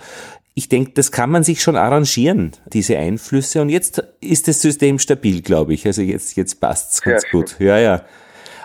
Ich 0.54 0.68
denke, 0.68 0.92
das 0.94 1.12
kann 1.12 1.30
man 1.30 1.44
sich 1.44 1.62
schon 1.62 1.76
arrangieren, 1.76 2.52
diese 2.72 2.96
Einflüsse. 2.96 3.60
Und 3.60 3.68
jetzt 3.68 4.02
ist 4.20 4.48
das 4.48 4.62
System 4.62 4.98
stabil, 4.98 5.42
glaube 5.42 5.74
ich. 5.74 5.84
Also 5.84 6.00
jetzt, 6.00 6.36
jetzt 6.36 6.60
passt's 6.60 7.02
ganz 7.02 7.24
ja, 7.24 7.30
gut. 7.30 7.56
Ja, 7.58 7.78
ja. 7.78 8.02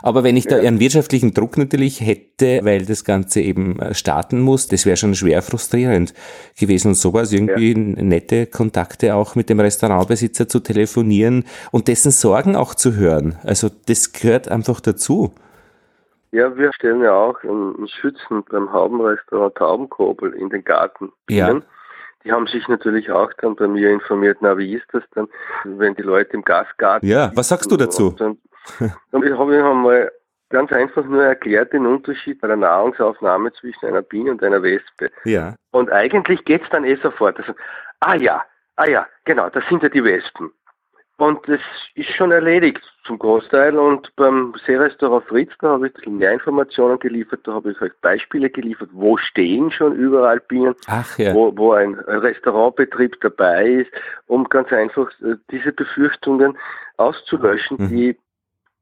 Aber 0.02 0.24
wenn 0.24 0.38
ich 0.38 0.48
da 0.48 0.58
einen 0.58 0.80
wirtschaftlichen 0.80 1.34
Druck 1.34 1.58
natürlich 1.58 2.02
hätte, 2.02 2.62
weil 2.64 2.86
das 2.86 3.04
Ganze 3.04 3.42
eben 3.42 3.80
äh, 3.80 3.94
starten 3.94 4.42
muss, 4.42 4.68
das 4.68 4.86
wäre 4.86 4.98
schon 4.98 5.16
schwer 5.16 5.42
frustrierend 5.42 6.14
gewesen. 6.60 6.90
Und 6.90 6.96
sowas 6.96 7.32
irgendwie 7.32 7.72
ja. 7.72 8.04
nette 8.04 8.46
Kontakte 8.46 9.16
auch 9.16 9.36
mit 9.36 9.50
dem 9.50 9.60
Restaurantbesitzer 9.60 10.48
zu 10.48 10.60
telefonieren 10.60 11.46
und 11.72 11.88
dessen 11.88 12.12
Sorgen 12.12 12.56
auch 12.56 12.76
zu 12.76 12.96
hören. 12.96 13.38
Also 13.44 13.70
das 13.88 14.14
gehört 14.14 14.50
einfach 14.50 14.80
dazu. 14.80 15.34
Ja, 16.32 16.56
wir 16.56 16.72
stellen 16.74 17.02
ja 17.02 17.14
auch 17.14 17.42
einen 17.44 17.88
Schützen 17.88 18.44
beim 18.50 18.72
Haubenrestaurant 18.72 19.56
Taubenkobel 19.56 20.34
in 20.34 20.50
den 20.50 20.64
Garten. 20.64 21.12
Ja. 21.28 21.60
Die 22.24 22.32
haben 22.32 22.48
sich 22.48 22.68
natürlich 22.68 23.12
auch 23.12 23.32
dann 23.34 23.56
bei 23.56 23.68
mir 23.68 23.90
informiert, 23.90 24.40
na 24.42 24.58
wie 24.58 24.76
ist 24.76 24.88
das 24.92 25.04
dann, 25.16 25.28
wenn 25.64 25.96
die 25.96 26.02
Leute 26.02 26.34
im 26.34 26.44
Gastgarten... 26.44 27.08
Ja, 27.08 27.32
was 27.34 27.48
sagst 27.48 27.72
du 27.72 27.78
dazu? 27.78 28.12
Dann, 28.12 28.38
ich 28.80 29.32
habe 29.32 29.58
ihm 29.58 29.82
mal 29.82 30.12
ganz 30.50 30.72
einfach 30.72 31.06
nur 31.06 31.24
erklärt 31.24 31.74
den 31.74 31.86
Unterschied 31.86 32.42
bei 32.42 32.48
der 32.48 32.58
Nahrungsaufnahme 32.58 33.54
zwischen 33.54 33.86
einer 33.86 34.02
Biene 34.02 34.32
und 34.32 34.44
einer 34.44 34.62
Wespe. 34.62 35.12
Ja. 35.24 35.56
Und 35.72 35.92
eigentlich 35.92 36.44
geht 36.44 36.64
es 36.64 36.70
dann 36.70 36.84
eh 36.84 36.96
sofort. 36.96 37.40
Also, 37.40 37.54
ah 38.02 38.16
ja, 38.16 38.44
ah 38.76 38.88
ja, 38.88 39.08
genau, 39.26 39.50
das 39.50 39.64
sind 39.70 39.84
ja 39.84 39.90
die 39.90 40.04
Wespen. 40.04 40.52
Und 41.18 41.48
das 41.48 41.62
ist 41.96 42.10
schon 42.10 42.32
erledigt 42.32 42.82
zum 43.10 43.18
Großteil. 43.18 43.78
Und 43.78 44.16
beim 44.16 44.54
Seerestaurant 44.66 45.26
Fritz, 45.26 45.52
da 45.60 45.70
habe 45.70 45.88
ich 45.88 46.08
mehr 46.08 46.32
Informationen 46.32 47.00
geliefert, 47.00 47.42
da 47.44 47.54
habe 47.54 47.72
ich 47.72 47.82
euch 47.82 47.92
Beispiele 48.02 48.50
geliefert, 48.50 48.90
wo 48.94 49.18
stehen 49.18 49.72
schon 49.72 49.96
überall 49.96 50.40
Bienen, 50.40 50.76
ja. 51.18 51.34
wo, 51.34 51.52
wo 51.58 51.74
ein 51.74 51.96
Restaurantbetrieb 51.96 53.20
dabei 53.22 53.66
ist, 53.66 53.92
um 54.28 54.44
ganz 54.46 54.72
einfach 54.72 55.10
äh, 55.22 55.36
diese 55.52 55.72
Befürchtungen 55.72 56.58
auszulöschen, 56.98 57.78
mhm. 57.80 57.90
die 57.90 58.18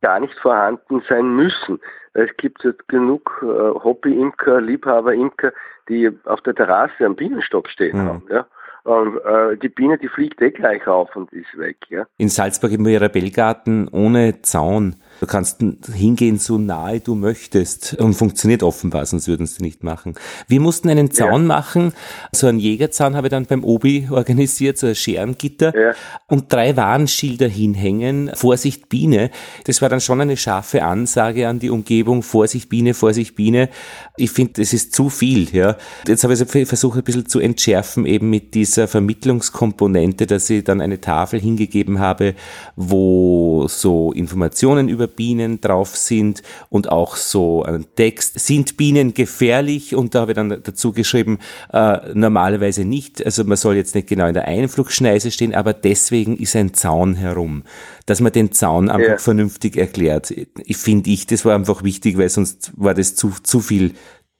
gar 0.01 0.19
nicht 0.19 0.37
vorhanden 0.39 1.01
sein 1.07 1.35
müssen. 1.35 1.79
Es 2.13 2.29
gibt 2.37 2.67
genug 2.87 3.41
äh, 3.41 3.45
Hobby-Imker, 3.45 4.59
Liebhaber-Imker, 4.59 5.53
die 5.87 6.11
auf 6.25 6.41
der 6.41 6.53
Terrasse 6.53 7.05
am 7.05 7.15
Bienenstock 7.15 7.69
stehen 7.69 8.03
mhm. 8.03 8.07
haben. 8.07 8.23
Ja? 8.29 8.45
Äh, 8.87 9.57
die 9.57 9.67
Biene, 9.67 9.97
die 9.97 10.07
fliegt 10.07 10.41
eh 10.41 10.51
gleich 10.51 10.87
auf 10.87 11.13
und 11.15 11.31
ist 11.33 11.57
weg. 11.57 11.77
Ja? 11.89 12.05
In 12.17 12.29
Salzburg 12.29 12.71
im 12.71 12.83
Mirabellgarten 12.83 13.89
ohne 13.89 14.41
Zaun 14.41 14.95
Du 15.19 15.25
kannst 15.25 15.57
hingehen, 15.93 16.37
so 16.37 16.57
nahe 16.57 16.99
du 16.99 17.15
möchtest. 17.15 17.95
Und 17.95 18.13
funktioniert 18.13 18.61
offenbar, 18.61 19.05
sonst 19.05 19.27
würden 19.27 19.47
sie 19.47 19.63
nicht 19.63 19.83
machen. 19.83 20.13
Wir 20.47 20.59
mussten 20.59 20.89
einen 20.89 21.11
Zaun 21.11 21.41
ja. 21.41 21.47
machen. 21.47 21.93
So 22.31 22.47
einen 22.47 22.59
Jägerzaun 22.59 23.15
habe 23.15 23.27
ich 23.27 23.31
dann 23.31 23.45
beim 23.45 23.63
Obi 23.63 24.07
organisiert, 24.11 24.77
so 24.77 24.87
ein 24.87 24.95
Scherengitter. 24.95 25.75
Ja. 25.75 25.93
Und 26.27 26.53
drei 26.53 26.77
Warnschilder 26.77 27.47
hinhängen. 27.47 28.31
Vorsicht 28.35 28.89
Biene. 28.89 29.31
Das 29.65 29.81
war 29.81 29.89
dann 29.89 30.01
schon 30.01 30.21
eine 30.21 30.37
scharfe 30.37 30.83
Ansage 30.83 31.47
an 31.47 31.59
die 31.59 31.71
Umgebung. 31.71 32.21
Vorsicht 32.21 32.69
Biene, 32.69 32.93
Vorsicht 32.93 33.35
Biene. 33.35 33.69
Ich 34.17 34.31
finde, 34.31 34.53
das 34.61 34.73
ist 34.73 34.93
zu 34.93 35.09
viel. 35.09 35.49
Ja. 35.51 35.77
Jetzt 36.07 36.23
habe 36.23 36.33
ich 36.33 36.67
versucht, 36.67 36.97
ein 36.97 37.03
bisschen 37.03 37.27
zu 37.27 37.39
entschärfen, 37.39 38.05
eben 38.05 38.29
mit 38.29 38.53
dieser 38.53 38.87
Vermittlungskomponente, 38.87 40.27
dass 40.27 40.49
ich 40.49 40.63
dann 40.63 40.79
eine 40.79 41.01
Tafel 41.01 41.39
hingegeben 41.39 41.99
habe, 41.99 42.35
wo 42.75 43.67
so 43.67 44.11
Informationen 44.11 44.89
über 44.89 45.06
Bienen 45.07 45.61
drauf 45.61 45.95
sind 45.95 46.43
und 46.69 46.89
auch 46.89 47.15
so 47.15 47.63
ein 47.63 47.85
Text. 47.95 48.39
Sind 48.39 48.77
Bienen 48.77 49.13
gefährlich? 49.13 49.95
Und 49.95 50.15
da 50.15 50.21
habe 50.21 50.31
ich 50.31 50.35
dann 50.35 50.49
dazu 50.49 50.91
geschrieben, 50.91 51.39
äh, 51.73 52.13
normalerweise 52.13 52.85
nicht. 52.85 53.25
Also 53.25 53.43
man 53.43 53.57
soll 53.57 53.75
jetzt 53.75 53.95
nicht 53.95 54.07
genau 54.07 54.27
in 54.27 54.33
der 54.33 54.45
Einflugschneise 54.45 55.31
stehen, 55.31 55.55
aber 55.55 55.73
deswegen 55.73 56.37
ist 56.37 56.55
ein 56.55 56.73
Zaun 56.73 57.15
herum. 57.15 57.63
Dass 58.05 58.21
man 58.21 58.31
den 58.31 58.51
Zaun 58.51 58.89
einfach 58.89 59.07
ja. 59.07 59.17
vernünftig 59.17 59.75
erklärt. 59.75 60.33
Ich 60.65 60.77
finde 60.77 61.09
ich, 61.09 61.27
das 61.27 61.43
war 61.45 61.55
einfach 61.55 61.83
wichtig, 61.83 62.17
weil 62.17 62.29
sonst 62.29 62.71
war 62.75 62.93
das 62.93 63.15
zu, 63.15 63.33
zu 63.43 63.59
viel 63.59 63.93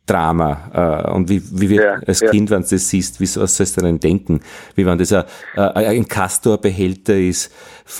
Drama. 0.08 1.06
Äh, 1.08 1.12
und 1.12 1.30
wie, 1.30 1.42
wie 1.52 1.70
wir 1.70 1.84
ja, 1.84 2.00
als 2.08 2.22
ja. 2.22 2.32
Kind, 2.32 2.50
wenn 2.50 2.64
du 2.64 2.70
das 2.70 2.90
siehst, 2.90 3.20
wie 3.20 3.26
was 3.26 3.58
sollst 3.58 3.78
du 3.78 3.82
denn 3.82 4.00
denken? 4.00 4.42
Wie 4.76 4.86
wenn 4.86 4.98
das 4.98 5.14
ein, 5.14 5.26
äh, 5.56 5.60
ein 5.60 6.08
Castor-Behälter 6.08 7.16
ist, 7.16 7.54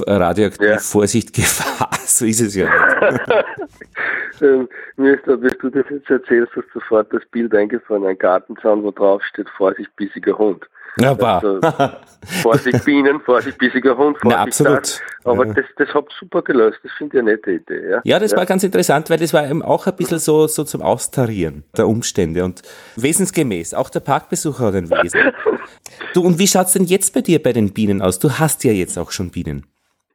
radioaktiv, 0.06 0.68
ja. 0.68 0.78
Vorsicht, 0.80 1.34
Gefahr, 1.34 1.90
so 2.06 2.26
ist 2.26 2.42
es 2.42 2.56
ja 2.56 2.66
nicht. 2.66 4.42
ähm, 4.42 4.68
mir 4.96 5.14
ist, 5.16 5.26
bis 5.26 5.58
du 5.60 5.70
das 5.70 5.86
jetzt 5.90 6.10
erzählst, 6.10 6.52
hast 6.56 6.68
sofort 6.74 7.14
das 7.14 7.24
Bild 7.32 7.54
eingefallen, 7.54 8.06
ein 8.06 8.18
Gartenzaun, 8.18 8.84
wo 8.84 8.92
drauf 8.92 9.24
steht, 9.24 9.50
Vorsicht, 9.50 9.94
bissiger 9.96 10.38
Hund. 10.38 10.66
Ja, 11.00 11.14
also, 11.14 11.60
Vorsicht 12.42 12.84
Bienen, 12.84 13.22
Vorsicht 13.22 13.58
bissiger 13.58 13.98
Hund, 13.98 14.18
Vorsicht 14.18 14.38
Na, 14.38 14.44
absolut. 14.44 14.80
Das. 14.80 15.02
Aber 15.24 15.46
ja. 15.46 15.54
das, 15.54 15.66
das 15.78 15.94
habt 15.94 16.12
super 16.20 16.42
gelöst, 16.42 16.80
das 16.84 16.92
finde 16.98 17.18
ich 17.18 17.22
eine 17.22 17.32
nette 17.32 17.52
Idee. 17.52 17.90
Ja, 17.90 18.02
ja 18.04 18.20
das 18.20 18.32
ja. 18.32 18.38
war 18.38 18.46
ganz 18.46 18.64
interessant, 18.64 19.10
weil 19.10 19.18
das 19.18 19.34
war 19.34 19.50
eben 19.50 19.62
auch 19.62 19.88
ein 19.88 19.96
bisschen 19.96 20.20
so, 20.20 20.48
so 20.48 20.64
zum 20.64 20.82
Austarieren 20.82 21.64
der 21.78 21.88
Umstände 21.88 22.44
und 22.44 22.62
wesensgemäß. 22.96 23.74
Auch 23.74 23.90
der 23.90 24.00
Parkbesucher 24.00 24.66
hat 24.66 24.76
ein 24.76 24.90
Wesen. 24.90 25.32
du, 26.14 26.22
und 26.22 26.40
wie 26.40 26.48
schaut's 26.48 26.74
denn 26.74 26.86
jetzt 26.86 27.14
bei 27.14 27.22
dir 27.22 27.42
bei 27.42 27.54
den 27.54 27.74
Bienen 27.74 28.02
aus? 28.02 28.20
Du 28.20 28.30
hast 28.32 28.64
ja 28.64 28.72
jetzt 28.72 28.98
auch 28.98 29.12
schon 29.12 29.30
Bienen. 29.32 29.66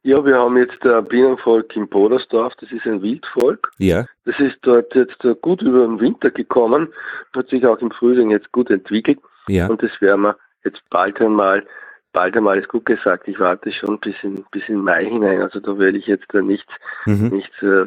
Ja, 0.05 0.23
wir 0.25 0.37
haben 0.37 0.57
jetzt 0.57 0.85
ein 0.85 1.05
Bienenvolk 1.05 1.77
im 1.77 1.87
Bodersdorf, 1.87 2.53
das 2.59 2.69
ist 2.73 2.85
ein 2.85 3.01
Wildvolk. 3.01 3.71
Ja. 3.77 4.05
Das 4.25 4.37
ist 4.37 4.57
dort 4.63 4.93
jetzt 4.95 5.25
gut 5.41 5.61
über 5.61 5.87
den 5.87 6.01
Winter 6.01 6.29
gekommen, 6.29 6.89
hat 7.33 7.47
sich 7.47 7.65
auch 7.65 7.79
im 7.79 7.89
Frühling 7.89 8.29
jetzt 8.29 8.51
gut 8.51 8.69
entwickelt. 8.69 9.19
Ja. 9.47 9.67
Und 9.67 9.81
das 9.81 9.91
werden 10.01 10.23
wir 10.23 10.35
jetzt 10.63 10.81
bald 10.89 11.19
einmal, 11.21 11.65
bald 12.11 12.35
einmal 12.35 12.59
ist 12.59 12.69
gut 12.69 12.85
gesagt, 12.85 13.27
ich 13.27 13.39
warte 13.39 13.71
schon 13.71 13.99
bis 13.99 14.15
in, 14.23 14.45
bis 14.51 14.67
in 14.69 14.77
Mai 14.77 15.05
hinein, 15.05 15.41
also 15.41 15.59
da 15.59 15.77
werde 15.77 15.97
ich 15.97 16.07
jetzt 16.07 16.33
nichts, 16.33 16.71
mhm. 17.05 17.29
nichts 17.29 17.61
äh, 17.61 17.85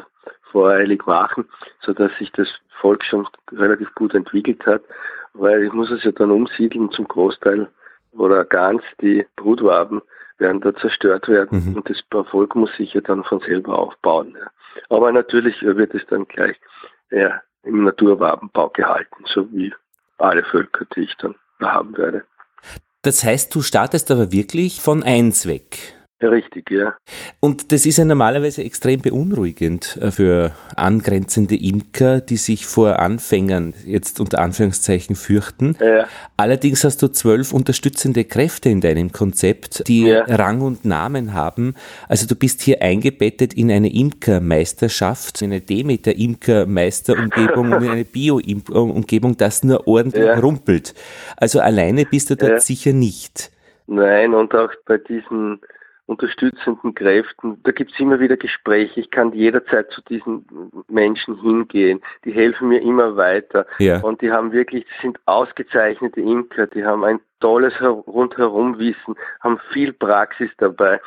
voreilig 0.50 1.06
machen, 1.06 1.48
sodass 1.80 2.16
sich 2.18 2.32
das 2.32 2.48
Volk 2.80 3.04
schon 3.04 3.26
relativ 3.52 3.94
gut 3.94 4.14
entwickelt 4.14 4.64
hat, 4.66 4.82
weil 5.34 5.64
ich 5.64 5.72
muss 5.72 5.90
es 5.90 6.04
ja 6.04 6.12
dann 6.12 6.30
umsiedeln 6.30 6.90
zum 6.90 7.06
Großteil 7.08 7.68
oder 8.12 8.44
ganz 8.44 8.82
die 9.00 9.26
Brutwaben 9.36 10.02
werden 10.38 10.60
da 10.60 10.74
zerstört 10.74 11.28
werden 11.28 11.64
mhm. 11.64 11.76
und 11.76 11.90
das 11.90 12.02
Volk 12.30 12.54
muss 12.54 12.74
sich 12.76 12.94
ja 12.94 13.00
dann 13.00 13.24
von 13.24 13.40
selber 13.40 13.78
aufbauen. 13.78 14.36
Ja. 14.38 14.50
Aber 14.90 15.10
natürlich 15.12 15.62
wird 15.62 15.94
es 15.94 16.06
dann 16.06 16.26
gleich 16.26 16.56
ja, 17.10 17.40
im 17.62 17.84
Naturwabenbau 17.84 18.68
gehalten, 18.70 19.24
so 19.26 19.50
wie 19.52 19.72
alle 20.18 20.42
Völker, 20.44 20.84
die 20.94 21.02
ich 21.02 21.16
dann 21.16 21.34
haben 21.60 21.96
werde. 21.96 22.24
Das 23.06 23.22
heißt, 23.22 23.54
du 23.54 23.62
startest 23.62 24.10
aber 24.10 24.32
wirklich 24.32 24.80
von 24.80 25.04
eins 25.04 25.46
weg. 25.46 25.95
Richtig, 26.22 26.70
ja. 26.70 26.94
Und 27.40 27.72
das 27.72 27.84
ist 27.84 27.98
ja 27.98 28.06
normalerweise 28.06 28.64
extrem 28.64 29.02
beunruhigend 29.02 29.98
äh, 30.00 30.10
für 30.10 30.52
angrenzende 30.74 31.56
Imker, 31.56 32.22
die 32.22 32.38
sich 32.38 32.64
vor 32.64 33.00
Anfängern 33.00 33.74
jetzt 33.84 34.18
unter 34.18 34.38
Anführungszeichen 34.38 35.14
fürchten. 35.14 35.76
Ja. 35.78 36.06
Allerdings 36.38 36.84
hast 36.84 37.02
du 37.02 37.08
zwölf 37.08 37.52
unterstützende 37.52 38.24
Kräfte 38.24 38.70
in 38.70 38.80
deinem 38.80 39.12
Konzept, 39.12 39.86
die 39.88 40.06
Ja. 40.06 40.24
Rang 40.24 40.62
und 40.62 40.86
Namen 40.86 41.34
haben. 41.34 41.74
Also 42.08 42.26
du 42.26 42.34
bist 42.34 42.62
hier 42.62 42.80
eingebettet 42.80 43.52
in 43.52 43.70
eine 43.70 43.92
Imkermeisterschaft, 43.92 45.42
in 45.42 45.52
eine 45.52 45.60
Demeter-Imkermeisterumgebung 45.60 47.72
und 47.72 47.82
in 47.82 47.90
eine 47.90 48.04
Bio-Umgebung, 48.06 49.36
das 49.36 49.64
nur 49.64 49.86
ordentlich 49.86 50.24
Ja. 50.24 50.38
rumpelt. 50.38 50.94
Also 51.36 51.60
alleine 51.60 52.06
bist 52.06 52.30
du 52.30 52.36
dort 52.36 52.62
sicher 52.62 52.94
nicht. 52.94 53.50
Nein, 53.86 54.32
und 54.34 54.54
auch 54.54 54.70
bei 54.86 54.96
diesen 54.98 55.60
unterstützenden 56.06 56.94
Kräften, 56.94 57.60
da 57.64 57.72
gibt's 57.72 57.98
immer 57.98 58.20
wieder 58.20 58.36
Gespräche. 58.36 59.00
Ich 59.00 59.10
kann 59.10 59.32
jederzeit 59.32 59.90
zu 59.90 60.00
diesen 60.02 60.46
Menschen 60.88 61.40
hingehen. 61.40 62.00
Die 62.24 62.32
helfen 62.32 62.68
mir 62.68 62.80
immer 62.80 63.16
weiter. 63.16 63.66
Ja. 63.78 64.00
Und 64.00 64.22
die 64.22 64.30
haben 64.30 64.52
wirklich, 64.52 64.84
die 64.84 65.02
sind 65.02 65.18
ausgezeichnete 65.26 66.20
Imker, 66.20 66.68
die 66.68 66.84
haben 66.84 67.04
ein 67.04 67.18
tolles 67.40 67.78
Her- 67.80 67.90
Rundherumwissen, 67.90 69.16
haben 69.40 69.58
viel 69.72 69.92
Praxis 69.92 70.50
dabei. 70.58 71.00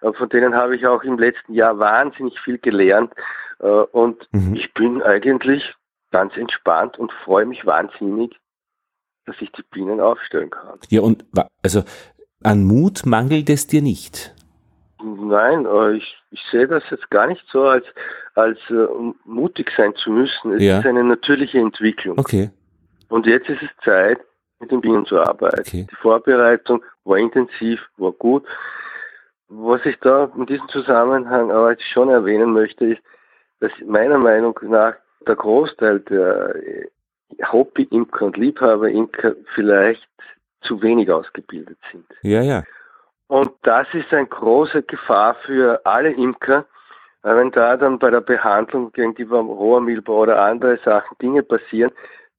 Äh, 0.00 0.12
Von 0.12 0.28
denen 0.28 0.54
habe 0.54 0.76
ich 0.76 0.86
auch 0.86 1.02
im 1.02 1.18
letzten 1.18 1.52
Jahr 1.52 1.78
wahnsinnig 1.78 2.38
viel 2.40 2.58
gelernt. 2.58 3.12
Äh, 3.58 3.66
Und 3.66 4.28
Mhm. 4.32 4.54
ich 4.54 4.72
bin 4.74 5.02
eigentlich 5.02 5.74
ganz 6.12 6.36
entspannt 6.36 6.98
und 6.98 7.10
freue 7.24 7.46
mich 7.46 7.66
wahnsinnig, 7.66 8.38
dass 9.24 9.34
ich 9.40 9.50
die 9.52 9.64
Bienen 9.72 10.00
aufstellen 10.00 10.50
kann. 10.50 10.78
Ja, 10.88 11.00
und 11.00 11.24
also 11.64 11.82
an 12.44 12.64
Mut 12.64 13.04
mangelt 13.06 13.50
es 13.50 13.66
dir 13.66 13.82
nicht. 13.82 14.35
Nein, 15.28 15.66
äh, 15.66 15.92
ich, 15.96 16.16
ich 16.30 16.42
sehe 16.50 16.66
das 16.66 16.82
jetzt 16.90 17.08
gar 17.10 17.26
nicht 17.26 17.44
so, 17.50 17.64
als, 17.64 17.84
als 18.34 18.58
um 18.70 19.14
mutig 19.24 19.70
sein 19.76 19.94
zu 19.96 20.10
müssen. 20.10 20.54
Es 20.54 20.62
Ja. 20.62 20.78
ist 20.78 20.86
eine 20.86 21.04
natürliche 21.04 21.58
Entwicklung. 21.58 22.18
Okay, 22.18 22.50
Und 23.08 23.26
jetzt 23.26 23.48
ist 23.48 23.62
es 23.62 23.68
Zeit, 23.84 24.18
mit 24.60 24.70
den 24.70 24.80
Bienen 24.80 25.04
zu 25.06 25.20
arbeiten. 25.20 25.60
Okay. 25.60 25.86
Die 25.90 25.96
Vorbereitung 25.96 26.82
war 27.04 27.18
intensiv, 27.18 27.80
war 27.98 28.12
gut. 28.12 28.44
Was 29.48 29.84
ich 29.84 29.96
da 30.00 30.30
in 30.36 30.46
diesem 30.46 30.68
Zusammenhang 30.68 31.50
aber 31.52 31.70
jetzt 31.72 31.84
schon 31.84 32.08
erwähnen 32.08 32.52
möchte, 32.52 32.86
ist, 32.86 33.02
dass 33.60 33.70
meiner 33.86 34.18
Meinung 34.18 34.58
nach 34.62 34.94
der 35.26 35.36
Großteil 35.36 36.00
der 36.00 36.56
äh, 36.56 36.86
Hobby-Imker 37.52 38.26
und 38.26 38.36
Liebhaber-Imker 38.36 39.34
vielleicht 39.54 40.08
zu 40.62 40.80
wenig 40.82 41.10
ausgebildet 41.10 41.78
sind. 41.92 42.04
ja, 42.22 42.42
ja. 42.42 42.64
Und 43.28 43.52
das 43.62 43.86
ist 43.92 44.12
eine 44.12 44.26
große 44.26 44.82
Gefahr 44.82 45.34
für 45.46 45.80
alle 45.84 46.10
Imker, 46.12 46.64
weil 47.22 47.36
wenn 47.36 47.50
da 47.50 47.76
dann 47.76 47.98
bei 47.98 48.10
der 48.10 48.20
Behandlung 48.20 48.92
gegen 48.92 49.14
die 49.14 49.24
Rohrmilbe 49.24 50.12
oder 50.12 50.40
andere 50.42 50.78
Sachen 50.84 51.18
Dinge 51.20 51.42
passieren, 51.42 51.90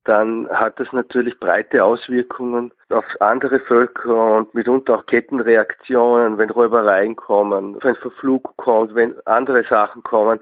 dann 0.06 0.48
hat 0.50 0.80
das 0.80 0.88
natürlich 0.94 1.38
breite 1.38 1.84
Auswirkungen 1.84 2.72
auf 2.90 3.04
andere 3.20 3.60
Völker 3.60 4.38
und 4.38 4.54
mitunter 4.54 4.96
auch 4.96 5.06
Kettenreaktionen, 5.06 6.38
wenn 6.38 6.50
Räubereien 6.50 7.18
kommen, 7.18 7.78
wenn 7.82 7.96
Verflug 7.96 8.56
kommt, 8.56 8.96
wenn 8.96 9.16
andere 9.26 9.66
Sachen 9.66 10.04
kommen. 10.04 10.40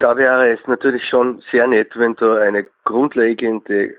Da 0.00 0.14
wäre 0.18 0.50
es 0.52 0.60
natürlich 0.66 1.08
schon 1.08 1.42
sehr 1.50 1.66
nett, 1.66 1.92
wenn 1.94 2.14
da 2.16 2.34
eine 2.36 2.66
grundlegende, 2.84 3.94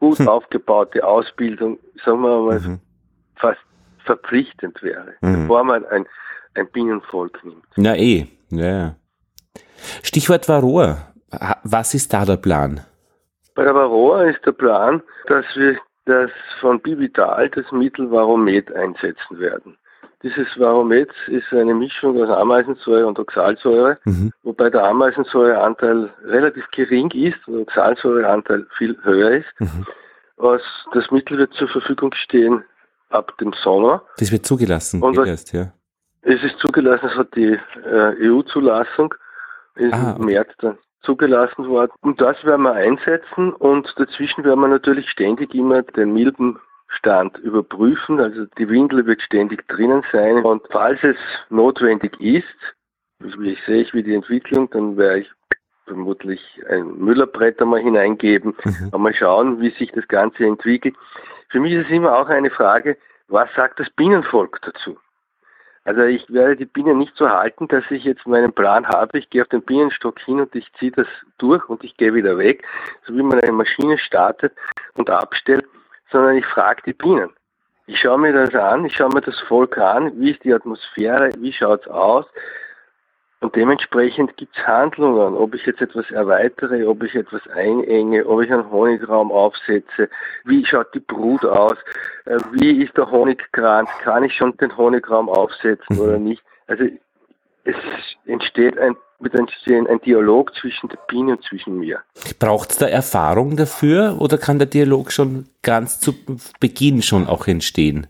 gut 0.00 0.18
Hm. 0.18 0.28
aufgebaute 0.28 1.06
Ausbildung, 1.06 1.78
sagen 2.02 2.22
wir 2.22 2.40
mal, 2.40 2.58
Mhm. 2.60 2.80
fast 3.36 3.60
verpflichtend 4.04 4.82
wäre, 4.82 5.14
Mhm. 5.20 5.42
bevor 5.42 5.64
man 5.64 5.84
ein, 5.86 6.06
ein 6.54 6.68
Bienenvolk 6.70 7.42
nimmt. 7.44 7.64
Na 7.76 7.96
eh, 7.96 8.26
ja. 8.50 8.94
Stichwort 10.02 10.48
Varroa. 10.48 11.08
Was 11.64 11.94
ist 11.94 12.12
da 12.12 12.24
der 12.24 12.36
Plan? 12.36 12.80
Bei 13.54 13.64
der 13.64 13.74
Varroa 13.74 14.24
ist 14.24 14.44
der 14.46 14.52
Plan, 14.52 15.02
dass 15.26 15.44
wir 15.54 15.78
das 16.04 16.30
von 16.60 16.80
Bivital, 16.80 17.48
das 17.50 17.70
Mittel 17.72 18.10
Varomet 18.10 18.74
einsetzen 18.74 19.38
werden. 19.38 19.76
Dieses 20.22 20.46
Varomet 20.58 21.10
ist 21.26 21.52
eine 21.52 21.74
Mischung 21.74 22.20
aus 22.22 22.28
Ameisensäure 22.30 23.06
und 23.06 23.18
Oxalsäure, 23.18 23.98
Mhm. 24.04 24.32
wobei 24.42 24.70
der 24.70 24.84
Ameisensäureanteil 24.84 26.10
relativ 26.24 26.64
gering 26.70 27.10
ist 27.10 27.36
und 27.46 27.54
der 27.54 27.62
Oxalsäureanteil 27.62 28.66
viel 28.78 28.96
höher 29.02 29.30
ist. 29.38 29.48
Mhm. 29.58 29.86
Was, 30.36 30.62
das 30.92 31.10
Mittel 31.10 31.38
wird 31.38 31.52
zur 31.54 31.68
Verfügung 31.68 32.12
stehen 32.14 32.64
ab 33.12 33.36
dem 33.38 33.52
Sommer. 33.52 34.02
Das 34.18 34.32
wird 34.32 34.44
zugelassen, 34.46 35.02
Und 35.02 35.16
erst, 35.26 35.52
ja. 35.52 35.72
Es 36.22 36.42
ist 36.42 36.58
zugelassen, 36.58 37.06
es 37.10 37.16
hat 37.16 37.34
die 37.34 37.58
äh, 37.84 38.28
EU-Zulassung, 38.30 39.14
ist 39.76 39.92
Ah, 39.92 40.10
im 40.16 40.22
okay. 40.22 40.24
März 40.34 40.50
dann 40.58 40.78
zugelassen 41.02 41.66
worden. 41.68 41.90
Und 42.02 42.20
das 42.20 42.42
werden 42.44 42.62
wir 42.62 42.74
einsetzen 42.74 43.52
und 43.54 43.92
dazwischen 43.96 44.44
werden 44.44 44.60
wir 44.60 44.68
natürlich 44.68 45.10
ständig 45.10 45.52
immer 45.54 45.82
den 45.82 46.12
Milbenstand 46.12 47.38
überprüfen. 47.38 48.20
Also 48.20 48.44
die 48.58 48.68
Windel 48.68 49.04
wird 49.06 49.20
ständig 49.22 49.66
drinnen 49.66 50.04
sein 50.12 50.44
und 50.44 50.62
falls 50.70 51.02
es 51.02 51.16
notwendig 51.50 52.20
ist, 52.20 52.46
wie 53.18 53.50
ich 53.52 53.58
sehe 53.66 53.82
ich 53.82 53.92
wie 53.94 54.02
die 54.04 54.14
Entwicklung, 54.14 54.70
dann 54.70 54.96
werde 54.96 55.20
ich 55.20 55.30
vermutlich 55.86 56.40
ein 56.70 56.96
Müllerbrett 56.98 57.60
einmal 57.60 57.80
hineingeben, 57.80 58.54
Mhm. 58.64 58.90
einmal 58.92 59.14
schauen, 59.14 59.60
wie 59.60 59.70
sich 59.70 59.90
das 59.92 60.06
Ganze 60.06 60.44
entwickelt. 60.46 60.94
Für 61.52 61.60
mich 61.60 61.74
ist 61.74 61.84
es 61.84 61.92
immer 61.92 62.16
auch 62.16 62.28
eine 62.28 62.50
Frage, 62.50 62.96
was 63.28 63.46
sagt 63.54 63.78
das 63.78 63.90
Bienenvolk 63.90 64.58
dazu? 64.62 64.98
Also 65.84 66.00
ich 66.02 66.32
werde 66.32 66.56
die 66.56 66.64
Bienen 66.64 66.96
nicht 66.96 67.14
so 67.14 67.28
halten, 67.28 67.68
dass 67.68 67.84
ich 67.90 68.04
jetzt 68.04 68.26
meinen 68.26 68.54
Plan 68.54 68.88
habe, 68.88 69.18
ich 69.18 69.28
gehe 69.28 69.42
auf 69.42 69.48
den 69.48 69.60
Bienenstock 69.60 70.18
hin 70.20 70.40
und 70.40 70.54
ich 70.54 70.72
ziehe 70.78 70.92
das 70.92 71.06
durch 71.36 71.68
und 71.68 71.84
ich 71.84 71.94
gehe 71.98 72.14
wieder 72.14 72.38
weg, 72.38 72.64
so 73.06 73.14
wie 73.14 73.22
man 73.22 73.38
eine 73.40 73.52
Maschine 73.52 73.98
startet 73.98 74.54
und 74.94 75.10
abstellt, 75.10 75.66
sondern 76.10 76.36
ich 76.36 76.46
frage 76.46 76.80
die 76.86 76.94
Bienen. 76.94 77.30
Ich 77.86 78.00
schaue 78.00 78.18
mir 78.18 78.32
das 78.32 78.54
an, 78.54 78.86
ich 78.86 78.96
schaue 78.96 79.12
mir 79.12 79.20
das 79.20 79.38
Volk 79.40 79.76
an, 79.76 80.18
wie 80.18 80.30
ist 80.30 80.42
die 80.44 80.54
Atmosphäre, 80.54 81.32
wie 81.36 81.52
schaut's 81.52 81.86
aus 81.86 82.24
und 83.42 83.56
dementsprechend 83.56 84.36
gibt's 84.36 84.56
Handlungen, 84.64 85.34
ob 85.34 85.52
ich 85.54 85.66
jetzt 85.66 85.80
etwas 85.80 86.08
erweitere, 86.12 86.86
ob 86.86 87.02
ich 87.02 87.16
etwas 87.16 87.42
einenge, 87.48 88.24
ob 88.24 88.40
ich 88.40 88.52
einen 88.52 88.70
Honigraum 88.70 89.32
aufsetze, 89.32 90.08
wie 90.44 90.64
schaut 90.64 90.94
die 90.94 91.00
Brut 91.00 91.44
aus, 91.44 91.76
äh, 92.24 92.38
wie 92.52 92.84
ist 92.84 92.96
der 92.96 93.10
Honigkranz, 93.10 93.90
kann 94.04 94.22
ich 94.22 94.32
schon 94.32 94.56
den 94.58 94.76
Honigraum 94.76 95.28
aufsetzen 95.28 95.98
oder 95.98 96.18
nicht. 96.18 96.40
Also 96.68 96.84
es 97.64 97.74
entsteht 98.26 98.78
ein, 98.78 98.94
entstehen 99.32 99.88
ein 99.88 100.00
Dialog 100.02 100.54
zwischen 100.54 100.88
der 100.88 100.98
Biene 101.08 101.32
und 101.32 101.42
zwischen 101.42 101.78
mir. 101.80 101.98
Braucht 102.38 102.70
es 102.70 102.78
da 102.78 102.86
Erfahrung 102.86 103.56
dafür 103.56 104.18
oder 104.20 104.38
kann 104.38 104.60
der 104.60 104.68
Dialog 104.68 105.10
schon 105.10 105.46
ganz 105.62 105.98
zu 105.98 106.14
Beginn 106.60 107.02
schon 107.02 107.26
auch 107.26 107.48
entstehen? 107.48 108.06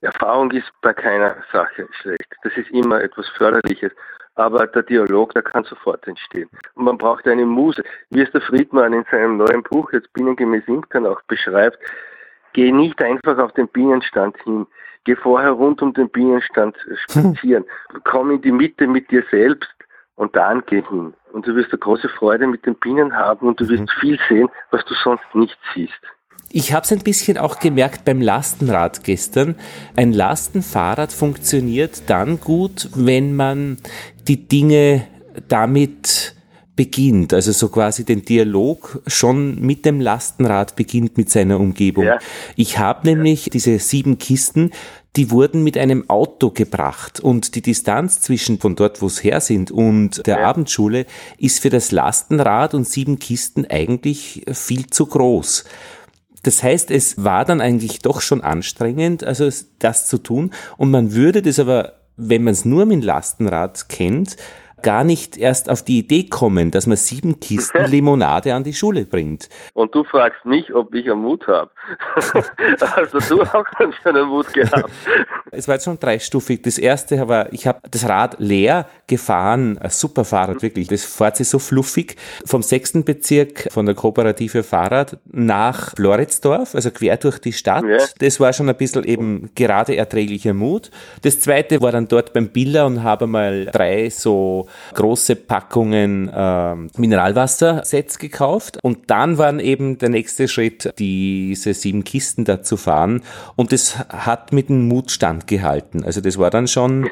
Erfahrung 0.00 0.50
ist 0.52 0.70
bei 0.80 0.92
keiner 0.92 1.36
Sache 1.52 1.88
schlecht. 2.00 2.34
Das 2.42 2.56
ist 2.56 2.70
immer 2.70 3.02
etwas 3.02 3.28
Förderliches. 3.30 3.92
Aber 4.36 4.68
der 4.68 4.84
Dialog, 4.84 5.34
der 5.34 5.42
kann 5.42 5.64
sofort 5.64 6.06
entstehen. 6.06 6.48
Und 6.74 6.84
man 6.84 6.96
braucht 6.96 7.26
eine 7.26 7.44
Muse. 7.44 7.82
Wie 8.10 8.22
es 8.22 8.30
der 8.30 8.40
Friedmann 8.40 8.92
in 8.92 9.04
seinem 9.10 9.36
neuen 9.36 9.64
Buch, 9.64 9.92
jetzt 9.92 10.12
Bienengemäß 10.12 10.62
Imkern, 10.68 11.06
auch 11.06 11.20
beschreibt, 11.22 11.78
geh 12.52 12.70
nicht 12.70 13.02
einfach 13.02 13.36
auf 13.38 13.52
den 13.54 13.66
Bienenstand 13.66 14.40
hin. 14.44 14.66
Geh 15.02 15.16
vorher 15.16 15.50
rund 15.50 15.82
um 15.82 15.92
den 15.92 16.08
Bienenstand 16.08 16.76
spazieren. 17.08 17.64
Komm 18.04 18.30
in 18.30 18.42
die 18.42 18.52
Mitte 18.52 18.86
mit 18.86 19.10
dir 19.10 19.24
selbst 19.30 19.74
und 20.14 20.36
dann 20.36 20.62
geh 20.66 20.82
hin. 20.82 21.14
Und 21.32 21.46
du 21.46 21.56
wirst 21.56 21.72
eine 21.72 21.80
große 21.80 22.08
Freude 22.08 22.46
mit 22.46 22.64
den 22.64 22.76
Bienen 22.76 23.16
haben 23.16 23.48
und 23.48 23.60
du 23.60 23.68
wirst 23.68 23.90
viel 24.00 24.20
sehen, 24.28 24.48
was 24.70 24.84
du 24.84 24.94
sonst 24.94 25.34
nicht 25.34 25.58
siehst. 25.74 26.00
Ich 26.50 26.72
habe 26.72 26.84
es 26.84 26.92
ein 26.92 27.00
bisschen 27.00 27.36
auch 27.36 27.58
gemerkt 27.58 28.04
beim 28.04 28.22
Lastenrad 28.22 29.04
gestern. 29.04 29.56
Ein 29.96 30.12
Lastenfahrrad 30.12 31.12
funktioniert 31.12 32.02
dann 32.06 32.40
gut, 32.40 32.88
wenn 32.94 33.36
man 33.36 33.76
die 34.26 34.48
Dinge 34.48 35.04
damit 35.48 36.34
beginnt, 36.78 37.34
also 37.34 37.50
so 37.50 37.70
quasi 37.70 38.04
den 38.04 38.24
Dialog 38.24 39.02
schon 39.08 39.60
mit 39.60 39.84
dem 39.84 40.00
Lastenrad 40.00 40.76
beginnt 40.76 41.18
mit 41.18 41.28
seiner 41.28 41.58
Umgebung. 41.58 42.04
Ja. 42.04 42.18
Ich 42.54 42.78
habe 42.78 43.08
nämlich 43.08 43.50
diese 43.50 43.80
sieben 43.80 44.18
Kisten, 44.18 44.70
die 45.16 45.32
wurden 45.32 45.64
mit 45.64 45.76
einem 45.76 46.08
Auto 46.08 46.50
gebracht 46.50 47.18
und 47.18 47.56
die 47.56 47.62
Distanz 47.62 48.20
zwischen 48.20 48.60
von 48.60 48.76
dort, 48.76 49.02
wo 49.02 49.06
es 49.06 49.24
her 49.24 49.40
sind 49.40 49.72
und 49.72 50.24
der 50.28 50.46
Abendschule 50.46 51.06
ist 51.36 51.58
für 51.58 51.70
das 51.70 51.90
Lastenrad 51.90 52.74
und 52.74 52.86
sieben 52.86 53.18
Kisten 53.18 53.66
eigentlich 53.68 54.44
viel 54.52 54.86
zu 54.86 55.06
groß. 55.06 55.64
Das 56.42 56.62
heißt, 56.62 56.90
es 56.90 57.22
war 57.22 57.44
dann 57.44 57.60
eigentlich 57.60 58.00
doch 58.00 58.20
schon 58.20 58.42
anstrengend, 58.42 59.24
also 59.24 59.48
das 59.78 60.06
zu 60.06 60.18
tun. 60.18 60.52
Und 60.76 60.90
man 60.90 61.12
würde 61.12 61.42
das 61.42 61.58
aber, 61.58 61.94
wenn 62.16 62.44
man 62.44 62.52
es 62.52 62.64
nur 62.64 62.86
mit 62.86 63.02
dem 63.02 63.02
Lastenrad 63.02 63.88
kennt, 63.88 64.36
gar 64.82 65.04
nicht 65.04 65.36
erst 65.36 65.70
auf 65.70 65.82
die 65.82 65.98
Idee 65.98 66.24
kommen, 66.24 66.70
dass 66.70 66.86
man 66.86 66.96
sieben 66.96 67.40
Kisten 67.40 67.84
Limonade 67.90 68.54
an 68.54 68.64
die 68.64 68.74
Schule 68.74 69.04
bringt. 69.04 69.48
Und 69.74 69.94
du 69.94 70.04
fragst 70.04 70.44
mich, 70.44 70.74
ob 70.74 70.94
ich 70.94 71.10
einen 71.10 71.20
Mut 71.20 71.46
habe. 71.46 71.70
also 72.96 73.18
du 73.18 73.42
auch 73.42 73.64
schon 74.02 74.16
einen 74.16 74.28
Mut 74.28 74.52
gehabt. 74.52 74.90
Es 75.50 75.68
war 75.68 75.76
jetzt 75.76 75.84
schon 75.84 75.98
dreistufig. 75.98 76.62
Das 76.62 76.78
erste 76.78 77.28
war, 77.28 77.52
ich 77.52 77.66
habe 77.66 77.80
das 77.90 78.08
Rad 78.08 78.36
leer 78.38 78.86
gefahren, 79.06 79.78
ein 79.78 79.90
super 79.90 80.24
Fahrrad, 80.24 80.62
wirklich. 80.62 80.88
Das 80.88 81.04
fährt 81.04 81.36
sich 81.36 81.48
so 81.48 81.58
fluffig. 81.58 82.16
Vom 82.44 82.62
sechsten 82.62 83.04
Bezirk 83.04 83.72
von 83.72 83.86
der 83.86 83.94
Kooperative 83.94 84.62
Fahrrad 84.62 85.18
nach 85.26 85.94
Floridsdorf, 85.96 86.74
also 86.74 86.90
quer 86.90 87.16
durch 87.16 87.38
die 87.38 87.52
Stadt. 87.52 87.84
Ja. 87.84 87.98
Das 88.18 88.40
war 88.40 88.52
schon 88.52 88.68
ein 88.68 88.76
bisschen 88.76 89.04
eben 89.04 89.50
gerade 89.54 89.96
erträglicher 89.96 90.54
Mut. 90.54 90.90
Das 91.22 91.40
zweite 91.40 91.80
war 91.80 91.92
dann 91.92 92.08
dort 92.08 92.32
beim 92.32 92.48
Biller 92.48 92.86
und 92.86 93.02
habe 93.02 93.26
mal 93.26 93.66
drei 93.66 94.10
so 94.10 94.67
große 94.94 95.36
Packungen 95.36 96.28
äh, 96.28 96.74
Mineralwasser-Sets 96.96 98.18
gekauft. 98.18 98.78
Und 98.82 99.10
dann 99.10 99.38
waren 99.38 99.60
eben 99.60 99.98
der 99.98 100.08
nächste 100.08 100.48
Schritt, 100.48 100.92
diese 100.98 101.74
sieben 101.74 102.04
Kisten 102.04 102.44
da 102.44 102.62
zu 102.62 102.76
fahren. 102.76 103.22
Und 103.56 103.72
das 103.72 103.98
hat 104.08 104.52
mit 104.52 104.68
dem 104.68 104.88
Mut 104.88 105.10
standgehalten. 105.10 106.04
Also 106.04 106.20
das 106.20 106.38
war 106.38 106.50
dann 106.50 106.68
schon, 106.68 107.10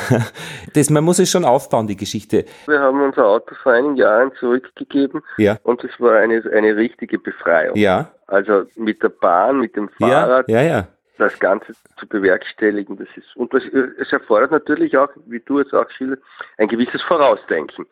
das, 0.74 0.90
man 0.90 1.04
muss 1.04 1.18
es 1.18 1.30
schon 1.30 1.44
aufbauen, 1.44 1.86
die 1.86 1.96
Geschichte. 1.96 2.44
Wir 2.66 2.80
haben 2.80 3.02
unser 3.02 3.26
Auto 3.26 3.54
vor 3.62 3.72
einigen 3.72 3.96
Jahren 3.96 4.32
zurückgegeben. 4.38 5.22
Ja. 5.38 5.58
Und 5.62 5.84
es 5.84 5.98
war 5.98 6.16
eine, 6.16 6.42
eine 6.54 6.76
richtige 6.76 7.18
Befreiung. 7.18 7.76
Ja. 7.76 8.10
Also 8.26 8.62
mit 8.76 9.02
der 9.02 9.08
Bahn, 9.08 9.58
mit 9.58 9.74
dem 9.74 9.88
Fahrrad. 9.88 10.48
Ja, 10.48 10.62
ja, 10.62 10.68
ja 10.68 10.88
das 11.20 11.38
Ganze 11.38 11.74
zu 11.98 12.06
bewerkstelligen. 12.06 12.96
Das 12.96 13.08
ist, 13.16 13.36
und 13.36 13.52
das, 13.54 13.62
es 13.64 14.12
erfordert 14.12 14.50
natürlich 14.50 14.96
auch, 14.96 15.10
wie 15.26 15.40
du 15.40 15.60
jetzt 15.60 15.74
auch 15.74 15.88
schilderst, 15.90 16.22
ein 16.58 16.68
gewisses 16.68 17.02
Vorausdenken. 17.02 17.86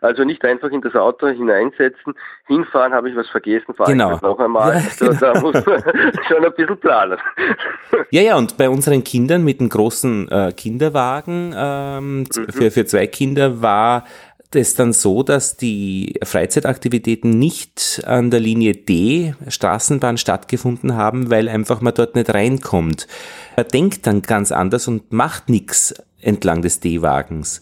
Also 0.00 0.24
nicht 0.24 0.44
einfach 0.44 0.70
in 0.70 0.80
das 0.80 0.94
Auto 0.94 1.26
hineinsetzen, 1.26 2.14
hinfahren, 2.46 2.92
habe 2.92 3.10
ich 3.10 3.16
was 3.16 3.28
vergessen, 3.28 3.74
fahre 3.74 3.92
genau. 3.92 4.14
ich 4.14 4.22
noch 4.22 4.38
einmal. 4.38 4.76
Ja, 4.76 4.82
genau. 4.98 5.12
Da 5.20 5.40
muss 5.40 5.66
man 5.66 5.82
schon 6.28 6.44
ein 6.44 6.52
bisschen 6.56 6.78
planen. 6.78 7.18
Ja, 8.10 8.22
ja, 8.22 8.36
und 8.36 8.56
bei 8.56 8.70
unseren 8.70 9.04
Kindern 9.04 9.44
mit 9.44 9.60
dem 9.60 9.68
großen 9.68 10.30
äh, 10.30 10.52
Kinderwagen 10.56 11.52
ähm, 11.54 12.18
mhm. 12.20 12.26
für, 12.48 12.70
für 12.70 12.86
zwei 12.86 13.06
Kinder 13.06 13.60
war 13.60 14.04
es 14.56 14.74
dann 14.74 14.92
so, 14.92 15.22
dass 15.22 15.56
die 15.56 16.14
Freizeitaktivitäten 16.22 17.38
nicht 17.38 18.02
an 18.06 18.30
der 18.30 18.40
Linie 18.40 18.74
D 18.74 19.34
Straßenbahn 19.46 20.16
stattgefunden 20.16 20.94
haben, 20.94 21.30
weil 21.30 21.48
einfach 21.48 21.80
man 21.80 21.94
dort 21.94 22.14
nicht 22.14 22.32
reinkommt. 22.32 23.06
Er 23.56 23.64
denkt 23.64 24.06
dann 24.06 24.22
ganz 24.22 24.52
anders 24.52 24.88
und 24.88 25.12
macht 25.12 25.48
nichts 25.48 25.94
entlang 26.20 26.62
des 26.62 26.80
D-Wagens. 26.80 27.60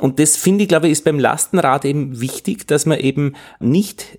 Und 0.00 0.18
das 0.18 0.36
finde 0.36 0.62
ich, 0.62 0.68
glaube 0.68 0.86
ich, 0.86 0.92
ist 0.92 1.04
beim 1.04 1.18
Lastenrad 1.18 1.84
eben 1.84 2.20
wichtig, 2.20 2.66
dass 2.66 2.86
man 2.86 2.98
eben 2.98 3.34
nicht 3.60 4.18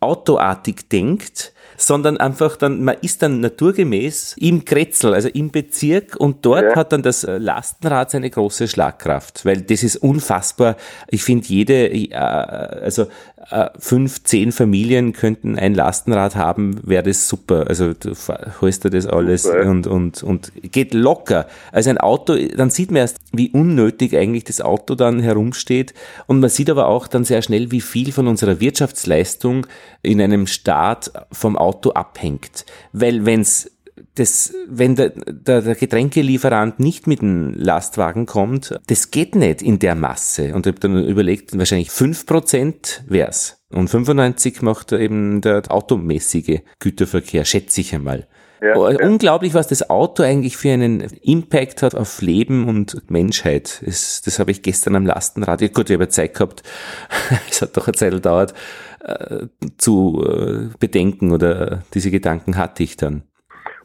autoartig 0.00 0.88
denkt, 0.88 1.52
sondern 1.82 2.16
einfach 2.16 2.56
dann, 2.56 2.84
man 2.84 2.96
ist 3.02 3.22
dann 3.22 3.40
naturgemäß 3.40 4.36
im 4.38 4.64
Kretzel, 4.64 5.14
also 5.14 5.28
im 5.28 5.50
Bezirk 5.50 6.16
und 6.16 6.44
dort 6.44 6.62
ja. 6.62 6.76
hat 6.76 6.92
dann 6.92 7.02
das 7.02 7.26
Lastenrad 7.28 8.10
seine 8.10 8.30
große 8.30 8.68
Schlagkraft, 8.68 9.44
weil 9.44 9.62
das 9.62 9.82
ist 9.82 9.96
unfassbar. 9.96 10.76
Ich 11.08 11.24
finde 11.24 11.46
jede, 11.48 11.88
äh, 11.88 12.14
also 12.14 13.06
äh, 13.50 13.70
fünf, 13.78 14.22
zehn 14.22 14.52
Familien 14.52 15.12
könnten 15.12 15.58
ein 15.58 15.74
Lastenrad 15.74 16.36
haben, 16.36 16.80
wäre 16.84 17.02
das 17.02 17.28
super. 17.28 17.66
Also 17.68 17.92
du 17.92 18.12
holst 18.60 18.84
dir 18.84 18.90
das 18.90 19.06
alles 19.06 19.42
super. 19.42 19.66
und, 19.66 19.86
und, 19.86 20.22
und 20.22 20.52
geht 20.62 20.94
locker. 20.94 21.46
Also 21.72 21.90
ein 21.90 21.98
Auto, 21.98 22.36
dann 22.36 22.70
sieht 22.70 22.90
man 22.90 22.98
erst, 22.98 23.18
wie 23.32 23.50
unnötig 23.50 24.16
eigentlich 24.16 24.44
das 24.44 24.60
Auto 24.60 24.94
dann 24.94 25.20
herumsteht 25.20 25.94
und 26.26 26.40
man 26.40 26.50
sieht 26.50 26.70
aber 26.70 26.86
auch 26.86 27.08
dann 27.08 27.24
sehr 27.24 27.42
schnell, 27.42 27.70
wie 27.72 27.80
viel 27.80 28.12
von 28.12 28.28
unserer 28.28 28.60
Wirtschaftsleistung 28.60 29.66
in 30.02 30.20
einem 30.20 30.46
Staat 30.46 31.12
vom 31.32 31.56
Auto 31.56 31.71
abhängt. 31.94 32.64
Weil 32.92 33.24
wenn's 33.24 33.70
das, 34.14 34.52
wenn 34.68 34.96
der, 34.96 35.10
der, 35.10 35.62
der 35.62 35.74
Getränkelieferant 35.74 36.80
nicht 36.80 37.06
mit 37.06 37.20
dem 37.20 37.54
Lastwagen 37.54 38.26
kommt, 38.26 38.78
das 38.86 39.10
geht 39.10 39.34
nicht 39.34 39.62
in 39.62 39.78
der 39.78 39.94
Masse. 39.94 40.54
Und 40.54 40.66
ich 40.66 40.72
habe 40.72 40.80
dann 40.80 41.04
überlegt, 41.04 41.56
wahrscheinlich 41.56 41.90
fünf 41.90 42.26
Prozent 42.26 43.04
wär's. 43.06 43.58
Und 43.70 43.88
95 43.88 44.60
macht 44.62 44.92
eben 44.92 45.40
der 45.40 45.62
automäßige 45.70 46.60
Güterverkehr, 46.78 47.44
schätze 47.44 47.80
ich 47.80 47.94
einmal. 47.94 48.26
Ja, 48.62 48.76
oh, 48.76 48.88
ja. 48.88 49.04
Unglaublich, 49.04 49.54
was 49.54 49.66
das 49.66 49.90
Auto 49.90 50.22
eigentlich 50.22 50.56
für 50.56 50.70
einen 50.70 51.00
Impact 51.20 51.82
hat 51.82 51.96
auf 51.96 52.22
Leben 52.22 52.68
und 52.68 53.10
Menschheit. 53.10 53.82
Das, 53.84 54.22
das 54.22 54.38
habe 54.38 54.52
ich 54.52 54.62
gestern 54.62 54.94
am 54.94 55.04
Lastenrad, 55.04 55.60
gut, 55.74 55.90
ich 55.90 55.94
habe 55.94 56.08
Zeit 56.08 56.34
gehabt, 56.34 56.62
es 57.50 57.60
hat 57.60 57.76
doch 57.76 57.88
eine 57.88 57.96
Zeit 57.96 58.12
gedauert, 58.12 58.54
äh, 59.00 59.46
zu 59.78 60.24
äh, 60.24 60.68
bedenken 60.78 61.32
oder 61.32 61.82
diese 61.92 62.12
Gedanken 62.12 62.56
hatte 62.56 62.84
ich 62.84 62.96
dann. 62.96 63.24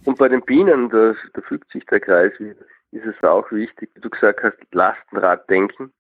Und 0.05 0.19
bei 0.19 0.29
den 0.29 0.43
Bienen, 0.43 0.89
da, 0.89 1.15
da 1.33 1.41
fügt 1.41 1.71
sich 1.71 1.83
der 1.87 1.99
Kreis 1.99 2.31
wieder, 2.37 2.61
ist 2.91 3.05
es 3.05 3.27
auch 3.27 3.51
wichtig, 3.51 3.89
wie 3.95 4.01
du 4.01 4.11
gesagt 4.11 4.43
hast, 4.43 4.57
Lastenrad 4.71 5.49
denken, 5.49 5.91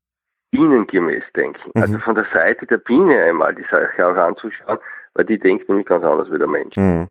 bienengemäß 0.51 1.23
denken. 1.35 1.71
Mhm. 1.73 1.81
Also 1.81 1.97
von 1.99 2.13
der 2.13 2.27
Seite 2.31 2.67
der 2.67 2.77
Biene 2.77 3.23
einmal 3.23 3.55
die 3.55 3.65
Sache 3.71 4.05
auch 4.05 4.15
anzuschauen, 4.15 4.77
weil 5.15 5.25
die 5.25 5.39
denkt 5.39 5.67
nämlich 5.67 5.87
ganz 5.87 6.05
anders 6.05 6.31
wie 6.31 6.37
der 6.37 6.47
Mensch. 6.47 6.75
Mhm. 6.77 7.07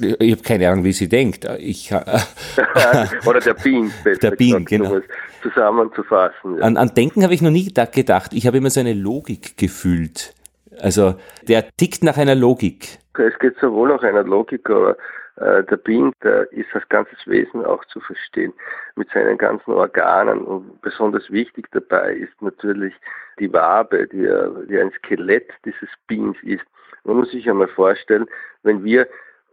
Ich 0.00 0.32
habe 0.32 0.42
keine 0.42 0.68
Ahnung, 0.68 0.84
wie 0.84 0.92
sie 0.92 1.08
denkt. 1.08 1.46
Ich, 1.58 1.92
Oder 3.26 3.40
der 3.40 3.54
besser 4.04 4.20
der 4.20 4.30
Bienen, 4.32 4.64
genau. 4.64 5.00
zusammenzufassen. 5.42 6.58
Ja. 6.58 6.62
An, 6.64 6.76
an 6.76 6.94
Denken 6.94 7.22
habe 7.22 7.34
ich 7.34 7.42
noch 7.42 7.50
nie 7.50 7.72
gedacht. 7.72 8.32
Ich 8.32 8.46
habe 8.46 8.58
immer 8.58 8.70
so 8.70 8.80
eine 8.80 8.94
Logik 8.94 9.56
gefühlt. 9.56 10.34
Also 10.80 11.14
der 11.48 11.64
tickt 11.76 12.02
nach 12.02 12.16
einer 12.16 12.34
Logik. 12.34 12.98
Es 13.18 13.38
geht 13.38 13.56
sowohl 13.60 13.88
nach 13.88 14.02
einer 14.02 14.24
Logik, 14.24 14.68
aber 14.68 14.96
äh, 15.36 15.64
der 15.64 15.76
Bean, 15.76 16.12
der 16.22 16.50
ist 16.52 16.68
als 16.74 16.88
ganzes 16.88 17.18
Wesen 17.26 17.64
auch 17.64 17.84
zu 17.86 18.00
verstehen, 18.00 18.52
mit 18.94 19.08
seinen 19.10 19.38
ganzen 19.38 19.72
Organen. 19.72 20.42
Und 20.42 20.80
besonders 20.82 21.30
wichtig 21.30 21.68
dabei 21.72 22.14
ist 22.14 22.42
natürlich 22.42 22.94
die 23.38 23.52
Wabe, 23.52 24.06
die, 24.06 24.28
die 24.68 24.78
ein 24.78 24.92
Skelett 24.98 25.50
dieses 25.64 25.88
Beans 26.06 26.36
ist. 26.42 26.64
Man 27.04 27.18
muss 27.18 27.30
sich 27.30 27.48
einmal 27.48 27.68
vorstellen, 27.68 28.26
wenn 28.62 28.82
wir 28.84 29.06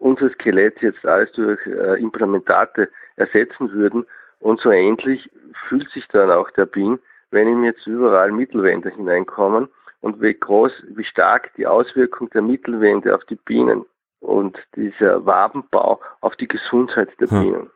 unser 0.03 0.29
Skelett 0.31 0.81
jetzt 0.81 1.05
alles 1.05 1.31
durch 1.31 1.65
äh, 1.65 1.99
Implementate 2.01 2.89
ersetzen 3.15 3.71
würden 3.71 4.05
und 4.39 4.59
so 4.59 4.69
ähnlich 4.69 5.31
fühlt 5.69 5.89
sich 5.91 6.05
dann 6.09 6.29
auch 6.29 6.51
der 6.51 6.65
Bean, 6.65 6.99
wenn 7.31 7.47
ihm 7.47 7.63
jetzt 7.63 7.87
überall 7.87 8.31
Mittelwände 8.31 8.89
hineinkommen 8.89 9.69
und 10.01 10.21
wie 10.21 10.33
groß, 10.33 10.73
wie 10.89 11.05
stark 11.05 11.53
die 11.55 11.65
Auswirkung 11.65 12.29
der 12.31 12.41
Mittelwände 12.41 13.15
auf 13.15 13.23
die 13.25 13.37
Bienen 13.37 13.85
und 14.19 14.57
dieser 14.75 15.25
Wabenbau 15.25 16.01
auf 16.19 16.35
die 16.35 16.49
Gesundheit 16.49 17.09
der 17.21 17.29
hm. 17.29 17.41
Bienen. 17.41 17.69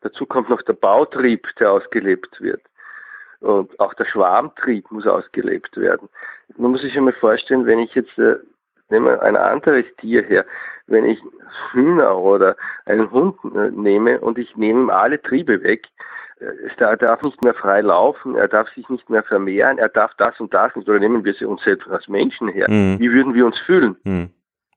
Dazu 0.00 0.24
kommt 0.24 0.48
noch 0.48 0.62
der 0.62 0.72
Bautrieb, 0.72 1.46
der 1.60 1.70
ausgelebt 1.70 2.40
wird. 2.40 2.62
Und 3.40 3.78
auch 3.78 3.92
der 3.94 4.06
Schwarmtrieb 4.06 4.90
muss 4.90 5.06
ausgelebt 5.06 5.76
werden. 5.76 6.08
Man 6.56 6.70
muss 6.70 6.80
sich 6.80 6.96
einmal 6.96 7.12
vorstellen, 7.12 7.66
wenn 7.66 7.80
ich 7.80 7.94
jetzt, 7.94 8.16
äh, 8.92 8.98
nehme 8.98 9.22
ein 9.22 9.36
anderes 9.36 9.84
Tier 10.00 10.22
her, 10.22 10.44
wenn 10.86 11.04
ich 11.04 11.18
Hühner 11.72 12.18
oder 12.18 12.56
einen 12.86 13.10
Hund 13.10 13.36
äh, 13.54 13.70
nehme 13.70 14.20
und 14.20 14.38
ich 14.38 14.56
nehme 14.56 14.92
alle 14.92 15.20
Triebe 15.20 15.62
weg, 15.62 15.86
äh, 16.40 16.82
er 16.82 16.96
darf 16.96 17.22
nicht 17.22 17.42
mehr 17.42 17.54
frei 17.54 17.80
laufen, 17.80 18.36
er 18.36 18.48
darf 18.48 18.68
sich 18.70 18.88
nicht 18.88 19.08
mehr 19.08 19.22
vermehren, 19.22 19.78
er 19.78 19.88
darf 19.88 20.12
das 20.18 20.38
und 20.40 20.52
das 20.52 20.74
nicht, 20.76 20.88
oder 20.88 20.98
nehmen 20.98 21.24
wir 21.24 21.34
sie 21.34 21.44
uns 21.44 21.62
selbst 21.62 21.88
als 21.88 22.08
Menschen 22.08 22.48
her. 22.48 22.70
Mhm. 22.70 22.98
Wie 22.98 23.10
würden 23.10 23.34
wir 23.34 23.46
uns 23.46 23.58
fühlen? 23.60 23.96
Mhm. 24.04 24.30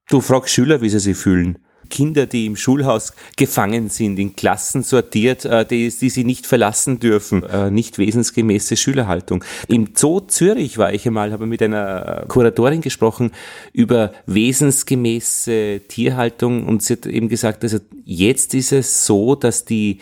Du 0.10 0.22
fragst 0.22 0.54
Schüler, 0.54 0.82
wie 0.82 0.90
sie 0.90 1.00
sich 1.00 1.18
fühlen. 1.18 1.66
Kinder, 1.90 2.26
die 2.26 2.46
im 2.46 2.56
Schulhaus 2.56 3.14
gefangen 3.38 3.90
sind, 3.90 4.20
in 4.20 4.36
Klassen 4.36 4.84
sortiert, 4.84 5.46
äh, 5.46 5.66
die, 5.66 5.90
die 5.90 6.10
sie 6.10 6.24
nicht 6.24 6.46
verlassen 6.48 7.00
dürfen, 7.00 7.44
äh, 7.44 7.72
nicht 7.72 7.98
wesensgemäße 7.98 8.78
Schülerhaltung. 8.78 9.44
Im 9.68 9.90
Zoo 9.96 10.22
Zürich 10.22 10.78
war 10.78 10.94
ich 10.94 11.06
einmal, 11.08 11.32
habe 11.32 11.46
mit 11.46 11.62
einer 11.62 12.26
Kuratorin 12.28 12.82
gesprochen 12.82 13.32
über 13.74 14.12
wesensgemäße 14.26 15.82
Tierhaltung 15.88 16.68
und 16.68 16.84
sie 16.84 16.94
hat 16.94 17.06
eben 17.06 17.30
gesagt, 17.30 17.64
also 17.64 17.80
jetzt 18.04 18.54
ist 18.54 18.72
es 18.72 19.06
so, 19.06 19.36
dass 19.36 19.66
die 19.66 20.00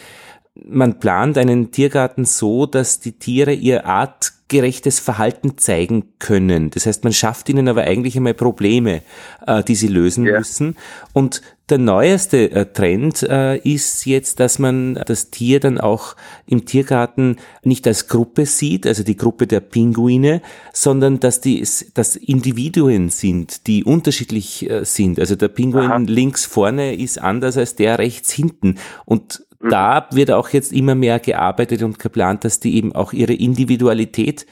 man 0.56 1.00
plant 1.00 1.38
einen 1.38 1.72
Tiergarten 1.72 2.26
so, 2.26 2.66
dass 2.66 3.00
die 3.00 3.14
Tiere 3.14 3.54
ihr 3.54 3.86
artgerechtes 3.86 5.00
Verhalten 5.00 5.58
zeigen 5.58 6.14
können. 6.20 6.70
Das 6.70 6.86
heißt, 6.86 7.04
man 7.04 7.14
schafft 7.14 7.50
ihnen 7.50 7.68
aber 7.68 7.82
eigentlich 7.84 8.16
einmal 8.16 8.36
Probleme, 8.36 9.02
äh, 9.48 9.64
die 9.64 9.76
sie 9.76 9.88
lösen 9.88 10.26
ja. 10.26 10.38
müssen. 10.38 10.78
Und 11.12 11.42
der 11.69 11.77
neueste 11.77 12.52
äh, 12.52 12.65
Trend 12.65 13.23
äh, 13.23 13.57
ist 13.57 14.06
jetzt, 14.06 14.41
dass 14.41 14.60
man 14.60 14.95
das 15.06 15.30
Tier 15.31 15.61
dann 15.61 15.80
auch 15.80 16.15
im 16.45 16.65
Tiergarten 16.65 17.38
nicht 17.64 17.88
als 17.88 18.07
Gruppe 18.10 18.45
sieht, 18.45 18.85
also 18.85 19.03
die 19.03 19.15
Gruppe 19.15 19.48
der 19.48 19.61
Pinguine, 19.61 20.41
sondern 20.73 21.22
dass 21.22 21.40
die 21.40 21.65
dass 21.94 22.18
Individuen 22.18 23.10
sind, 23.10 23.68
die 23.68 23.85
unterschiedlich 23.85 24.69
äh, 24.69 24.84
sind. 24.84 25.19
Also 25.19 25.35
der 25.38 25.48
Pinguin 25.48 25.91
Aha. 25.91 25.98
links 26.06 26.45
vorne 26.45 26.95
ist 26.95 27.22
anders 27.22 27.57
als 27.57 27.76
der 27.76 27.98
rechts 27.98 28.31
hinten. 28.31 28.76
Und 29.06 29.45
mhm. 29.61 29.69
da 29.69 30.07
wird 30.11 30.31
auch 30.31 30.49
jetzt 30.49 30.73
immer 30.73 30.95
mehr 30.95 31.19
gearbeitet 31.19 31.81
und 31.81 31.98
geplant, 31.98 32.44
dass 32.44 32.60
die 32.60 32.76
eben 32.76 32.94
auch 32.94 33.14
ihre 33.14 33.34
Individualität 33.34 34.45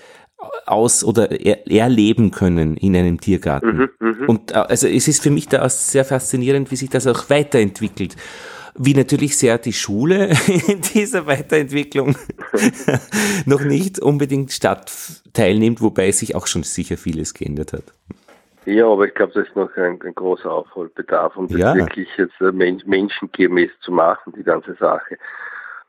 aus 0.65 1.03
oder 1.03 1.31
er, 1.31 1.69
erleben 1.69 2.31
können 2.31 2.77
in 2.77 2.95
einem 2.95 3.19
Tiergarten. 3.19 3.77
Mhm, 3.77 3.89
mh. 3.99 4.27
Und 4.27 4.51
äh, 4.51 4.55
also 4.55 4.87
es 4.87 5.07
ist 5.07 5.23
für 5.23 5.31
mich 5.31 5.47
da 5.47 5.63
auch 5.63 5.69
sehr 5.69 6.05
faszinierend, 6.05 6.71
wie 6.71 6.75
sich 6.75 6.89
das 6.89 7.07
auch 7.07 7.29
weiterentwickelt. 7.29 8.15
Wie 8.75 8.93
natürlich 8.93 9.37
sehr 9.37 9.57
die 9.57 9.73
Schule 9.73 10.29
in 10.67 10.81
dieser 10.81 11.27
Weiterentwicklung 11.27 12.15
noch 13.45 13.61
nicht 13.61 13.99
unbedingt 13.99 14.51
statt 14.51 14.91
teilnimmt, 15.33 15.81
wobei 15.81 16.11
sich 16.11 16.35
auch 16.35 16.47
schon 16.47 16.63
sicher 16.63 16.97
vieles 16.97 17.33
geändert 17.33 17.73
hat. 17.73 17.83
Ja, 18.65 18.87
aber 18.87 19.07
ich 19.07 19.13
glaube, 19.13 19.33
das 19.33 19.47
ist 19.47 19.55
noch 19.55 19.75
ein, 19.75 19.99
ein 20.03 20.15
großer 20.15 20.51
Aufholbedarf, 20.51 21.35
um 21.35 21.47
das 21.47 21.59
ja. 21.59 21.75
wirklich 21.75 22.07
jetzt 22.17 22.39
äh, 22.39 22.51
menschengemäß 22.51 23.71
zu 23.81 23.91
machen, 23.91 24.33
die 24.37 24.43
ganze 24.43 24.75
Sache. 24.75 25.17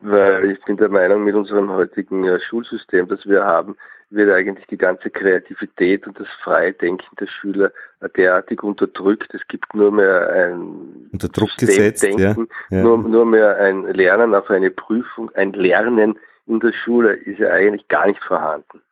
Weil 0.01 0.53
ich 0.53 0.65
bin 0.65 0.79
der 0.79 0.89
Meinung, 0.89 1.23
mit 1.23 1.35
unserem 1.35 1.71
heutigen 1.71 2.25
äh, 2.25 2.41
Schulsystem, 2.41 3.09
das 3.09 3.27
wir 3.27 3.45
haben, 3.45 3.77
wird 4.13 4.31
eigentlich 4.31 4.67
die 4.67 4.77
ganze 4.77 5.11
Kreativität 5.11 6.07
und 6.07 6.19
das 6.19 6.29
freie 6.43 6.73
Denken 6.73 7.17
der 7.19 7.27
Schüler 7.27 7.73
derartig 8.17 8.63
unterdrückt. 8.63 9.33
Es 9.35 9.47
gibt 9.49 9.75
nur 9.75 9.91
mehr 9.91 10.31
ein 10.31 11.09
unter 11.13 11.29
Druck 11.29 11.57
gesetzt, 11.59 12.03
ja. 12.03 12.35
ja. 12.71 12.83
Nur, 12.83 12.99
nur 12.99 13.27
mehr 13.27 13.57
ein 13.57 13.85
Lernen 13.85 14.35
auf 14.35 14.51
eine 14.51 14.71
Prüfung, 14.71 15.31
ein 15.35 15.53
Lernen 15.53 16.19
in 16.47 16.61
der 16.61 16.73
Schule 16.73 17.15
ist 17.15 17.39
ja 17.39 17.51
eigentlich 17.51 17.87
gar 17.89 18.07
nicht 18.07 18.23
vorhanden. 18.23 18.83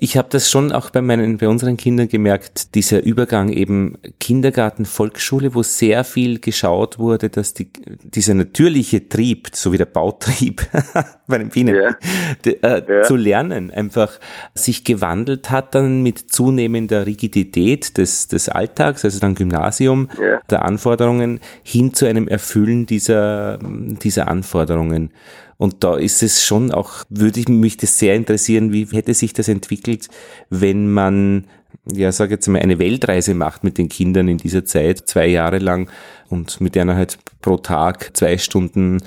Ich 0.00 0.16
habe 0.16 0.28
das 0.30 0.48
schon 0.48 0.70
auch 0.70 0.90
bei 0.90 1.02
meinen, 1.02 1.38
bei 1.38 1.48
unseren 1.48 1.76
Kindern 1.76 2.08
gemerkt, 2.08 2.76
dieser 2.76 3.02
Übergang 3.02 3.48
eben 3.48 3.98
Kindergarten, 4.20 4.84
Volksschule, 4.84 5.56
wo 5.56 5.64
sehr 5.64 6.04
viel 6.04 6.38
geschaut 6.38 7.00
wurde, 7.00 7.30
dass 7.30 7.52
die, 7.52 7.68
dieser 8.04 8.34
natürliche 8.34 9.08
Trieb, 9.08 9.48
so 9.54 9.72
wie 9.72 9.76
der 9.76 9.86
Bautrieb 9.86 10.64
bei 11.26 11.38
den 11.38 11.48
Bienen, 11.48 11.74
ja. 11.74 11.96
äh, 12.44 12.82
ja. 12.88 13.02
zu 13.02 13.16
lernen, 13.16 13.72
einfach 13.72 14.20
sich 14.54 14.84
gewandelt 14.84 15.50
hat 15.50 15.74
dann 15.74 16.04
mit 16.04 16.30
zunehmender 16.30 17.04
Rigidität 17.04 17.98
des, 17.98 18.28
des 18.28 18.48
Alltags, 18.48 19.04
also 19.04 19.18
dann 19.18 19.34
Gymnasium, 19.34 20.10
ja. 20.20 20.40
der 20.48 20.64
Anforderungen, 20.64 21.40
hin 21.64 21.92
zu 21.92 22.06
einem 22.06 22.28
Erfüllen 22.28 22.86
dieser, 22.86 23.58
dieser 23.58 24.28
Anforderungen. 24.28 25.10
Und 25.58 25.82
da 25.82 25.96
ist 25.96 26.22
es 26.22 26.44
schon 26.44 26.70
auch, 26.70 27.04
würde 27.10 27.40
ich 27.40 27.48
mich 27.48 27.76
das 27.76 27.98
sehr 27.98 28.14
interessieren, 28.14 28.72
wie 28.72 28.86
hätte 28.86 29.12
sich 29.12 29.32
das 29.32 29.48
entwickelt, 29.48 30.08
wenn 30.50 30.90
man, 30.90 31.48
ja, 31.92 32.12
sage 32.12 32.34
jetzt 32.34 32.46
mal, 32.46 32.62
eine 32.62 32.78
Weltreise 32.78 33.34
macht 33.34 33.64
mit 33.64 33.76
den 33.76 33.88
Kindern 33.88 34.28
in 34.28 34.38
dieser 34.38 34.64
Zeit, 34.64 35.08
zwei 35.08 35.26
Jahre 35.26 35.58
lang 35.58 35.90
und 36.28 36.60
mit 36.60 36.76
einer 36.76 36.94
halt 36.94 37.18
pro 37.42 37.56
Tag 37.56 38.16
zwei 38.16 38.38
Stunden 38.38 39.02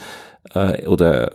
äh, 0.53 0.85
oder 0.87 1.33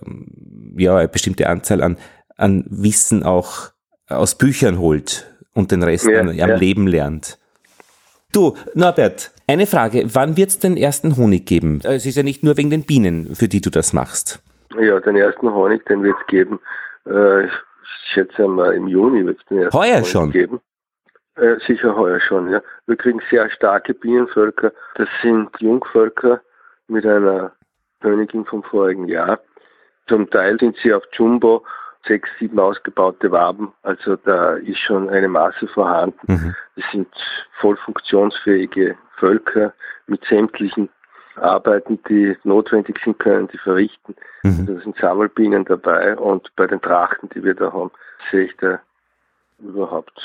ja, 0.76 0.98
eine 0.98 1.08
bestimmte 1.08 1.48
Anzahl 1.48 1.82
an, 1.82 1.96
an 2.36 2.66
Wissen 2.68 3.22
auch 3.22 3.70
aus 4.08 4.36
Büchern 4.36 4.78
holt 4.78 5.26
und 5.54 5.72
den 5.72 5.82
Rest 5.82 6.06
ja, 6.06 6.20
am 6.20 6.34
ja. 6.34 6.56
Leben 6.56 6.86
lernt. 6.86 7.38
Du, 8.32 8.54
Norbert, 8.74 9.32
eine 9.46 9.66
Frage. 9.66 10.04
Wann 10.12 10.36
wird 10.36 10.50
es 10.50 10.58
den 10.58 10.76
ersten 10.76 11.16
Honig 11.16 11.46
geben? 11.46 11.80
Es 11.84 12.04
ist 12.04 12.16
ja 12.16 12.22
nicht 12.22 12.42
nur 12.42 12.58
wegen 12.58 12.68
den 12.68 12.82
Bienen, 12.82 13.34
für 13.34 13.48
die 13.48 13.62
du 13.62 13.70
das 13.70 13.94
machst. 13.94 14.42
Ja, 14.78 15.00
den 15.00 15.16
ersten 15.16 15.52
Honig, 15.52 15.84
den 15.86 16.02
wird 16.02 16.16
es 16.20 16.26
geben. 16.26 16.60
Äh, 17.06 17.46
ich 17.46 17.52
schätze 18.12 18.46
mal 18.46 18.74
im 18.74 18.88
Juni 18.88 19.24
wird 19.24 19.38
es 19.38 19.44
den 19.46 19.58
ersten 19.58 19.78
heuer 19.78 19.96
Honig 19.96 20.08
schon. 20.08 20.30
geben. 20.30 20.60
Äh, 21.36 21.56
sicher 21.66 21.94
heuer 21.94 22.20
schon, 22.20 22.50
ja. 22.50 22.62
Wir 22.86 22.96
kriegen 22.96 23.20
sehr 23.30 23.50
starke 23.50 23.94
Bienenvölker. 23.94 24.72
Das 24.94 25.08
sind 25.22 25.50
Jungvölker 25.60 26.40
mit 26.88 27.04
einer 27.04 27.52
Königin 28.00 28.44
vom 28.44 28.62
vorigen 28.62 29.08
Jahr. 29.08 29.40
Zum 30.08 30.30
Teil 30.30 30.58
sind 30.58 30.76
sie 30.82 30.94
auf 30.94 31.02
Jumbo 31.12 31.64
sechs, 32.06 32.28
sieben 32.38 32.58
ausgebaute 32.58 33.30
Waben. 33.32 33.72
Also 33.82 34.16
da 34.16 34.54
ist 34.54 34.78
schon 34.78 35.10
eine 35.10 35.28
Masse 35.28 35.66
vorhanden. 35.68 36.18
Mhm. 36.26 36.54
Das 36.76 36.84
sind 36.92 37.08
voll 37.60 37.76
funktionsfähige 37.76 38.96
Völker 39.18 39.72
mit 40.06 40.24
sämtlichen 40.24 40.88
Arbeiten, 41.36 41.98
die 42.08 42.36
notwendig 42.44 42.98
sind, 43.04 43.18
können 43.18 43.48
die 43.48 43.58
verrichten. 43.58 44.14
Mhm. 44.42 44.50
Also 44.50 44.74
da 44.74 44.80
sind 44.80 44.96
Sammelbienen 44.96 45.64
dabei 45.64 46.16
und 46.16 46.54
bei 46.56 46.66
den 46.66 46.80
Trachten, 46.80 47.28
die 47.34 47.42
wir 47.44 47.54
da 47.54 47.72
haben, 47.72 47.90
sehe 48.30 48.44
ich 48.44 48.56
da 48.58 48.80
überhaupt 49.58 50.20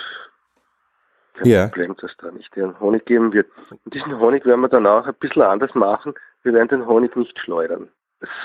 kein 1.35 1.47
ja. 1.47 1.67
Problem, 1.67 1.95
dass 1.99 2.15
da 2.17 2.31
nicht 2.31 2.55
den 2.55 2.77
Honig 2.79 3.05
geben 3.05 3.33
wird. 3.33 3.47
Und 3.69 3.93
diesen 3.93 4.19
Honig 4.19 4.45
werden 4.45 4.61
wir 4.61 4.69
dann 4.69 4.87
auch 4.87 5.05
ein 5.05 5.13
bisschen 5.15 5.41
anders 5.43 5.73
machen. 5.75 6.13
Wir 6.43 6.53
werden 6.53 6.69
den 6.69 6.85
Honig 6.85 7.15
nicht 7.15 7.37
schleudern, 7.39 7.87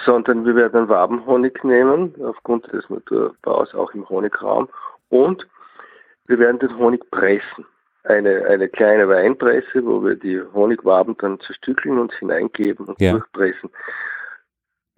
sondern 0.05 0.45
wir 0.45 0.55
werden 0.55 0.89
Wabenhonig 0.89 1.63
nehmen, 1.65 2.15
aufgrund 2.23 2.73
des 2.73 2.89
Naturbaus 2.89 3.75
auch 3.75 3.93
im 3.93 4.09
Honigraum. 4.09 4.69
Und 5.09 5.47
wir 6.27 6.39
werden 6.39 6.59
den 6.59 6.77
Honig 6.77 7.09
pressen 7.11 7.67
eine, 8.09 8.47
eine 8.47 8.69
kleine 8.69 9.09
Weinpresse, 9.09 9.85
wo 9.85 10.05
wir 10.05 10.15
die 10.15 10.41
Honigwaben 10.55 11.17
dann 11.19 11.41
zerstückeln 11.41 11.99
und 11.99 12.13
hineingeben 12.15 12.87
und 12.87 13.01
ja. 13.01 13.13
durchpressen. 13.13 13.71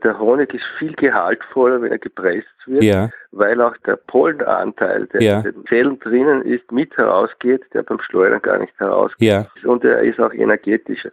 Der 0.05 0.17
Honig 0.19 0.55
ist 0.55 0.65
viel 0.79 0.95
gehaltvoller, 0.95 1.83
wenn 1.83 1.91
er 1.91 1.99
gepresst 1.99 2.47
wird, 2.67 2.85
ja. 2.85 3.11
weil 3.33 3.61
auch 3.61 3.77
der 3.79 3.97
Pollenanteil, 3.97 5.07
der 5.07 5.23
ja. 5.23 5.37
in 5.39 5.43
den 5.43 5.67
Zellen 5.67 5.99
drinnen 5.99 6.43
ist, 6.43 6.71
mit 6.71 6.97
herausgeht, 6.97 7.63
der 7.75 7.83
beim 7.83 8.01
Schleudern 8.01 8.41
gar 8.41 8.59
nicht 8.59 8.79
herausgeht. 8.79 9.29
Und 9.65 9.85
er 9.85 10.03
ist 10.03 10.21
auch 10.21 10.33
energetischer. 10.33 11.11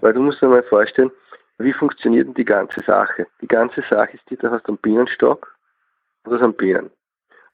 Weil 0.00 0.14
du 0.14 0.20
musst 0.20 0.42
dir 0.42 0.48
mal 0.48 0.64
vorstellen, 0.64 1.12
wie 1.58 1.72
funktioniert 1.72 2.26
denn 2.26 2.34
die 2.34 2.44
ganze 2.44 2.80
Sache? 2.80 3.28
Die 3.40 3.46
ganze 3.46 3.82
Sache 3.88 4.14
ist 4.14 4.28
die, 4.28 4.36
du 4.36 4.50
hast 4.50 4.66
einen 4.66 4.78
Bienenstock 4.78 5.54
und 6.24 6.32
das 6.32 6.40
sind 6.40 6.56
Bienen. 6.56 6.90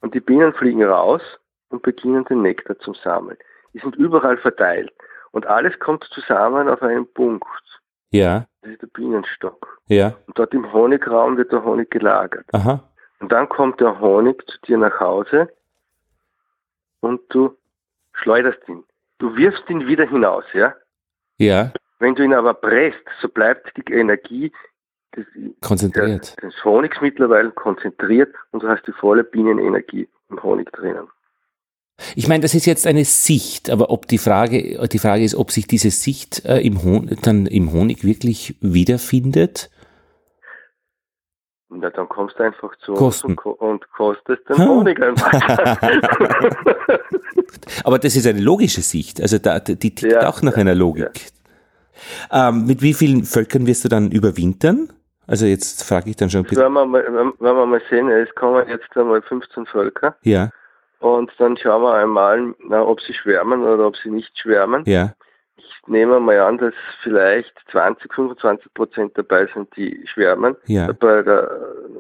Und 0.01 0.15
die 0.15 0.21
Bienen 0.21 0.55
fliegen 0.55 0.83
raus 0.83 1.21
und 1.69 1.83
beginnen 1.83 2.25
den 2.25 2.41
Nektar 2.41 2.79
zum 2.79 2.95
Sammeln 2.95 3.37
die 3.73 3.79
sind 3.79 3.97
überall 3.97 4.37
verteilt. 4.39 4.93
Und 5.33 5.47
alles 5.47 5.79
kommt 5.79 6.05
zusammen 6.05 6.69
auf 6.69 6.83
einen 6.83 7.07
Punkt. 7.13 7.47
Ja. 8.11 8.47
Das 8.63 8.73
ist 8.73 8.83
der 8.83 8.89
Bienenstock. 8.89 9.81
Ja. 9.87 10.15
Und 10.27 10.39
dort 10.39 10.53
im 10.53 10.73
Honigraum 10.73 11.37
wird 11.37 11.53
der 11.53 11.65
Honig 11.65 11.91
gelagert. 11.91 12.47
Aha. 12.53 12.83
Und 13.21 13.31
dann 13.31 13.49
kommt 13.49 13.81
der 13.81 14.01
Honig 14.01 14.43
zu 14.51 14.59
dir 14.67 14.79
nach 14.79 14.99
Hause 14.99 15.49
und 17.01 17.21
du 17.29 17.57
schleuderst 18.13 18.61
ihn. 18.69 18.85
Du 19.19 19.37
wirfst 19.37 19.69
ihn 19.69 19.87
wieder 19.87 20.07
hinaus, 20.07 20.45
ja? 20.53 20.75
Ja. 21.39 21.73
Wenn 21.99 22.15
du 22.15 22.25
ihn 22.25 22.35
aber 22.35 22.55
presst, 22.55 23.05
so 23.21 23.29
bleibt 23.29 23.77
die 23.77 23.93
Energie 23.93 24.53
des, 25.17 25.27
konzentriert. 25.61 26.43
des 26.43 26.65
Honigs 26.65 27.01
mittlerweile 27.01 27.51
konzentriert 27.51 28.35
und 28.53 28.63
du 28.63 28.69
hast 28.69 28.87
die 28.87 28.93
volle 28.93 29.25
Bienenenergie 29.25 30.09
im 30.31 30.43
Honig 30.43 30.73
drinnen. 30.73 31.09
Ich 32.17 32.29
meine, 32.29 32.43
das 32.43 32.55
ist 32.55 32.67
jetzt 32.67 32.87
eine 32.87 33.05
Sicht, 33.05 33.71
aber 33.71 33.91
ob 33.91 34.07
die 34.07 34.19
Frage, 34.19 34.89
die 34.89 34.99
Frage 34.99 35.25
ist, 35.25 35.35
ob 35.35 35.51
sich 35.51 35.67
diese 35.67 35.91
Sicht 35.91 36.45
äh, 36.45 36.61
im 36.61 36.83
Honig, 36.83 37.21
dann 37.23 37.47
im 37.47 37.73
Honig 37.73 38.05
wirklich 38.05 38.57
wiederfindet. 38.61 39.71
Na, 41.69 41.89
dann 41.91 42.09
kommst 42.09 42.39
du 42.39 42.43
einfach 42.43 42.75
zu 42.85 42.95
Kosten. 42.95 43.33
uns 43.33 43.45
und, 43.45 43.61
und 43.61 43.93
kostest 43.93 44.49
den 44.49 44.59
Honig 44.59 45.01
einfach. 45.01 45.33
aber 47.85 47.99
das 48.01 48.17
ist 48.17 48.27
eine 48.27 48.41
logische 48.41 48.81
Sicht, 48.81 49.21
also 49.21 49.39
da, 49.39 49.61
die 49.61 49.77
tickt 49.77 50.03
ja, 50.03 50.29
auch 50.29 50.43
nach 50.43 50.57
einer 50.57 50.75
Logik. 50.75 51.33
Ja. 52.31 52.49
Ähm, 52.49 52.67
mit 52.67 52.83
wie 52.83 52.95
vielen 52.95 53.25
Völkern 53.25 53.67
wirst 53.67 53.85
du 53.85 53.89
dann 53.89 54.11
überwintern? 54.11 54.93
Also 55.27 55.47
jetzt 55.47 55.85
frage 55.85 56.11
ich 56.11 56.17
dann 56.17 56.29
schon 56.29 56.41
ein 56.41 56.45
bisschen. 56.45 56.65
Wenn 56.65 56.73
wir 56.73 56.87
mal, 56.87 57.05
wenn, 57.05 57.33
wenn 57.39 57.55
wir 57.55 57.67
mal 57.67 57.81
sehen, 57.89 58.11
es 58.11 58.35
kommen 58.35 58.69
jetzt 58.69 58.97
einmal 58.97 59.23
15 59.23 59.67
Völker. 59.67 60.17
Ja. 60.23 60.51
Und 61.01 61.33
dann 61.39 61.57
schauen 61.57 61.83
wir 61.83 61.95
einmal, 61.95 62.55
na, 62.69 62.83
ob 62.83 63.01
sie 63.01 63.15
schwärmen 63.15 63.63
oder 63.63 63.87
ob 63.87 63.97
sie 63.97 64.11
nicht 64.11 64.39
schwärmen. 64.39 64.85
Ja. 64.87 65.15
Ich 65.57 65.89
nehme 65.89 66.21
mal 66.21 66.39
an, 66.41 66.59
dass 66.59 66.75
vielleicht 67.03 67.53
20, 67.71 68.13
25 68.13 68.73
Prozent 68.75 69.13
dabei 69.17 69.49
sind, 69.55 69.75
die 69.77 70.07
schwärmen. 70.13 70.57
Ja. 70.67 70.93
Bei 70.93 71.23
der 71.23 71.51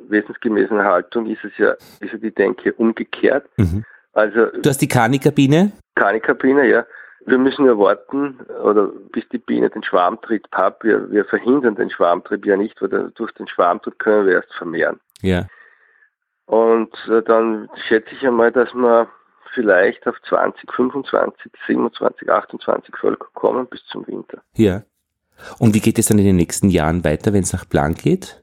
wesensgemäßen 0.08 0.82
Haltung 0.84 1.26
ist 1.26 1.42
es 1.44 1.52
ja, 1.56 1.72
ist 2.00 2.12
ja 2.12 2.18
die 2.18 2.34
Denke 2.34 2.74
umgekehrt. 2.74 3.48
Mhm. 3.56 3.84
Also, 4.12 4.46
du 4.46 4.68
hast 4.68 4.82
die 4.82 4.88
Kanikabine? 4.88 5.72
Kanikabine, 5.94 6.68
ja. 6.68 6.84
Wir 7.26 7.38
müssen 7.38 7.64
ja 7.66 7.78
warten, 7.78 8.40
oder 8.62 8.88
bis 9.12 9.28
die 9.28 9.38
Biene 9.38 9.70
den 9.70 9.82
Schwarmtrieb 9.82 10.46
hat. 10.52 10.82
Wir, 10.82 11.10
wir 11.10 11.24
verhindern 11.24 11.76
den 11.76 11.90
Schwarmtrieb 11.90 12.44
ja 12.44 12.56
nicht, 12.56 12.80
weil 12.82 13.10
durch 13.14 13.32
den 13.32 13.46
Schwarmtrieb 13.46 13.98
können 13.98 14.26
wir 14.26 14.34
erst 14.34 14.52
vermehren. 14.54 15.00
Ja. 15.22 15.46
Und 16.50 16.92
äh, 17.08 17.22
dann 17.22 17.68
schätze 17.86 18.12
ich 18.12 18.26
einmal, 18.26 18.50
dass 18.50 18.74
wir 18.74 19.06
vielleicht 19.54 20.04
auf 20.08 20.16
20, 20.28 20.72
25, 20.72 21.52
27, 21.68 22.28
28 22.28 22.96
Völker 22.96 23.28
kommen 23.34 23.68
bis 23.68 23.84
zum 23.86 24.04
Winter. 24.08 24.42
Ja. 24.56 24.82
Und 25.60 25.76
wie 25.76 25.80
geht 25.80 26.00
es 26.00 26.06
dann 26.06 26.18
in 26.18 26.24
den 26.24 26.34
nächsten 26.34 26.68
Jahren 26.68 27.04
weiter, 27.04 27.32
wenn 27.32 27.44
es 27.44 27.52
nach 27.52 27.68
Plan 27.68 27.94
geht? 27.94 28.42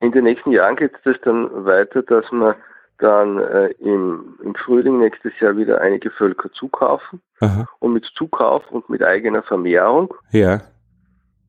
In 0.00 0.12
den 0.12 0.24
nächsten 0.24 0.52
Jahren 0.52 0.76
geht 0.76 0.92
es 1.04 1.16
dann 1.22 1.64
weiter, 1.64 2.02
dass 2.02 2.30
wir 2.30 2.54
dann 2.98 3.38
äh, 3.38 3.68
im, 3.78 4.38
im 4.44 4.54
Frühling 4.54 4.98
nächstes 4.98 5.32
Jahr 5.40 5.56
wieder 5.56 5.80
einige 5.80 6.10
Völker 6.10 6.52
zukaufen. 6.52 7.22
Aha. 7.40 7.66
Und 7.78 7.94
mit 7.94 8.04
Zukauf 8.14 8.70
und 8.70 8.90
mit 8.90 9.02
eigener 9.02 9.42
Vermehrung 9.42 10.12
ja. 10.32 10.60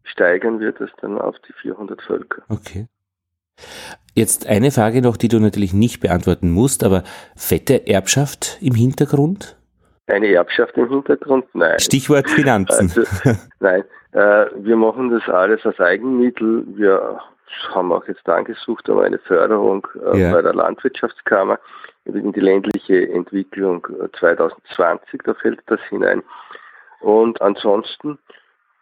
steigern 0.06 0.62
wir 0.62 0.72
das 0.72 0.92
dann 1.02 1.20
auf 1.20 1.36
die 1.46 1.54
400 1.62 2.02
Völker. 2.02 2.44
Okay. 2.48 2.88
Jetzt 4.16 4.48
eine 4.48 4.70
Frage 4.72 5.02
noch, 5.02 5.18
die 5.18 5.28
du 5.28 5.40
natürlich 5.40 5.74
nicht 5.74 6.00
beantworten 6.00 6.52
musst, 6.52 6.84
aber 6.84 7.04
fette 7.36 7.88
Erbschaft 7.88 8.60
im 8.62 8.76
Hintergrund? 8.76 9.58
Eine 10.08 10.28
Erbschaft 10.28 10.78
im 10.78 10.90
Hintergrund? 10.90 11.46
Nein. 11.54 11.80
Stichwort 11.80 12.30
Finanzen. 12.30 12.92
Also, 12.96 13.40
nein, 13.60 13.84
äh, 14.12 14.46
wir 14.58 14.76
machen 14.76 15.10
das 15.10 15.28
alles 15.34 15.66
als 15.66 15.80
Eigenmittel. 15.80 16.64
Wir 16.76 17.20
haben 17.74 17.92
auch 17.92 18.08
jetzt 18.08 18.28
angesucht 18.30 18.88
um 18.90 19.00
eine 19.00 19.18
Förderung 19.18 19.88
äh, 20.14 20.20
ja. 20.20 20.32
bei 20.32 20.42
der 20.42 20.54
Landwirtschaftskammer 20.54 21.58
in 22.06 22.34
die 22.34 22.40
ländliche 22.40 23.10
Entwicklung 23.10 23.88
2020, 24.20 25.14
äh, 25.14 25.18
da 25.24 25.34
fällt 25.36 25.62
das 25.68 25.80
hinein. 25.90 26.22
Und 27.00 27.42
ansonsten 27.42 28.20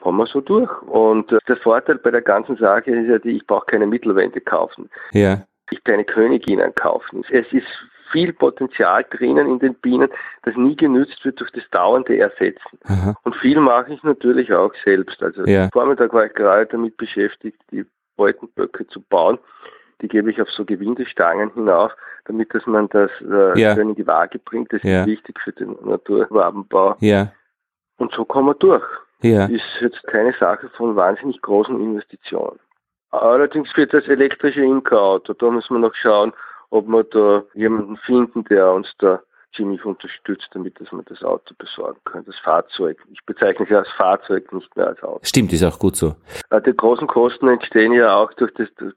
kommen 0.02 0.18
wir 0.18 0.26
so 0.26 0.42
durch. 0.42 0.70
Und 0.84 1.32
äh, 1.32 1.40
der 1.48 1.58
Vorteil 1.58 1.98
bei 1.98 2.12
der 2.12 2.22
ganzen 2.22 2.58
Sache 2.58 2.92
ist 2.92 3.08
ja, 3.08 3.20
die, 3.20 3.38
ich 3.38 3.48
brauche 3.48 3.66
keine 3.68 3.88
Mittelwände 3.88 4.42
kaufen. 4.42 4.90
Ja. 5.12 5.44
Ich 5.72 5.84
keine 5.84 6.04
Königinnen 6.04 6.76
kaufen. 6.76 7.24
Es 7.30 7.52
ist 7.54 7.68
viel 8.12 8.34
Potenzial 8.34 9.06
drinnen 9.10 9.48
in 9.48 9.60
den 9.60 9.76
Bienen, 9.76 10.10
das 10.44 10.56
nie 10.56 10.76
genützt 10.76 11.24
wird 11.24 11.40
durch 11.40 11.52
das 11.52 11.64
dauernde 11.72 12.18
Ersetzen. 12.18 12.78
Aha. 12.84 13.16
Und 13.24 13.36
viel 13.38 13.60
mache 13.60 13.94
ich 13.94 14.04
natürlich 14.04 14.52
auch 14.54 14.74
selbst. 14.84 15.24
Also 15.24 15.46
ja. 15.46 15.70
Vormittag 15.72 16.14
war 16.14 16.26
ich 16.26 16.34
gerade 16.34 16.66
damit 16.66 16.98
beschäftigt, 16.98 17.62
die 17.72 17.86
Beutenböcke 18.18 18.86
zu 18.88 19.02
bauen. 19.02 19.40
Die 20.02 20.08
gebe 20.08 20.32
ich 20.32 20.42
auf 20.42 20.50
so 20.50 20.66
Gewindestangen 20.66 21.54
hinauf, 21.54 21.92
damit 22.26 22.54
dass 22.54 22.66
man 22.66 22.90
das 22.90 23.12
äh, 23.22 23.60
ja. 23.60 23.74
in 23.74 23.96
die 23.96 24.08
Waage 24.08 24.40
bringt. 24.40 24.74
Das 24.74 24.84
ja. 24.84 25.02
ist 25.02 25.08
wichtig 25.08 25.40
für 25.40 25.54
den 25.54 25.78
Naturwabenbau. 25.84 26.98
Ja. 27.00 27.32
Und 27.98 28.12
so 28.14 28.26
kommen 28.26 28.48
wir 28.48 28.56
durch. 28.56 28.84
Ja. 29.22 29.46
Ist 29.46 29.64
jetzt 29.82 30.02
keine 30.08 30.34
Sache 30.34 30.70
von 30.70 30.96
wahnsinnig 30.96 31.42
großen 31.42 31.80
Investitionen. 31.80 32.60
Allerdings 33.12 33.72
für 33.72 33.86
das 33.86 34.08
elektrische 34.08 34.64
Imkerauto, 34.64 35.34
da 35.34 35.50
müssen 35.50 35.76
wir 35.76 35.80
noch 35.80 35.96
schauen, 35.96 36.34
ob 36.70 36.88
wir 36.88 37.04
da 37.04 37.44
jemanden 37.54 37.98
finden, 37.98 38.44
der 38.46 38.72
uns 38.72 38.92
da 39.00 39.22
ziemlich 39.56 39.84
unterstützt, 39.86 40.48
damit 40.54 40.80
dass 40.80 40.92
wir 40.92 41.04
das 41.04 41.24
Auto 41.24 41.54
besorgen 41.58 42.00
können. 42.06 42.26
Das 42.26 42.38
Fahrzeug. 42.40 42.98
Ich 43.12 43.24
bezeichne 43.26 43.66
es 43.70 43.76
als 43.76 43.90
Fahrzeug, 43.92 44.52
nicht 44.52 44.76
mehr 44.76 44.88
als 44.88 45.04
Auto. 45.04 45.20
Stimmt, 45.24 45.54
ist 45.54 45.64
auch 45.64 45.78
gut 45.78 45.96
so. 45.96 46.16
Äh, 46.50 46.62
die 46.62 46.76
großen 46.76 47.08
Kosten 47.08 47.48
entstehen 47.48 47.94
ja 47.94 48.16
auch 48.16 48.32
durch 48.34 48.54
das, 48.56 48.68
das 48.78 48.94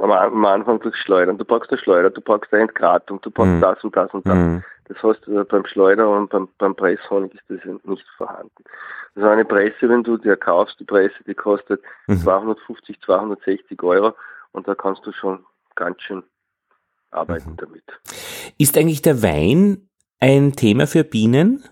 am 0.00 0.44
Anfang 0.44 0.80
durch 0.80 0.96
Schleudern. 0.96 1.38
Du 1.38 1.44
brauchst 1.44 1.70
eine 1.70 1.78
Schleuder, 1.78 2.10
du 2.10 2.20
brauchst 2.20 2.52
eine 2.52 2.62
Entgratung, 2.62 3.20
du 3.22 3.30
brauchst 3.30 3.52
mhm. 3.52 3.60
das 3.60 3.84
und 3.84 3.96
das 3.96 4.12
und 4.12 4.26
das. 4.26 4.34
Mhm. 4.34 4.64
Das 4.88 5.02
heißt, 5.02 5.28
äh, 5.28 5.44
beim 5.44 5.66
Schleuder 5.66 6.08
und 6.08 6.30
beim, 6.30 6.48
beim 6.58 6.74
Presshonig 6.74 7.34
ist 7.34 7.44
das 7.48 7.84
nicht 7.84 8.06
vorhanden. 8.16 8.64
Also 9.14 9.28
eine 9.28 9.44
Presse, 9.44 9.88
wenn 9.88 10.04
du 10.04 10.16
dir 10.16 10.36
kaufst, 10.36 10.78
die 10.78 10.84
Presse, 10.84 11.16
die 11.26 11.34
kostet 11.34 11.82
mhm. 12.06 12.18
250, 12.18 13.00
260 13.00 13.82
Euro 13.82 14.14
und 14.52 14.68
da 14.68 14.74
kannst 14.74 15.04
du 15.06 15.12
schon 15.12 15.44
ganz 15.74 16.00
schön 16.02 16.22
arbeiten 17.10 17.52
mhm. 17.52 17.56
damit. 17.56 17.84
Ist 18.58 18.76
eigentlich 18.76 19.02
der 19.02 19.22
Wein 19.22 19.88
ein 20.20 20.52
Thema 20.52 20.86
für 20.86 21.04
Bienen? 21.04 21.64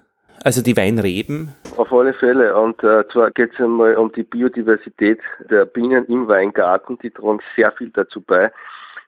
Also 0.45 0.61
die 0.61 0.77
Weinreben? 0.77 1.55
Auf 1.79 1.91
alle 1.91 2.13
Fälle. 2.13 2.55
Und 2.61 2.83
äh, 2.85 3.09
zwar 3.09 3.31
geht 3.31 3.55
es 3.55 3.61
einmal 3.61 3.97
um 3.97 4.13
die 4.13 4.25
Biodiversität 4.25 5.19
der 5.51 5.65
Bienen 5.65 6.05
im 6.07 6.29
Weingarten. 6.29 6.99
Die 6.99 7.11
tragen 7.11 7.41
sehr 7.57 7.73
viel 7.73 7.91
dazu 7.91 8.21
bei. 8.21 8.53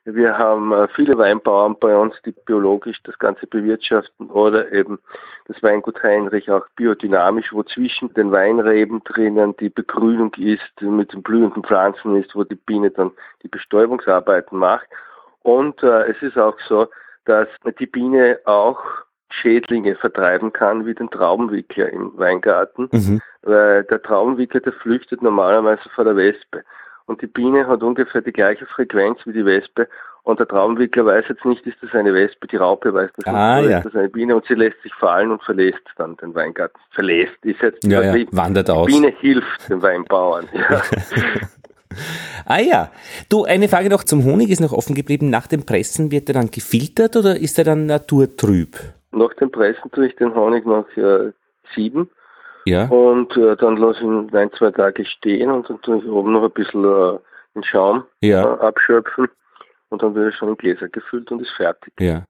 Wir 0.08 0.38
haben 0.38 0.72
äh, 0.72 0.86
viele 0.94 1.18
Weinbauern 1.18 1.76
bei 1.80 1.96
uns, 1.96 2.14
die 2.24 2.30
biologisch 2.30 3.02
das 3.02 3.18
Ganze 3.18 3.46
bewirtschaften 3.48 4.30
oder 4.30 4.70
eben 4.72 5.00
das 5.46 5.60
Weingut 5.64 6.00
Heinrich 6.00 6.48
auch 6.48 6.64
biodynamisch, 6.76 7.52
wo 7.52 7.64
zwischen 7.64 8.14
den 8.14 8.30
Weinreben 8.30 9.02
drinnen 9.02 9.56
die 9.58 9.68
Begrünung 9.68 10.32
ist, 10.38 10.80
mit 10.80 11.12
den 11.12 11.24
blühenden 11.24 11.64
Pflanzen 11.64 12.14
ist, 12.16 12.36
wo 12.36 12.44
die 12.44 12.54
Biene 12.54 12.92
dann 12.92 13.10
die 13.42 13.48
Bestäubungsarbeiten 13.48 14.56
macht. 14.56 14.86
Und 15.46 15.80
äh, 15.84 16.10
es 16.10 16.20
ist 16.22 16.36
auch 16.36 16.56
so, 16.68 16.88
dass 17.24 17.46
die 17.78 17.86
Biene 17.86 18.40
auch 18.46 18.80
Schädlinge 19.30 19.94
vertreiben 19.94 20.52
kann, 20.52 20.86
wie 20.86 20.94
den 20.94 21.08
Traubenwickler 21.08 21.88
im 21.90 22.10
Weingarten. 22.18 22.88
Mhm. 22.90 23.20
Weil 23.42 23.84
der 23.84 24.02
Traubenwickler, 24.02 24.58
der 24.58 24.72
flüchtet 24.72 25.22
normalerweise 25.22 25.88
vor 25.94 26.02
der 26.02 26.16
Wespe. 26.16 26.64
Und 27.04 27.22
die 27.22 27.28
Biene 27.28 27.68
hat 27.68 27.84
ungefähr 27.84 28.22
die 28.22 28.32
gleiche 28.32 28.66
Frequenz 28.66 29.20
wie 29.24 29.34
die 29.34 29.44
Wespe. 29.44 29.86
Und 30.24 30.40
der 30.40 30.48
Traumwickler 30.48 31.06
weiß 31.06 31.26
jetzt 31.28 31.44
nicht, 31.44 31.64
ist 31.64 31.80
das 31.80 31.94
eine 31.94 32.12
Wespe, 32.12 32.48
die 32.48 32.56
Raupe 32.56 32.92
weiß 32.92 33.12
das 33.16 33.32
ah, 33.32 33.60
nicht, 33.60 33.70
ja. 33.70 33.78
ist 33.78 33.86
das 33.86 33.94
eine 33.94 34.08
Biene 34.08 34.34
und 34.34 34.44
sie 34.46 34.54
lässt 34.54 34.82
sich 34.82 34.92
fallen 34.94 35.30
und 35.30 35.40
verlässt 35.44 35.84
dann 35.98 36.16
den 36.16 36.34
Weingarten. 36.34 36.80
Verlässt 36.90 37.36
ist 37.44 37.62
jetzt 37.62 37.84
ja, 37.84 38.02
ja. 38.02 38.26
wandert 38.32 38.68
aus. 38.68 38.88
Die 38.88 38.94
Biene 38.94 39.14
hilft 39.20 39.70
den 39.70 39.80
Weinbauern. 39.80 40.48
Ja. 40.52 40.82
ah 42.44 42.60
ja. 42.60 42.90
Du, 43.28 43.44
eine 43.44 43.68
Frage 43.68 43.88
noch 43.88 44.04
zum 44.04 44.24
Honig 44.24 44.50
ist 44.50 44.60
noch 44.60 44.72
offen 44.72 44.94
geblieben. 44.94 45.30
Nach 45.30 45.46
dem 45.46 45.64
Pressen 45.64 46.10
wird 46.10 46.28
er 46.28 46.34
dann 46.34 46.50
gefiltert 46.50 47.16
oder 47.16 47.36
ist 47.36 47.58
er 47.58 47.64
dann 47.64 47.86
naturtrüb? 47.86 48.76
Nach 49.12 49.32
dem 49.34 49.50
Pressen 49.50 49.90
tue 49.92 50.08
ich 50.08 50.16
den 50.16 50.34
Honig 50.34 50.66
noch 50.66 50.86
äh, 50.96 51.32
sieben. 51.74 52.10
Ja. 52.66 52.86
Und 52.88 53.36
äh, 53.36 53.56
dann 53.56 53.76
lasse 53.76 54.00
ich 54.00 54.04
ihn 54.04 54.34
ein, 54.34 54.52
zwei 54.52 54.70
Tage 54.72 55.04
stehen 55.04 55.50
und 55.50 55.70
dann 55.70 55.80
tue 55.82 55.98
ich 55.98 56.06
oben 56.06 56.32
noch 56.32 56.42
ein 56.42 56.50
bisschen 56.50 56.84
äh, 56.84 57.18
den 57.54 57.62
Schaum 57.62 58.04
ja. 58.20 58.42
äh, 58.42 58.58
abschöpfen. 58.60 59.28
Und 59.88 60.02
dann 60.02 60.14
wird 60.14 60.32
er 60.32 60.36
schon 60.36 60.48
in 60.48 60.56
Gläser 60.56 60.88
gefüllt 60.88 61.30
und 61.30 61.40
ist 61.40 61.52
fertig. 61.52 61.92
Ja. 62.00 62.24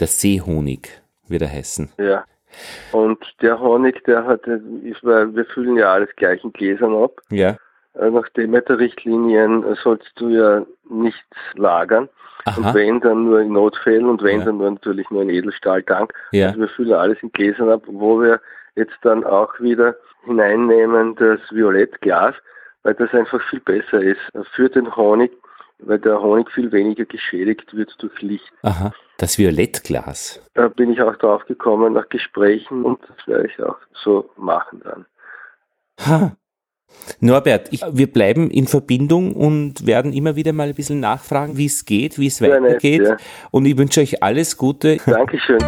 Der 0.00 0.08
Seehonig 0.08 1.00
wird 1.28 1.42
er 1.42 1.52
heißen. 1.52 1.90
Ja. 1.98 2.24
Und 2.92 3.18
der 3.40 3.60
Honig, 3.60 4.02
der 4.04 4.24
hat, 4.24 4.46
ist, 4.46 5.04
weil 5.04 5.34
wir 5.34 5.44
füllen 5.44 5.76
ja 5.76 5.92
alles 5.92 6.08
gleich 6.16 6.42
in 6.42 6.52
Gläsern 6.52 6.94
ab. 6.94 7.20
Ja. 7.30 7.56
Nach 8.00 8.28
Demeter-Richtlinien 8.30 9.64
sollst 9.82 10.12
du 10.16 10.28
ja 10.28 10.64
nichts 10.88 11.36
lagern. 11.54 12.08
Aha. 12.44 12.56
Und 12.56 12.74
wenn, 12.74 13.00
dann 13.00 13.24
nur 13.24 13.40
in 13.40 13.52
Notfällen 13.52 14.08
und 14.08 14.22
wenn, 14.22 14.40
ja. 14.40 14.46
dann 14.46 14.58
nur 14.58 14.70
natürlich 14.70 15.10
nur 15.10 15.22
in 15.22 15.30
Edelstahltank. 15.30 16.12
Ja. 16.32 16.48
Also 16.48 16.60
wir 16.60 16.68
füllen 16.68 16.92
alles 16.92 17.18
in 17.22 17.32
Gläsern 17.32 17.68
ab, 17.68 17.82
wo 17.86 18.20
wir 18.20 18.40
jetzt 18.76 18.96
dann 19.02 19.24
auch 19.24 19.58
wieder 19.60 19.96
hineinnehmen 20.24 21.16
das 21.16 21.40
Violettglas, 21.50 22.34
weil 22.82 22.94
das 22.94 23.12
einfach 23.12 23.40
viel 23.50 23.60
besser 23.60 24.00
ist 24.00 24.20
für 24.52 24.68
den 24.68 24.94
Honig, 24.94 25.32
weil 25.80 25.98
der 25.98 26.20
Honig 26.20 26.50
viel 26.50 26.70
weniger 26.72 27.04
geschädigt 27.04 27.74
wird 27.76 27.94
durch 27.98 28.22
Licht. 28.22 28.52
Aha, 28.62 28.92
das 29.18 29.38
Violettglas. 29.38 30.40
Da 30.54 30.68
bin 30.68 30.92
ich 30.92 31.02
auch 31.02 31.16
drauf 31.16 31.44
gekommen 31.46 31.94
nach 31.94 32.08
Gesprächen 32.08 32.84
und 32.84 33.00
das 33.02 33.26
werde 33.26 33.48
ich 33.48 33.62
auch 33.62 33.78
so 33.92 34.30
machen 34.36 34.80
dann. 34.84 35.06
Ha, 36.06 36.32
Norbert, 37.20 37.68
ich, 37.72 37.82
wir 37.90 38.06
bleiben 38.06 38.50
in 38.50 38.66
Verbindung 38.66 39.32
und 39.32 39.86
werden 39.86 40.12
immer 40.12 40.36
wieder 40.36 40.52
mal 40.52 40.68
ein 40.68 40.74
bisschen 40.74 41.00
nachfragen, 41.00 41.56
wie 41.56 41.66
es 41.66 41.84
geht, 41.84 42.18
wie 42.18 42.26
es 42.26 42.40
weitergeht. 42.40 43.02
Nett, 43.02 43.10
ja. 43.10 43.16
Und 43.50 43.66
ich 43.66 43.76
wünsche 43.76 44.00
euch 44.00 44.22
alles 44.22 44.56
Gute. 44.56 44.98
Dankeschön. 45.06 45.58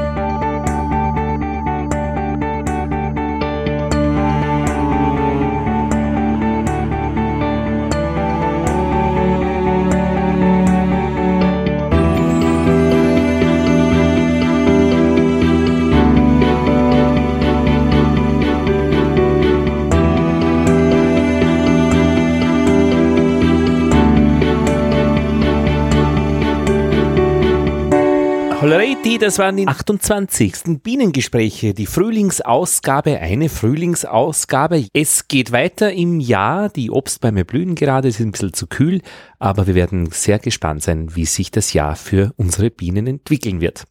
Hollerei, 29.02 29.18
das 29.18 29.38
waren 29.38 29.56
die 29.56 29.66
28. 29.66 30.82
Bienengespräche, 30.82 31.72
die 31.72 31.86
Frühlingsausgabe, 31.86 33.18
eine 33.18 33.48
Frühlingsausgabe. 33.48 34.88
Es 34.92 35.26
geht 35.26 35.52
weiter 35.52 35.92
im 35.92 36.20
Jahr, 36.20 36.68
die 36.68 36.90
Obstbäume 36.90 37.46
blühen 37.46 37.76
gerade, 37.76 38.08
ist 38.08 38.20
ein 38.20 38.32
bisschen 38.32 38.52
zu 38.52 38.66
kühl, 38.66 39.00
aber 39.38 39.66
wir 39.66 39.74
werden 39.74 40.10
sehr 40.10 40.38
gespannt 40.38 40.82
sein, 40.82 41.16
wie 41.16 41.24
sich 41.24 41.50
das 41.50 41.72
Jahr 41.72 41.96
für 41.96 42.34
unsere 42.36 42.70
Bienen 42.70 43.06
entwickeln 43.06 43.62
wird. 43.62 43.84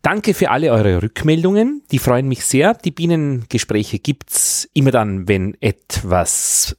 Danke 0.00 0.32
für 0.32 0.50
alle 0.50 0.72
eure 0.72 1.02
Rückmeldungen, 1.02 1.82
die 1.90 1.98
freuen 1.98 2.26
mich 2.26 2.44
sehr. 2.44 2.72
Die 2.72 2.92
Bienengespräche 2.92 3.98
gibt's 3.98 4.66
immer 4.72 4.92
dann, 4.92 5.28
wenn 5.28 5.56
etwas 5.60 6.77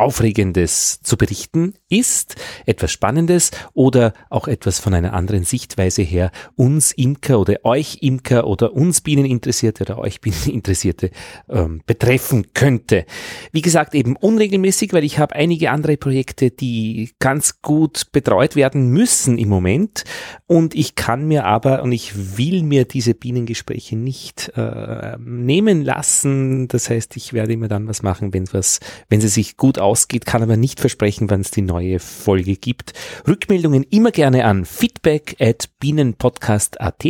Aufregendes 0.00 1.00
zu 1.02 1.16
berichten 1.16 1.74
ist, 1.88 2.36
etwas 2.66 2.90
Spannendes 2.90 3.50
oder 3.74 4.14
auch 4.30 4.48
etwas 4.48 4.78
von 4.78 4.94
einer 4.94 5.12
anderen 5.12 5.44
Sichtweise 5.44 6.02
her 6.02 6.30
uns 6.56 6.92
Imker 6.92 7.38
oder 7.38 7.56
euch 7.64 7.98
Imker 8.00 8.46
oder 8.46 8.72
uns 8.72 9.00
Bieneninteressierte 9.02 9.84
oder 9.84 9.98
euch 9.98 10.20
Bieneninteressierte 10.20 11.10
ähm, 11.48 11.82
betreffen 11.86 12.54
könnte. 12.54 13.04
Wie 13.52 13.60
gesagt, 13.60 13.94
eben 13.94 14.16
unregelmäßig, 14.16 14.92
weil 14.92 15.04
ich 15.04 15.18
habe 15.18 15.34
einige 15.34 15.70
andere 15.70 15.96
Projekte, 15.96 16.50
die 16.50 17.10
ganz 17.18 17.60
gut 17.60 18.12
betreut 18.12 18.56
werden 18.56 18.88
müssen 18.88 19.36
im 19.38 19.48
Moment 19.48 20.04
und 20.46 20.74
ich 20.74 20.94
kann 20.94 21.28
mir 21.28 21.44
aber 21.44 21.82
und 21.82 21.92
ich 21.92 22.38
will 22.38 22.62
mir 22.62 22.84
diese 22.84 23.14
Bienengespräche 23.14 23.96
nicht 23.96 24.52
äh, 24.56 25.16
nehmen 25.18 25.82
lassen. 25.82 26.68
Das 26.68 26.88
heißt, 26.88 27.16
ich 27.16 27.32
werde 27.32 27.52
immer 27.52 27.68
dann 27.68 27.86
was 27.86 28.02
machen, 28.02 28.32
wenn 28.32 28.50
was, 28.52 28.80
wenn 29.08 29.20
sie 29.20 29.28
sich 29.28 29.56
gut 29.56 29.78
aus 29.78 29.89
ausgeht, 29.90 30.24
kann 30.24 30.42
aber 30.42 30.56
nicht 30.56 30.78
versprechen, 30.78 31.30
wann 31.30 31.40
es 31.40 31.50
die 31.50 31.62
neue 31.62 31.98
Folge 31.98 32.54
gibt. 32.54 32.92
Rückmeldungen 33.26 33.82
immer 33.82 34.12
gerne 34.12 34.44
an 34.44 34.64
feedback 34.64 35.34
at 35.40 35.68
bienenpodcast.at 35.80 37.04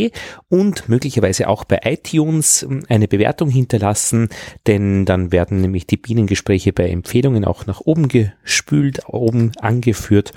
und 0.49 0.89
möglicherweise 0.89 1.49
auch 1.49 1.65
bei 1.65 1.81
iTunes 1.85 2.63
ähm, 2.63 2.85
eine 2.89 3.07
Bewertung 3.07 3.51
hinterlassen, 3.51 4.31
denn 4.67 5.05
dann 5.05 5.31
werden 5.31 5.61
nämlich 5.61 5.87
die 5.87 5.99
Bienengespräche 5.99 6.73
bei 6.73 6.89
Empfehlungen 6.89 7.45
auch 7.45 7.67
nach 7.67 7.83
oben 7.83 8.09
gespült, 8.09 9.01
oben 9.09 9.53
angeführt 9.61 10.33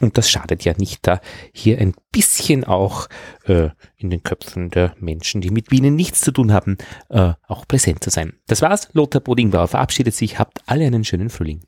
und 0.00 0.18
das 0.18 0.28
schadet 0.28 0.64
ja 0.64 0.74
nicht, 0.76 1.06
da 1.06 1.20
hier 1.52 1.78
ein 1.78 1.94
bisschen 2.10 2.64
auch 2.64 3.08
äh, 3.44 3.68
in 3.96 4.10
den 4.10 4.24
Köpfen 4.24 4.70
der 4.70 4.94
Menschen, 4.98 5.40
die 5.40 5.50
mit 5.50 5.68
Bienen 5.68 5.94
nichts 5.94 6.20
zu 6.20 6.32
tun 6.32 6.52
haben, 6.52 6.78
äh, 7.10 7.34
auch 7.46 7.68
präsent 7.68 8.02
zu 8.02 8.10
sein. 8.10 8.34
Das 8.46 8.60
war's. 8.60 8.88
Lothar 8.92 9.20
Bodingbauer 9.20 9.68
verabschiedet 9.68 10.14
sich. 10.14 10.38
Habt 10.38 10.62
alle 10.66 10.86
einen 10.86 11.04
schönen 11.04 11.30
Frühling. 11.30 11.62